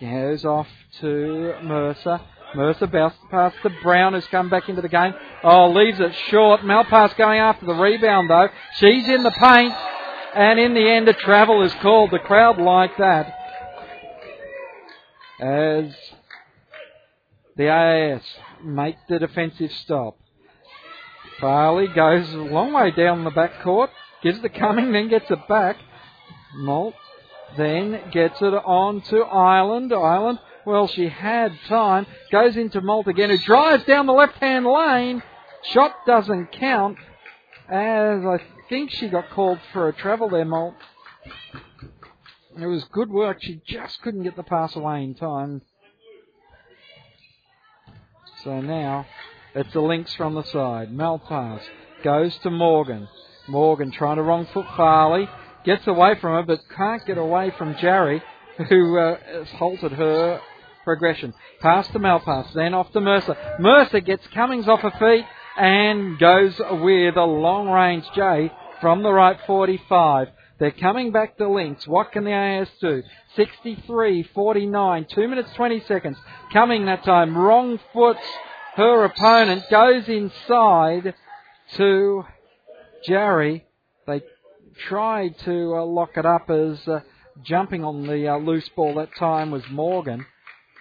goes 0.00 0.44
off 0.44 0.68
to 1.00 1.54
Mercer. 1.62 2.20
Mercer 2.54 2.86
bounced 2.86 3.18
past 3.30 3.56
to 3.62 3.70
Brown, 3.82 4.14
who's 4.14 4.26
come 4.28 4.48
back 4.48 4.68
into 4.68 4.80
the 4.80 4.88
game. 4.88 5.14
Oh, 5.42 5.70
leaves 5.70 6.00
it 6.00 6.14
short. 6.28 6.62
Malpass 6.62 7.16
going 7.16 7.38
after 7.38 7.66
the 7.66 7.74
rebound, 7.74 8.30
though. 8.30 8.48
She's 8.76 9.08
in 9.08 9.22
the 9.22 9.30
paint, 9.30 9.74
and 10.34 10.58
in 10.58 10.72
the 10.72 10.88
end, 10.88 11.08
a 11.08 11.12
travel 11.12 11.62
is 11.62 11.74
called. 11.82 12.10
The 12.10 12.18
crowd 12.18 12.58
like 12.58 12.96
that. 12.98 13.34
As 15.38 15.94
the 17.56 17.68
AIS 17.68 18.22
make 18.64 18.96
the 19.08 19.18
defensive 19.18 19.72
stop. 19.72 20.16
Farley 21.40 21.88
goes 21.88 22.32
a 22.32 22.38
long 22.38 22.72
way 22.72 22.90
down 22.90 23.24
the 23.24 23.30
back 23.30 23.62
court, 23.62 23.90
gives 24.22 24.40
the 24.40 24.48
Cumming, 24.48 24.92
then 24.92 25.08
gets 25.08 25.30
it 25.30 25.48
back. 25.48 25.76
Moult 26.56 26.94
then 27.56 28.10
gets 28.10 28.40
it 28.40 28.54
on 28.54 29.00
to 29.02 29.22
Ireland. 29.22 29.92
Ireland, 29.92 30.38
well, 30.64 30.88
she 30.88 31.08
had 31.08 31.52
time, 31.68 32.06
goes 32.32 32.56
into 32.56 32.80
Moult 32.80 33.06
again, 33.06 33.30
who 33.30 33.38
drives 33.38 33.84
down 33.84 34.06
the 34.06 34.12
left 34.12 34.36
hand 34.38 34.66
lane. 34.66 35.22
Shot 35.72 35.94
doesn't 36.06 36.52
count, 36.52 36.98
as 37.68 38.24
I 38.24 38.38
think 38.68 38.90
she 38.90 39.08
got 39.08 39.30
called 39.30 39.58
for 39.72 39.88
a 39.88 39.92
travel 39.92 40.28
there, 40.28 40.44
Moult. 40.44 40.74
It 42.58 42.66
was 42.66 42.84
good 42.84 43.10
work. 43.10 43.38
She 43.42 43.60
just 43.66 44.00
couldn't 44.02 44.22
get 44.22 44.36
the 44.36 44.42
pass 44.42 44.74
away 44.76 45.04
in 45.04 45.14
time. 45.14 45.60
So 48.42 48.60
now 48.60 49.06
it's 49.54 49.72
the 49.72 49.80
Lynx 49.80 50.14
from 50.14 50.34
the 50.34 50.44
side. 50.44 50.90
Malpass 50.90 51.62
goes 52.02 52.36
to 52.38 52.50
Morgan. 52.50 53.08
Morgan 53.48 53.90
trying 53.90 54.16
to 54.16 54.22
wrong 54.22 54.46
foot 54.52 54.66
Farley. 54.76 55.28
Gets 55.64 55.86
away 55.86 56.14
from 56.20 56.32
her 56.32 56.42
but 56.42 56.60
can't 56.76 57.04
get 57.06 57.18
away 57.18 57.52
from 57.56 57.76
Jarry 57.80 58.22
who 58.68 58.98
uh, 58.98 59.16
has 59.26 59.48
halted 59.50 59.92
her 59.92 60.40
progression. 60.84 61.34
Pass 61.60 61.88
to 61.88 61.98
Malpass, 61.98 62.52
then 62.54 62.74
off 62.74 62.90
to 62.92 63.00
Mercer. 63.00 63.36
Mercer 63.58 64.00
gets 64.00 64.26
Cummings 64.28 64.68
off 64.68 64.80
her 64.80 64.92
feet 64.98 65.26
and 65.56 66.18
goes 66.18 66.58
with 66.58 67.16
a 67.16 67.24
long 67.24 67.68
range 67.68 68.04
J 68.14 68.52
from 68.80 69.02
the 69.02 69.12
right 69.12 69.38
45. 69.46 70.28
They're 70.58 70.70
coming 70.70 71.12
back 71.12 71.36
to 71.36 71.48
Lynx. 71.48 71.86
What 71.86 72.12
can 72.12 72.24
the 72.24 72.32
AIS 72.32 72.68
do? 72.80 73.02
63 73.34 74.22
49, 74.34 75.06
2 75.10 75.28
minutes 75.28 75.50
20 75.54 75.80
seconds. 75.80 76.16
Cumming 76.52 76.86
that 76.86 77.04
time, 77.04 77.36
wrong 77.36 77.78
foot. 77.92 78.16
Her 78.74 79.04
opponent 79.04 79.64
goes 79.70 80.08
inside 80.08 81.14
to 81.76 82.24
Jarry. 83.06 83.64
They 84.06 84.22
tried 84.88 85.38
to 85.44 85.76
uh, 85.76 85.84
lock 85.84 86.10
it 86.16 86.26
up 86.26 86.50
as 86.50 86.86
uh, 86.88 87.00
jumping 87.42 87.84
on 87.84 88.06
the 88.06 88.28
uh, 88.28 88.36
loose 88.38 88.68
ball 88.70 88.94
that 88.96 89.10
time 89.18 89.50
was 89.50 89.62
Morgan. 89.70 90.26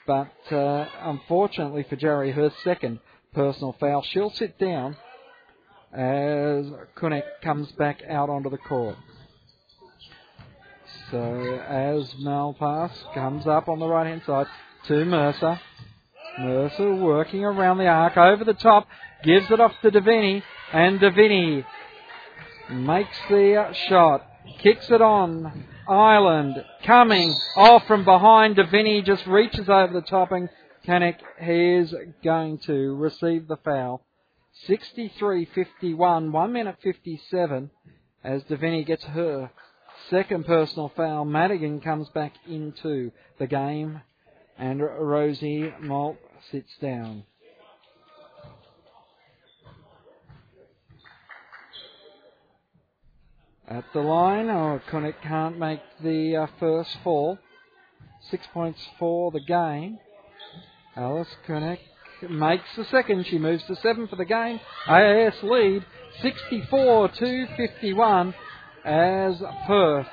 But 0.07 0.31
uh, 0.51 0.87
unfortunately 1.01 1.85
for 1.89 1.95
Jarry, 1.95 2.31
her 2.31 2.51
second 2.63 2.99
personal 3.33 3.75
foul. 3.79 4.03
She'll 4.03 4.31
sit 4.31 4.57
down 4.59 4.95
as 5.91 6.65
Kunek 6.97 7.23
comes 7.43 7.71
back 7.73 8.01
out 8.09 8.29
onto 8.29 8.49
the 8.49 8.57
court. 8.57 8.95
So 11.11 11.61
as 11.67 12.13
Malpass 12.23 12.91
comes 13.13 13.45
up 13.47 13.67
on 13.67 13.79
the 13.79 13.87
right 13.87 14.07
hand 14.07 14.21
side 14.25 14.47
to 14.87 15.05
Mercer. 15.05 15.59
Mercer 16.39 16.93
working 16.95 17.45
around 17.45 17.77
the 17.77 17.87
arc 17.87 18.17
over 18.17 18.43
the 18.43 18.53
top, 18.53 18.87
gives 19.23 19.49
it 19.49 19.61
off 19.61 19.71
to 19.81 19.91
Davini, 19.91 20.43
and 20.73 20.99
Davini 20.99 21.63
makes 22.69 23.17
the 23.29 23.73
shot, 23.87 24.25
kicks 24.59 24.89
it 24.89 25.01
on. 25.01 25.65
Ireland 25.87 26.63
coming 26.83 27.35
off 27.55 27.85
from 27.85 28.05
behind. 28.05 28.55
Davini 28.55 29.05
just 29.05 29.27
reaches 29.27 29.69
over 29.69 29.93
the 29.93 30.01
top, 30.01 30.31
and 30.31 30.49
Kunek 30.87 31.17
is 31.41 31.93
going 32.23 32.57
to 32.59 32.95
receive 32.95 33.47
the 33.47 33.57
foul. 33.57 34.03
63-51, 34.67 36.31
1 36.31 36.51
minute 36.51 36.77
57 36.81 37.69
as 38.23 38.43
Davini 38.43 38.85
gets 38.85 39.03
her 39.03 39.51
second 40.09 40.45
personal 40.45 40.91
foul. 40.95 41.25
Madigan 41.25 41.81
comes 41.81 42.09
back 42.09 42.33
into 42.47 43.11
the 43.37 43.47
game 43.47 44.01
and 44.57 44.81
Rosie 44.81 45.73
Moult 45.81 46.17
sits 46.51 46.71
down. 46.81 47.23
At 53.67 53.85
the 53.93 53.99
line, 53.99 54.47
oh, 54.49 54.79
Kunek 54.91 55.15
can't 55.23 55.57
make 55.57 55.79
the 56.03 56.35
uh, 56.35 56.47
first 56.59 56.97
fall. 57.03 57.39
Six 58.29 58.45
points 58.53 58.79
for 58.99 59.31
the 59.31 59.39
game. 59.39 59.97
Alice 60.95 61.35
Kunek 61.47 61.79
makes 62.29 62.75
the 62.77 62.85
second. 62.85 63.25
She 63.25 63.39
moves 63.39 63.63
to 63.63 63.75
seven 63.77 64.07
for 64.07 64.17
the 64.17 64.25
game. 64.25 64.59
AIS 64.87 65.33
lead 65.41 65.83
64 66.21 67.09
to 67.09 67.47
51 67.57 68.35
as 68.83 69.41
Perth 69.65 70.07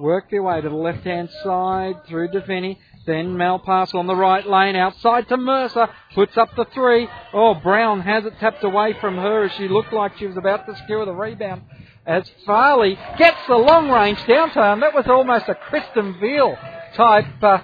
work 0.00 0.30
their 0.30 0.42
way 0.42 0.60
to 0.60 0.68
the 0.68 0.74
left 0.74 1.04
hand 1.04 1.28
side 1.44 1.94
through 2.08 2.28
Davini. 2.28 2.76
Then 3.06 3.36
Malpass 3.36 3.94
on 3.94 4.06
the 4.06 4.16
right 4.16 4.46
lane 4.46 4.76
outside 4.76 5.28
to 5.28 5.36
Mercer. 5.36 5.88
Puts 6.14 6.36
up 6.36 6.48
the 6.56 6.66
three. 6.74 7.08
Oh, 7.32 7.54
Brown 7.54 8.00
has 8.00 8.24
it 8.24 8.38
tapped 8.40 8.64
away 8.64 8.94
from 9.00 9.16
her 9.16 9.44
as 9.44 9.52
she 9.52 9.68
looked 9.68 9.92
like 9.92 10.18
she 10.18 10.26
was 10.26 10.36
about 10.36 10.66
to 10.66 10.76
skewer 10.84 11.04
the 11.04 11.12
rebound. 11.12 11.62
As 12.06 12.30
Farley 12.46 12.98
gets 13.18 13.36
the 13.46 13.56
long 13.56 13.90
range 13.90 14.24
downtown. 14.26 14.80
That 14.80 14.94
was 14.94 15.06
almost 15.06 15.46
a 15.48 15.54
Kristen 15.54 16.18
Veal 16.18 16.56
type 16.94 17.26
uh, 17.42 17.58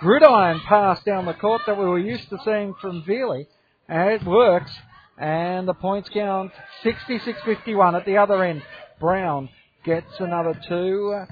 gridiron 0.00 0.60
pass 0.60 1.02
down 1.02 1.24
the 1.26 1.34
court 1.34 1.62
that 1.66 1.76
we 1.78 1.86
were 1.86 1.98
used 1.98 2.30
to 2.30 2.38
seeing 2.44 2.74
from 2.80 3.02
Veely. 3.02 3.48
And 3.88 4.10
it 4.10 4.22
works. 4.24 4.70
And 5.18 5.66
the 5.66 5.74
points 5.74 6.08
count 6.10 6.52
66-51 6.84 7.98
at 7.98 8.06
the 8.06 8.18
other 8.18 8.44
end. 8.44 8.62
Brown 8.98 9.48
gets 9.84 10.20
another 10.20 10.54
two. 10.68 11.24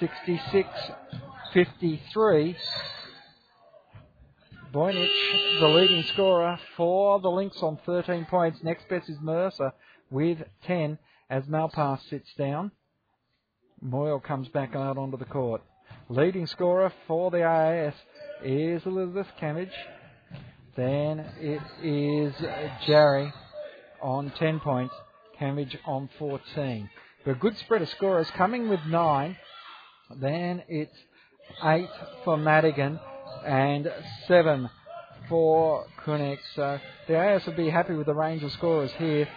66-53. 0.00 2.56
Boynich, 4.72 5.60
the 5.60 5.66
leading 5.66 6.04
scorer 6.04 6.56
for 6.76 7.18
the 7.20 7.28
Lynx 7.28 7.62
on 7.62 7.76
13 7.84 8.24
points. 8.26 8.62
Next 8.62 8.88
best 8.88 9.10
is 9.10 9.18
Mercer 9.20 9.72
with 10.10 10.38
10 10.64 10.98
as 11.30 11.44
Malpass 11.44 12.00
sits 12.10 12.28
down. 12.36 12.72
Moyle 13.80 14.20
comes 14.20 14.48
back 14.48 14.74
out 14.74 14.98
onto 14.98 15.16
the 15.16 15.24
court. 15.24 15.62
Leading 16.08 16.46
scorer 16.46 16.92
for 17.06 17.30
the 17.30 17.44
AIS 17.44 17.94
is 18.44 18.84
Elizabeth 18.84 19.28
Cambridge. 19.38 19.72
Then 20.76 21.24
it 21.38 21.62
is 21.82 22.34
Jarry 22.86 23.32
on 24.02 24.32
10 24.36 24.60
points. 24.60 24.94
Cambridge 25.38 25.78
on 25.86 26.10
14. 26.18 26.90
But 27.24 27.30
a 27.32 27.34
good 27.34 27.56
spread 27.58 27.82
of 27.82 27.88
scorers 27.90 28.30
Cumming 28.36 28.68
with 28.68 28.80
9. 28.86 29.36
Then 30.16 30.62
it's 30.68 30.96
8 31.62 31.88
for 32.24 32.36
Madigan 32.36 32.98
and 33.46 33.90
7 34.26 34.68
for 35.28 35.86
Kunek. 36.04 36.38
So 36.56 36.78
the 37.06 37.16
AIS 37.16 37.46
would 37.46 37.56
be 37.56 37.70
happy 37.70 37.94
with 37.94 38.06
the 38.06 38.14
range 38.14 38.42
of 38.42 38.52
scorers 38.52 38.90
here. 38.98 39.28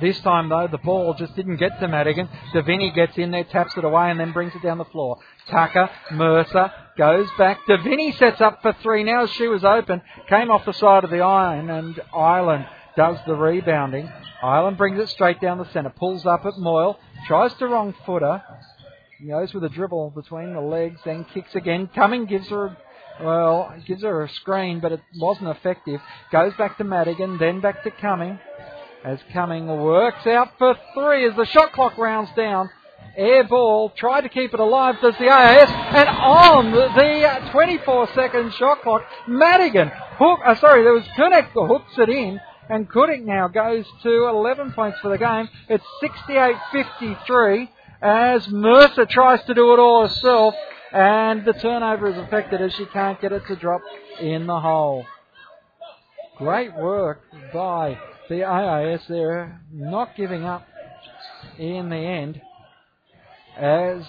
This 0.00 0.18
time, 0.20 0.48
though, 0.48 0.68
the 0.70 0.78
ball 0.78 1.14
just 1.14 1.34
didn't 1.36 1.56
get 1.56 1.78
to 1.80 1.88
Madigan. 1.88 2.28
Davini 2.52 2.94
gets 2.94 3.16
in 3.18 3.30
there, 3.30 3.44
taps 3.44 3.76
it 3.76 3.84
away, 3.84 4.10
and 4.10 4.18
then 4.18 4.32
brings 4.32 4.54
it 4.54 4.62
down 4.62 4.78
the 4.78 4.84
floor. 4.86 5.18
Tucker, 5.48 5.90
Mercer, 6.12 6.72
Goes 6.96 7.26
back 7.36 7.58
Vinny, 7.66 8.12
sets 8.12 8.40
up 8.40 8.62
for 8.62 8.72
three 8.80 9.02
now. 9.02 9.26
She 9.26 9.48
was 9.48 9.64
open, 9.64 10.00
came 10.28 10.50
off 10.50 10.64
the 10.64 10.72
side 10.72 11.02
of 11.02 11.10
the 11.10 11.22
iron, 11.22 11.68
and 11.68 12.00
Ireland 12.14 12.66
does 12.96 13.18
the 13.26 13.34
rebounding. 13.34 14.08
Ireland 14.40 14.76
brings 14.76 15.00
it 15.00 15.08
straight 15.08 15.40
down 15.40 15.58
the 15.58 15.68
centre, 15.72 15.90
pulls 15.90 16.24
up 16.24 16.46
at 16.46 16.56
Moyle, 16.56 17.00
tries 17.26 17.52
to 17.54 17.66
wrong 17.66 17.94
footer, 18.06 18.40
goes 19.26 19.52
with 19.52 19.64
a 19.64 19.68
dribble 19.70 20.10
between 20.10 20.52
the 20.52 20.60
legs, 20.60 21.00
then 21.04 21.24
kicks 21.34 21.56
again. 21.56 21.88
Cumming 21.96 22.26
gives 22.26 22.48
her, 22.50 22.76
well, 23.20 23.74
gives 23.84 24.04
her 24.04 24.22
a 24.22 24.28
screen, 24.28 24.78
but 24.78 24.92
it 24.92 25.00
wasn't 25.18 25.48
effective. 25.48 26.00
Goes 26.30 26.54
back 26.54 26.78
to 26.78 26.84
Madigan, 26.84 27.38
then 27.38 27.60
back 27.60 27.82
to 27.82 27.90
Cumming. 27.90 28.38
As 29.04 29.18
Cumming 29.34 29.66
works 29.66 30.26
out 30.26 30.52
for 30.56 30.74
three 30.94 31.28
as 31.28 31.36
the 31.36 31.44
shot 31.44 31.72
clock 31.72 31.98
rounds 31.98 32.30
down. 32.34 32.70
Air 33.18 33.44
ball, 33.44 33.90
tried 33.90 34.22
to 34.22 34.30
keep 34.30 34.54
it 34.54 34.58
alive, 34.58 34.96
does 35.02 35.14
the 35.18 35.28
AIS, 35.28 35.68
and 35.68 36.08
on 36.08 36.72
the 36.72 37.50
24 37.52 38.08
second 38.14 38.54
shot 38.54 38.80
clock, 38.80 39.02
Madigan 39.28 39.92
hook, 40.18 40.40
uh, 40.44 40.54
sorry, 40.56 40.82
there 40.82 40.94
was 40.94 41.04
who 41.52 41.66
hooks 41.66 41.92
it 41.98 42.08
in, 42.08 42.40
and 42.70 42.90
Kunek 42.90 43.22
now 43.22 43.46
goes 43.46 43.84
to 44.02 44.26
11 44.26 44.72
points 44.72 44.98
for 45.00 45.10
the 45.10 45.18
game. 45.18 45.48
It's 45.68 45.84
68-53 46.02 47.68
as 48.00 48.48
Mercer 48.48 49.04
tries 49.04 49.44
to 49.44 49.54
do 49.54 49.74
it 49.74 49.78
all 49.78 50.08
herself, 50.08 50.54
and 50.92 51.44
the 51.44 51.52
turnover 51.52 52.08
is 52.08 52.16
affected 52.16 52.62
as 52.62 52.72
she 52.72 52.86
can't 52.86 53.20
get 53.20 53.32
it 53.32 53.46
to 53.48 53.54
drop 53.54 53.82
in 54.18 54.46
the 54.46 54.58
hole. 54.58 55.04
Great 56.38 56.74
work 56.74 57.20
by 57.52 57.98
the 58.28 58.44
AIS 58.44 59.02
there, 59.08 59.60
not 59.72 60.16
giving 60.16 60.44
up 60.44 60.66
in 61.58 61.88
the 61.88 61.96
end 61.96 62.40
as 63.56 64.02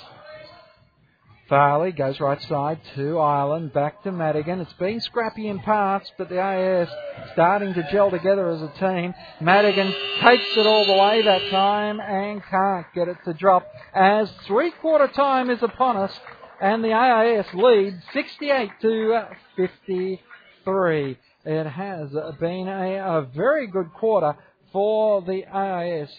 Farley 1.48 1.92
goes 1.92 2.20
right 2.20 2.42
side 2.42 2.80
to 2.96 3.20
Ireland, 3.20 3.72
back 3.72 4.02
to 4.04 4.12
Madigan. 4.12 4.62
It's 4.62 4.74
been 4.74 5.00
scrappy 5.00 5.48
in 5.48 5.60
parts, 5.60 6.12
but 6.18 6.28
the 6.28 6.40
AIS 6.40 6.90
starting 7.34 7.74
to 7.76 7.88
gel 7.92 8.10
together 8.10 8.50
as 8.50 8.64
a 8.64 8.74
team. 8.80 9.14
Madigan 9.42 9.94
takes 10.22 10.58
it 10.58 10.66
all 10.66 10.86
the 10.86 10.94
way 10.94 11.22
that 11.22 11.52
time 11.52 12.00
and 12.00 12.42
can't 12.44 12.88
get 12.96 13.08
it 13.10 13.18
to 13.26 13.34
drop 13.34 13.68
as 13.94 14.32
three 14.48 14.72
quarter 14.72 15.08
time 15.08 15.52
is 15.52 15.62
upon 15.62 15.98
us 15.98 16.20
and 16.60 16.84
the 16.84 16.94
AIS 16.94 17.46
lead 17.54 18.02
68 18.14 18.72
to 18.82 19.22
53. 19.56 21.18
It 21.46 21.68
has 21.68 22.10
been 22.40 22.68
a, 22.68 23.20
a 23.20 23.30
very 23.36 23.68
good 23.68 23.94
quarter 23.94 24.36
for 24.74 25.22
the 25.22 25.46
AIS 25.46 26.10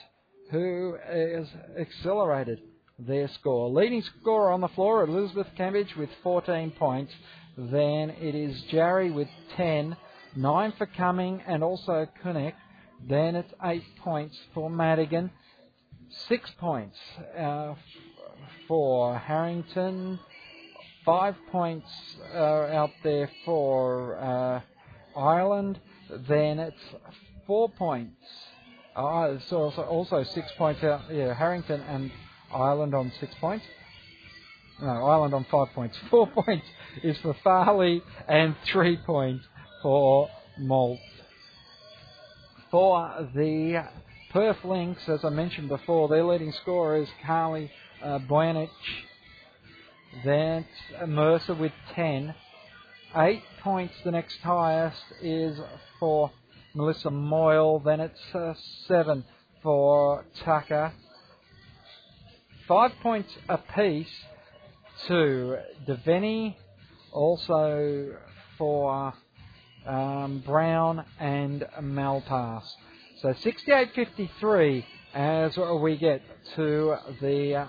who 0.53 0.97
has 1.05 1.49
accelerated 1.77 2.61
their 2.97 3.27
score. 3.41 3.69
Leading 3.69 4.03
scorer 4.21 4.53
on 4.53 4.61
the 4.61 4.69
floor, 4.69 5.03
Elizabeth 5.03 5.49
Cambridge 5.57 5.97
with 5.97 6.11
14 6.23 6.71
points. 6.79 7.13
Then 7.59 8.11
it 8.11 8.37
is 8.37 8.63
Jarry 8.71 9.11
with 9.11 9.27
10, 9.57 9.97
9 10.37 10.73
for 10.79 10.87
Cumming 10.87 11.43
and 11.45 11.65
also 11.65 12.07
Kunek. 12.25 12.55
Then 13.09 13.35
it's 13.35 13.53
8 13.61 13.83
points 14.05 14.39
for 14.55 14.71
Madigan, 14.71 15.33
6 16.29 16.51
points 16.61 16.97
uh, 17.37 17.75
for 18.69 19.19
Harrington, 19.19 20.21
5 21.05 21.35
points 21.51 21.89
uh, 22.33 22.39
out 22.39 22.91
there 23.03 23.29
for 23.45 24.19
uh, 24.19 24.61
Ireland. 25.17 25.81
Then 26.29 26.59
it's 26.59 26.77
4 27.47 27.69
points. 27.71 28.23
Uh, 28.95 29.39
so 29.49 29.57
also, 29.57 29.83
also 29.83 30.23
6 30.23 30.49
points 30.57 30.83
out, 30.83 31.03
yeah, 31.13 31.35
Harrington 31.35 31.81
and 31.83 32.11
Ireland 32.53 32.95
on 32.95 33.13
six 33.21 33.35
points. 33.41 33.65
No, 34.81 34.89
Ireland 34.89 35.35
on 35.35 35.47
five 35.51 35.69
points. 35.75 35.97
Four 36.11 36.27
points 36.29 36.67
is 37.03 37.17
for 37.19 37.35
Farley 37.43 38.03
and 38.29 38.55
three 38.73 38.99
points 38.99 39.45
for 39.83 40.29
Moult. 40.59 40.99
For 42.71 43.29
the 43.35 43.85
Perth 44.33 44.65
Lynx, 44.65 45.01
as 45.09 45.25
I 45.25 45.31
mentioned 45.31 45.69
before, 45.69 46.09
their 46.09 46.25
leading 46.25 46.53
scorer 46.53 46.99
is 47.03 47.09
Carly 47.25 47.71
uh, 48.03 48.19
Boyanich. 48.19 48.69
That's 50.25 50.67
Mercer 51.07 51.55
with 51.55 51.73
10. 51.95 52.35
Eight 53.17 53.43
points, 53.63 53.95
the 54.05 54.11
next 54.11 54.39
highest, 54.43 55.03
is 55.23 55.59
for 55.99 56.31
Melissa 56.75 57.11
Moyle. 57.11 57.79
Then 57.79 58.01
it's 58.01 58.35
uh, 58.35 58.55
seven 58.87 59.25
for 59.63 60.25
Tucker 60.45 60.93
five 62.67 62.91
points 63.01 63.31
apiece 63.49 64.11
to 65.07 65.57
Devaney, 65.87 66.57
also 67.13 68.17
for 68.59 69.15
um, 69.87 70.43
Brown 70.45 71.05
and 71.21 71.65
Malpass. 71.81 72.65
So 73.23 73.29
68-53 73.69 74.85
as 75.15 75.57
we 75.81 75.97
get 75.97 76.23
to 76.57 76.97
the 77.21 77.69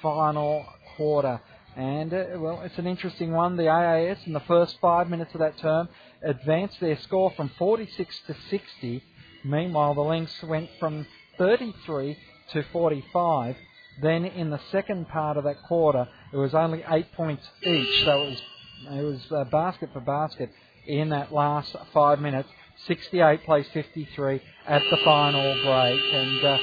final 0.00 0.64
quarter. 0.96 1.40
And, 1.78 2.12
uh, 2.12 2.24
well, 2.38 2.62
it's 2.62 2.76
an 2.78 2.88
interesting 2.88 3.30
one. 3.30 3.56
The 3.56 3.68
AIS 3.68 4.18
in 4.26 4.32
the 4.32 4.40
first 4.40 4.76
five 4.80 5.08
minutes 5.08 5.32
of 5.32 5.38
that 5.38 5.58
term 5.58 5.88
advanced 6.24 6.80
their 6.80 6.98
score 6.98 7.30
from 7.36 7.50
46 7.56 8.16
to 8.26 8.36
60. 8.50 9.04
Meanwhile, 9.44 9.94
the 9.94 10.00
Lynx 10.00 10.32
went 10.42 10.68
from 10.80 11.06
33 11.38 12.18
to 12.50 12.64
45. 12.72 13.56
Then 14.02 14.24
in 14.24 14.50
the 14.50 14.58
second 14.72 15.08
part 15.08 15.36
of 15.36 15.44
that 15.44 15.62
quarter, 15.62 16.08
it 16.32 16.36
was 16.36 16.52
only 16.52 16.82
eight 16.90 17.12
points 17.12 17.46
each, 17.62 18.04
so 18.04 18.22
it 18.22 18.30
was 18.30 18.42
it 18.90 19.02
was 19.04 19.32
uh, 19.32 19.44
basket 19.44 19.90
for 19.92 20.00
basket 20.00 20.50
in 20.86 21.10
that 21.10 21.32
last 21.32 21.74
five 21.92 22.20
minutes. 22.20 22.48
68 22.86 23.44
plays 23.44 23.66
53 23.72 24.40
at 24.66 24.82
the 24.90 24.96
final 25.04 25.54
break, 25.64 26.00
and 26.12 26.44
uh, 26.44 26.58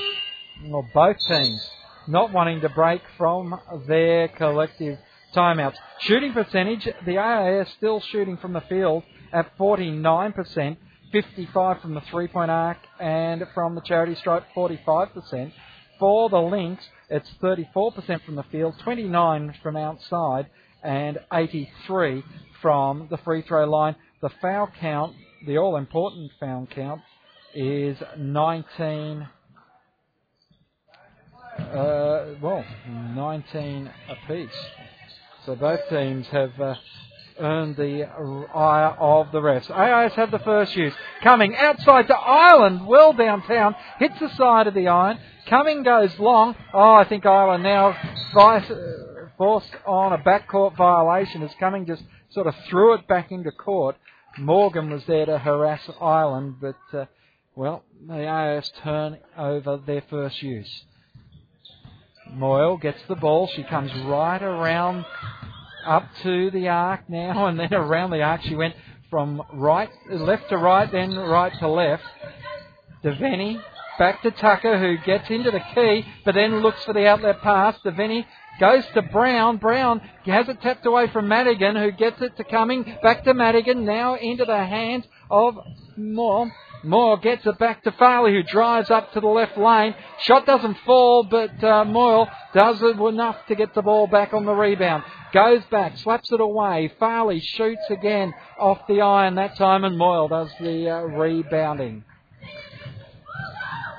well, 0.66 0.90
both 0.94 1.18
teams 1.28 1.70
not 2.08 2.32
wanting 2.32 2.62
to 2.62 2.70
break 2.70 3.02
from 3.18 3.60
their 3.88 4.28
collective 4.28 4.98
timeouts. 5.36 5.76
Shooting 6.00 6.34
percentage, 6.34 6.88
the 7.06 7.18
AIS 7.18 7.70
still 7.78 8.00
shooting 8.00 8.38
from 8.38 8.54
the 8.54 8.62
field 8.62 9.04
at 9.34 9.58
49%, 9.58 10.78
55 11.12 11.82
from 11.82 11.94
the 11.94 12.02
three-point 12.02 12.52
arc, 12.52 12.78
and 13.00 13.44
from 13.54 13.76
the 13.76 13.82
charity 13.82 14.16
stripe 14.16 14.46
45%. 14.56 15.52
For 16.00 16.30
the 16.30 16.42
Lynx, 16.42 16.84
it's 17.10 17.30
34% 17.42 18.24
from 18.26 18.36
the 18.36 18.44
field, 18.52 18.76
29 18.84 19.56
from 19.64 19.78
outside, 19.78 20.48
and 20.84 21.18
83 21.32 22.24
from 22.62 23.08
the 23.10 23.18
free 23.18 23.42
throw 23.42 23.66
line. 23.66 23.96
The 24.22 24.30
foul 24.42 24.70
count, 24.80 25.16
the 25.46 25.58
all 25.58 25.78
important 25.78 26.32
foul 26.40 26.68
count, 26.74 27.02
is 27.54 27.98
19. 28.18 29.28
Uh, 31.76 32.36
well, 32.42 32.64
19 32.88 33.92
apiece. 34.08 34.50
So 35.46 35.56
both 35.56 35.82
teams 35.90 36.26
have 36.28 36.58
uh, 36.58 36.76
earned 37.38 37.76
the 37.76 38.04
ire 38.06 38.96
of 38.98 39.34
the 39.34 39.42
refs. 39.42 39.70
AIS 39.70 40.14
have 40.14 40.32
the 40.32 40.40
first 40.40 40.74
use. 40.74 40.94
Cumming 41.22 41.54
outside 41.54 42.08
to 42.08 42.16
Ireland, 42.16 42.88
well 42.88 43.12
downtown, 43.12 43.76
hits 44.00 44.18
the 44.22 44.34
side 44.38 44.68
of 44.68 44.74
the 44.74 44.88
iron, 44.88 45.20
Cumming 45.48 45.84
goes 45.84 46.18
long. 46.18 46.56
Oh, 46.74 46.94
I 46.94 47.04
think 47.04 47.26
Ireland 47.26 47.64
now 47.64 47.94
vice, 48.34 48.72
uh, 48.72 49.28
forced 49.38 49.76
on 49.86 50.14
a 50.14 50.18
backcourt 50.18 50.78
violation 50.78 51.44
as 51.44 51.52
Cumming 51.60 51.86
just 51.86 52.04
sort 52.30 52.48
of 52.48 52.56
threw 52.70 52.94
it 52.94 53.06
back 53.06 53.34
into 53.34 53.52
court. 53.52 53.98
Morgan 54.38 54.92
was 54.92 55.04
there 55.08 55.26
to 55.26 55.38
harass 55.38 55.82
Ireland, 56.00 56.56
but, 56.62 56.98
uh, 56.98 57.06
well, 57.54 57.84
the 58.08 58.26
AIS 58.26 58.72
turn 58.82 59.18
over 59.38 59.76
their 59.86 60.04
first 60.10 60.42
use. 60.42 60.86
Moyle 62.36 62.78
gets 62.78 63.00
the 63.08 63.16
ball. 63.16 63.50
She 63.56 63.64
comes 63.64 63.92
right 64.06 64.42
around 64.42 65.06
up 65.86 66.08
to 66.24 66.52
the 66.52 66.68
arc 66.68 67.10
now, 67.10 67.48
and 67.48 67.60
then 67.60 67.74
around 67.74 68.12
the 68.12 68.22
arc. 68.22 68.42
She 68.42 68.56
went 68.56 68.76
from 69.10 69.42
right, 69.54 69.90
left 70.10 70.50
to 70.50 70.58
right, 70.58 70.92
then 70.92 71.16
right 71.16 71.54
to 71.60 71.68
left. 71.68 72.04
Devaney 73.04 73.62
Back 73.98 74.22
to 74.24 74.32
Tucker, 74.32 74.78
who 74.78 74.98
gets 75.06 75.30
into 75.30 75.52
the 75.52 75.62
key, 75.74 76.06
but 76.26 76.36
then 76.36 76.60
looks 76.60 76.84
for 76.84 76.94
the 76.94 77.08
outlet 77.08 77.40
pass. 77.42 77.78
Devaney 77.86 78.26
goes 78.60 78.84
to 78.94 79.02
Brown. 79.02 79.56
Brown 79.56 80.02
has 80.26 80.50
it 80.50 80.62
tapped 80.62 80.86
away 80.86 81.08
from 81.08 81.30
Madigan, 81.30 81.78
who 81.78 81.92
gets 81.92 82.22
it 82.22 82.36
to 82.36 82.44
Cumming 82.44 82.98
Back 83.02 83.24
to 83.24 83.34
Madigan, 83.34 83.86
now 83.86 84.16
into 84.16 84.44
the 84.44 84.58
hands 84.58 85.06
of 85.32 85.58
Moore. 85.96 86.52
Moore 86.86 87.18
gets 87.18 87.46
it 87.48 87.58
back 87.58 87.84
to 87.84 87.92
Farley, 87.94 88.32
who 88.32 88.44
drives 88.44 88.92
up 88.92 89.12
to 89.14 89.20
the 89.20 89.28
left 89.28 89.58
lane. 89.58 89.96
Shot 90.22 90.46
doesn't 90.46 90.78
fall, 90.86 91.24
but 91.24 91.64
uh, 91.64 91.84
Moyle 91.84 92.30
does 92.54 92.82
it 92.82 93.00
enough 93.00 93.38
to 93.48 93.56
get 93.56 93.74
the 93.74 93.82
ball 93.82 94.06
back 94.06 94.34
on 94.34 94.46
the 94.46 94.54
rebound. 94.54 95.04
Goes 95.34 95.64
back, 95.72 95.98
slaps 95.98 96.32
it 96.32 96.40
away. 96.40 96.94
Farley 97.00 97.40
shoots 97.40 97.82
again 97.90 98.34
off 98.60 98.88
the 98.88 99.02
iron 99.02 99.36
that 99.36 99.58
time, 99.58 99.84
and 99.84 99.98
Moyle 99.98 100.28
does 100.28 100.50
the 100.60 100.90
uh, 100.90 101.02
rebounding. 101.02 102.04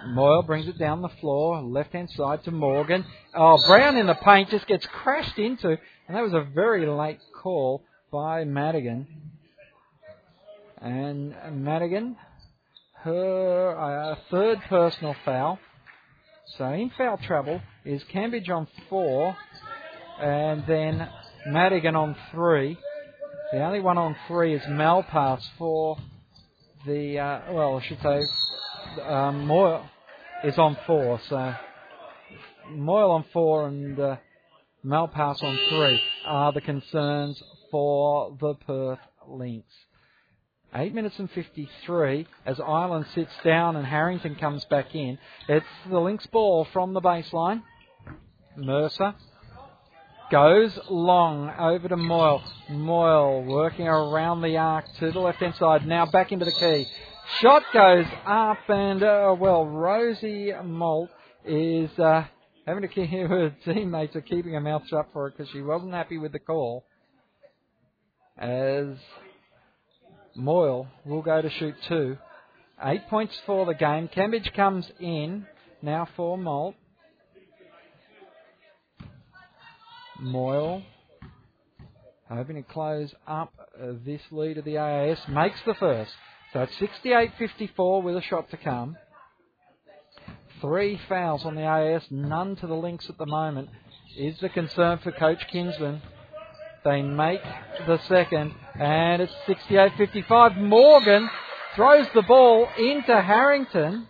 Moyle 0.06 0.42
brings 0.42 0.68
it 0.68 0.78
down 0.78 1.02
the 1.02 1.08
floor, 1.20 1.60
left 1.62 1.92
hand 1.92 2.08
side 2.10 2.44
to 2.44 2.52
Morgan. 2.52 3.04
Oh, 3.34 3.58
Brown 3.66 3.96
in 3.96 4.06
the 4.06 4.14
paint 4.14 4.50
just 4.50 4.68
gets 4.68 4.86
crashed 4.86 5.38
into, 5.38 5.70
and 5.70 6.16
that 6.16 6.22
was 6.22 6.32
a 6.32 6.46
very 6.54 6.86
late 6.86 7.18
call 7.42 7.82
by 8.12 8.44
Madigan. 8.44 9.08
And 10.80 11.34
Madigan, 11.64 12.16
her 13.06 13.78
uh, 13.78 14.16
third 14.32 14.58
personal 14.68 15.14
foul. 15.24 15.60
So 16.58 16.64
in 16.72 16.90
foul 16.98 17.18
trouble 17.18 17.60
is 17.84 18.02
Cambridge 18.12 18.50
on 18.50 18.66
four, 18.88 19.36
and 20.20 20.64
then 20.66 21.08
Madigan 21.46 21.94
on 21.94 22.16
three. 22.32 22.76
The 23.52 23.62
only 23.62 23.78
one 23.78 23.96
on 23.96 24.16
three 24.26 24.54
is 24.54 24.62
Malpass 24.62 25.40
for 25.56 25.98
the, 26.84 27.20
uh, 27.20 27.52
well, 27.52 27.76
I 27.76 27.86
should 27.86 28.02
say, 28.02 28.20
um, 29.04 29.46
Moyle 29.46 29.88
is 30.42 30.58
on 30.58 30.76
four. 30.84 31.20
So 31.28 31.54
Moyle 32.70 33.12
on 33.12 33.24
four 33.32 33.68
and 33.68 33.98
uh, 34.00 34.16
Malpass 34.84 35.44
on 35.44 35.56
three 35.70 36.00
are 36.26 36.52
the 36.52 36.60
concerns 36.60 37.40
for 37.70 38.36
the 38.40 38.54
Perth 38.54 38.98
Lynx. 39.28 39.64
8 40.76 40.94
minutes 40.94 41.18
and 41.18 41.30
53 41.30 42.26
as 42.44 42.60
Ireland 42.60 43.06
sits 43.14 43.32
down 43.42 43.76
and 43.76 43.86
Harrington 43.86 44.34
comes 44.34 44.64
back 44.66 44.94
in. 44.94 45.18
It's 45.48 45.64
the 45.88 45.98
Lynx 45.98 46.26
ball 46.26 46.66
from 46.70 46.92
the 46.92 47.00
baseline. 47.00 47.62
Mercer 48.56 49.14
goes 50.30 50.78
long 50.90 51.50
over 51.58 51.88
to 51.88 51.96
Moyle. 51.96 52.42
Moyle 52.68 53.44
working 53.44 53.88
around 53.88 54.42
the 54.42 54.58
arc 54.58 54.84
to 54.98 55.10
the 55.12 55.18
left 55.18 55.38
hand 55.38 55.54
side. 55.54 55.86
Now 55.86 56.04
back 56.04 56.30
into 56.30 56.44
the 56.44 56.52
key. 56.52 56.86
Shot 57.40 57.62
goes 57.72 58.06
up 58.26 58.58
and, 58.68 59.02
uh, 59.02 59.34
well, 59.38 59.64
Rosie 59.64 60.52
Moult 60.62 61.10
is 61.44 61.90
uh, 61.98 62.24
having 62.66 62.82
to 62.82 62.88
keep 62.88 63.08
her 63.10 63.54
teammates 63.64 64.14
are 64.14 64.20
keeping 64.20 64.52
her 64.52 64.60
mouth 64.60 64.82
shut 64.88 65.08
for 65.14 65.28
it 65.28 65.36
because 65.36 65.50
she 65.52 65.62
wasn't 65.62 65.94
happy 65.94 66.18
with 66.18 66.32
the 66.32 66.38
call. 66.38 66.84
As 68.36 68.88
Moyle 70.36 70.86
will 71.04 71.22
go 71.22 71.40
to 71.40 71.50
shoot 71.50 71.74
two. 71.88 72.18
Eight 72.82 73.08
points 73.08 73.34
for 73.46 73.64
the 73.66 73.74
game. 73.74 74.08
Cambridge 74.08 74.52
comes 74.54 74.90
in 75.00 75.46
now 75.82 76.06
for 76.16 76.36
Moult. 76.36 76.74
Moyle 80.20 80.82
hoping 82.28 82.56
to 82.56 82.62
close 82.62 83.14
up 83.26 83.52
this 84.04 84.20
lead 84.30 84.58
of 84.58 84.64
the 84.64 84.78
AIS. 84.78 85.18
Makes 85.28 85.60
the 85.64 85.74
first. 85.74 86.12
So 86.52 86.62
it's 86.62 86.74
68-54 87.04 88.02
with 88.02 88.16
a 88.16 88.22
shot 88.22 88.50
to 88.50 88.56
come. 88.56 88.96
Three 90.60 90.98
fouls 91.08 91.44
on 91.44 91.54
the 91.54 91.64
AIS, 91.64 92.02
none 92.10 92.56
to 92.56 92.66
the 92.66 92.74
Lynx 92.74 93.08
at 93.08 93.18
the 93.18 93.26
moment. 93.26 93.68
Is 94.16 94.38
the 94.40 94.48
concern 94.48 94.98
for 95.02 95.12
Coach 95.12 95.46
Kinsman. 95.52 96.00
They 96.86 97.02
make 97.02 97.42
the 97.88 97.98
second, 98.06 98.54
and 98.78 99.20
it's 99.20 99.32
68-55. 99.48 100.56
Morgan 100.56 101.28
throws 101.74 102.06
the 102.14 102.22
ball 102.22 102.68
into 102.78 103.20
Harrington, 103.20 104.06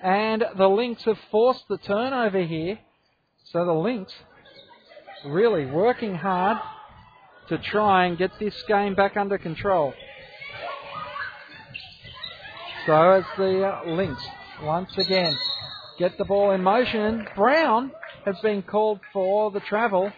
and 0.00 0.44
the 0.56 0.68
Lynx 0.68 1.02
have 1.02 1.18
forced 1.32 1.64
the 1.68 1.78
turnover 1.78 2.40
here. 2.40 2.78
So 3.46 3.64
the 3.64 3.72
Lynx 3.72 4.12
really 5.24 5.66
working 5.66 6.14
hard 6.14 6.58
to 7.48 7.58
try 7.58 8.04
and 8.04 8.16
get 8.16 8.30
this 8.38 8.54
game 8.68 8.94
back 8.94 9.16
under 9.16 9.38
control. 9.38 9.92
So 12.86 13.10
as 13.10 13.24
the 13.36 13.66
uh, 13.66 13.90
Lynx 13.90 14.22
once 14.62 14.96
again 14.96 15.36
get 15.98 16.16
the 16.16 16.24
ball 16.24 16.52
in 16.52 16.62
motion, 16.62 17.26
Brown 17.34 17.90
has 18.24 18.36
been 18.40 18.62
called 18.62 19.00
for 19.12 19.50
the 19.50 19.58
travel. 19.58 20.12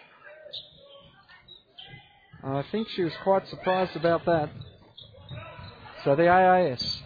I 2.43 2.63
think 2.71 2.87
she 2.89 3.03
was 3.03 3.13
quite 3.23 3.47
surprised 3.49 3.95
about 3.95 4.25
that. 4.25 4.49
So 6.03 6.15
the 6.15 6.29
AIS 6.29 7.01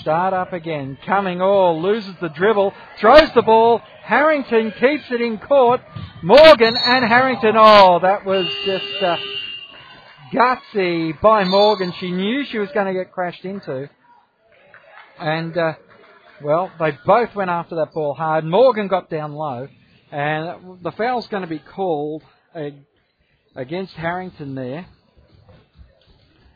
start 0.00 0.34
up 0.34 0.52
again. 0.52 0.98
Cumming 1.06 1.40
all 1.40 1.80
loses 1.80 2.14
the 2.20 2.28
dribble, 2.28 2.74
throws 2.98 3.30
the 3.34 3.42
ball. 3.42 3.80
Harrington 4.02 4.72
keeps 4.72 5.04
it 5.10 5.20
in 5.20 5.38
court. 5.38 5.80
Morgan 6.22 6.76
and 6.76 7.04
Harrington. 7.04 7.54
Oh, 7.56 8.00
that 8.02 8.24
was 8.24 8.46
just 8.64 9.02
uh, 9.02 9.16
gutsy 10.32 11.20
by 11.20 11.44
Morgan. 11.44 11.92
She 12.00 12.10
knew 12.10 12.44
she 12.44 12.58
was 12.58 12.70
going 12.72 12.86
to 12.86 12.92
get 12.92 13.12
crashed 13.12 13.44
into. 13.44 13.88
And, 15.20 15.56
uh, 15.56 15.74
well, 16.42 16.72
they 16.80 16.98
both 17.06 17.32
went 17.36 17.50
after 17.50 17.76
that 17.76 17.92
ball 17.94 18.14
hard. 18.14 18.44
Morgan 18.44 18.88
got 18.88 19.08
down 19.08 19.32
low. 19.34 19.68
And 20.10 20.82
the 20.82 20.92
foul's 20.92 21.28
going 21.28 21.42
to 21.42 21.48
be 21.48 21.60
called 21.60 22.22
against 23.54 23.94
Harrington 23.94 24.54
there 24.54 24.86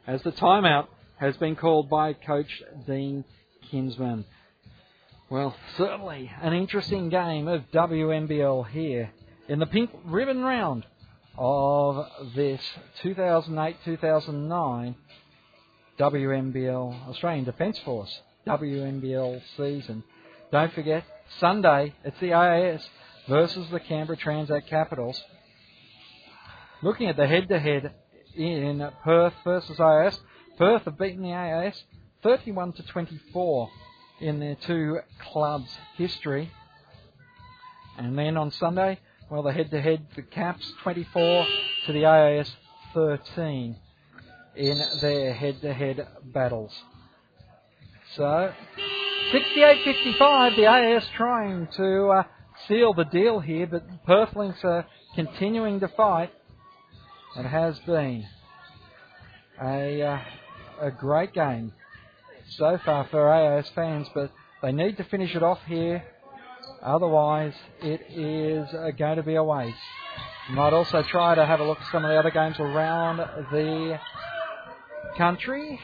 as 0.07 0.23
the 0.23 0.33
timeout 0.33 0.89
has 1.17 1.37
been 1.37 1.57
called 1.57 1.89
by 1.91 2.13
Coach 2.13 2.63
Dean 2.87 3.25
Kinsman. 3.71 4.25
Well, 5.31 5.55
certainly 5.77 6.31
an 6.41 6.55
interesting 6.55 7.11
game 7.11 7.49
of 7.49 7.71
WNBL 7.73 8.69
here 8.69 9.11
in 9.49 9.59
the 9.59 9.67
pink 9.67 9.91
ribbon 10.05 10.43
round 10.43 10.87
of 11.37 12.07
this 12.35 12.61
2008-2009 13.03 14.95
WNBL 15.99 17.09
Australian 17.09 17.45
Defence 17.45 17.79
Force 17.81 18.23
WNBL 18.47 19.43
season. 19.57 20.03
Don't 20.51 20.73
forget, 20.73 21.05
Sunday 21.39 21.93
it's 22.05 22.19
the 22.21 22.33
AIS 22.33 22.89
versus 23.29 23.69
the 23.71 23.81
Canberra 23.81 24.17
Transact 24.17 24.67
Capitals. 24.69 25.23
Looking 26.81 27.09
at 27.09 27.17
the 27.17 27.27
head-to-head 27.27 27.93
in 28.37 28.89
Perth 29.03 29.35
versus 29.43 29.81
AIS, 29.81 30.19
Perth 30.59 30.85
have 30.85 30.97
beaten 30.97 31.23
the 31.23 31.33
AIS 31.33 31.83
31 32.23 32.73
to 32.75 32.83
24 32.85 33.69
in 34.21 34.39
their 34.39 34.55
two 34.55 35.01
clubs' 35.33 35.77
history. 35.97 36.53
And 37.97 38.17
then 38.17 38.37
on 38.37 38.53
Sunday, 38.53 39.01
well, 39.29 39.43
the 39.43 39.53
head-to-head, 39.53 40.07
the 40.15 40.23
Caps 40.23 40.73
24 40.83 41.47
to 41.87 41.93
the 41.93 42.07
AIS 42.07 42.51
13 42.95 43.77
in 44.55 44.83
their 45.01 45.35
head-to-head 45.35 46.07
battles. 46.27 46.73
So, 48.15 48.53
68-55, 49.33 50.57
the 50.57 50.67
AIS 50.67 51.05
trying 51.17 51.67
to 51.77 52.07
uh, 52.09 52.23
seal 52.69 52.95
the 52.95 53.05
deal 53.05 53.41
here, 53.41 53.67
but 53.67 54.05
Perth 54.05 54.37
Lynx 54.37 54.61
are 54.63 54.87
continuing 55.17 55.81
to 55.81 55.89
fight. 55.89 56.31
It 57.37 57.45
has 57.45 57.79
been 57.81 58.27
a 59.63 60.03
uh, 60.03 60.19
a 60.81 60.91
great 60.91 61.33
game 61.33 61.73
so 62.51 62.79
far 62.85 63.07
for 63.11 63.29
AIS 63.29 63.69
fans, 63.75 64.09
but 64.15 64.33
they 64.63 64.73
need 64.73 64.97
to 64.97 65.05
finish 65.05 65.35
it 65.35 65.43
off 65.43 65.59
here. 65.67 66.03
Otherwise, 66.83 67.55
it 67.83 68.01
is 68.11 68.73
uh, 68.75 68.91
going 68.97 69.17
to 69.17 69.23
be 69.23 69.35
a 69.35 69.43
waste. 69.43 69.77
You 70.49 70.57
might 70.57 70.73
also 70.73 71.03
try 71.03 71.35
to 71.35 71.45
have 71.45 71.61
a 71.61 71.65
look 71.65 71.79
at 71.81 71.93
some 71.93 72.05
of 72.05 72.11
the 72.11 72.19
other 72.19 72.31
games 72.31 72.57
around 72.59 73.19
the 73.53 73.99
country. 75.17 75.79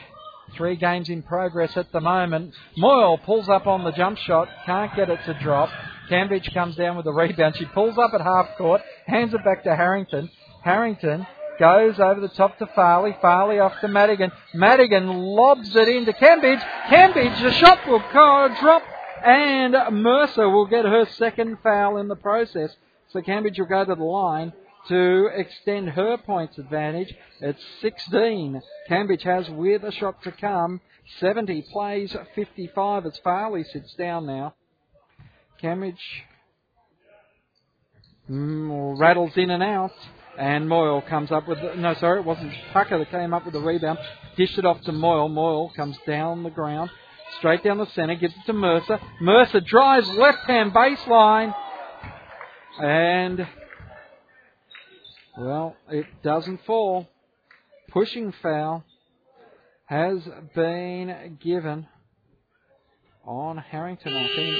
Three 0.55 0.75
games 0.75 1.09
in 1.09 1.21
progress 1.21 1.75
at 1.75 1.91
the 1.91 1.99
moment. 1.99 2.53
Moyle 2.77 3.17
pulls 3.17 3.49
up 3.49 3.67
on 3.67 3.83
the 3.83 3.91
jump 3.91 4.17
shot, 4.17 4.47
can't 4.65 4.95
get 4.95 5.09
it 5.09 5.19
to 5.25 5.33
drop. 5.35 5.69
Cambridge 6.09 6.51
comes 6.53 6.75
down 6.75 6.95
with 6.95 7.05
the 7.05 7.13
rebound. 7.13 7.55
She 7.57 7.65
pulls 7.65 7.97
up 7.97 8.13
at 8.13 8.21
half 8.21 8.57
court, 8.57 8.81
hands 9.05 9.33
it 9.33 9.43
back 9.43 9.63
to 9.63 9.75
Harrington. 9.75 10.29
Harrington 10.63 11.27
goes 11.59 11.99
over 11.99 12.19
the 12.19 12.29
top 12.29 12.57
to 12.59 12.67
Farley. 12.67 13.15
Farley 13.21 13.59
off 13.59 13.79
to 13.81 13.87
Madigan. 13.87 14.31
Madigan 14.53 15.07
lobs 15.07 15.75
it 15.75 15.87
into 15.87 16.13
Cambridge. 16.13 16.59
Cambridge, 16.89 17.41
the 17.41 17.51
shot 17.53 17.87
will 17.87 18.03
drop, 18.09 18.83
and 19.23 19.75
Mercer 20.01 20.49
will 20.49 20.65
get 20.65 20.85
her 20.85 21.05
second 21.17 21.57
foul 21.63 21.97
in 21.97 22.07
the 22.07 22.15
process. 22.15 22.75
So 23.09 23.21
Cambridge 23.21 23.57
will 23.59 23.65
go 23.65 23.85
to 23.85 23.95
the 23.95 24.03
line 24.03 24.53
to 24.87 25.29
extend 25.33 25.89
her 25.89 26.17
points 26.17 26.57
advantage. 26.57 27.13
It's 27.41 27.63
16. 27.81 28.61
Cambridge 28.87 29.23
has 29.23 29.49
with 29.49 29.83
a 29.83 29.91
shot 29.91 30.21
to 30.23 30.31
come. 30.31 30.81
70 31.19 31.63
plays 31.71 32.15
55 32.35 33.05
as 33.05 33.17
Farley 33.23 33.63
sits 33.63 33.93
down 33.95 34.25
now. 34.25 34.55
Cambridge 35.59 36.23
mm, 38.29 38.99
rattles 38.99 39.31
in 39.35 39.49
and 39.49 39.63
out. 39.63 39.93
And 40.37 40.67
Moyle 40.67 41.01
comes 41.01 41.31
up 41.31 41.47
with, 41.47 41.59
the, 41.61 41.75
no, 41.75 41.93
sorry, 41.95 42.19
it 42.19 42.25
wasn't 42.25 42.53
Tucker 42.73 42.99
that 42.99 43.09
came 43.09 43.33
up 43.33 43.45
with 43.45 43.53
the 43.53 43.61
rebound. 43.61 43.99
Dished 44.35 44.57
it 44.57 44.65
off 44.65 44.81
to 44.81 44.91
Moyle. 44.91 45.29
Moyle 45.29 45.71
comes 45.75 45.97
down 46.05 46.43
the 46.43 46.49
ground, 46.49 46.89
straight 47.37 47.63
down 47.63 47.77
the 47.77 47.87
centre, 47.87 48.15
gives 48.15 48.33
it 48.33 48.45
to 48.45 48.53
Mercer. 48.53 48.99
Mercer 49.21 49.61
drives 49.61 50.09
left 50.09 50.45
hand 50.45 50.73
baseline. 50.73 51.55
And, 52.81 53.47
well, 55.37 55.77
it 55.89 56.05
doesn't 56.21 56.65
fall. 56.65 57.07
Pushing 57.91 58.33
foul 58.41 58.83
has 59.85 60.19
been 60.53 61.37
given 61.41 61.87
on 63.23 63.57
Harrington, 63.57 64.13
I 64.13 64.27
think. 64.35 64.57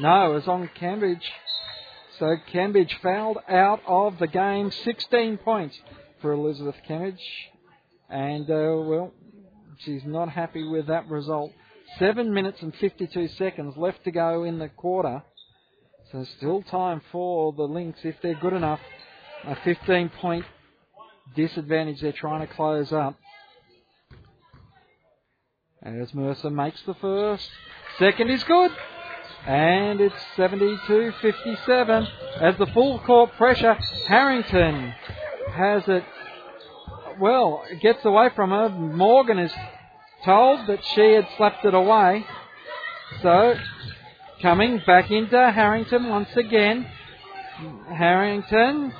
No, 0.00 0.30
it 0.30 0.34
was 0.34 0.46
on 0.46 0.70
Cambridge. 0.78 1.28
So 2.22 2.36
Cambridge 2.52 2.96
fouled 3.02 3.38
out 3.48 3.80
of 3.84 4.20
the 4.20 4.28
game. 4.28 4.70
16 4.70 5.38
points 5.38 5.76
for 6.20 6.30
Elizabeth 6.30 6.76
Cambridge. 6.86 7.18
And, 8.08 8.48
uh, 8.48 8.76
well, 8.78 9.12
she's 9.78 10.04
not 10.04 10.28
happy 10.28 10.62
with 10.62 10.86
that 10.86 11.08
result. 11.08 11.50
7 11.98 12.32
minutes 12.32 12.62
and 12.62 12.72
52 12.76 13.26
seconds 13.26 13.76
left 13.76 14.04
to 14.04 14.12
go 14.12 14.44
in 14.44 14.60
the 14.60 14.68
quarter. 14.68 15.24
So 16.12 16.24
still 16.38 16.62
time 16.62 17.02
for 17.10 17.54
the 17.54 17.64
Lynx 17.64 17.98
if 18.04 18.14
they're 18.22 18.38
good 18.38 18.52
enough. 18.52 18.78
A 19.44 19.56
15 19.56 20.10
point 20.10 20.44
disadvantage 21.34 22.02
they're 22.02 22.12
trying 22.12 22.46
to 22.46 22.54
close 22.54 22.92
up. 22.92 23.18
As 25.82 26.14
Mercer 26.14 26.50
makes 26.50 26.80
the 26.82 26.94
first. 26.94 27.48
Second 27.98 28.30
is 28.30 28.44
good. 28.44 28.70
And 29.46 30.00
it's 30.00 30.14
72 30.36 31.12
57. 31.20 32.06
As 32.40 32.56
the 32.58 32.66
full 32.66 33.00
court 33.00 33.32
pressure, 33.36 33.74
Harrington 34.06 34.94
has 35.52 35.82
it. 35.88 36.04
Well, 37.20 37.64
it 37.70 37.80
gets 37.80 38.04
away 38.04 38.30
from 38.34 38.50
her. 38.50 38.68
Morgan 38.68 39.38
is 39.38 39.52
told 40.24 40.66
that 40.68 40.84
she 40.94 41.12
had 41.12 41.26
slapped 41.36 41.64
it 41.64 41.74
away. 41.74 42.24
So, 43.20 43.54
coming 44.40 44.80
back 44.86 45.10
into 45.10 45.50
Harrington 45.50 46.08
once 46.08 46.34
again. 46.36 46.86
Harrington 47.88 48.92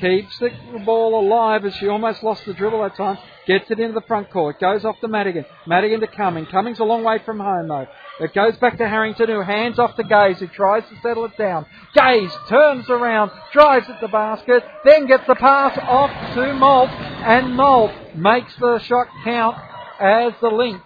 keeps 0.00 0.38
the 0.38 0.50
ball 0.84 1.20
alive 1.20 1.64
as 1.64 1.74
she 1.76 1.88
almost 1.88 2.22
lost 2.22 2.44
the 2.44 2.54
dribble 2.54 2.82
that 2.82 2.96
time. 2.96 3.18
Gets 3.46 3.70
it 3.70 3.78
into 3.78 3.94
the 3.94 4.06
front 4.06 4.30
court. 4.30 4.60
Goes 4.60 4.84
off 4.84 4.98
to 5.00 5.08
Madigan. 5.08 5.44
Madigan 5.66 6.00
to 6.00 6.06
Cumming. 6.06 6.46
Cumming's 6.46 6.80
a 6.80 6.84
long 6.84 7.04
way 7.04 7.18
from 7.24 7.38
home 7.38 7.68
though. 7.68 7.86
It 8.20 8.34
goes 8.34 8.56
back 8.56 8.78
to 8.78 8.88
Harrington 8.88 9.28
who 9.28 9.42
hands 9.42 9.78
off 9.78 9.94
to 9.96 10.04
Gaze 10.04 10.38
who 10.38 10.46
tries 10.48 10.82
to 10.88 11.00
settle 11.02 11.24
it 11.26 11.36
down. 11.36 11.66
Gaze 11.94 12.32
turns 12.48 12.88
around, 12.88 13.30
drives 13.52 13.88
at 13.88 14.00
the 14.00 14.08
basket, 14.08 14.64
then 14.84 15.06
gets 15.06 15.26
the 15.26 15.34
pass 15.34 15.78
off 15.82 16.10
to 16.34 16.54
Moult 16.54 16.90
and 16.90 17.54
Moult 17.54 17.92
makes 18.16 18.54
the 18.56 18.78
shot 18.80 19.06
count 19.24 19.56
as 20.00 20.32
the 20.40 20.48
Lynx 20.48 20.80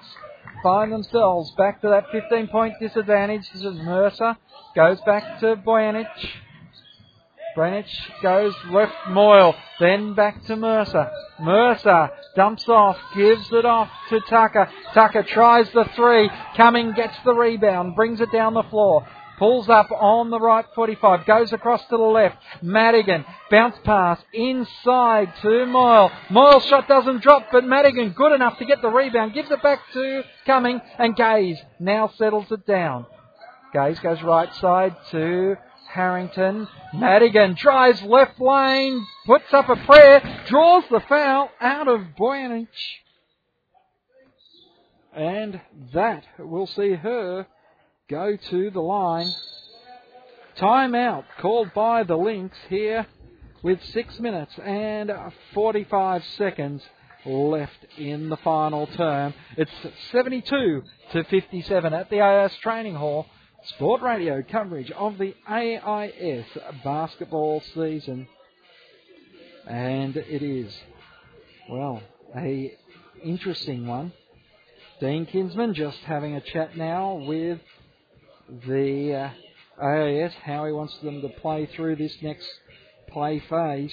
find 0.63 0.93
themselves 0.93 1.53
back 1.57 1.81
to 1.81 1.89
that 1.89 2.05
15 2.13 2.49
point 2.49 2.75
disadvantage. 2.81 3.49
This 3.53 3.63
is 3.63 3.75
Mercer. 3.77 4.37
Goes 4.75 5.01
back 5.07 5.41
to 5.41 5.57
Boyanich. 5.57 6.07
Greenwich 7.55 8.11
goes 8.23 8.55
left 8.71 8.95
Moyle, 9.09 9.55
then 9.79 10.15
back 10.15 10.45
to 10.45 10.57
Mercer. 10.57 11.11
Mercer 11.41 12.11
dumps 12.37 12.69
off, 12.69 12.97
gives 13.17 13.49
it 13.53 13.65
off 13.65 13.89
to 14.09 14.21
Tucker. 14.29 14.71
Tucker 14.95 15.23
tries 15.23 15.71
the 15.73 15.85
three, 15.97 16.31
Cumming 16.57 16.93
gets 16.93 17.17
the 17.25 17.35
rebound, 17.35 17.97
brings 17.97 18.21
it 18.21 18.31
down 18.33 18.55
the 18.55 18.63
floor. 18.65 19.07
Pulls 19.39 19.71
up 19.71 19.91
on 19.91 20.29
the 20.29 20.39
right 20.39 20.67
45, 20.75 21.25
goes 21.25 21.53
across 21.55 21.81
to 21.87 21.97
the 21.97 22.03
left. 22.03 22.37
Madigan, 22.61 23.25
bounce 23.51 23.77
pass 23.85 24.21
inside 24.35 25.33
to 25.41 25.65
Moyle. 25.65 26.11
Moyle's 26.29 26.67
shot 26.67 26.87
doesn't 26.87 27.23
drop, 27.23 27.47
but 27.51 27.65
Madigan 27.65 28.11
good 28.11 28.35
enough 28.35 28.59
to 28.59 28.67
get 28.67 28.83
the 28.83 28.91
rebound, 28.91 29.33
gives 29.33 29.51
it 29.51 29.63
back 29.63 29.81
to 29.95 30.23
Cumming, 30.45 30.81
and 30.99 31.17
Gaze 31.17 31.59
now 31.79 32.11
settles 32.19 32.53
it 32.53 32.67
down. 32.67 33.07
Gaze 33.73 33.99
goes 34.01 34.23
right 34.23 34.55
side 34.57 34.95
to 35.13 35.57
Harrington. 35.93 36.69
Madigan 36.95 37.55
drives 37.55 38.03
left 38.03 38.41
lane, 38.41 39.07
puts 39.27 39.53
up 39.53 39.69
a 39.69 39.77
prayer, 39.77 40.45
draws 40.49 40.85
the 40.91 41.01
foul 41.09 41.51
out 41.61 41.89
of 41.89 42.01
Boyanich. 42.19 42.67
And 45.13 45.61
that 45.93 46.25
will 46.39 46.67
see 46.67 46.93
her 46.93 47.47
go 48.09 48.37
to 48.37 48.71
the 48.71 48.81
line. 48.81 49.31
Timeout 50.57 51.25
called 51.41 51.73
by 51.75 52.05
the 52.05 52.17
Lynx 52.17 52.57
here 52.69 53.07
with 53.63 53.83
six 53.87 54.19
minutes 54.21 54.53
and 54.65 55.11
45 55.55 56.25
seconds 56.37 56.83
left 57.25 57.87
in 57.99 58.29
the 58.29 58.37
final 58.39 58.87
term. 58.87 59.35
It's 59.57 59.71
72 60.13 60.83
to 61.13 61.25
57 61.25 61.95
at 61.95 62.11
the 62.11 62.21
AIS 62.21 62.55
Training 62.57 62.95
Hall. 62.95 63.27
Sport 63.65 64.01
Radio 64.01 64.43
coverage 64.43 64.91
of 64.93 65.19
the 65.19 65.35
AIS 65.47 66.47
basketball 66.83 67.63
season. 67.75 68.27
And 69.67 70.17
it 70.17 70.43
is, 70.43 70.75
well, 71.69 72.03
a 72.35 72.73
interesting 73.23 73.87
one. 73.87 74.13
Dean 75.01 75.27
Kinsman 75.27 75.75
just 75.75 75.99
having 75.99 76.37
a 76.37 76.41
chat 76.41 76.75
now 76.77 77.23
with 77.27 77.61
the 78.67 79.31
uh, 79.81 79.85
AIS, 79.85 80.33
how 80.43 80.65
he 80.65 80.73
wants 80.73 80.97
them 81.03 81.21
to 81.21 81.29
play 81.29 81.67
through 81.67 81.97
this 81.97 82.17
next 82.23 82.49
play 83.11 83.41
phase. 83.41 83.93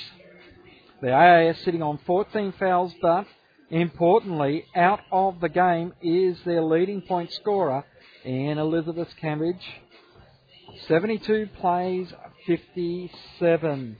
The 1.02 1.12
AIS 1.12 1.60
sitting 1.66 1.84
on 1.84 2.00
14 2.06 2.54
fouls, 2.58 2.94
but 3.02 3.26
importantly, 3.70 4.66
out 4.76 5.02
of 5.12 5.42
the 5.42 5.50
game 5.50 5.94
is 6.02 6.38
their 6.46 6.64
leading 6.64 7.02
point 7.02 7.34
scorer 7.34 7.84
in 8.28 8.58
Elizabeth 8.58 9.08
Cambridge. 9.22 9.66
72 10.90 11.48
plays, 11.62 12.10
57. 12.46 13.98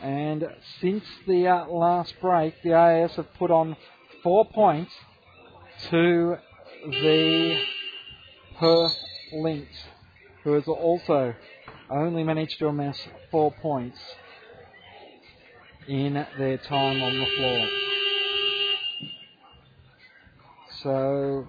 And 0.00 0.44
since 0.80 1.02
the 1.26 1.48
uh, 1.48 1.66
last 1.66 2.14
break, 2.20 2.54
the 2.62 2.74
AIS 2.74 3.16
have 3.16 3.34
put 3.34 3.50
on 3.50 3.76
four 4.22 4.44
points 4.44 4.92
to 5.90 6.36
the 6.86 7.60
Perth 8.60 8.96
Lynx, 9.32 9.66
who 10.44 10.52
has 10.52 10.68
also 10.68 11.34
only 11.90 12.22
managed 12.22 12.60
to 12.60 12.68
amass 12.68 12.96
four 13.32 13.52
points 13.60 13.98
in 15.88 16.14
their 16.38 16.58
time 16.58 17.02
on 17.02 17.18
the 17.18 17.26
floor. 17.36 17.68
So 20.84 21.48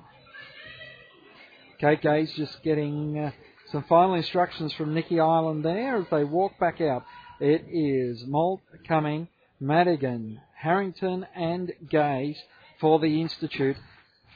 KK's 1.81 2.31
just 2.35 2.61
getting 2.63 3.17
uh, 3.17 3.31
some 3.71 3.83
final 3.83 4.15
instructions 4.15 4.73
from 4.73 4.93
Nikki 4.93 5.19
Island 5.19 5.63
there 5.63 5.97
as 5.97 6.05
they 6.11 6.23
walk 6.23 6.59
back 6.59 6.81
out. 6.81 7.05
It 7.39 7.65
is 7.71 8.25
Moult 8.27 8.61
Cumming, 8.87 9.29
Madigan, 9.61 10.41
Harrington, 10.55 11.25
and 11.35 11.71
Gaze 11.89 12.37
for 12.81 12.99
the 12.99 13.21
Institute. 13.21 13.77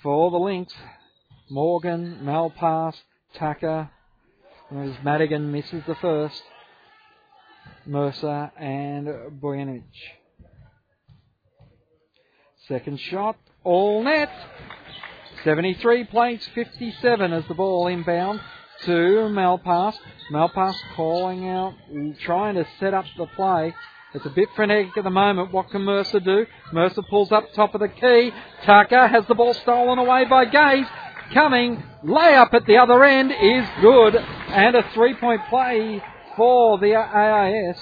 For 0.01 0.31
the 0.31 0.37
Lynx, 0.37 0.73
Morgan, 1.49 2.19
Malpass, 2.23 2.95
Tucker, 3.37 3.89
as 4.71 4.91
Madigan 5.03 5.51
misses 5.51 5.83
the 5.87 5.95
first, 5.95 6.41
Mercer 7.85 8.51
and 8.57 9.07
Boyanich. 9.41 9.83
Second 12.67 12.99
shot, 12.99 13.37
all 13.63 14.03
net. 14.03 14.31
73 15.43 16.05
plays 16.05 16.47
57 16.55 17.33
as 17.33 17.43
the 17.47 17.53
ball 17.53 17.87
inbound 17.87 18.39
to 18.85 18.91
Malpass. 19.31 19.95
Malpass 20.31 20.75
calling 20.95 21.47
out, 21.49 21.73
trying 22.21 22.55
to 22.55 22.65
set 22.79 22.93
up 22.93 23.05
the 23.17 23.25
play. 23.35 23.73
It's 24.13 24.25
a 24.25 24.29
bit 24.29 24.47
frenetic 24.55 24.95
at 24.95 25.03
the 25.03 25.09
moment. 25.09 25.51
What 25.51 25.69
can 25.69 25.81
Mercer 25.81 26.19
do? 26.19 26.45
Mercer 26.71 27.01
pulls 27.09 27.31
up 27.31 27.51
top 27.53 27.73
of 27.73 27.81
the 27.81 27.87
key. 27.87 28.31
Tucker 28.63 29.07
has 29.07 29.25
the 29.27 29.35
ball 29.35 29.53
stolen 29.55 29.97
away 29.97 30.25
by 30.25 30.45
Gaze. 30.45 30.85
Cumming, 31.33 31.83
layup 32.05 32.53
at 32.53 32.65
the 32.65 32.77
other 32.77 33.03
end 33.03 33.31
is 33.31 33.67
good. 33.81 34.15
And 34.15 34.75
a 34.75 34.87
three 34.93 35.15
point 35.15 35.41
play 35.49 36.01
for 36.37 36.77
the 36.77 36.95
AIS 36.95 37.79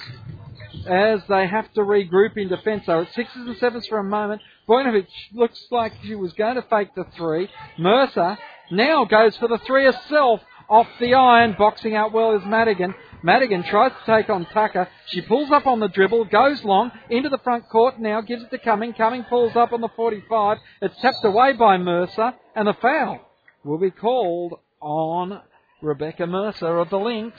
as 0.86 1.20
they 1.28 1.46
have 1.46 1.70
to 1.74 1.80
regroup 1.80 2.36
in 2.36 2.48
defence. 2.48 2.86
So 2.86 3.00
it's 3.00 3.14
sixes 3.14 3.46
and 3.46 3.56
sevens 3.58 3.86
for 3.86 3.98
a 3.98 4.04
moment. 4.04 4.40
Boynovich 4.72 5.06
looks 5.34 5.62
like 5.70 5.92
she 6.02 6.14
was 6.14 6.32
going 6.32 6.54
to 6.54 6.62
fake 6.62 6.94
the 6.96 7.04
three. 7.14 7.46
Mercer 7.78 8.38
now 8.70 9.04
goes 9.04 9.36
for 9.36 9.46
the 9.46 9.58
three 9.66 9.84
herself 9.84 10.40
off 10.66 10.86
the 10.98 11.12
iron. 11.12 11.54
Boxing 11.58 11.94
out 11.94 12.14
well 12.14 12.34
is 12.36 12.46
Madigan. 12.46 12.94
Madigan 13.22 13.64
tries 13.64 13.92
to 13.92 14.16
take 14.16 14.30
on 14.30 14.46
Tucker. 14.46 14.88
She 15.08 15.20
pulls 15.20 15.50
up 15.50 15.66
on 15.66 15.78
the 15.78 15.88
dribble, 15.88 16.24
goes 16.24 16.64
long 16.64 16.90
into 17.10 17.28
the 17.28 17.36
front 17.44 17.68
court 17.68 18.00
now, 18.00 18.22
gives 18.22 18.44
it 18.44 18.50
to 18.50 18.56
Cumming. 18.56 18.94
Cumming 18.94 19.24
pulls 19.24 19.54
up 19.56 19.74
on 19.74 19.82
the 19.82 19.90
45. 19.94 20.56
It's 20.80 20.98
tapped 21.02 21.22
away 21.22 21.52
by 21.52 21.76
Mercer, 21.76 22.32
and 22.56 22.66
the 22.66 22.76
foul 22.80 23.20
will 23.64 23.78
be 23.78 23.90
called 23.90 24.58
on 24.80 25.42
Rebecca 25.82 26.26
Mercer 26.26 26.78
of 26.78 26.88
the 26.88 26.98
Lynx, 26.98 27.38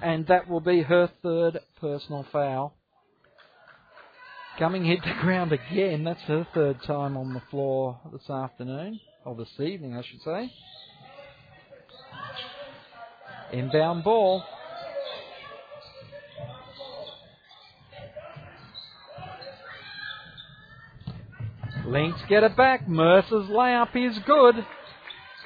and 0.00 0.24
that 0.28 0.48
will 0.48 0.60
be 0.60 0.82
her 0.82 1.10
third 1.20 1.58
personal 1.80 2.24
foul. 2.30 2.77
Cumming 4.58 4.84
hit 4.84 5.00
the 5.04 5.12
ground 5.20 5.52
again. 5.52 6.02
That's 6.02 6.20
her 6.22 6.46
third 6.52 6.82
time 6.84 7.16
on 7.16 7.32
the 7.32 7.42
floor 7.50 8.00
this 8.12 8.28
afternoon, 8.28 8.98
or 9.24 9.36
this 9.36 9.48
evening, 9.60 9.96
I 9.96 10.02
should 10.02 10.20
say. 10.22 10.52
Inbound 13.52 14.02
ball. 14.02 14.42
Lynx 21.86 22.20
get 22.28 22.42
it 22.42 22.56
back. 22.56 22.86
Mercer's 22.88 23.48
layup 23.48 23.94
is 23.94 24.18
good. 24.26 24.56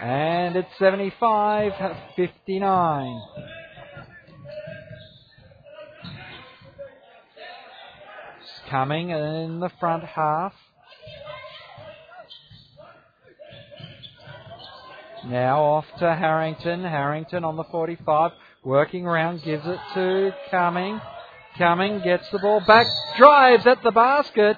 And 0.01 0.57
it's 0.57 0.69
75 0.79 1.73
59. 2.17 3.23
Cumming 8.73 9.11
in 9.11 9.61
the 9.61 9.69
front 9.78 10.03
half. 10.03 10.55
Now 15.27 15.62
off 15.62 15.85
to 15.99 16.15
Harrington. 16.15 16.82
Harrington 16.82 17.44
on 17.44 17.57
the 17.57 17.65
45. 17.65 18.31
Working 18.65 19.07
around, 19.07 19.43
gives 19.44 19.66
it 19.66 19.78
to 19.93 20.35
Cumming. 20.51 21.03
Cumming 21.59 22.01
gets 22.03 22.24
the 22.32 22.39
ball 22.39 22.62
back, 22.66 22.86
drives 23.19 23.66
at 23.66 23.82
the 23.82 23.90
basket, 23.90 24.57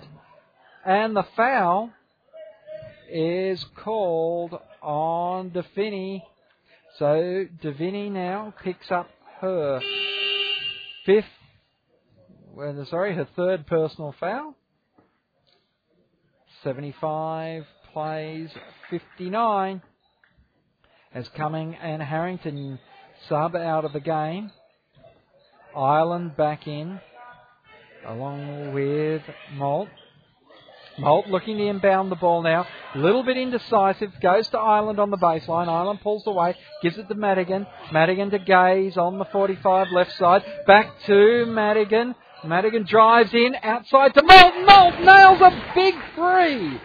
and 0.87 1.17
the 1.17 1.27
foul 1.35 1.91
is 3.11 3.65
called 3.83 4.55
on 4.81 5.51
Deviney. 5.51 6.23
So 7.01 7.47
Deviney 7.65 8.13
now 8.13 8.55
picks 8.63 8.93
up 8.93 9.09
her 9.41 9.81
fifth, 11.05 11.25
well, 12.55 12.87
sorry, 12.89 13.15
her 13.15 13.27
third 13.37 13.67
personal 13.67 14.15
foul. 14.19 14.55
75 16.63 17.65
plays 17.93 18.51
59 18.91 19.83
as 21.13 21.29
Cumming 21.31 21.75
and 21.75 22.03
Harrington 22.03 22.79
sub 23.29 23.55
out 23.57 23.85
of 23.85 23.93
the 23.93 24.01
game. 24.01 24.51
Ireland 25.77 26.37
back 26.37 26.67
in 26.67 27.01
along 28.07 28.73
with 28.73 29.23
Moult. 29.55 29.89
Moult 30.99 31.27
looking 31.27 31.59
to 31.59 31.67
inbound 31.67 32.13
the 32.13 32.17
ball 32.17 32.43
now. 32.43 32.67
A 32.95 32.99
little 32.99 33.25
bit 33.25 33.37
indecisive. 33.37 34.13
Goes 34.21 34.47
to 34.49 34.59
Ireland 34.59 35.01
on 35.01 35.11
the 35.11 35.17
baseline. 35.17 35.69
Ireland 35.69 36.01
pulls 36.03 36.25
away. 36.27 36.55
Gives 36.83 36.99
it 36.99 37.09
to 37.09 37.15
Madigan. 37.15 37.67
Madigan 37.93 38.31
to 38.31 38.39
Gaze 38.39 38.97
on 38.97 39.19
the 39.19 39.25
45 39.25 39.89
left 39.93 40.13
side. 40.13 40.45
Back 40.69 40.93
to 41.07 41.47
Madigan. 41.47 42.15
Madigan 42.47 42.85
drives 42.85 43.33
in 43.33 43.55
outside 43.63 44.15
to 44.15 44.23
Moult. 44.23 44.55
Moult 44.67 45.01
nails 45.01 45.41
a 45.41 45.73
big 45.75 45.95
three. 46.15 46.81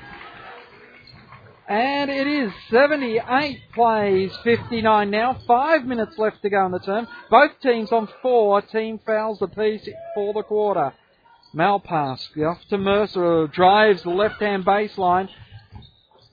And 1.67 2.09
it 2.09 2.25
is 2.25 2.51
78 2.71 3.59
plays, 3.73 4.31
59 4.43 5.11
now. 5.11 5.37
Five 5.45 5.85
minutes 5.85 6.17
left 6.17 6.41
to 6.41 6.49
go 6.49 6.65
in 6.65 6.71
the 6.71 6.79
term. 6.79 7.07
Both 7.29 7.59
teams 7.61 7.91
on 7.91 8.09
four 8.21 8.61
team 8.63 8.99
fouls 9.05 9.41
apiece 9.41 9.87
for 10.15 10.33
the 10.33 10.41
quarter. 10.41 10.93
Malpass 11.53 12.27
off 12.45 12.59
to 12.69 12.77
Mercer, 12.77 13.47
drives 13.47 14.03
the 14.03 14.09
left-hand 14.09 14.65
baseline. 14.65 15.29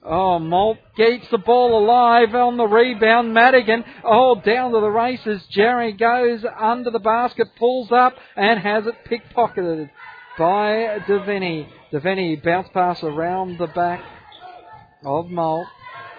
Oh, 0.08 0.38
Moult 0.38 0.78
keeps 0.96 1.28
the 1.30 1.38
ball 1.38 1.82
alive 1.82 2.32
on 2.32 2.56
the 2.56 2.66
rebound. 2.66 3.34
Madigan, 3.34 3.84
oh, 4.04 4.40
down 4.40 4.70
to 4.70 4.80
the 4.80 4.88
races. 4.88 5.44
Jarry 5.50 5.92
goes 5.92 6.44
under 6.60 6.90
the 6.90 7.00
basket, 7.00 7.48
pulls 7.58 7.90
up, 7.90 8.14
and 8.36 8.60
has 8.60 8.86
it 8.86 8.94
pickpocketed 9.10 9.90
by 10.38 11.00
Deviney. 11.08 11.66
Deviney 11.92 12.40
bounce 12.40 12.68
pass 12.72 13.02
around 13.02 13.58
the 13.58 13.66
back 13.66 14.00
of 15.04 15.28
Moult. 15.28 15.66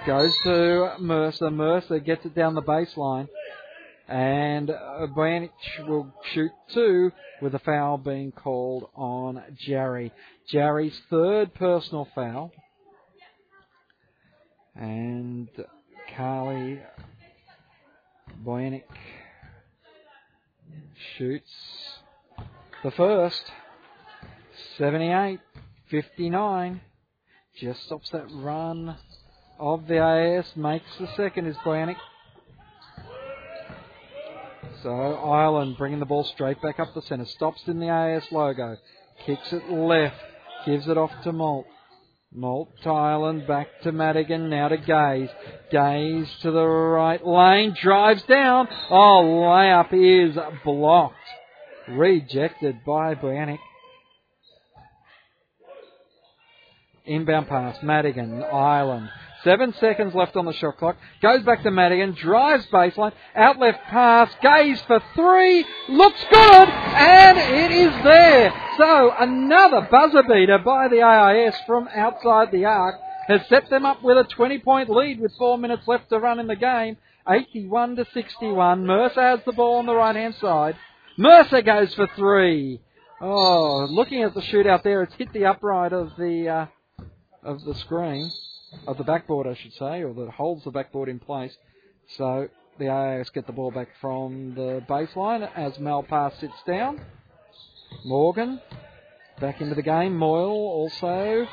Goes 0.06 0.36
to 0.44 0.96
Mercer. 1.00 1.50
Mercer 1.50 2.00
gets 2.00 2.26
it 2.26 2.36
down 2.36 2.56
the 2.56 2.62
baseline. 2.62 3.30
And 4.10 4.68
Bojanic 4.68 5.52
will 5.88 6.14
shoot 6.34 6.52
two 6.74 7.12
with 7.42 7.56
a 7.56 7.60
foul 7.60 7.98
being 7.98 8.34
called 8.34 8.90
on 8.96 9.42
Jarry. 9.58 10.12
Jarry's 10.50 11.00
third 11.10 11.54
personal 11.54 12.08
foul. 12.14 12.52
And 14.80 15.50
Carly 16.16 16.80
Bojanic 18.44 18.84
shoots 21.18 21.52
the 22.84 22.92
first. 22.92 23.44
78 24.78 25.40
59 25.90 26.82
just 27.60 27.84
stops 27.86 28.10
that 28.12 28.28
run 28.32 28.96
of 29.60 29.88
the 29.88 30.00
AIS, 30.00 30.46
makes 30.56 30.86
the 31.00 31.08
second 31.16 31.48
is 31.48 31.56
Bojanic. 31.58 31.96
So 34.84 34.92
Ireland 34.92 35.78
bringing 35.78 36.00
the 36.00 36.06
ball 36.06 36.24
straight 36.24 36.62
back 36.62 36.80
up 36.80 36.94
the 36.94 37.02
centre, 37.02 37.26
stops 37.26 37.62
in 37.66 37.80
the 37.80 37.90
AIS 37.90 38.32
logo, 38.32 38.78
kicks 39.26 39.52
it 39.52 39.72
left, 39.72 40.24
gives 40.66 40.88
it 40.88 40.98
off 40.98 41.12
to 41.24 41.32
Moult. 41.32 41.66
Moult 42.34 42.70
to 42.84 42.90
Ireland, 42.90 43.48
back 43.48 43.68
to 43.84 43.92
Madigan, 43.92 44.50
now 44.50 44.68
to 44.68 44.78
Gaze. 44.78 45.30
Gaze 45.72 46.28
to 46.42 46.52
the 46.52 46.66
right 46.66 47.26
lane, 47.26 47.76
drives 47.82 48.22
down. 48.24 48.68
Oh, 48.90 49.24
layup 49.24 49.94
is 49.94 50.38
blocked. 50.64 51.16
Rejected 51.88 52.80
by 52.86 53.16
Bojanic. 53.16 53.60
Inbound 57.06 57.48
pass, 57.48 57.78
Madigan, 57.82 58.44
Ireland. 58.44 59.10
Seven 59.48 59.74
seconds 59.80 60.14
left 60.14 60.36
on 60.36 60.44
the 60.44 60.52
shot 60.52 60.76
clock. 60.78 60.98
Goes 61.22 61.42
back 61.44 61.64
to 61.64 61.72
Madigan, 61.72 62.12
drives 62.16 62.66
baseline, 62.66 63.14
out 63.34 63.58
left 63.58 63.80
pass, 63.86 64.30
Gaze 64.42 64.82
for 64.82 65.02
three, 65.16 65.66
looks 65.88 66.22
good, 66.30 66.68
and 66.68 67.38
it 67.38 67.72
is 67.72 68.04
there. 68.04 68.54
So 68.78 69.14
another 69.18 69.88
buzzer 69.90 70.24
beater 70.24 70.58
by 70.58 70.90
the 70.90 71.02
AIS 71.02 71.56
from 71.66 71.88
outside 71.96 72.52
the 72.52 72.66
arc 72.66 72.96
has 73.30 73.40
set 73.48 73.70
them 73.70 73.86
up 73.86 74.04
with 74.04 74.18
a 74.18 74.26
20 74.26 74.60
point 74.60 74.90
lead 74.90 75.22
with 75.22 75.32
four 75.38 75.58
minutes 75.58 75.88
left 75.88 76.10
to 76.10 76.20
run 76.20 76.42
in 76.42 76.48
the 76.48 76.58
game. 76.58 76.98
81 77.26 77.96
to 77.96 78.06
61. 78.14 78.86
Mercer 78.86 79.22
has 79.22 79.40
the 79.46 79.54
ball 79.54 79.78
on 79.78 79.86
the 79.86 79.96
right 79.96 80.18
hand 80.18 80.36
side. 80.42 80.76
Mercer 81.18 81.62
goes 81.62 81.94
for 81.94 82.10
three. 82.18 82.82
Oh, 83.22 83.88
looking 83.90 84.24
at 84.24 84.34
the 84.34 84.42
shootout 84.42 84.84
there, 84.84 85.04
it's 85.04 85.16
hit 85.16 85.32
the 85.32 85.46
upright 85.46 85.94
of 85.94 86.12
the 86.18 86.50
uh, 86.50 86.66
of 87.44 87.64
the 87.64 87.76
screen, 87.76 88.30
of 88.86 88.98
the 88.98 89.04
backboard, 89.04 89.48
I 89.48 89.56
should 89.56 89.74
say, 89.74 90.04
or 90.04 90.14
that 90.14 90.30
holds 90.30 90.64
the 90.64 90.72
backboard 90.72 91.10
in 91.10 91.20
place. 91.20 91.56
So 92.18 92.48
the 92.80 92.90
AIS 92.90 93.30
get 93.32 93.48
the 93.48 93.54
ball 93.54 93.72
back 93.72 93.90
from 94.00 94.54
the 94.56 94.84
baseline 94.88 95.50
as 95.56 95.74
Malpass 95.78 96.40
sits 96.40 96.54
down. 96.66 97.02
Morgan 98.06 98.62
back 99.40 99.62
into 99.62 99.76
the 99.76 99.82
game. 99.82 100.16
Moyle 100.16 100.50
also. 100.50 101.48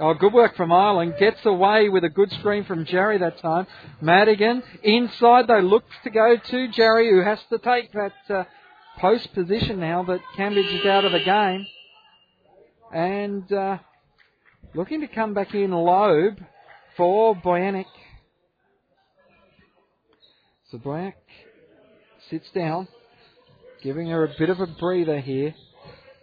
Oh, 0.00 0.14
good 0.14 0.32
work 0.32 0.56
from 0.56 0.72
Ireland. 0.72 1.14
Gets 1.18 1.44
away 1.44 1.88
with 1.88 2.04
a 2.04 2.08
good 2.08 2.30
screen 2.32 2.64
from 2.64 2.86
Jarry 2.86 3.18
that 3.18 3.38
time. 3.38 3.66
Madigan 4.00 4.62
inside 4.82 5.46
though 5.48 5.60
looks 5.60 5.94
to 6.04 6.10
go 6.10 6.36
to 6.36 6.68
Jarry 6.68 7.10
who 7.10 7.20
has 7.20 7.38
to 7.50 7.58
take 7.58 7.92
that 7.92 8.12
uh, 8.30 8.44
post 8.98 9.32
position 9.34 9.80
now 9.80 10.02
that 10.04 10.20
Cambridge 10.36 10.72
is 10.72 10.86
out 10.86 11.04
of 11.04 11.12
the 11.12 11.20
game. 11.20 11.66
And 12.92 13.52
uh, 13.52 13.78
Looking 14.74 15.02
to 15.02 15.06
come 15.06 15.34
back 15.34 15.54
in 15.54 15.70
lobe 15.70 16.38
for 16.96 17.36
Bojanic. 17.36 17.84
So 20.70 20.78
Bojanic 20.78 21.12
sits 22.30 22.50
down, 22.52 22.88
giving 23.82 24.08
her 24.08 24.24
a 24.24 24.34
bit 24.38 24.48
of 24.48 24.60
a 24.60 24.66
breather 24.66 25.20
here. 25.20 25.54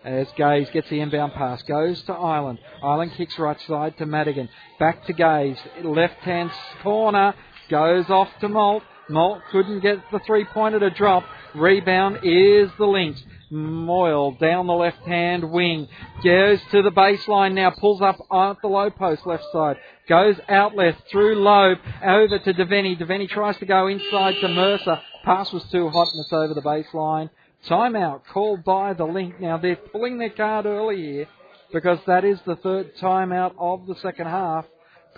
As 0.03 0.27
Gaze 0.35 0.67
gets 0.71 0.89
the 0.89 0.99
inbound 0.99 1.33
pass, 1.33 1.61
goes 1.61 2.01
to 2.03 2.13
Ireland. 2.13 2.57
Ireland 2.81 3.11
kicks 3.17 3.37
right 3.37 3.59
side 3.67 3.97
to 3.97 4.07
Madigan. 4.07 4.49
Back 4.79 5.05
to 5.05 5.13
Gaze. 5.13 5.59
Left 5.83 6.17
hand 6.21 6.49
corner. 6.81 7.35
Goes 7.69 8.09
off 8.09 8.29
to 8.39 8.49
Moult. 8.49 8.81
Moult 9.09 9.41
couldn't 9.51 9.81
get 9.81 9.99
the 10.11 10.19
three 10.25 10.45
pointer 10.45 10.79
to 10.79 10.89
drop. 10.89 11.23
Rebound 11.53 12.19
is 12.23 12.71
the 12.79 12.87
Lynx. 12.87 13.21
Moyle 13.51 14.31
down 14.33 14.67
the 14.67 14.73
left 14.73 14.99
hand 14.99 15.49
wing. 15.49 15.87
Goes 16.23 16.59
to 16.71 16.81
the 16.81 16.91
baseline 16.91 17.53
now. 17.53 17.71
Pulls 17.71 18.01
up 18.01 18.17
at 18.31 18.61
the 18.61 18.67
low 18.67 18.89
post 18.89 19.25
left 19.25 19.43
side. 19.51 19.77
Goes 20.07 20.35
out 20.47 20.75
left 20.75 21.01
through 21.11 21.35
Loeb. 21.35 21.79
Over 22.03 22.39
to 22.39 22.53
Devaney. 22.53 22.99
Devaney 22.99 23.27
tries 23.27 23.57
to 23.57 23.65
go 23.65 23.87
inside 23.87 24.35
to 24.41 24.47
Mercer. 24.47 24.99
Pass 25.23 25.51
was 25.51 25.63
too 25.71 25.89
hot 25.89 26.09
and 26.13 26.23
it's 26.23 26.33
over 26.33 26.53
the 26.53 26.61
baseline. 26.61 27.29
Timeout 27.67 28.21
called 28.31 28.63
by 28.63 28.93
the 28.93 29.05
link. 29.05 29.39
Now 29.39 29.57
they're 29.57 29.75
pulling 29.75 30.17
their 30.17 30.29
card 30.29 30.65
early 30.65 30.97
here 30.97 31.27
because 31.73 31.99
that 32.07 32.23
is 32.23 32.39
the 32.45 32.55
third 32.55 32.95
timeout 32.97 33.53
of 33.57 33.85
the 33.87 33.95
second 33.95 34.27
half 34.27 34.65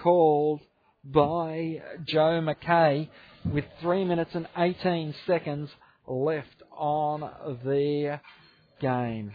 called 0.02 0.62
by 1.04 1.82
Joe 2.06 2.42
McKay 2.42 3.10
with 3.46 3.66
3 3.82 4.06
minutes 4.06 4.32
and 4.34 4.48
18 4.58 5.16
seconds 5.26 5.70
left 6.08 6.61
on 6.82 7.22
the 7.64 8.20
game. 8.80 9.32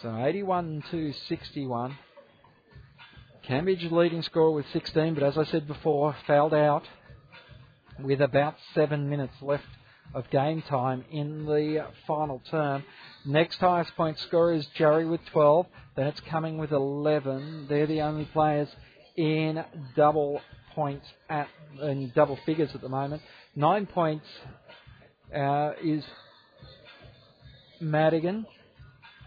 So 0.00 0.16
81 0.16 0.84
to 0.92 1.12
61. 1.28 1.98
Cambridge 3.42 3.84
leading 3.90 4.22
score 4.22 4.54
with 4.54 4.64
16, 4.72 5.14
but 5.14 5.22
as 5.24 5.36
I 5.36 5.44
said 5.44 5.66
before, 5.66 6.16
fouled 6.26 6.54
out 6.54 6.84
with 8.00 8.20
about 8.20 8.54
seven 8.74 9.10
minutes 9.10 9.34
left 9.42 9.66
of 10.14 10.30
game 10.30 10.62
time 10.62 11.04
in 11.10 11.46
the 11.46 11.86
final 12.06 12.40
term. 12.48 12.84
Next 13.26 13.58
highest 13.58 13.94
point 13.96 14.18
scorer 14.20 14.54
is 14.54 14.66
Jarry 14.76 15.06
with 15.06 15.20
12. 15.32 15.66
Then 15.96 16.06
it's 16.06 16.20
Cumming 16.20 16.58
with 16.58 16.70
11. 16.70 17.66
They're 17.68 17.86
the 17.86 18.02
only 18.02 18.26
players 18.26 18.68
in 19.16 19.64
double 19.96 20.40
points 20.74 21.06
at 21.28 21.48
in 21.82 22.12
double 22.14 22.38
figures 22.46 22.70
at 22.74 22.80
the 22.80 22.88
moment. 22.88 23.22
Nine 23.56 23.86
points 23.86 24.26
uh, 25.34 25.72
is 25.82 26.04
Madigan. 27.80 28.46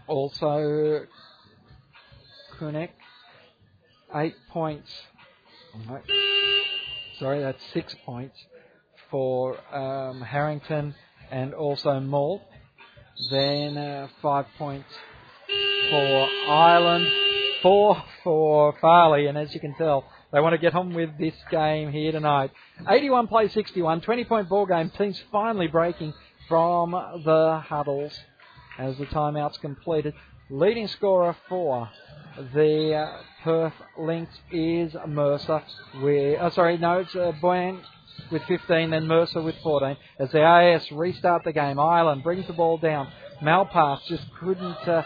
Also, 0.06 1.06
Kunek. 2.58 2.90
Eight 4.14 4.34
points. 4.50 4.90
Sorry, 7.18 7.40
that's 7.40 7.62
six 7.72 7.94
points 8.06 8.36
for 9.10 9.58
um, 9.74 10.22
Harrington 10.22 10.94
and 11.30 11.52
also 11.54 12.00
Moult. 12.00 12.42
Then 13.30 13.76
uh, 13.76 14.08
five 14.22 14.46
points 14.56 14.88
for 15.90 16.28
Ireland, 16.48 17.06
four 17.62 18.02
for 18.22 18.74
Farley, 18.80 19.26
and 19.26 19.36
as 19.36 19.52
you 19.52 19.60
can 19.60 19.74
tell, 19.74 20.04
they 20.32 20.40
want 20.40 20.52
to 20.52 20.58
get 20.58 20.74
on 20.74 20.92
with 20.94 21.16
this 21.18 21.34
game 21.50 21.90
here 21.90 22.12
tonight. 22.12 22.50
81 22.88 23.28
play 23.28 23.48
61, 23.48 24.02
20 24.02 24.24
point 24.24 24.48
ball 24.48 24.66
game. 24.66 24.90
Teams 24.90 25.20
finally 25.32 25.68
breaking 25.68 26.12
from 26.48 26.92
the 27.24 27.62
huddles 27.64 28.12
as 28.78 28.96
the 28.98 29.06
timeout's 29.06 29.58
completed. 29.58 30.14
Leading 30.50 30.88
scorer 30.88 31.36
for 31.48 31.90
the 32.54 32.94
uh, 32.94 33.22
Perth 33.42 33.74
Lynx 33.98 34.30
is 34.52 34.94
Mercer. 35.06 35.62
With, 36.02 36.38
oh, 36.40 36.50
sorry, 36.50 36.78
no, 36.78 37.00
it's 37.00 37.14
uh, 37.14 37.32
Boyan 37.42 37.80
with 38.30 38.42
15, 38.44 38.90
then 38.90 39.06
Mercer 39.06 39.42
with 39.42 39.56
14. 39.62 39.96
As 40.18 40.30
the 40.30 40.42
AIS 40.42 40.90
restart 40.92 41.44
the 41.44 41.52
game, 41.52 41.78
Ireland 41.78 42.22
brings 42.22 42.46
the 42.46 42.52
ball 42.52 42.78
down. 42.78 43.08
Malpass 43.42 44.00
just 44.08 44.24
couldn't 44.40 44.88
uh, 44.88 45.02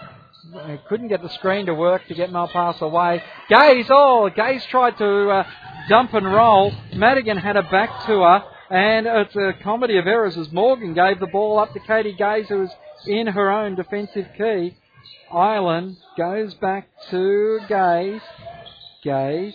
couldn't 0.89 1.09
get 1.09 1.23
the 1.23 1.29
screen 1.31 1.67
to 1.67 1.75
work 1.75 2.07
to 2.09 2.15
get 2.15 2.31
Malpass 2.31 2.81
away. 2.81 3.23
Gaze, 3.49 3.87
oh, 3.91 4.29
Gaze 4.35 4.65
tried 4.67 4.99
to 4.99 5.29
uh, 5.31 5.45
dump 5.89 6.15
and 6.15 6.27
roll. 6.27 6.73
Madgen 6.95 7.37
had 7.39 7.57
a 7.57 7.63
back 7.63 8.07
to 8.07 8.21
her, 8.21 8.45
and 8.71 9.07
it's 9.07 9.37
a 9.37 9.53
comedy 9.63 9.99
of 9.99 10.07
errors 10.07 10.37
as 10.37 10.51
Morgan 10.53 10.95
gave 10.95 11.21
the 11.21 11.29
ball 11.29 11.59
up 11.59 11.73
to 11.73 11.81
Katie 11.81 12.15
Gaze, 12.15 12.49
who 12.49 12.61
was 12.61 12.71
in 13.07 13.27
her 13.29 13.51
own 13.51 13.75
defensive 13.75 14.27
key. 14.37 14.77
Ireland 15.33 15.97
goes 16.17 16.55
back 16.55 16.89
to 17.11 17.61
Gaze. 17.69 18.21
Gaze 19.03 19.55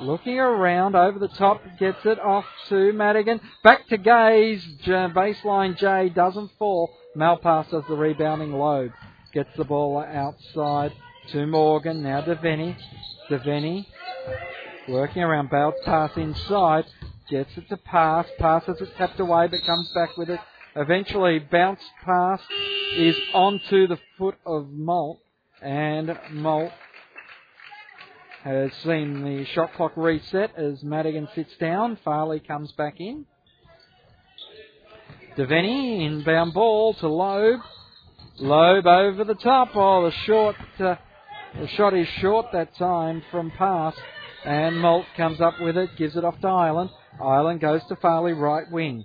looking 0.00 0.38
around 0.38 0.94
over 0.94 1.18
the 1.18 1.28
top, 1.28 1.60
gets 1.78 2.04
it 2.04 2.20
off 2.20 2.44
to 2.68 2.92
Madgen. 2.92 3.40
Back 3.64 3.88
to 3.88 3.96
Gaze. 3.96 4.64
Baseline 4.84 5.76
J 5.76 6.08
doesn't 6.08 6.52
fall. 6.58 6.90
Malpass 7.16 7.70
does 7.70 7.82
the 7.88 7.96
rebounding 7.96 8.52
load. 8.52 8.92
Gets 9.38 9.56
the 9.56 9.62
ball 9.62 9.98
outside 10.00 10.92
to 11.30 11.46
Morgan. 11.46 12.02
Now 12.02 12.22
Deveni. 12.22 12.76
Deveni 13.30 13.86
working 14.88 15.22
around. 15.22 15.48
Bounce 15.48 15.76
pass 15.84 16.10
inside. 16.16 16.86
Gets 17.30 17.56
it 17.56 17.68
to 17.68 17.76
pass. 17.76 18.26
Passes 18.40 18.80
it 18.80 18.88
tapped 18.96 19.20
away 19.20 19.46
but 19.46 19.62
comes 19.64 19.92
back 19.94 20.16
with 20.16 20.28
it. 20.28 20.40
Eventually 20.74 21.38
bounce 21.38 21.78
pass 22.04 22.40
is 22.96 23.14
onto 23.32 23.86
the 23.86 23.98
foot 24.18 24.34
of 24.44 24.70
Moult. 24.72 25.20
And 25.62 26.18
Moult 26.32 26.72
has 28.42 28.72
seen 28.82 29.22
the 29.22 29.44
shot 29.54 29.72
clock 29.74 29.92
reset 29.94 30.50
as 30.56 30.82
Madgen 30.82 31.28
sits 31.36 31.56
down. 31.60 31.96
Farley 32.04 32.40
comes 32.40 32.72
back 32.72 32.94
in. 32.98 33.24
Deveni 35.36 36.04
inbound 36.04 36.54
ball 36.54 36.94
to 36.94 37.06
Loeb. 37.06 37.60
Loeb 38.40 38.86
over 38.86 39.24
the 39.24 39.34
top. 39.34 39.70
Oh, 39.74 40.04
the 40.04 40.12
short, 40.24 40.56
uh, 40.78 40.94
the 41.58 41.68
shot 41.76 41.94
is 41.94 42.06
short 42.20 42.46
that 42.52 42.76
time 42.76 43.22
from 43.30 43.50
pass. 43.50 43.94
And 44.44 44.78
Moult 44.78 45.06
comes 45.16 45.40
up 45.40 45.60
with 45.60 45.76
it, 45.76 45.90
gives 45.96 46.16
it 46.16 46.24
off 46.24 46.40
to 46.40 46.46
Ireland. 46.46 46.90
Ireland 47.20 47.60
goes 47.60 47.82
to 47.88 47.96
Farley, 47.96 48.32
right 48.32 48.70
wing. 48.70 49.04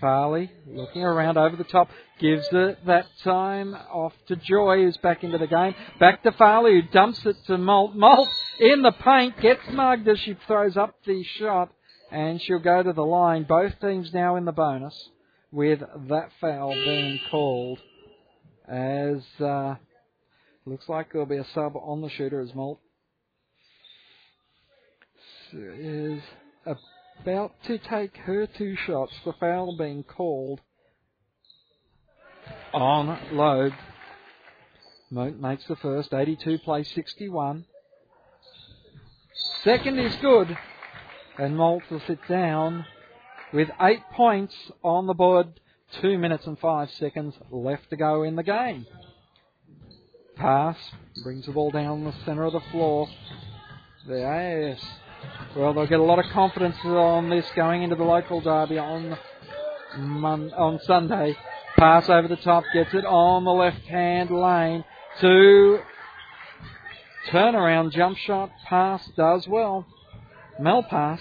Farley 0.00 0.52
looking 0.68 1.02
around 1.02 1.36
over 1.36 1.56
the 1.56 1.64
top, 1.64 1.88
gives 2.20 2.46
it 2.52 2.86
that 2.86 3.06
time 3.24 3.74
off 3.74 4.12
to 4.28 4.36
Joy, 4.36 4.76
who's 4.76 4.96
back 4.98 5.24
into 5.24 5.38
the 5.38 5.48
game. 5.48 5.74
Back 5.98 6.22
to 6.22 6.32
Farley, 6.32 6.80
who 6.80 6.82
dumps 6.82 7.26
it 7.26 7.36
to 7.48 7.58
Moult. 7.58 7.96
Moult 7.96 8.28
in 8.60 8.82
the 8.82 8.92
paint, 8.92 9.40
gets 9.40 9.62
mugged 9.72 10.06
as 10.06 10.20
she 10.20 10.36
throws 10.46 10.76
up 10.76 10.94
the 11.04 11.24
shot, 11.24 11.72
and 12.12 12.40
she'll 12.40 12.60
go 12.60 12.82
to 12.82 12.92
the 12.92 13.04
line. 13.04 13.42
Both 13.42 13.80
teams 13.80 14.14
now 14.14 14.36
in 14.36 14.44
the 14.44 14.52
bonus, 14.52 14.94
with 15.50 15.80
that 15.80 16.30
foul 16.40 16.72
being 16.72 17.18
called. 17.28 17.80
As 18.68 19.22
uh, 19.40 19.76
looks 20.66 20.88
like 20.88 21.12
there'll 21.12 21.26
be 21.26 21.38
a 21.38 21.46
sub 21.54 21.74
on 21.76 22.02
the 22.02 22.10
shooter 22.10 22.40
as 22.40 22.54
Moult 22.54 22.80
is 25.52 26.20
about 27.22 27.54
to 27.64 27.78
take 27.78 28.16
her 28.18 28.46
two 28.46 28.76
shots. 28.76 29.12
The 29.24 29.32
foul 29.40 29.76
being 29.76 30.02
called 30.02 30.60
on 32.74 33.18
Loeb. 33.32 33.72
Moult 35.10 35.36
makes 35.36 35.66
the 35.66 35.76
first, 35.76 36.12
82 36.12 36.58
plays 36.58 36.90
61. 36.94 37.64
Second 39.64 39.98
is 39.98 40.14
good, 40.16 40.56
and 41.38 41.56
Moult 41.56 41.82
will 41.90 42.02
sit 42.06 42.18
down 42.28 42.84
with 43.52 43.68
eight 43.80 44.02
points 44.12 44.54
on 44.82 45.06
the 45.06 45.14
board. 45.14 45.60
Two 46.00 46.18
minutes 46.18 46.46
and 46.46 46.58
five 46.58 46.90
seconds 46.92 47.34
left 47.50 47.90
to 47.90 47.96
go 47.96 48.22
in 48.22 48.36
the 48.36 48.42
game. 48.42 48.86
Pass 50.36 50.76
brings 51.24 51.46
the 51.46 51.52
ball 51.52 51.70
down 51.70 52.04
the 52.04 52.12
centre 52.24 52.44
of 52.44 52.52
the 52.52 52.60
floor. 52.70 53.08
Yes. 54.06 54.80
Well, 55.56 55.74
they'll 55.74 55.86
get 55.86 55.98
a 55.98 56.02
lot 56.02 56.18
of 56.18 56.30
confidence 56.32 56.76
on 56.84 57.30
this 57.30 57.46
going 57.56 57.82
into 57.82 57.96
the 57.96 58.04
local 58.04 58.40
derby 58.40 58.78
on 58.78 59.18
Mon- 59.96 60.52
on 60.52 60.78
Sunday. 60.84 61.36
Pass 61.76 62.08
over 62.08 62.28
the 62.28 62.36
top, 62.36 62.64
gets 62.72 62.92
it 62.94 63.04
on 63.04 63.44
the 63.44 63.50
left 63.50 63.82
hand 63.86 64.30
lane 64.30 64.84
to 65.20 65.80
turnaround 67.30 67.92
jump 67.92 68.18
shot. 68.18 68.50
Pass 68.68 69.08
does 69.16 69.48
well. 69.48 69.86
Malpass 70.60 71.20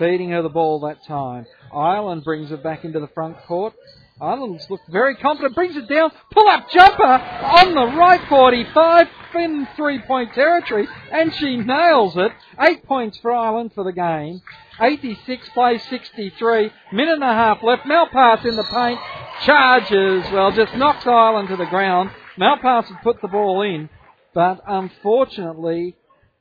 feeding 0.00 0.30
her 0.30 0.42
the 0.42 0.48
ball 0.48 0.80
that 0.80 1.04
time. 1.06 1.46
Ireland 1.72 2.24
brings 2.24 2.50
it 2.50 2.64
back 2.64 2.84
into 2.84 2.98
the 2.98 3.08
front 3.08 3.36
court. 3.46 3.74
Ireland's 4.20 4.68
looked 4.68 4.88
very 4.90 5.14
confident, 5.16 5.54
brings 5.54 5.76
it 5.76 5.88
down, 5.88 6.10
pull 6.32 6.48
up 6.48 6.68
jumper 6.70 7.04
on 7.04 7.74
the 7.74 7.96
right 7.96 8.20
45, 8.28 9.06
in 9.36 9.68
three 9.76 10.00
point 10.00 10.32
territory, 10.34 10.88
and 11.12 11.32
she 11.34 11.56
nails 11.56 12.16
it. 12.16 12.32
Eight 12.60 12.84
points 12.84 13.18
for 13.18 13.32
Ireland 13.32 13.72
for 13.74 13.84
the 13.84 13.92
game. 13.92 14.42
86 14.80 15.48
plays 15.50 15.82
63, 15.88 16.70
minute 16.92 17.14
and 17.14 17.22
a 17.22 17.26
half 17.26 17.62
left. 17.62 17.86
Malpass 17.86 18.44
in 18.44 18.56
the 18.56 18.64
paint, 18.64 18.98
charges, 19.44 20.24
well, 20.32 20.50
just 20.50 20.74
knocks 20.74 21.06
Ireland 21.06 21.48
to 21.48 21.56
the 21.56 21.66
ground. 21.66 22.10
Malpass 22.38 22.86
had 22.86 23.02
put 23.02 23.20
the 23.20 23.28
ball 23.28 23.62
in, 23.62 23.88
but 24.34 24.60
unfortunately, 24.66 25.96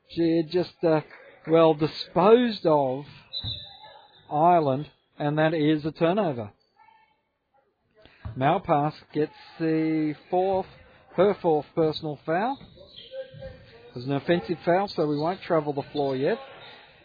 she 0.10 0.38
had 0.38 0.52
just, 0.52 0.84
uh, 0.84 1.02
well, 1.48 1.74
disposed 1.74 2.66
of 2.66 3.06
Ireland, 4.32 4.90
and 5.18 5.38
that 5.38 5.54
is 5.54 5.86
a 5.86 5.92
turnover. 5.92 6.52
Malpass 8.38 8.94
gets 9.14 9.34
the 9.60 10.16
fourth, 10.30 10.68
her 11.16 11.36
fourth 11.42 11.66
personal 11.76 12.20
foul. 12.26 12.58
There's 13.94 14.06
an 14.06 14.14
offensive 14.14 14.58
foul, 14.64 14.88
so 14.88 15.08
we 15.08 15.18
won't 15.18 15.42
travel 15.42 15.74
the 15.74 15.84
floor 15.92 16.16
yet. 16.16 16.38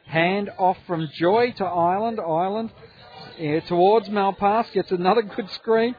Hand 0.07 0.51
off 0.59 0.77
from 0.87 1.09
Joy 1.15 1.53
to 1.57 1.65
Ireland. 1.65 2.21
Ireland 2.21 2.71
yeah, 3.39 3.61
towards 3.61 4.09
Malpass 4.09 4.73
gets 4.73 4.93
another 4.93 5.23
good 5.37 5.51
screen 5.51 5.95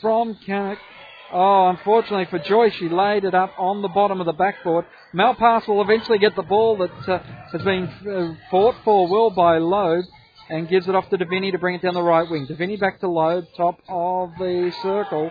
from 0.00 0.36
Kunek. 0.46 0.78
Oh, 1.32 1.68
unfortunately 1.68 2.26
for 2.26 2.38
Joy, 2.38 2.70
she 2.70 2.88
laid 2.88 3.24
it 3.24 3.34
up 3.34 3.52
on 3.58 3.82
the 3.82 3.88
bottom 3.88 4.20
of 4.20 4.26
the 4.26 4.32
backboard. 4.32 4.84
Malpass 5.14 5.66
will 5.66 5.82
eventually 5.82 6.18
get 6.18 6.36
the 6.36 6.42
ball 6.42 6.76
that 6.76 7.08
uh, 7.08 7.18
has 7.52 7.62
been 7.62 7.84
uh, 7.84 8.34
fought 8.50 8.76
for 8.84 9.08
well 9.08 9.30
by 9.30 9.58
Loeb 9.58 10.04
and 10.48 10.68
gives 10.68 10.88
it 10.88 10.94
off 10.94 11.08
to 11.10 11.18
Davini 11.18 11.52
to 11.52 11.58
bring 11.58 11.74
it 11.74 11.82
down 11.82 11.94
the 11.94 12.02
right 12.02 12.28
wing. 12.28 12.46
Davini 12.46 12.78
back 12.78 13.00
to 13.00 13.08
Loeb, 13.08 13.46
top 13.56 13.80
of 13.88 14.30
the 14.38 14.72
circle. 14.82 15.30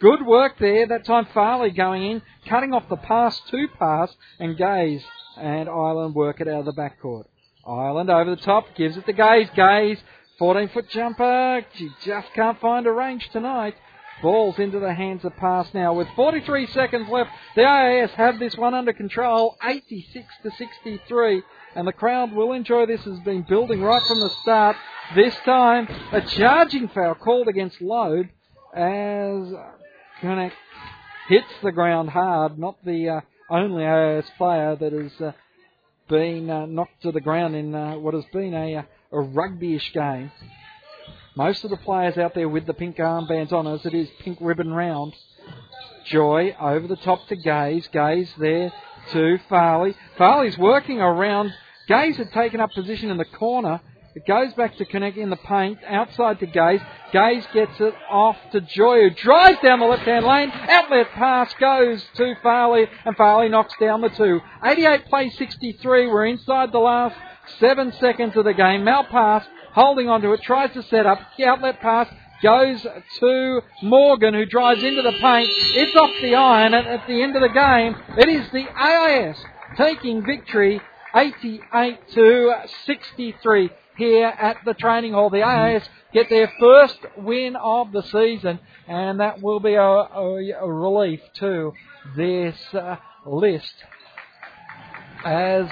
Good 0.00 0.26
work 0.26 0.58
there. 0.58 0.86
That 0.86 1.06
time 1.06 1.26
Farley 1.32 1.70
going 1.70 2.02
in, 2.02 2.22
cutting 2.48 2.74
off 2.74 2.88
the 2.88 2.96
pass 2.96 3.40
to 3.50 3.66
pass, 3.78 4.14
and 4.38 4.56
Gaze 4.56 5.02
and 5.38 5.68
Ireland 5.68 6.14
work 6.14 6.40
it 6.40 6.48
out 6.48 6.60
of 6.60 6.64
the 6.66 6.72
backcourt. 6.72 7.24
Ireland 7.66 8.10
over 8.10 8.30
the 8.30 8.42
top, 8.42 8.74
gives 8.76 8.96
it 8.96 9.06
to 9.06 9.12
Gaze. 9.12 9.48
Gaze, 9.56 9.98
14 10.38 10.68
foot 10.68 10.90
jumper. 10.90 11.64
She 11.74 11.90
just 12.04 12.28
can't 12.34 12.60
find 12.60 12.86
a 12.86 12.92
range 12.92 13.28
tonight. 13.32 13.74
Ball's 14.22 14.58
into 14.58 14.80
the 14.80 14.94
hands 14.94 15.24
of 15.24 15.36
pass 15.36 15.68
now. 15.74 15.92
With 15.92 16.08
43 16.16 16.66
seconds 16.68 17.08
left, 17.10 17.30
the 17.54 17.64
AIS 17.64 18.10
have 18.12 18.38
this 18.38 18.56
one 18.56 18.74
under 18.74 18.92
control, 18.92 19.56
86 19.62 20.26
to 20.42 20.50
63 20.56 21.42
and 21.76 21.86
the 21.86 21.92
crowd 21.92 22.32
will 22.32 22.52
enjoy 22.52 22.86
this. 22.86 23.04
Has 23.04 23.20
been 23.20 23.42
building 23.42 23.82
right 23.82 24.02
from 24.08 24.20
the 24.20 24.30
start. 24.42 24.76
This 25.14 25.34
time, 25.44 25.86
a 26.10 26.22
charging 26.22 26.88
foul 26.88 27.14
called 27.14 27.48
against 27.48 27.80
Loeb 27.80 28.26
as 28.74 29.52
Kunek 30.22 30.52
hits 31.28 31.46
the 31.62 31.72
ground 31.72 32.10
hard. 32.10 32.58
Not 32.58 32.82
the 32.84 33.08
uh, 33.10 33.20
only 33.50 33.84
AIS 33.84 34.24
player 34.38 34.74
that 34.74 34.92
has 34.92 35.12
uh, 35.20 35.32
been 36.08 36.48
uh, 36.48 36.66
knocked 36.66 37.02
to 37.02 37.12
the 37.12 37.20
ground 37.20 37.54
in 37.54 37.74
uh, 37.74 37.98
what 37.98 38.14
has 38.14 38.24
been 38.32 38.54
a, 38.54 38.86
a 39.12 39.20
rugby-ish 39.20 39.92
game. 39.92 40.32
Most 41.36 41.62
of 41.64 41.70
the 41.70 41.76
players 41.76 42.16
out 42.16 42.34
there 42.34 42.48
with 42.48 42.66
the 42.66 42.72
pink 42.72 42.96
armbands 42.96 43.52
on 43.52 43.66
as 43.66 43.84
it 43.84 43.92
is 43.92 44.08
pink 44.20 44.38
ribbon 44.40 44.72
round. 44.72 45.12
Joy 46.06 46.56
over 46.58 46.86
the 46.88 46.96
top 46.96 47.28
to 47.28 47.36
Gaze. 47.36 47.86
Gaze 47.92 48.30
there 48.38 48.72
to 49.12 49.38
Farley. 49.48 49.94
Farley's 50.16 50.56
working 50.56 51.00
around. 51.00 51.52
Gaze 51.88 52.16
had 52.16 52.32
taken 52.32 52.60
up 52.60 52.72
position 52.72 53.10
in 53.10 53.16
the 53.16 53.24
corner. 53.24 53.80
It 54.16 54.26
goes 54.26 54.54
back 54.54 54.76
to 54.78 54.86
Kunek 54.86 55.16
in 55.16 55.28
the 55.28 55.36
paint, 55.36 55.78
outside 55.86 56.40
to 56.40 56.46
Gaze. 56.46 56.80
Gaze 57.12 57.44
gets 57.52 57.78
it 57.78 57.94
off 58.10 58.36
to 58.52 58.62
Joy, 58.62 59.02
who 59.02 59.10
drives 59.10 59.58
down 59.62 59.78
the 59.78 59.84
left-hand 59.84 60.24
lane. 60.24 60.50
Outlet 60.50 61.10
pass 61.10 61.52
goes 61.60 62.02
to 62.16 62.34
Farley, 62.42 62.86
and 63.04 63.14
Farley 63.14 63.50
knocks 63.50 63.74
down 63.78 64.00
the 64.00 64.08
two. 64.08 64.40
88 64.64 65.04
play 65.06 65.28
63. 65.28 66.06
We're 66.06 66.26
inside 66.26 66.72
the 66.72 66.78
last 66.78 67.14
seven 67.60 67.92
seconds 68.00 68.36
of 68.36 68.44
the 68.44 68.54
game. 68.54 68.84
Malpass 68.84 69.44
holding 69.72 70.08
onto 70.08 70.32
it, 70.32 70.40
tries 70.42 70.72
to 70.72 70.82
set 70.84 71.04
up. 71.04 71.20
Outlet 71.44 71.80
pass 71.80 72.08
goes 72.42 72.86
to 73.20 73.60
Morgan, 73.82 74.32
who 74.32 74.46
drives 74.46 74.82
into 74.82 75.02
the 75.02 75.12
paint. 75.12 75.50
It's 75.50 75.94
off 75.94 76.10
the 76.22 76.34
iron, 76.34 76.72
and 76.72 76.86
at 76.86 77.06
the 77.06 77.22
end 77.22 77.36
of 77.36 77.42
the 77.42 77.48
game, 77.50 77.94
it 78.16 78.28
is 78.30 78.50
the 78.50 78.66
AIS 78.74 79.36
taking 79.76 80.24
victory 80.24 80.80
88 81.16 81.98
to 82.14 82.54
63 82.84 83.70
here 83.96 84.26
at 84.26 84.58
the 84.64 84.74
training 84.74 85.12
hall. 85.12 85.30
The 85.30 85.42
AIS 85.42 85.82
get 86.12 86.28
their 86.28 86.52
first 86.60 86.98
win 87.16 87.56
of 87.56 87.92
the 87.92 88.02
season, 88.02 88.58
and 88.86 89.20
that 89.20 89.40
will 89.40 89.60
be 89.60 89.74
a, 89.74 89.82
a, 89.82 90.50
a 90.60 90.70
relief 90.70 91.20
to 91.36 91.72
this 92.14 92.56
uh, 92.74 92.96
list 93.24 93.74
as 95.24 95.66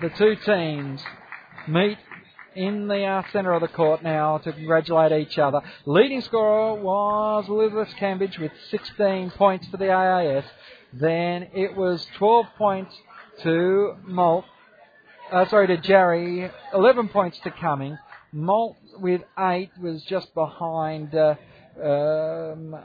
the 0.00 0.10
two 0.10 0.36
teams 0.36 1.02
meet 1.68 1.98
in 2.54 2.88
the 2.88 3.04
uh, 3.04 3.22
centre 3.32 3.52
of 3.52 3.60
the 3.60 3.68
court 3.68 4.02
now 4.02 4.38
to 4.38 4.52
congratulate 4.52 5.12
each 5.12 5.38
other. 5.38 5.60
Leading 5.86 6.20
scorer 6.20 6.74
was 6.74 7.44
Elizabeth 7.48 7.94
Cambridge 7.98 8.38
with 8.38 8.52
16 8.70 9.30
points 9.32 9.66
for 9.68 9.76
the 9.76 9.90
AIS. 9.90 10.44
Then 10.92 11.48
it 11.54 11.76
was 11.76 12.06
12 12.18 12.46
points 12.56 12.94
to 13.42 13.94
Moult 14.04 14.44
uh, 15.32 15.48
sorry, 15.48 15.66
to 15.68 15.76
Jarry. 15.76 16.50
11 16.74 17.08
points 17.08 17.38
to 17.44 17.50
Cumming. 17.50 17.98
Moult 18.32 18.76
with 18.98 19.22
8 19.38 19.70
was 19.80 20.02
just 20.08 20.32
behind 20.34 21.14
uh, 21.14 21.34
um, 21.82 22.76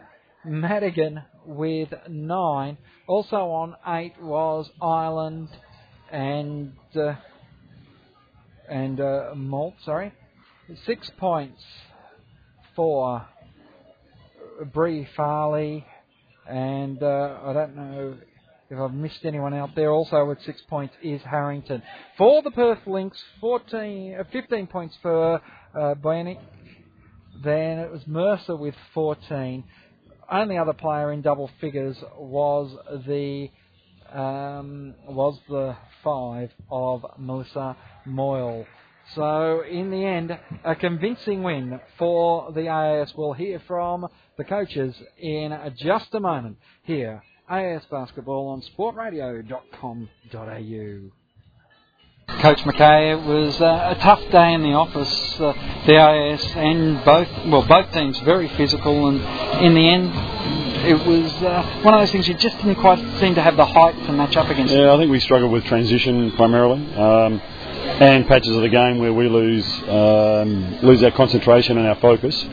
Madgen 0.43 1.23
with 1.45 1.89
9. 2.07 2.77
Also 3.07 3.38
on 3.38 3.76
8 3.85 4.22
was 4.22 4.69
Ireland 4.81 5.49
and 6.11 6.73
uh, 6.95 7.15
and 8.69 8.99
uh, 8.99 9.35
Moult, 9.35 9.76
sorry. 9.84 10.11
6 10.85 11.11
points 11.17 11.63
for 12.76 13.27
Bree 14.73 15.07
Farley 15.15 15.85
and 16.47 17.01
uh, 17.01 17.38
I 17.43 17.53
don't 17.53 17.76
know 17.76 18.17
if 18.69 18.79
I've 18.79 18.93
missed 18.93 19.23
anyone 19.25 19.53
out 19.53 19.75
there, 19.75 19.91
also 19.91 20.25
with 20.25 20.41
six 20.43 20.61
points 20.67 20.95
is 21.03 21.21
Harrington. 21.21 21.83
For 22.17 22.41
the 22.41 22.51
Perth 22.51 22.79
Lynx, 22.87 23.17
14, 23.39 24.17
uh, 24.19 24.23
15 24.31 24.67
points 24.67 24.95
for 25.01 25.41
uh, 25.79 25.95
Then 27.43 27.79
it 27.79 27.91
was 27.91 28.01
Mercer 28.07 28.55
with 28.55 28.73
14. 28.93 29.63
Only 30.31 30.57
other 30.57 30.73
player 30.73 31.11
in 31.11 31.21
double 31.21 31.51
figures 31.61 31.97
was 32.17 32.75
the 33.05 33.49
um, 34.11 34.95
was 35.07 35.37
the 35.49 35.75
five 36.03 36.51
of 36.71 37.05
Melissa 37.17 37.75
Moyle. 38.05 38.65
So 39.13 39.61
in 39.69 39.91
the 39.91 40.03
end, 40.03 40.37
a 40.63 40.75
convincing 40.75 41.43
win 41.43 41.79
for 41.99 42.51
the 42.53 42.69
AIS. 42.69 43.13
We'll 43.15 43.33
hear 43.33 43.61
from 43.67 44.07
the 44.37 44.43
coaches 44.43 44.95
in 45.19 45.55
just 45.77 46.13
a 46.13 46.19
moment 46.19 46.57
here 46.83 47.21
AIS 47.49 47.84
Basketball 47.91 48.47
on 48.47 48.61
sportradio.com.au. 48.61 51.11
Coach 52.41 52.59
McKay, 52.61 53.11
it 53.11 53.22
was 53.23 53.61
uh, 53.61 53.93
a 53.95 53.99
tough 54.01 54.19
day 54.31 54.53
in 54.53 54.63
the 54.63 54.73
office. 54.73 55.39
Uh, 55.39 55.53
the 55.85 55.95
AIS 55.95 56.43
and 56.55 57.05
both, 57.05 57.27
well, 57.45 57.61
both 57.61 57.91
teams 57.91 58.17
very 58.22 58.47
physical, 58.49 59.09
and 59.09 59.22
in 59.63 59.76
the 59.76 59.88
end, 59.88 60.11
it 60.88 61.05
was 61.05 61.31
uh, 61.43 61.81
one 61.84 61.93
of 61.93 62.01
those 62.01 62.11
things 62.11 62.27
you 62.27 62.34
just 62.34 62.57
didn't 62.57 62.76
quite 62.76 62.97
seem 63.19 63.35
to 63.35 63.43
have 63.43 63.57
the 63.57 63.65
height 63.65 63.95
to 64.05 64.11
match 64.11 64.35
up 64.35 64.49
against. 64.49 64.73
Yeah, 64.73 64.93
I 64.93 64.97
think 64.97 65.11
we 65.11 65.19
struggled 65.19 65.51
with 65.51 65.65
transition 65.65 66.31
primarily. 66.31 66.84
Um, 66.95 67.39
and 67.85 68.27
patches 68.27 68.55
of 68.55 68.63
the 68.63 68.69
game 68.69 68.97
where 68.97 69.13
we 69.13 69.30
lose 69.30 69.67
um, 69.88 70.80
lose 70.81 71.03
our 71.03 71.11
concentration 71.11 71.77
and 71.77 71.88
our 71.88 71.95
focus. 71.95 72.43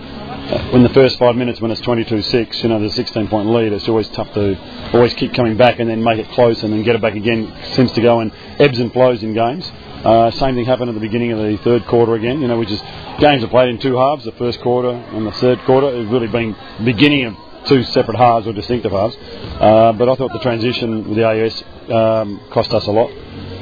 In 0.53 0.83
the 0.83 0.91
first 0.91 1.19
five 1.19 1.35
minutes, 1.35 1.63
when 1.63 1.71
it's 1.71 1.81
22-6, 1.81 2.63
you 2.63 2.69
know, 2.69 2.77
a 2.77 2.81
16-point 2.81 3.49
lead. 3.49 3.73
It's 3.73 3.89
always 3.89 4.07
tough 4.09 4.31
to 4.35 4.91
always 4.93 5.15
keep 5.15 5.33
coming 5.33 5.57
back 5.57 5.81
and 5.81 5.89
then 5.89 6.05
make 6.05 6.19
it 6.19 6.29
close 6.33 6.63
and 6.63 6.71
then 6.71 6.83
get 6.83 6.95
it 6.95 7.01
back 7.01 7.15
again. 7.15 7.51
seems 7.73 7.91
to 7.93 8.03
go 8.03 8.21
in 8.21 8.31
ebbs 8.59 8.79
and 8.79 8.93
flows 8.93 9.23
in 9.23 9.33
games. 9.33 9.71
Uh, 10.05 10.31
same 10.33 10.55
thing 10.55 10.67
happened 10.67 10.91
at 10.91 10.95
the 10.95 11.01
beginning 11.01 11.33
of 11.33 11.39
the 11.39 11.57
third 11.65 11.87
quarter 11.87 12.17
again. 12.17 12.43
You 12.43 12.49
know, 12.49 12.59
which 12.59 12.71
is 12.71 12.83
games 13.19 13.43
are 13.43 13.49
played 13.49 13.71
in 13.71 13.79
two 13.79 13.97
halves, 13.97 14.27
the 14.27 14.33
first 14.33 14.61
quarter 14.61 14.91
and 14.91 15.27
the 15.27 15.33
third 15.33 15.59
quarter. 15.61 15.89
It's 15.89 16.11
really 16.11 16.29
been 16.29 16.55
beginning 16.85 17.25
of 17.25 17.37
two 17.65 17.83
separate 17.85 18.19
halves 18.19 18.47
or 18.47 18.53
distinctive 18.53 18.93
halves. 18.93 19.17
Uh, 19.59 19.95
but 19.95 20.11
I 20.11 20.17
thought 20.17 20.35
the 20.35 20.41
transition 20.41 21.09
with 21.09 21.17
the 21.17 21.25
AIS 21.25 21.65
um, 21.89 22.41
cost 22.51 22.75
us 22.75 22.87
a 22.87 22.93
lot. 22.93 23.11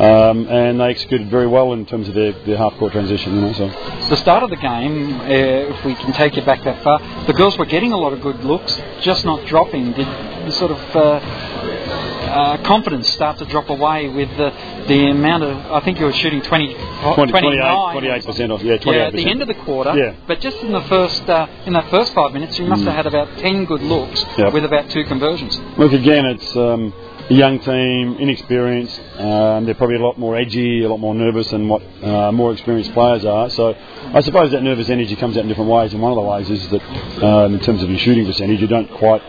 Um, 0.01 0.49
and 0.49 0.81
they 0.81 0.85
executed 0.85 1.29
very 1.29 1.47
well 1.47 1.75
in 1.75 1.85
terms 1.85 2.09
of 2.09 2.15
their, 2.15 2.33
their 2.33 2.57
half-court 2.57 2.93
transition. 2.93 3.35
You 3.35 3.41
know, 3.43 3.53
so 3.53 3.69
the 4.09 4.17
start 4.17 4.43
of 4.43 4.49
the 4.49 4.57
game, 4.57 5.21
uh, 5.21 5.25
if 5.27 5.85
we 5.85 5.95
can 5.95 6.15
take 6.15 6.39
it 6.39 6.47
back 6.47 6.65
that 6.65 6.83
far, 6.83 6.99
the 7.27 7.35
girls 7.35 7.59
were 7.59 7.67
getting 7.67 7.93
a 7.93 7.99
lot 7.99 8.15
of 8.15 8.23
good 8.23 8.43
looks, 8.43 8.81
just 9.03 9.27
not 9.27 9.47
dropping. 9.47 9.93
Did 9.93 10.07
the 10.07 10.53
sort 10.53 10.71
of 10.71 10.97
uh, 10.97 11.01
uh, 12.31 12.57
confidence 12.63 13.11
start 13.11 13.39
to 13.39 13.45
drop 13.45 13.69
away 13.69 14.09
with 14.09 14.31
the, 14.39 14.51
the 14.89 15.11
amount 15.11 15.43
of, 15.43 15.57
I 15.71 15.81
think 15.81 15.99
you 15.99 16.07
were 16.07 16.15
shooting 16.15 16.41
20, 16.41 16.75
20 16.75 17.33
28, 17.33 18.25
percent 18.25 18.53
off, 18.53 18.63
yeah, 18.63 18.79
28%. 18.79 18.87
Yeah, 18.87 19.07
at 19.07 19.13
the 19.13 19.29
end 19.29 19.43
of 19.43 19.49
the 19.49 19.55
quarter, 19.55 19.95
yeah. 19.95 20.15
but 20.27 20.41
just 20.41 20.57
in 20.59 20.73
the 20.73 20.81
first, 20.83 21.29
uh, 21.29 21.47
in 21.67 21.75
that 21.75 21.91
first 21.91 22.15
five 22.15 22.33
minutes, 22.33 22.59
you 22.59 22.65
must 22.67 22.83
mm. 22.83 22.87
have 22.87 22.95
had 22.95 23.07
about 23.07 23.37
10 23.39 23.67
good 23.67 23.83
looks 23.83 24.25
yep. 24.39 24.53
with 24.53 24.65
about 24.65 24.89
two 24.91 25.05
conversions. 25.05 25.59
Look, 25.77 25.93
again, 25.93 26.25
it's, 26.25 26.57
um, 26.57 26.95
a 27.31 27.35
young 27.35 27.61
team, 27.61 28.17
inexperienced. 28.19 29.01
Um, 29.17 29.65
they're 29.65 29.77
probably 29.77 29.97
a 29.97 30.03
lot 30.03 30.19
more 30.19 30.37
edgy, 30.37 30.83
a 30.83 30.89
lot 30.89 30.99
more 30.99 31.15
nervous 31.15 31.49
than 31.51 31.69
what 31.69 31.81
uh, 32.03 32.33
more 32.33 32.53
experienced 32.53 32.93
players 32.93 33.25
are. 33.25 33.49
So 33.51 33.73
I 33.73 34.21
suppose 34.21 34.51
that 34.51 34.65
nervous 34.65 34.91
energy 34.91 35.15
comes 35.15 35.37
out 35.37 35.43
in 35.43 35.49
different 35.49 35.71
ways. 35.71 35.93
And 35.93 36.03
one 36.03 36.11
of 36.11 36.17
the 36.17 36.23
ways 36.23 36.51
is 36.51 36.69
that, 36.71 36.83
um, 37.25 37.55
in 37.55 37.61
terms 37.61 37.85
of 37.85 37.89
your 37.89 38.01
shooting 38.01 38.27
percentage, 38.27 38.61
you 38.61 38.67
don't 38.67 38.91
quite 38.95 39.23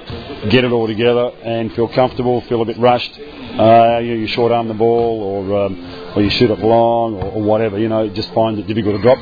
get 0.49 0.63
it 0.63 0.71
all 0.71 0.87
together 0.87 1.31
and 1.43 1.71
feel 1.75 1.87
comfortable, 1.89 2.41
feel 2.41 2.63
a 2.63 2.65
bit 2.65 2.79
rushed. 2.79 3.19
Uh, 3.19 3.99
you, 4.01 4.13
you 4.13 4.27
short 4.27 4.51
arm 4.51 4.67
the 4.67 4.73
ball, 4.73 5.21
or 5.21 5.65
um, 5.65 6.13
or 6.15 6.23
you 6.23 6.29
shoot 6.31 6.49
it 6.49 6.57
long, 6.59 7.15
or, 7.15 7.33
or 7.33 7.41
whatever. 7.43 7.77
You 7.77 7.89
know, 7.89 8.09
just 8.09 8.33
find 8.33 8.57
it 8.57 8.65
difficult 8.65 8.95
to 8.95 9.01
drop 9.01 9.19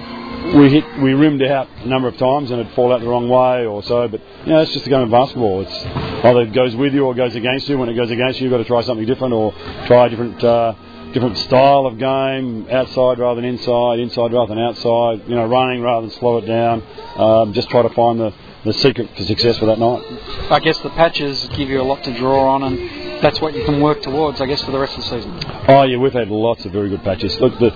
we 0.56 0.70
hit, 0.70 0.84
we 1.02 1.14
rimmed 1.14 1.42
out 1.44 1.68
a 1.84 1.88
number 1.88 2.08
of 2.08 2.18
times 2.18 2.52
and 2.52 2.60
it'd 2.60 2.74
fall 2.74 2.94
out 2.94 3.02
the 3.02 3.08
wrong 3.08 3.30
way 3.30 3.66
or 3.66 3.84
so. 3.84 4.08
But 4.08 4.22
you 4.46 4.54
know, 4.54 4.62
it's 4.62 4.74
just 4.74 4.88
a 4.88 4.90
game 4.90 5.02
of 5.02 5.12
basketball. 5.12 5.62
It's 5.62 5.86
either 5.86 6.42
it 6.42 6.54
goes 6.54 6.76
with 6.76 6.94
you 6.94 7.06
or 7.06 7.14
it 7.14 7.18
goes 7.18 7.36
against 7.36 7.70
you. 7.70 7.78
When 7.78 7.90
it 7.90 7.96
goes 7.96 8.12
against 8.12 8.40
you, 8.40 8.46
you've 8.46 8.52
got 8.52 8.58
to 8.58 8.66
try 8.66 8.82
something 8.82 9.06
different 9.06 9.34
or 9.34 9.54
try 9.88 10.08
a 10.08 10.10
different. 10.10 10.44
Uh, 10.44 10.74
different 11.14 11.38
style 11.40 11.88
of 11.88 11.98
game, 11.98 12.68
outside 12.70 13.18
rather 13.18 13.42
than 13.42 13.50
inside, 13.50 14.00
inside 14.00 14.32
rather 14.32 14.54
than 14.54 14.64
outside, 14.64 15.28
you 15.28 15.36
know, 15.36 15.48
running 15.48 15.82
rather 15.82 16.06
than 16.06 16.16
slow 16.20 16.38
it 16.38 16.46
down. 16.46 16.84
Um, 17.16 17.54
just 17.54 17.68
try 17.70 17.82
to 17.82 17.90
find 17.90 18.20
the, 18.20 18.32
the 18.66 18.74
secret 18.74 19.16
to 19.16 19.26
success 19.26 19.58
for 19.58 19.66
that 19.68 19.80
night. 19.80 20.04
I 20.52 20.60
guess 20.60 20.78
the 20.80 20.90
patches 20.90 21.48
give 21.50 21.70
you 21.70 21.82
a 21.82 21.84
lot 21.84 22.04
to 22.04 22.14
draw 22.18 22.56
on, 22.56 22.64
and 22.64 23.24
that's 23.24 23.40
what 23.40 23.56
you 23.56 23.64
can 23.66 23.82
work 23.82 24.02
towards, 24.02 24.42
I 24.42 24.46
guess, 24.46 24.62
for 24.64 24.72
the 24.72 24.80
rest 24.80 24.98
of 24.98 25.04
the 25.04 25.10
season. 25.10 25.40
Oh 25.68 25.84
yeah, 25.84 25.98
we've 25.98 26.14
had 26.14 26.30
lots 26.30 26.66
of 26.66 26.72
very 26.72 26.90
good 26.90 27.04
patches. 27.04 27.40
Look, 27.40 27.58
the 27.60 27.70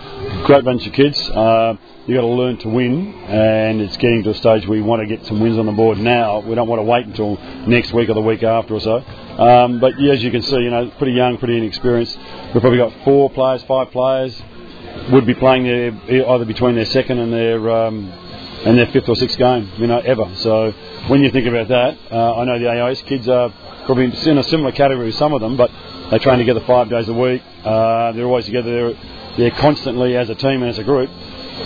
great 0.45 0.63
bunch 0.65 0.85
of 0.85 0.93
kids. 0.93 1.17
Uh, 1.29 1.75
you 2.05 2.15
got 2.15 2.21
to 2.21 2.27
learn 2.27 2.57
to 2.57 2.69
win, 2.69 3.13
and 3.13 3.79
it's 3.79 3.95
getting 3.97 4.23
to 4.23 4.31
a 4.31 4.33
stage 4.33 4.67
where 4.67 4.77
we 4.77 4.81
want 4.81 5.01
to 5.01 5.07
get 5.07 5.25
some 5.25 5.39
wins 5.39 5.57
on 5.57 5.65
the 5.65 5.71
board 5.71 5.97
now. 5.99 6.39
We 6.39 6.53
don't 6.53 6.67
want 6.67 6.79
to 6.79 6.83
wait 6.83 7.05
until 7.05 7.37
next 7.65 7.93
week 7.93 8.09
or 8.09 8.13
the 8.13 8.21
week 8.21 8.43
after 8.43 8.75
or 8.75 8.81
so. 8.81 8.97
Um, 8.97 9.79
but 9.79 9.99
yeah, 9.99 10.13
as 10.13 10.23
you 10.23 10.31
can 10.31 10.41
see, 10.41 10.57
you 10.57 10.69
know, 10.69 10.91
pretty 10.97 11.13
young, 11.13 11.37
pretty 11.37 11.57
inexperienced. 11.57 12.17
We've 12.53 12.61
probably 12.61 12.77
got 12.77 12.93
four 13.05 13.29
players, 13.29 13.63
five 13.63 13.91
players 13.91 14.41
would 15.11 15.25
be 15.25 15.33
playing 15.33 15.63
their 15.63 16.25
either 16.27 16.45
between 16.45 16.75
their 16.75 16.85
second 16.85 17.19
and 17.19 17.33
their 17.33 17.69
um, 17.69 18.11
and 18.65 18.77
their 18.77 18.87
fifth 18.87 19.09
or 19.09 19.15
sixth 19.15 19.37
game, 19.37 19.69
you 19.77 19.87
know, 19.87 19.99
ever. 19.99 20.35
So 20.35 20.71
when 21.07 21.21
you 21.23 21.31
think 21.31 21.47
about 21.47 21.67
that, 21.67 21.97
uh, 22.11 22.35
I 22.35 22.45
know 22.45 22.59
the 22.59 22.69
AIS 22.69 23.01
kids 23.03 23.27
are 23.27 23.49
probably 23.85 24.05
in 24.05 24.37
a 24.37 24.43
similar 24.43 24.71
category 24.71 25.11
some 25.11 25.33
of 25.33 25.41
them, 25.41 25.57
but 25.57 25.69
they 26.09 26.19
train 26.19 26.39
together 26.39 26.61
five 26.61 26.89
days 26.89 27.09
a 27.09 27.13
week. 27.13 27.41
Uh, 27.63 28.11
they're 28.13 28.25
always 28.25 28.45
together. 28.45 28.93
They're, 28.93 29.37
they're 29.37 29.59
constantly 29.59 30.15
as 30.15 30.29
a 30.29 30.35
team 30.35 30.61
and 30.61 30.69
as 30.69 30.79
a 30.79 30.83
group. 30.83 31.09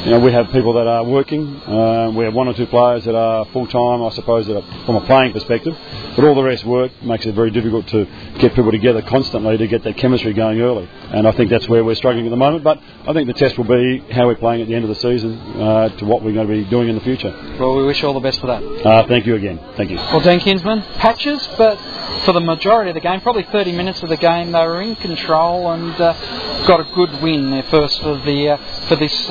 You 0.03 0.11
know, 0.11 0.19
we 0.19 0.31
have 0.31 0.51
people 0.51 0.73
that 0.73 0.87
are 0.87 1.03
working. 1.03 1.55
Uh, 1.61 2.11
we 2.15 2.25
have 2.25 2.33
one 2.33 2.47
or 2.47 2.53
two 2.53 2.67
players 2.67 3.05
that 3.05 3.15
are 3.15 3.45
full 3.45 3.67
time, 3.67 4.03
I 4.03 4.09
suppose, 4.09 4.47
that 4.47 4.57
are, 4.57 4.85
from 4.85 4.95
a 4.95 5.01
playing 5.05 5.33
perspective. 5.33 5.77
But 6.15 6.25
all 6.25 6.35
the 6.35 6.43
rest 6.43 6.65
work 6.65 6.91
makes 7.03 7.25
it 7.25 7.33
very 7.33 7.51
difficult 7.51 7.87
to 7.87 8.05
get 8.39 8.53
people 8.53 8.71
together 8.71 9.01
constantly 9.01 9.57
to 9.57 9.67
get 9.67 9.83
that 9.83 9.97
chemistry 9.97 10.33
going 10.33 10.59
early. 10.61 10.89
And 11.11 11.27
I 11.27 11.31
think 11.31 11.49
that's 11.49 11.67
where 11.69 11.83
we're 11.83 11.95
struggling 11.95 12.25
at 12.25 12.29
the 12.29 12.37
moment. 12.37 12.63
But 12.63 12.79
I 13.07 13.13
think 13.13 13.27
the 13.27 13.33
test 13.33 13.57
will 13.57 13.65
be 13.65 13.99
how 14.11 14.27
we're 14.27 14.35
playing 14.35 14.61
at 14.61 14.67
the 14.67 14.75
end 14.75 14.83
of 14.83 14.89
the 14.89 14.95
season 14.95 15.37
uh, 15.61 15.89
to 15.97 16.05
what 16.05 16.21
we're 16.21 16.33
going 16.33 16.47
to 16.47 16.53
be 16.53 16.65
doing 16.69 16.89
in 16.89 16.95
the 16.95 17.01
future. 17.01 17.31
Well, 17.59 17.75
we 17.75 17.85
wish 17.85 18.01
you 18.01 18.07
all 18.07 18.13
the 18.13 18.19
best 18.19 18.41
for 18.41 18.47
that. 18.47 18.63
Uh, 18.63 19.07
thank 19.07 19.25
you 19.25 19.35
again. 19.35 19.59
Thank 19.77 19.91
you. 19.91 19.97
Well, 19.97 20.21
Dan 20.21 20.39
Kinsman, 20.39 20.81
patches, 20.97 21.47
but 21.57 21.77
for 22.25 22.33
the 22.33 22.41
majority 22.41 22.89
of 22.89 22.95
the 22.95 23.01
game, 23.01 23.21
probably 23.21 23.43
30 23.43 23.71
minutes 23.71 24.03
of 24.03 24.09
the 24.09 24.17
game, 24.17 24.51
they 24.51 24.65
were 24.65 24.81
in 24.81 24.95
control 24.95 25.71
and 25.71 25.93
uh, 25.99 26.65
got 26.65 26.79
a 26.79 26.83
good 26.95 27.21
win, 27.21 27.51
their 27.51 27.63
first 27.63 28.01
for 28.01 28.17
the 28.17 28.49
uh, 28.49 28.57
for 28.87 28.95
this 28.95 29.29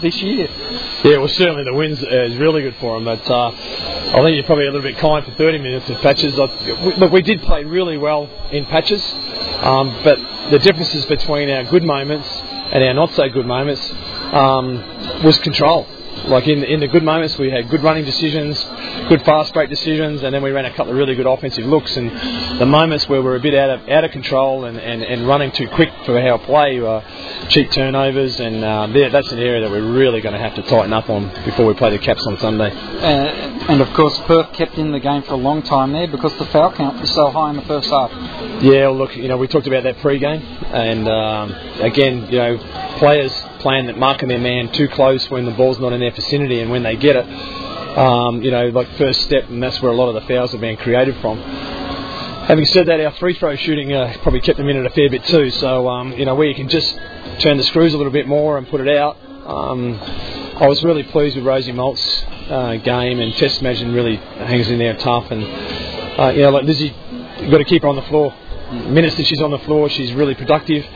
this 0.00 0.20
year. 0.22 0.48
Yeah, 1.04 1.18
well, 1.18 1.28
certainly 1.28 1.64
the 1.64 1.74
wins 1.74 2.02
uh, 2.02 2.06
is 2.06 2.36
really 2.36 2.62
good 2.62 2.76
for 2.76 2.94
them, 2.94 3.04
but 3.04 3.30
uh, 3.30 3.48
I 3.48 4.22
think 4.22 4.34
you're 4.36 4.44
probably 4.44 4.66
a 4.66 4.70
little 4.70 4.82
bit 4.82 4.98
kind 4.98 5.24
for 5.24 5.32
30 5.32 5.58
minutes 5.58 5.88
of 5.90 6.00
patches. 6.00 6.34
Look, 6.36 7.12
we 7.12 7.22
did 7.22 7.42
play 7.42 7.64
really 7.64 7.98
well 7.98 8.28
in 8.50 8.64
patches, 8.66 9.02
um, 9.62 10.00
but 10.04 10.18
the 10.50 10.58
differences 10.58 11.06
between 11.06 11.50
our 11.50 11.64
good 11.64 11.84
moments 11.84 12.28
and 12.72 12.82
our 12.84 12.94
not 12.94 13.12
so 13.12 13.28
good 13.28 13.46
moments 13.46 13.92
um, 14.32 15.22
was 15.22 15.38
control. 15.38 15.86
Like 16.24 16.48
in 16.48 16.64
in 16.64 16.80
the 16.80 16.88
good 16.88 17.04
moments, 17.04 17.38
we 17.38 17.50
had 17.50 17.68
good 17.68 17.82
running 17.82 18.04
decisions, 18.04 18.62
good 19.08 19.22
fast 19.24 19.52
break 19.54 19.70
decisions, 19.70 20.22
and 20.22 20.34
then 20.34 20.42
we 20.42 20.50
ran 20.50 20.64
a 20.64 20.72
couple 20.72 20.92
of 20.92 20.98
really 20.98 21.14
good 21.14 21.26
offensive 21.26 21.64
looks. 21.66 21.96
And 21.96 22.10
the 22.58 22.66
moments 22.66 23.08
where 23.08 23.22
we're 23.22 23.36
a 23.36 23.40
bit 23.40 23.54
out 23.54 23.70
of 23.70 23.88
out 23.88 24.04
of 24.04 24.10
control 24.10 24.64
and, 24.64 24.78
and, 24.78 25.02
and 25.02 25.28
running 25.28 25.52
too 25.52 25.68
quick 25.68 25.90
for 26.04 26.18
our 26.18 26.38
play, 26.38 26.80
uh, 26.80 27.00
cheap 27.48 27.70
turnovers, 27.70 28.40
and 28.40 28.64
uh, 28.64 28.86
that's 29.10 29.30
an 29.30 29.38
area 29.38 29.60
that 29.60 29.70
we're 29.70 29.92
really 29.92 30.20
going 30.20 30.32
to 30.32 30.40
have 30.40 30.54
to 30.54 30.62
tighten 30.62 30.92
up 30.92 31.08
on 31.08 31.28
before 31.44 31.66
we 31.66 31.74
play 31.74 31.90
the 31.90 31.98
Caps 31.98 32.26
on 32.26 32.38
Sunday. 32.38 32.70
Uh, 32.70 33.68
and 33.68 33.80
of 33.80 33.92
course, 33.92 34.18
Perth 34.20 34.52
kept 34.52 34.78
in 34.78 34.92
the 34.92 35.00
game 35.00 35.22
for 35.22 35.34
a 35.34 35.38
long 35.38 35.62
time 35.62 35.92
there 35.92 36.08
because 36.08 36.36
the 36.38 36.46
foul 36.46 36.72
count 36.72 37.00
was 37.00 37.12
so 37.12 37.30
high 37.30 37.50
in 37.50 37.56
the 37.56 37.62
first 37.62 37.90
half. 37.90 38.10
Yeah, 38.62 38.88
well, 38.88 38.96
look, 38.96 39.16
you 39.16 39.28
know, 39.28 39.36
we 39.36 39.48
talked 39.48 39.66
about 39.66 39.84
that 39.84 39.98
pre-game, 39.98 40.40
and 40.42 41.08
um, 41.08 41.52
again, 41.80 42.26
you 42.32 42.38
know, 42.38 42.58
players 42.98 43.32
playing 43.66 43.86
that 43.86 43.98
marking 43.98 44.28
their 44.28 44.38
man 44.38 44.70
too 44.70 44.86
close 44.86 45.28
when 45.28 45.44
the 45.44 45.50
ball's 45.50 45.80
not 45.80 45.92
in 45.92 45.98
their 45.98 46.12
vicinity, 46.12 46.60
and 46.60 46.70
when 46.70 46.84
they 46.84 46.94
get 46.94 47.16
it, 47.16 47.26
um, 47.98 48.40
you 48.40 48.52
know, 48.52 48.68
like 48.68 48.88
first 48.96 49.22
step, 49.22 49.48
and 49.48 49.60
that's 49.60 49.82
where 49.82 49.90
a 49.90 49.94
lot 49.96 50.08
of 50.08 50.14
the 50.14 50.20
fouls 50.28 50.54
are 50.54 50.58
being 50.58 50.76
created 50.76 51.16
from. 51.20 51.36
Having 52.46 52.66
said 52.66 52.86
that, 52.86 53.00
our 53.00 53.10
free 53.14 53.34
throw 53.34 53.56
shooting 53.56 53.92
uh, 53.92 54.16
probably 54.22 54.40
kept 54.40 54.56
them 54.58 54.68
in 54.68 54.76
it 54.76 54.86
a 54.86 54.90
fair 54.90 55.10
bit 55.10 55.24
too. 55.24 55.50
So 55.50 55.88
um, 55.88 56.12
you 56.12 56.24
know, 56.24 56.36
where 56.36 56.46
you 56.46 56.54
can 56.54 56.68
just 56.68 56.96
turn 57.40 57.56
the 57.56 57.64
screws 57.64 57.92
a 57.92 57.96
little 57.96 58.12
bit 58.12 58.28
more 58.28 58.56
and 58.56 58.68
put 58.68 58.80
it 58.80 58.96
out. 58.96 59.16
Um, 59.44 59.98
I 59.98 60.68
was 60.68 60.84
really 60.84 61.02
pleased 61.02 61.34
with 61.34 61.44
Rosie 61.44 61.72
Moult's 61.72 62.22
uh, 62.48 62.76
game, 62.76 63.18
and 63.18 63.34
Tess 63.34 63.60
Madgen 63.62 63.92
really 63.92 64.14
hangs 64.14 64.68
in 64.68 64.78
there 64.78 64.96
tough. 64.96 65.28
And 65.32 65.42
uh, 66.20 66.32
you 66.36 66.42
know, 66.42 66.50
like 66.50 66.62
Lizzie, 66.62 66.94
you've 67.40 67.50
got 67.50 67.58
to 67.58 67.64
keep 67.64 67.82
her 67.82 67.88
on 67.88 67.96
the 67.96 68.02
floor. 68.02 68.32
Minutes 68.70 69.16
that 69.16 69.26
she's 69.26 69.42
on 69.42 69.50
the 69.50 69.58
floor, 69.58 69.88
she's 69.88 70.12
really 70.12 70.36
productive. 70.36 70.86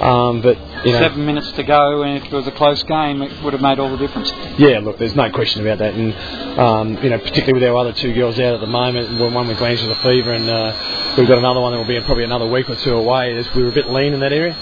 Um, 0.00 0.42
but 0.42 0.58
you 0.84 0.92
know, 0.92 1.00
seven 1.00 1.24
minutes 1.24 1.52
to 1.52 1.62
go, 1.62 2.02
and 2.02 2.18
if 2.18 2.24
it 2.24 2.32
was 2.32 2.46
a 2.46 2.52
close 2.52 2.82
game, 2.82 3.22
it 3.22 3.42
would 3.42 3.52
have 3.52 3.62
made 3.62 3.78
all 3.78 3.90
the 3.90 3.96
difference. 3.96 4.32
Yeah, 4.58 4.80
look, 4.80 4.98
there's 4.98 5.14
no 5.14 5.30
question 5.30 5.62
about 5.62 5.78
that, 5.78 5.94
and 5.94 6.58
um, 6.58 7.02
you 7.02 7.10
know, 7.10 7.18
particularly 7.18 7.54
with 7.54 7.62
our 7.62 7.76
other 7.76 7.92
two 7.92 8.12
girls 8.12 8.38
out 8.38 8.54
at 8.54 8.60
the 8.60 8.66
moment, 8.66 9.18
one 9.32 9.48
with 9.48 9.58
glandular 9.58 9.94
fever, 9.96 10.32
and 10.32 10.48
uh, 10.48 11.14
we've 11.16 11.28
got 11.28 11.38
another 11.38 11.60
one 11.60 11.72
that 11.72 11.78
will 11.78 11.86
be 11.86 11.96
in 11.96 12.04
probably 12.04 12.24
another 12.24 12.46
week 12.46 12.68
or 12.68 12.76
two 12.76 12.94
away. 12.94 13.42
We 13.54 13.62
were 13.62 13.70
a 13.70 13.72
bit 13.72 13.90
lean 13.90 14.12
in 14.12 14.20
that 14.20 14.32
area, 14.32 14.54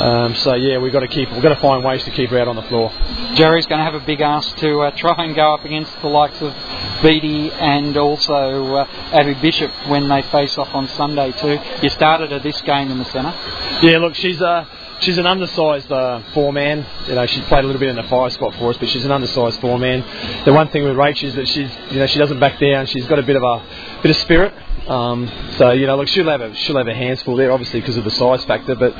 um, 0.00 0.34
so 0.36 0.54
yeah, 0.54 0.78
we've 0.78 0.92
got 0.92 1.00
to 1.00 1.08
keep, 1.08 1.30
we've 1.32 1.42
got 1.42 1.54
to 1.54 1.60
find 1.60 1.84
ways 1.84 2.02
to 2.04 2.10
keep 2.10 2.30
her 2.30 2.38
out 2.38 2.48
on 2.48 2.56
the 2.56 2.62
floor. 2.62 2.90
Jarry's 3.34 3.66
going 3.66 3.78
to 3.80 3.84
have 3.84 3.94
a 3.94 4.04
big 4.04 4.20
ask 4.20 4.56
to 4.56 4.80
uh, 4.80 4.90
try 4.92 5.14
and 5.24 5.34
go 5.34 5.54
up 5.54 5.64
against 5.64 5.92
the 6.00 6.08
likes 6.08 6.40
of 6.40 6.54
Beattie 7.02 7.50
and 7.52 7.96
also 7.96 8.76
uh, 8.76 8.84
Abby 9.12 9.34
Bishop 9.34 9.70
when 9.88 10.08
they 10.08 10.22
face 10.22 10.56
off 10.58 10.74
on 10.74 10.88
Sunday 10.88 11.32
too. 11.32 11.58
You 11.82 11.88
started 11.90 12.32
at 12.32 12.42
this 12.42 12.60
game 12.62 12.90
in 12.90 12.98
the 12.98 13.04
centre. 13.06 13.34
Yeah, 13.82 13.98
look, 13.98 14.14
she's 14.14 14.40
uh, 14.40 14.64
she's 15.00 15.18
an 15.18 15.26
undersized 15.26 15.90
uh, 15.90 16.22
four 16.32 16.52
man. 16.52 16.86
You 17.06 17.14
know, 17.14 17.26
she 17.26 17.40
played 17.42 17.64
a 17.64 17.66
little 17.66 17.80
bit 17.80 17.88
in 17.88 17.96
the 17.96 18.04
five 18.04 18.32
spot 18.32 18.54
for 18.54 18.70
us, 18.70 18.76
but 18.78 18.88
she's 18.88 19.04
an 19.04 19.12
undersized 19.12 19.60
four 19.60 19.78
man. 19.78 20.04
The 20.44 20.52
one 20.52 20.68
thing 20.68 20.84
with 20.84 20.94
Rach 20.94 21.22
is 21.22 21.34
that 21.34 21.48
she's 21.48 21.70
you 21.90 21.98
know 21.98 22.06
she 22.06 22.18
doesn't 22.18 22.38
back 22.40 22.58
down. 22.58 22.86
She's 22.86 23.06
got 23.06 23.18
a 23.18 23.22
bit 23.22 23.36
of 23.36 23.42
a 23.42 23.62
bit 24.02 24.10
of 24.10 24.16
spirit. 24.18 24.54
Um, 24.88 25.30
so 25.56 25.70
you 25.70 25.86
know, 25.86 25.96
look, 25.96 26.08
she'll 26.08 26.28
have 26.28 26.40
a 26.40 26.54
she'll 26.54 26.78
have 26.78 26.88
a 26.88 26.94
hands 26.94 27.22
full 27.22 27.36
there, 27.36 27.52
obviously 27.52 27.80
because 27.80 27.96
of 27.96 28.04
the 28.04 28.10
size 28.10 28.44
factor. 28.44 28.74
But 28.74 28.94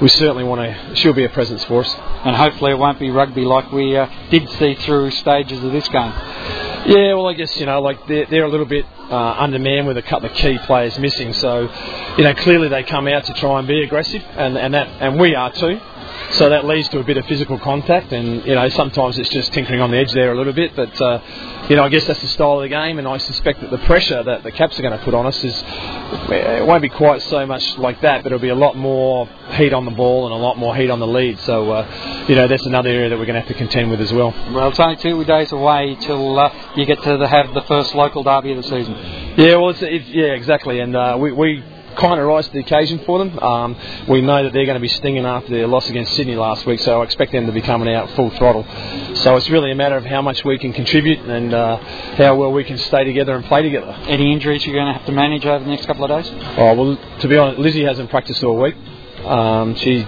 we 0.00 0.08
certainly 0.08 0.44
want 0.44 0.60
to. 0.60 0.96
She'll 0.96 1.12
be 1.12 1.24
a 1.24 1.30
presence 1.30 1.64
for 1.64 1.80
us, 1.80 1.96
and 2.24 2.36
hopefully 2.36 2.72
it 2.72 2.78
won't 2.78 2.98
be 2.98 3.10
rugby 3.10 3.44
like 3.44 3.70
we 3.72 3.96
uh, 3.96 4.08
did 4.30 4.48
see 4.50 4.74
through 4.74 5.10
stages 5.12 5.62
of 5.62 5.72
this 5.72 5.88
game. 5.88 6.69
Yeah, 6.86 7.14
well, 7.14 7.28
I 7.28 7.34
guess 7.34 7.58
you 7.58 7.66
know, 7.66 7.80
like 7.82 8.06
they're, 8.06 8.26
they're 8.26 8.44
a 8.44 8.48
little 8.48 8.66
bit 8.66 8.86
uh, 9.10 9.34
undermanned 9.38 9.86
with 9.86 9.98
a 9.98 10.02
couple 10.02 10.30
of 10.30 10.34
key 10.34 10.58
players 10.58 10.98
missing. 10.98 11.32
So, 11.34 11.70
you 12.16 12.24
know, 12.24 12.34
clearly 12.34 12.68
they 12.68 12.82
come 12.84 13.06
out 13.06 13.24
to 13.26 13.34
try 13.34 13.58
and 13.58 13.68
be 13.68 13.82
aggressive, 13.82 14.22
and 14.36 14.56
and 14.56 14.72
that 14.74 14.88
and 15.00 15.20
we 15.20 15.34
are 15.34 15.52
too. 15.52 15.78
So 16.32 16.48
that 16.48 16.64
leads 16.64 16.88
to 16.90 17.00
a 17.00 17.04
bit 17.04 17.16
of 17.16 17.26
physical 17.26 17.58
contact, 17.58 18.12
and 18.12 18.44
you 18.46 18.54
know 18.54 18.68
sometimes 18.68 19.18
it's 19.18 19.28
just 19.28 19.52
tinkering 19.52 19.80
on 19.80 19.90
the 19.90 19.98
edge 19.98 20.12
there 20.12 20.32
a 20.32 20.36
little 20.36 20.52
bit. 20.52 20.76
But 20.76 21.00
uh, 21.00 21.20
you 21.68 21.76
know 21.76 21.82
I 21.84 21.88
guess 21.88 22.06
that's 22.06 22.20
the 22.20 22.28
style 22.28 22.58
of 22.58 22.62
the 22.62 22.68
game, 22.68 22.98
and 22.98 23.08
I 23.08 23.18
suspect 23.18 23.60
that 23.60 23.70
the 23.70 23.78
pressure 23.78 24.22
that 24.22 24.42
the 24.42 24.52
Caps 24.52 24.78
are 24.78 24.82
going 24.82 24.96
to 24.96 25.04
put 25.04 25.14
on 25.14 25.26
us 25.26 25.42
is 25.42 25.64
it 26.30 26.66
won't 26.66 26.82
be 26.82 26.88
quite 26.88 27.22
so 27.22 27.44
much 27.46 27.78
like 27.78 28.00
that, 28.02 28.22
but 28.22 28.32
it'll 28.32 28.38
be 28.40 28.48
a 28.48 28.54
lot 28.54 28.76
more 28.76 29.26
heat 29.54 29.72
on 29.72 29.84
the 29.84 29.90
ball 29.90 30.26
and 30.26 30.34
a 30.34 30.38
lot 30.38 30.56
more 30.56 30.76
heat 30.76 30.90
on 30.90 31.00
the 31.00 31.06
lead. 31.06 31.40
So 31.40 31.70
uh, 31.70 32.26
you 32.28 32.36
know 32.36 32.46
that's 32.46 32.66
another 32.66 32.90
area 32.90 33.08
that 33.08 33.18
we're 33.18 33.26
going 33.26 33.34
to 33.34 33.40
have 33.40 33.48
to 33.48 33.54
contend 33.54 33.90
with 33.90 34.00
as 34.00 34.12
well. 34.12 34.32
Well, 34.52 34.68
it's 34.68 34.80
only 34.80 34.96
two 34.96 35.24
days 35.24 35.50
away 35.52 35.96
till 36.00 36.38
uh, 36.38 36.54
you 36.76 36.86
get 36.86 37.02
to 37.02 37.16
the, 37.16 37.26
have 37.26 37.52
the 37.54 37.62
first 37.62 37.94
local 37.94 38.22
derby 38.22 38.52
of 38.52 38.58
the 38.58 38.62
season. 38.62 38.94
Yeah, 39.36 39.56
well, 39.56 39.70
it's, 39.70 39.82
it, 39.82 40.06
yeah, 40.06 40.34
exactly, 40.34 40.80
and 40.80 40.94
uh, 40.94 41.16
we. 41.18 41.32
we 41.32 41.64
kind 42.00 42.18
of 42.18 42.26
rise 42.26 42.46
to 42.46 42.52
the 42.52 42.60
occasion 42.60 42.98
for 43.04 43.18
them. 43.18 43.38
Um, 43.38 43.76
we 44.08 44.20
know 44.22 44.42
that 44.42 44.52
they're 44.52 44.64
going 44.64 44.76
to 44.76 44.80
be 44.80 44.88
stinging 44.88 45.26
after 45.26 45.50
their 45.50 45.66
loss 45.66 45.88
against 45.90 46.14
Sydney 46.14 46.34
last 46.34 46.64
week, 46.66 46.80
so 46.80 47.00
I 47.00 47.04
expect 47.04 47.32
them 47.32 47.46
to 47.46 47.52
be 47.52 47.60
coming 47.60 47.94
out 47.94 48.10
full 48.12 48.30
throttle. 48.30 48.64
So 49.16 49.36
it's 49.36 49.50
really 49.50 49.70
a 49.70 49.74
matter 49.74 49.96
of 49.96 50.04
how 50.04 50.22
much 50.22 50.44
we 50.44 50.58
can 50.58 50.72
contribute 50.72 51.18
and 51.20 51.52
uh, 51.52 51.76
how 52.16 52.36
well 52.36 52.52
we 52.52 52.64
can 52.64 52.78
stay 52.78 53.04
together 53.04 53.36
and 53.36 53.44
play 53.44 53.62
together. 53.62 53.92
Any 54.08 54.32
injuries 54.32 54.64
you're 54.64 54.74
going 54.74 54.86
to 54.86 54.94
have 54.94 55.06
to 55.06 55.12
manage 55.12 55.44
over 55.44 55.62
the 55.62 55.70
next 55.70 55.86
couple 55.86 56.04
of 56.04 56.10
days? 56.10 56.32
Oh 56.56 56.74
well, 56.74 57.18
to 57.20 57.28
be 57.28 57.36
honest, 57.36 57.60
Lizzie 57.60 57.84
hasn't 57.84 58.10
practiced 58.10 58.42
all 58.42 58.56
week. 58.60 58.74
Um, 59.24 59.74
she 59.76 60.06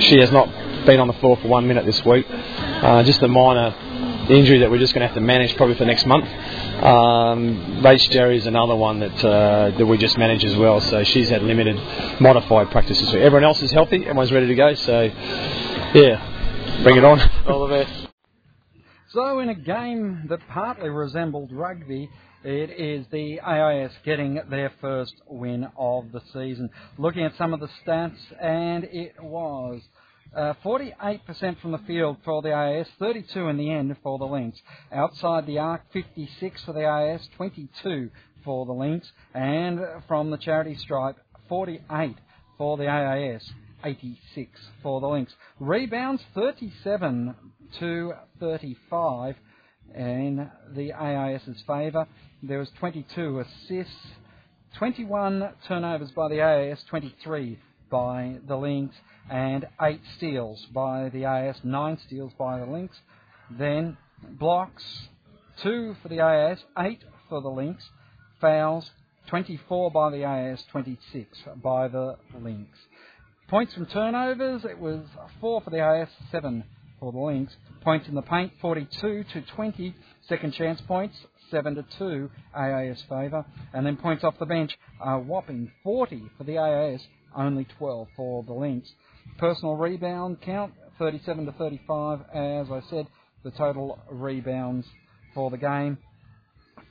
she 0.00 0.18
has 0.20 0.30
not 0.30 0.48
been 0.86 1.00
on 1.00 1.08
the 1.08 1.14
floor 1.14 1.36
for 1.36 1.48
one 1.48 1.66
minute 1.66 1.84
this 1.84 2.04
week. 2.04 2.26
Uh, 2.30 3.02
just 3.02 3.20
a 3.22 3.28
minor 3.28 3.74
injury 4.30 4.58
that 4.60 4.70
we're 4.70 4.78
just 4.78 4.94
going 4.94 5.02
to 5.02 5.06
have 5.06 5.14
to 5.14 5.20
manage 5.20 5.56
probably 5.56 5.76
for 5.76 5.84
next 5.84 6.06
month. 6.06 6.24
Um, 6.24 7.82
Rach 7.82 8.08
Jarry 8.10 8.38
is 8.38 8.46
another 8.46 8.76
one 8.76 9.00
that 9.00 9.24
uh, 9.24 9.70
that 9.76 9.86
we 9.86 9.98
just 9.98 10.18
manage 10.18 10.44
as 10.44 10.56
well. 10.56 10.80
So 10.80 11.04
she's 11.04 11.28
had 11.28 11.42
limited 11.42 11.76
modified 12.20 12.70
practices. 12.70 13.06
this 13.06 13.14
week. 13.14 13.22
Everyone 13.22 13.44
else 13.44 13.62
is 13.62 13.72
healthy. 13.72 14.00
Everyone's 14.00 14.32
ready 14.32 14.46
to 14.46 14.54
go. 14.54 14.74
So 14.74 15.02
yeah, 15.94 16.80
bring 16.82 16.96
it 16.96 17.04
on. 17.04 17.20
All 17.46 17.66
the 17.66 17.84
best. 17.84 18.08
So 19.12 19.40
in 19.40 19.50
a 19.50 19.54
game 19.54 20.24
that 20.30 20.38
partly 20.48 20.88
resembled 20.88 21.52
rugby, 21.52 22.08
it 22.44 22.70
is 22.70 23.04
the 23.12 23.40
AIS 23.40 23.92
getting 24.06 24.40
their 24.48 24.72
first 24.80 25.14
win 25.26 25.68
of 25.76 26.10
the 26.12 26.22
season. 26.32 26.70
Looking 26.96 27.22
at 27.24 27.36
some 27.36 27.52
of 27.52 27.60
the 27.60 27.68
stats, 27.84 28.16
and 28.40 28.84
it 28.84 29.14
was 29.20 29.82
uh, 30.34 30.54
48% 30.64 31.60
from 31.60 31.72
the 31.72 31.80
field 31.86 32.16
for 32.24 32.40
the 32.42 32.52
AIS, 32.52 32.88
32 32.98 33.48
in 33.48 33.56
the 33.56 33.70
end 33.70 33.96
for 34.02 34.18
the 34.18 34.24
Lynx. 34.24 34.58
Outside 34.90 35.46
the 35.46 35.58
arc, 35.58 35.82
56 35.92 36.64
for 36.64 36.72
the 36.72 36.84
AIS, 36.84 37.28
22 37.36 38.10
for 38.44 38.66
the 38.66 38.72
Lynx. 38.72 39.10
And 39.34 39.80
from 40.08 40.30
the 40.30 40.38
charity 40.38 40.76
stripe, 40.76 41.16
48 41.48 42.16
for 42.56 42.76
the 42.76 42.88
AIS, 42.88 43.42
86 43.84 44.60
for 44.82 45.00
the 45.00 45.06
Lynx. 45.06 45.34
Rebounds, 45.60 46.22
37 46.34 47.34
to 47.78 48.12
35 48.40 49.36
in 49.94 50.50
the 50.74 50.92
AIS's 50.92 51.62
favour. 51.66 52.06
There 52.42 52.58
was 52.58 52.70
22 52.78 53.40
assists, 53.40 53.94
21 54.78 55.52
turnovers 55.68 56.10
by 56.12 56.28
the 56.28 56.40
AIS, 56.40 56.82
23 56.88 57.58
by 57.90 58.38
the 58.48 58.56
Lynx 58.56 58.94
and 59.30 59.66
eight 59.80 60.00
steals 60.16 60.66
by 60.72 61.08
the 61.10 61.24
AIS, 61.26 61.56
nine 61.64 61.98
steals 62.06 62.32
by 62.38 62.58
the 62.58 62.66
Lynx. 62.66 62.96
Then 63.50 63.96
blocks, 64.38 64.84
two 65.62 65.96
for 66.02 66.08
the 66.08 66.20
AIS, 66.20 66.58
eight 66.78 67.02
for 67.28 67.40
the 67.40 67.48
Lynx. 67.48 67.82
Fouls, 68.40 68.90
24 69.28 69.90
by 69.90 70.10
the 70.10 70.24
AIS, 70.24 70.64
26 70.70 71.38
by 71.62 71.88
the 71.88 72.16
Lynx. 72.40 72.68
Points 73.48 73.74
from 73.74 73.86
turnovers, 73.86 74.64
it 74.64 74.78
was 74.78 75.04
four 75.40 75.60
for 75.60 75.70
the 75.70 75.80
AIS, 75.80 76.08
seven 76.30 76.64
for 76.98 77.12
the 77.12 77.18
Lynx. 77.18 77.54
Points 77.82 78.08
in 78.08 78.14
the 78.14 78.22
paint, 78.22 78.52
42 78.60 79.24
to 79.24 79.42
20. 79.42 79.94
Second 80.28 80.54
chance 80.54 80.80
points, 80.82 81.16
7 81.50 81.74
to 81.74 81.84
2, 81.98 82.30
AIS 82.56 83.02
favour. 83.08 83.44
And 83.74 83.84
then 83.84 83.96
points 83.96 84.24
off 84.24 84.38
the 84.38 84.46
bench, 84.46 84.78
a 85.04 85.18
whopping 85.18 85.70
40 85.84 86.30
for 86.38 86.44
the 86.44 86.58
AIS, 86.58 87.02
only 87.36 87.66
12 87.78 88.08
for 88.16 88.42
the 88.44 88.52
Lynx. 88.52 88.90
Personal 89.38 89.76
rebound 89.76 90.40
count 90.40 90.72
37 90.98 91.46
to 91.46 91.52
35. 91.52 92.20
As 92.32 92.70
I 92.70 92.80
said, 92.90 93.06
the 93.44 93.50
total 93.50 93.98
rebounds 94.10 94.86
for 95.34 95.50
the 95.50 95.56
game 95.56 95.98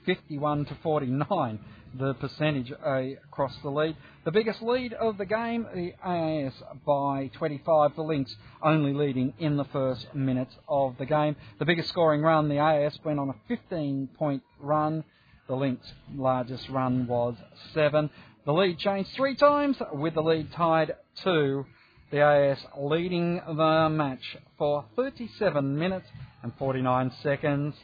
51 0.04 0.66
to 0.66 0.74
49 0.82 1.58
the 1.94 2.14
percentage 2.14 2.72
uh, 2.84 3.02
across 3.24 3.54
the 3.62 3.70
lead. 3.70 3.96
The 4.24 4.30
biggest 4.30 4.62
lead 4.62 4.92
of 4.94 5.18
the 5.18 5.26
game, 5.26 5.66
the 5.74 5.92
AIS 6.04 6.54
by 6.86 7.30
25. 7.34 7.96
The 7.96 8.02
Lynx 8.02 8.34
only 8.62 8.92
leading 8.92 9.34
in 9.38 9.56
the 9.56 9.64
first 9.64 10.14
minutes 10.14 10.54
of 10.68 10.96
the 10.98 11.06
game. 11.06 11.36
The 11.58 11.64
biggest 11.64 11.88
scoring 11.88 12.22
run, 12.22 12.48
the 12.48 12.58
AIS 12.58 12.98
went 13.04 13.18
on 13.18 13.30
a 13.30 13.34
15 13.48 14.08
point 14.18 14.42
run. 14.60 15.04
The 15.48 15.54
Lynx 15.54 15.86
largest 16.14 16.68
run 16.68 17.06
was 17.06 17.34
seven. 17.74 18.10
The 18.44 18.52
lead 18.52 18.78
changed 18.78 19.10
three 19.14 19.36
times 19.36 19.76
with 19.92 20.14
the 20.14 20.22
lead 20.22 20.52
tied 20.52 20.94
two. 21.22 21.66
The 22.12 22.20
AIS 22.20 22.58
leading 22.76 23.36
the 23.36 23.88
match 23.90 24.36
for 24.58 24.84
37 24.96 25.78
minutes 25.78 26.06
and 26.42 26.52
49 26.58 27.10
seconds. 27.22 27.74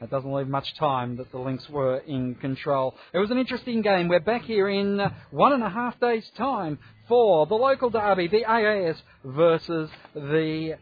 It 0.00 0.08
doesn't 0.08 0.32
leave 0.32 0.48
much 0.48 0.74
time 0.76 1.18
that 1.18 1.30
the 1.30 1.38
Lynx 1.38 1.68
were 1.68 1.98
in 1.98 2.34
control. 2.36 2.94
It 3.12 3.18
was 3.18 3.30
an 3.30 3.36
interesting 3.36 3.82
game. 3.82 4.08
We're 4.08 4.20
back 4.20 4.44
here 4.44 4.70
in 4.70 5.02
one 5.30 5.52
and 5.52 5.62
a 5.62 5.68
half 5.68 6.00
days' 6.00 6.30
time 6.34 6.78
for 7.08 7.44
the 7.44 7.56
local 7.56 7.90
derby, 7.90 8.26
the 8.26 8.46
AIS 8.46 8.96
versus 9.22 9.90
the 10.14 10.78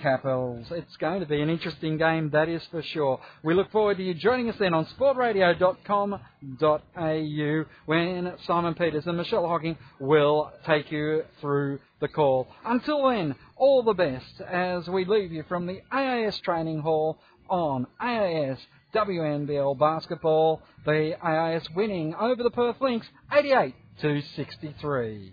Capitals. 0.00 0.66
It's 0.70 0.96
going 0.96 1.20
to 1.20 1.26
be 1.26 1.40
an 1.40 1.50
interesting 1.50 1.98
game, 1.98 2.30
that 2.30 2.48
is 2.48 2.62
for 2.70 2.82
sure. 2.82 3.20
We 3.42 3.54
look 3.54 3.72
forward 3.72 3.96
to 3.98 4.02
you 4.02 4.14
joining 4.14 4.48
us 4.48 4.56
then 4.58 4.74
on 4.74 4.86
sportradio.com.au 4.98 7.64
when 7.86 8.32
Simon 8.46 8.74
Peters 8.74 9.06
and 9.06 9.16
Michelle 9.16 9.48
Hocking 9.48 9.76
will 10.00 10.52
take 10.66 10.90
you 10.92 11.22
through 11.40 11.80
the 12.00 12.08
call. 12.08 12.48
Until 12.64 13.08
then, 13.08 13.34
all 13.56 13.82
the 13.82 13.94
best 13.94 14.40
as 14.40 14.86
we 14.88 15.04
leave 15.04 15.32
you 15.32 15.44
from 15.48 15.66
the 15.66 15.80
AIS 15.92 16.38
Training 16.40 16.80
Hall 16.80 17.18
on 17.48 17.86
AIS 18.00 18.58
WNBL 18.94 19.78
basketball. 19.78 20.62
The 20.84 21.14
AIS 21.22 21.68
winning 21.74 22.14
over 22.14 22.42
the 22.42 22.50
Perth 22.50 22.76
Lynx 22.80 23.06
88 23.32 23.74
to 24.00 24.22
63. 24.36 25.32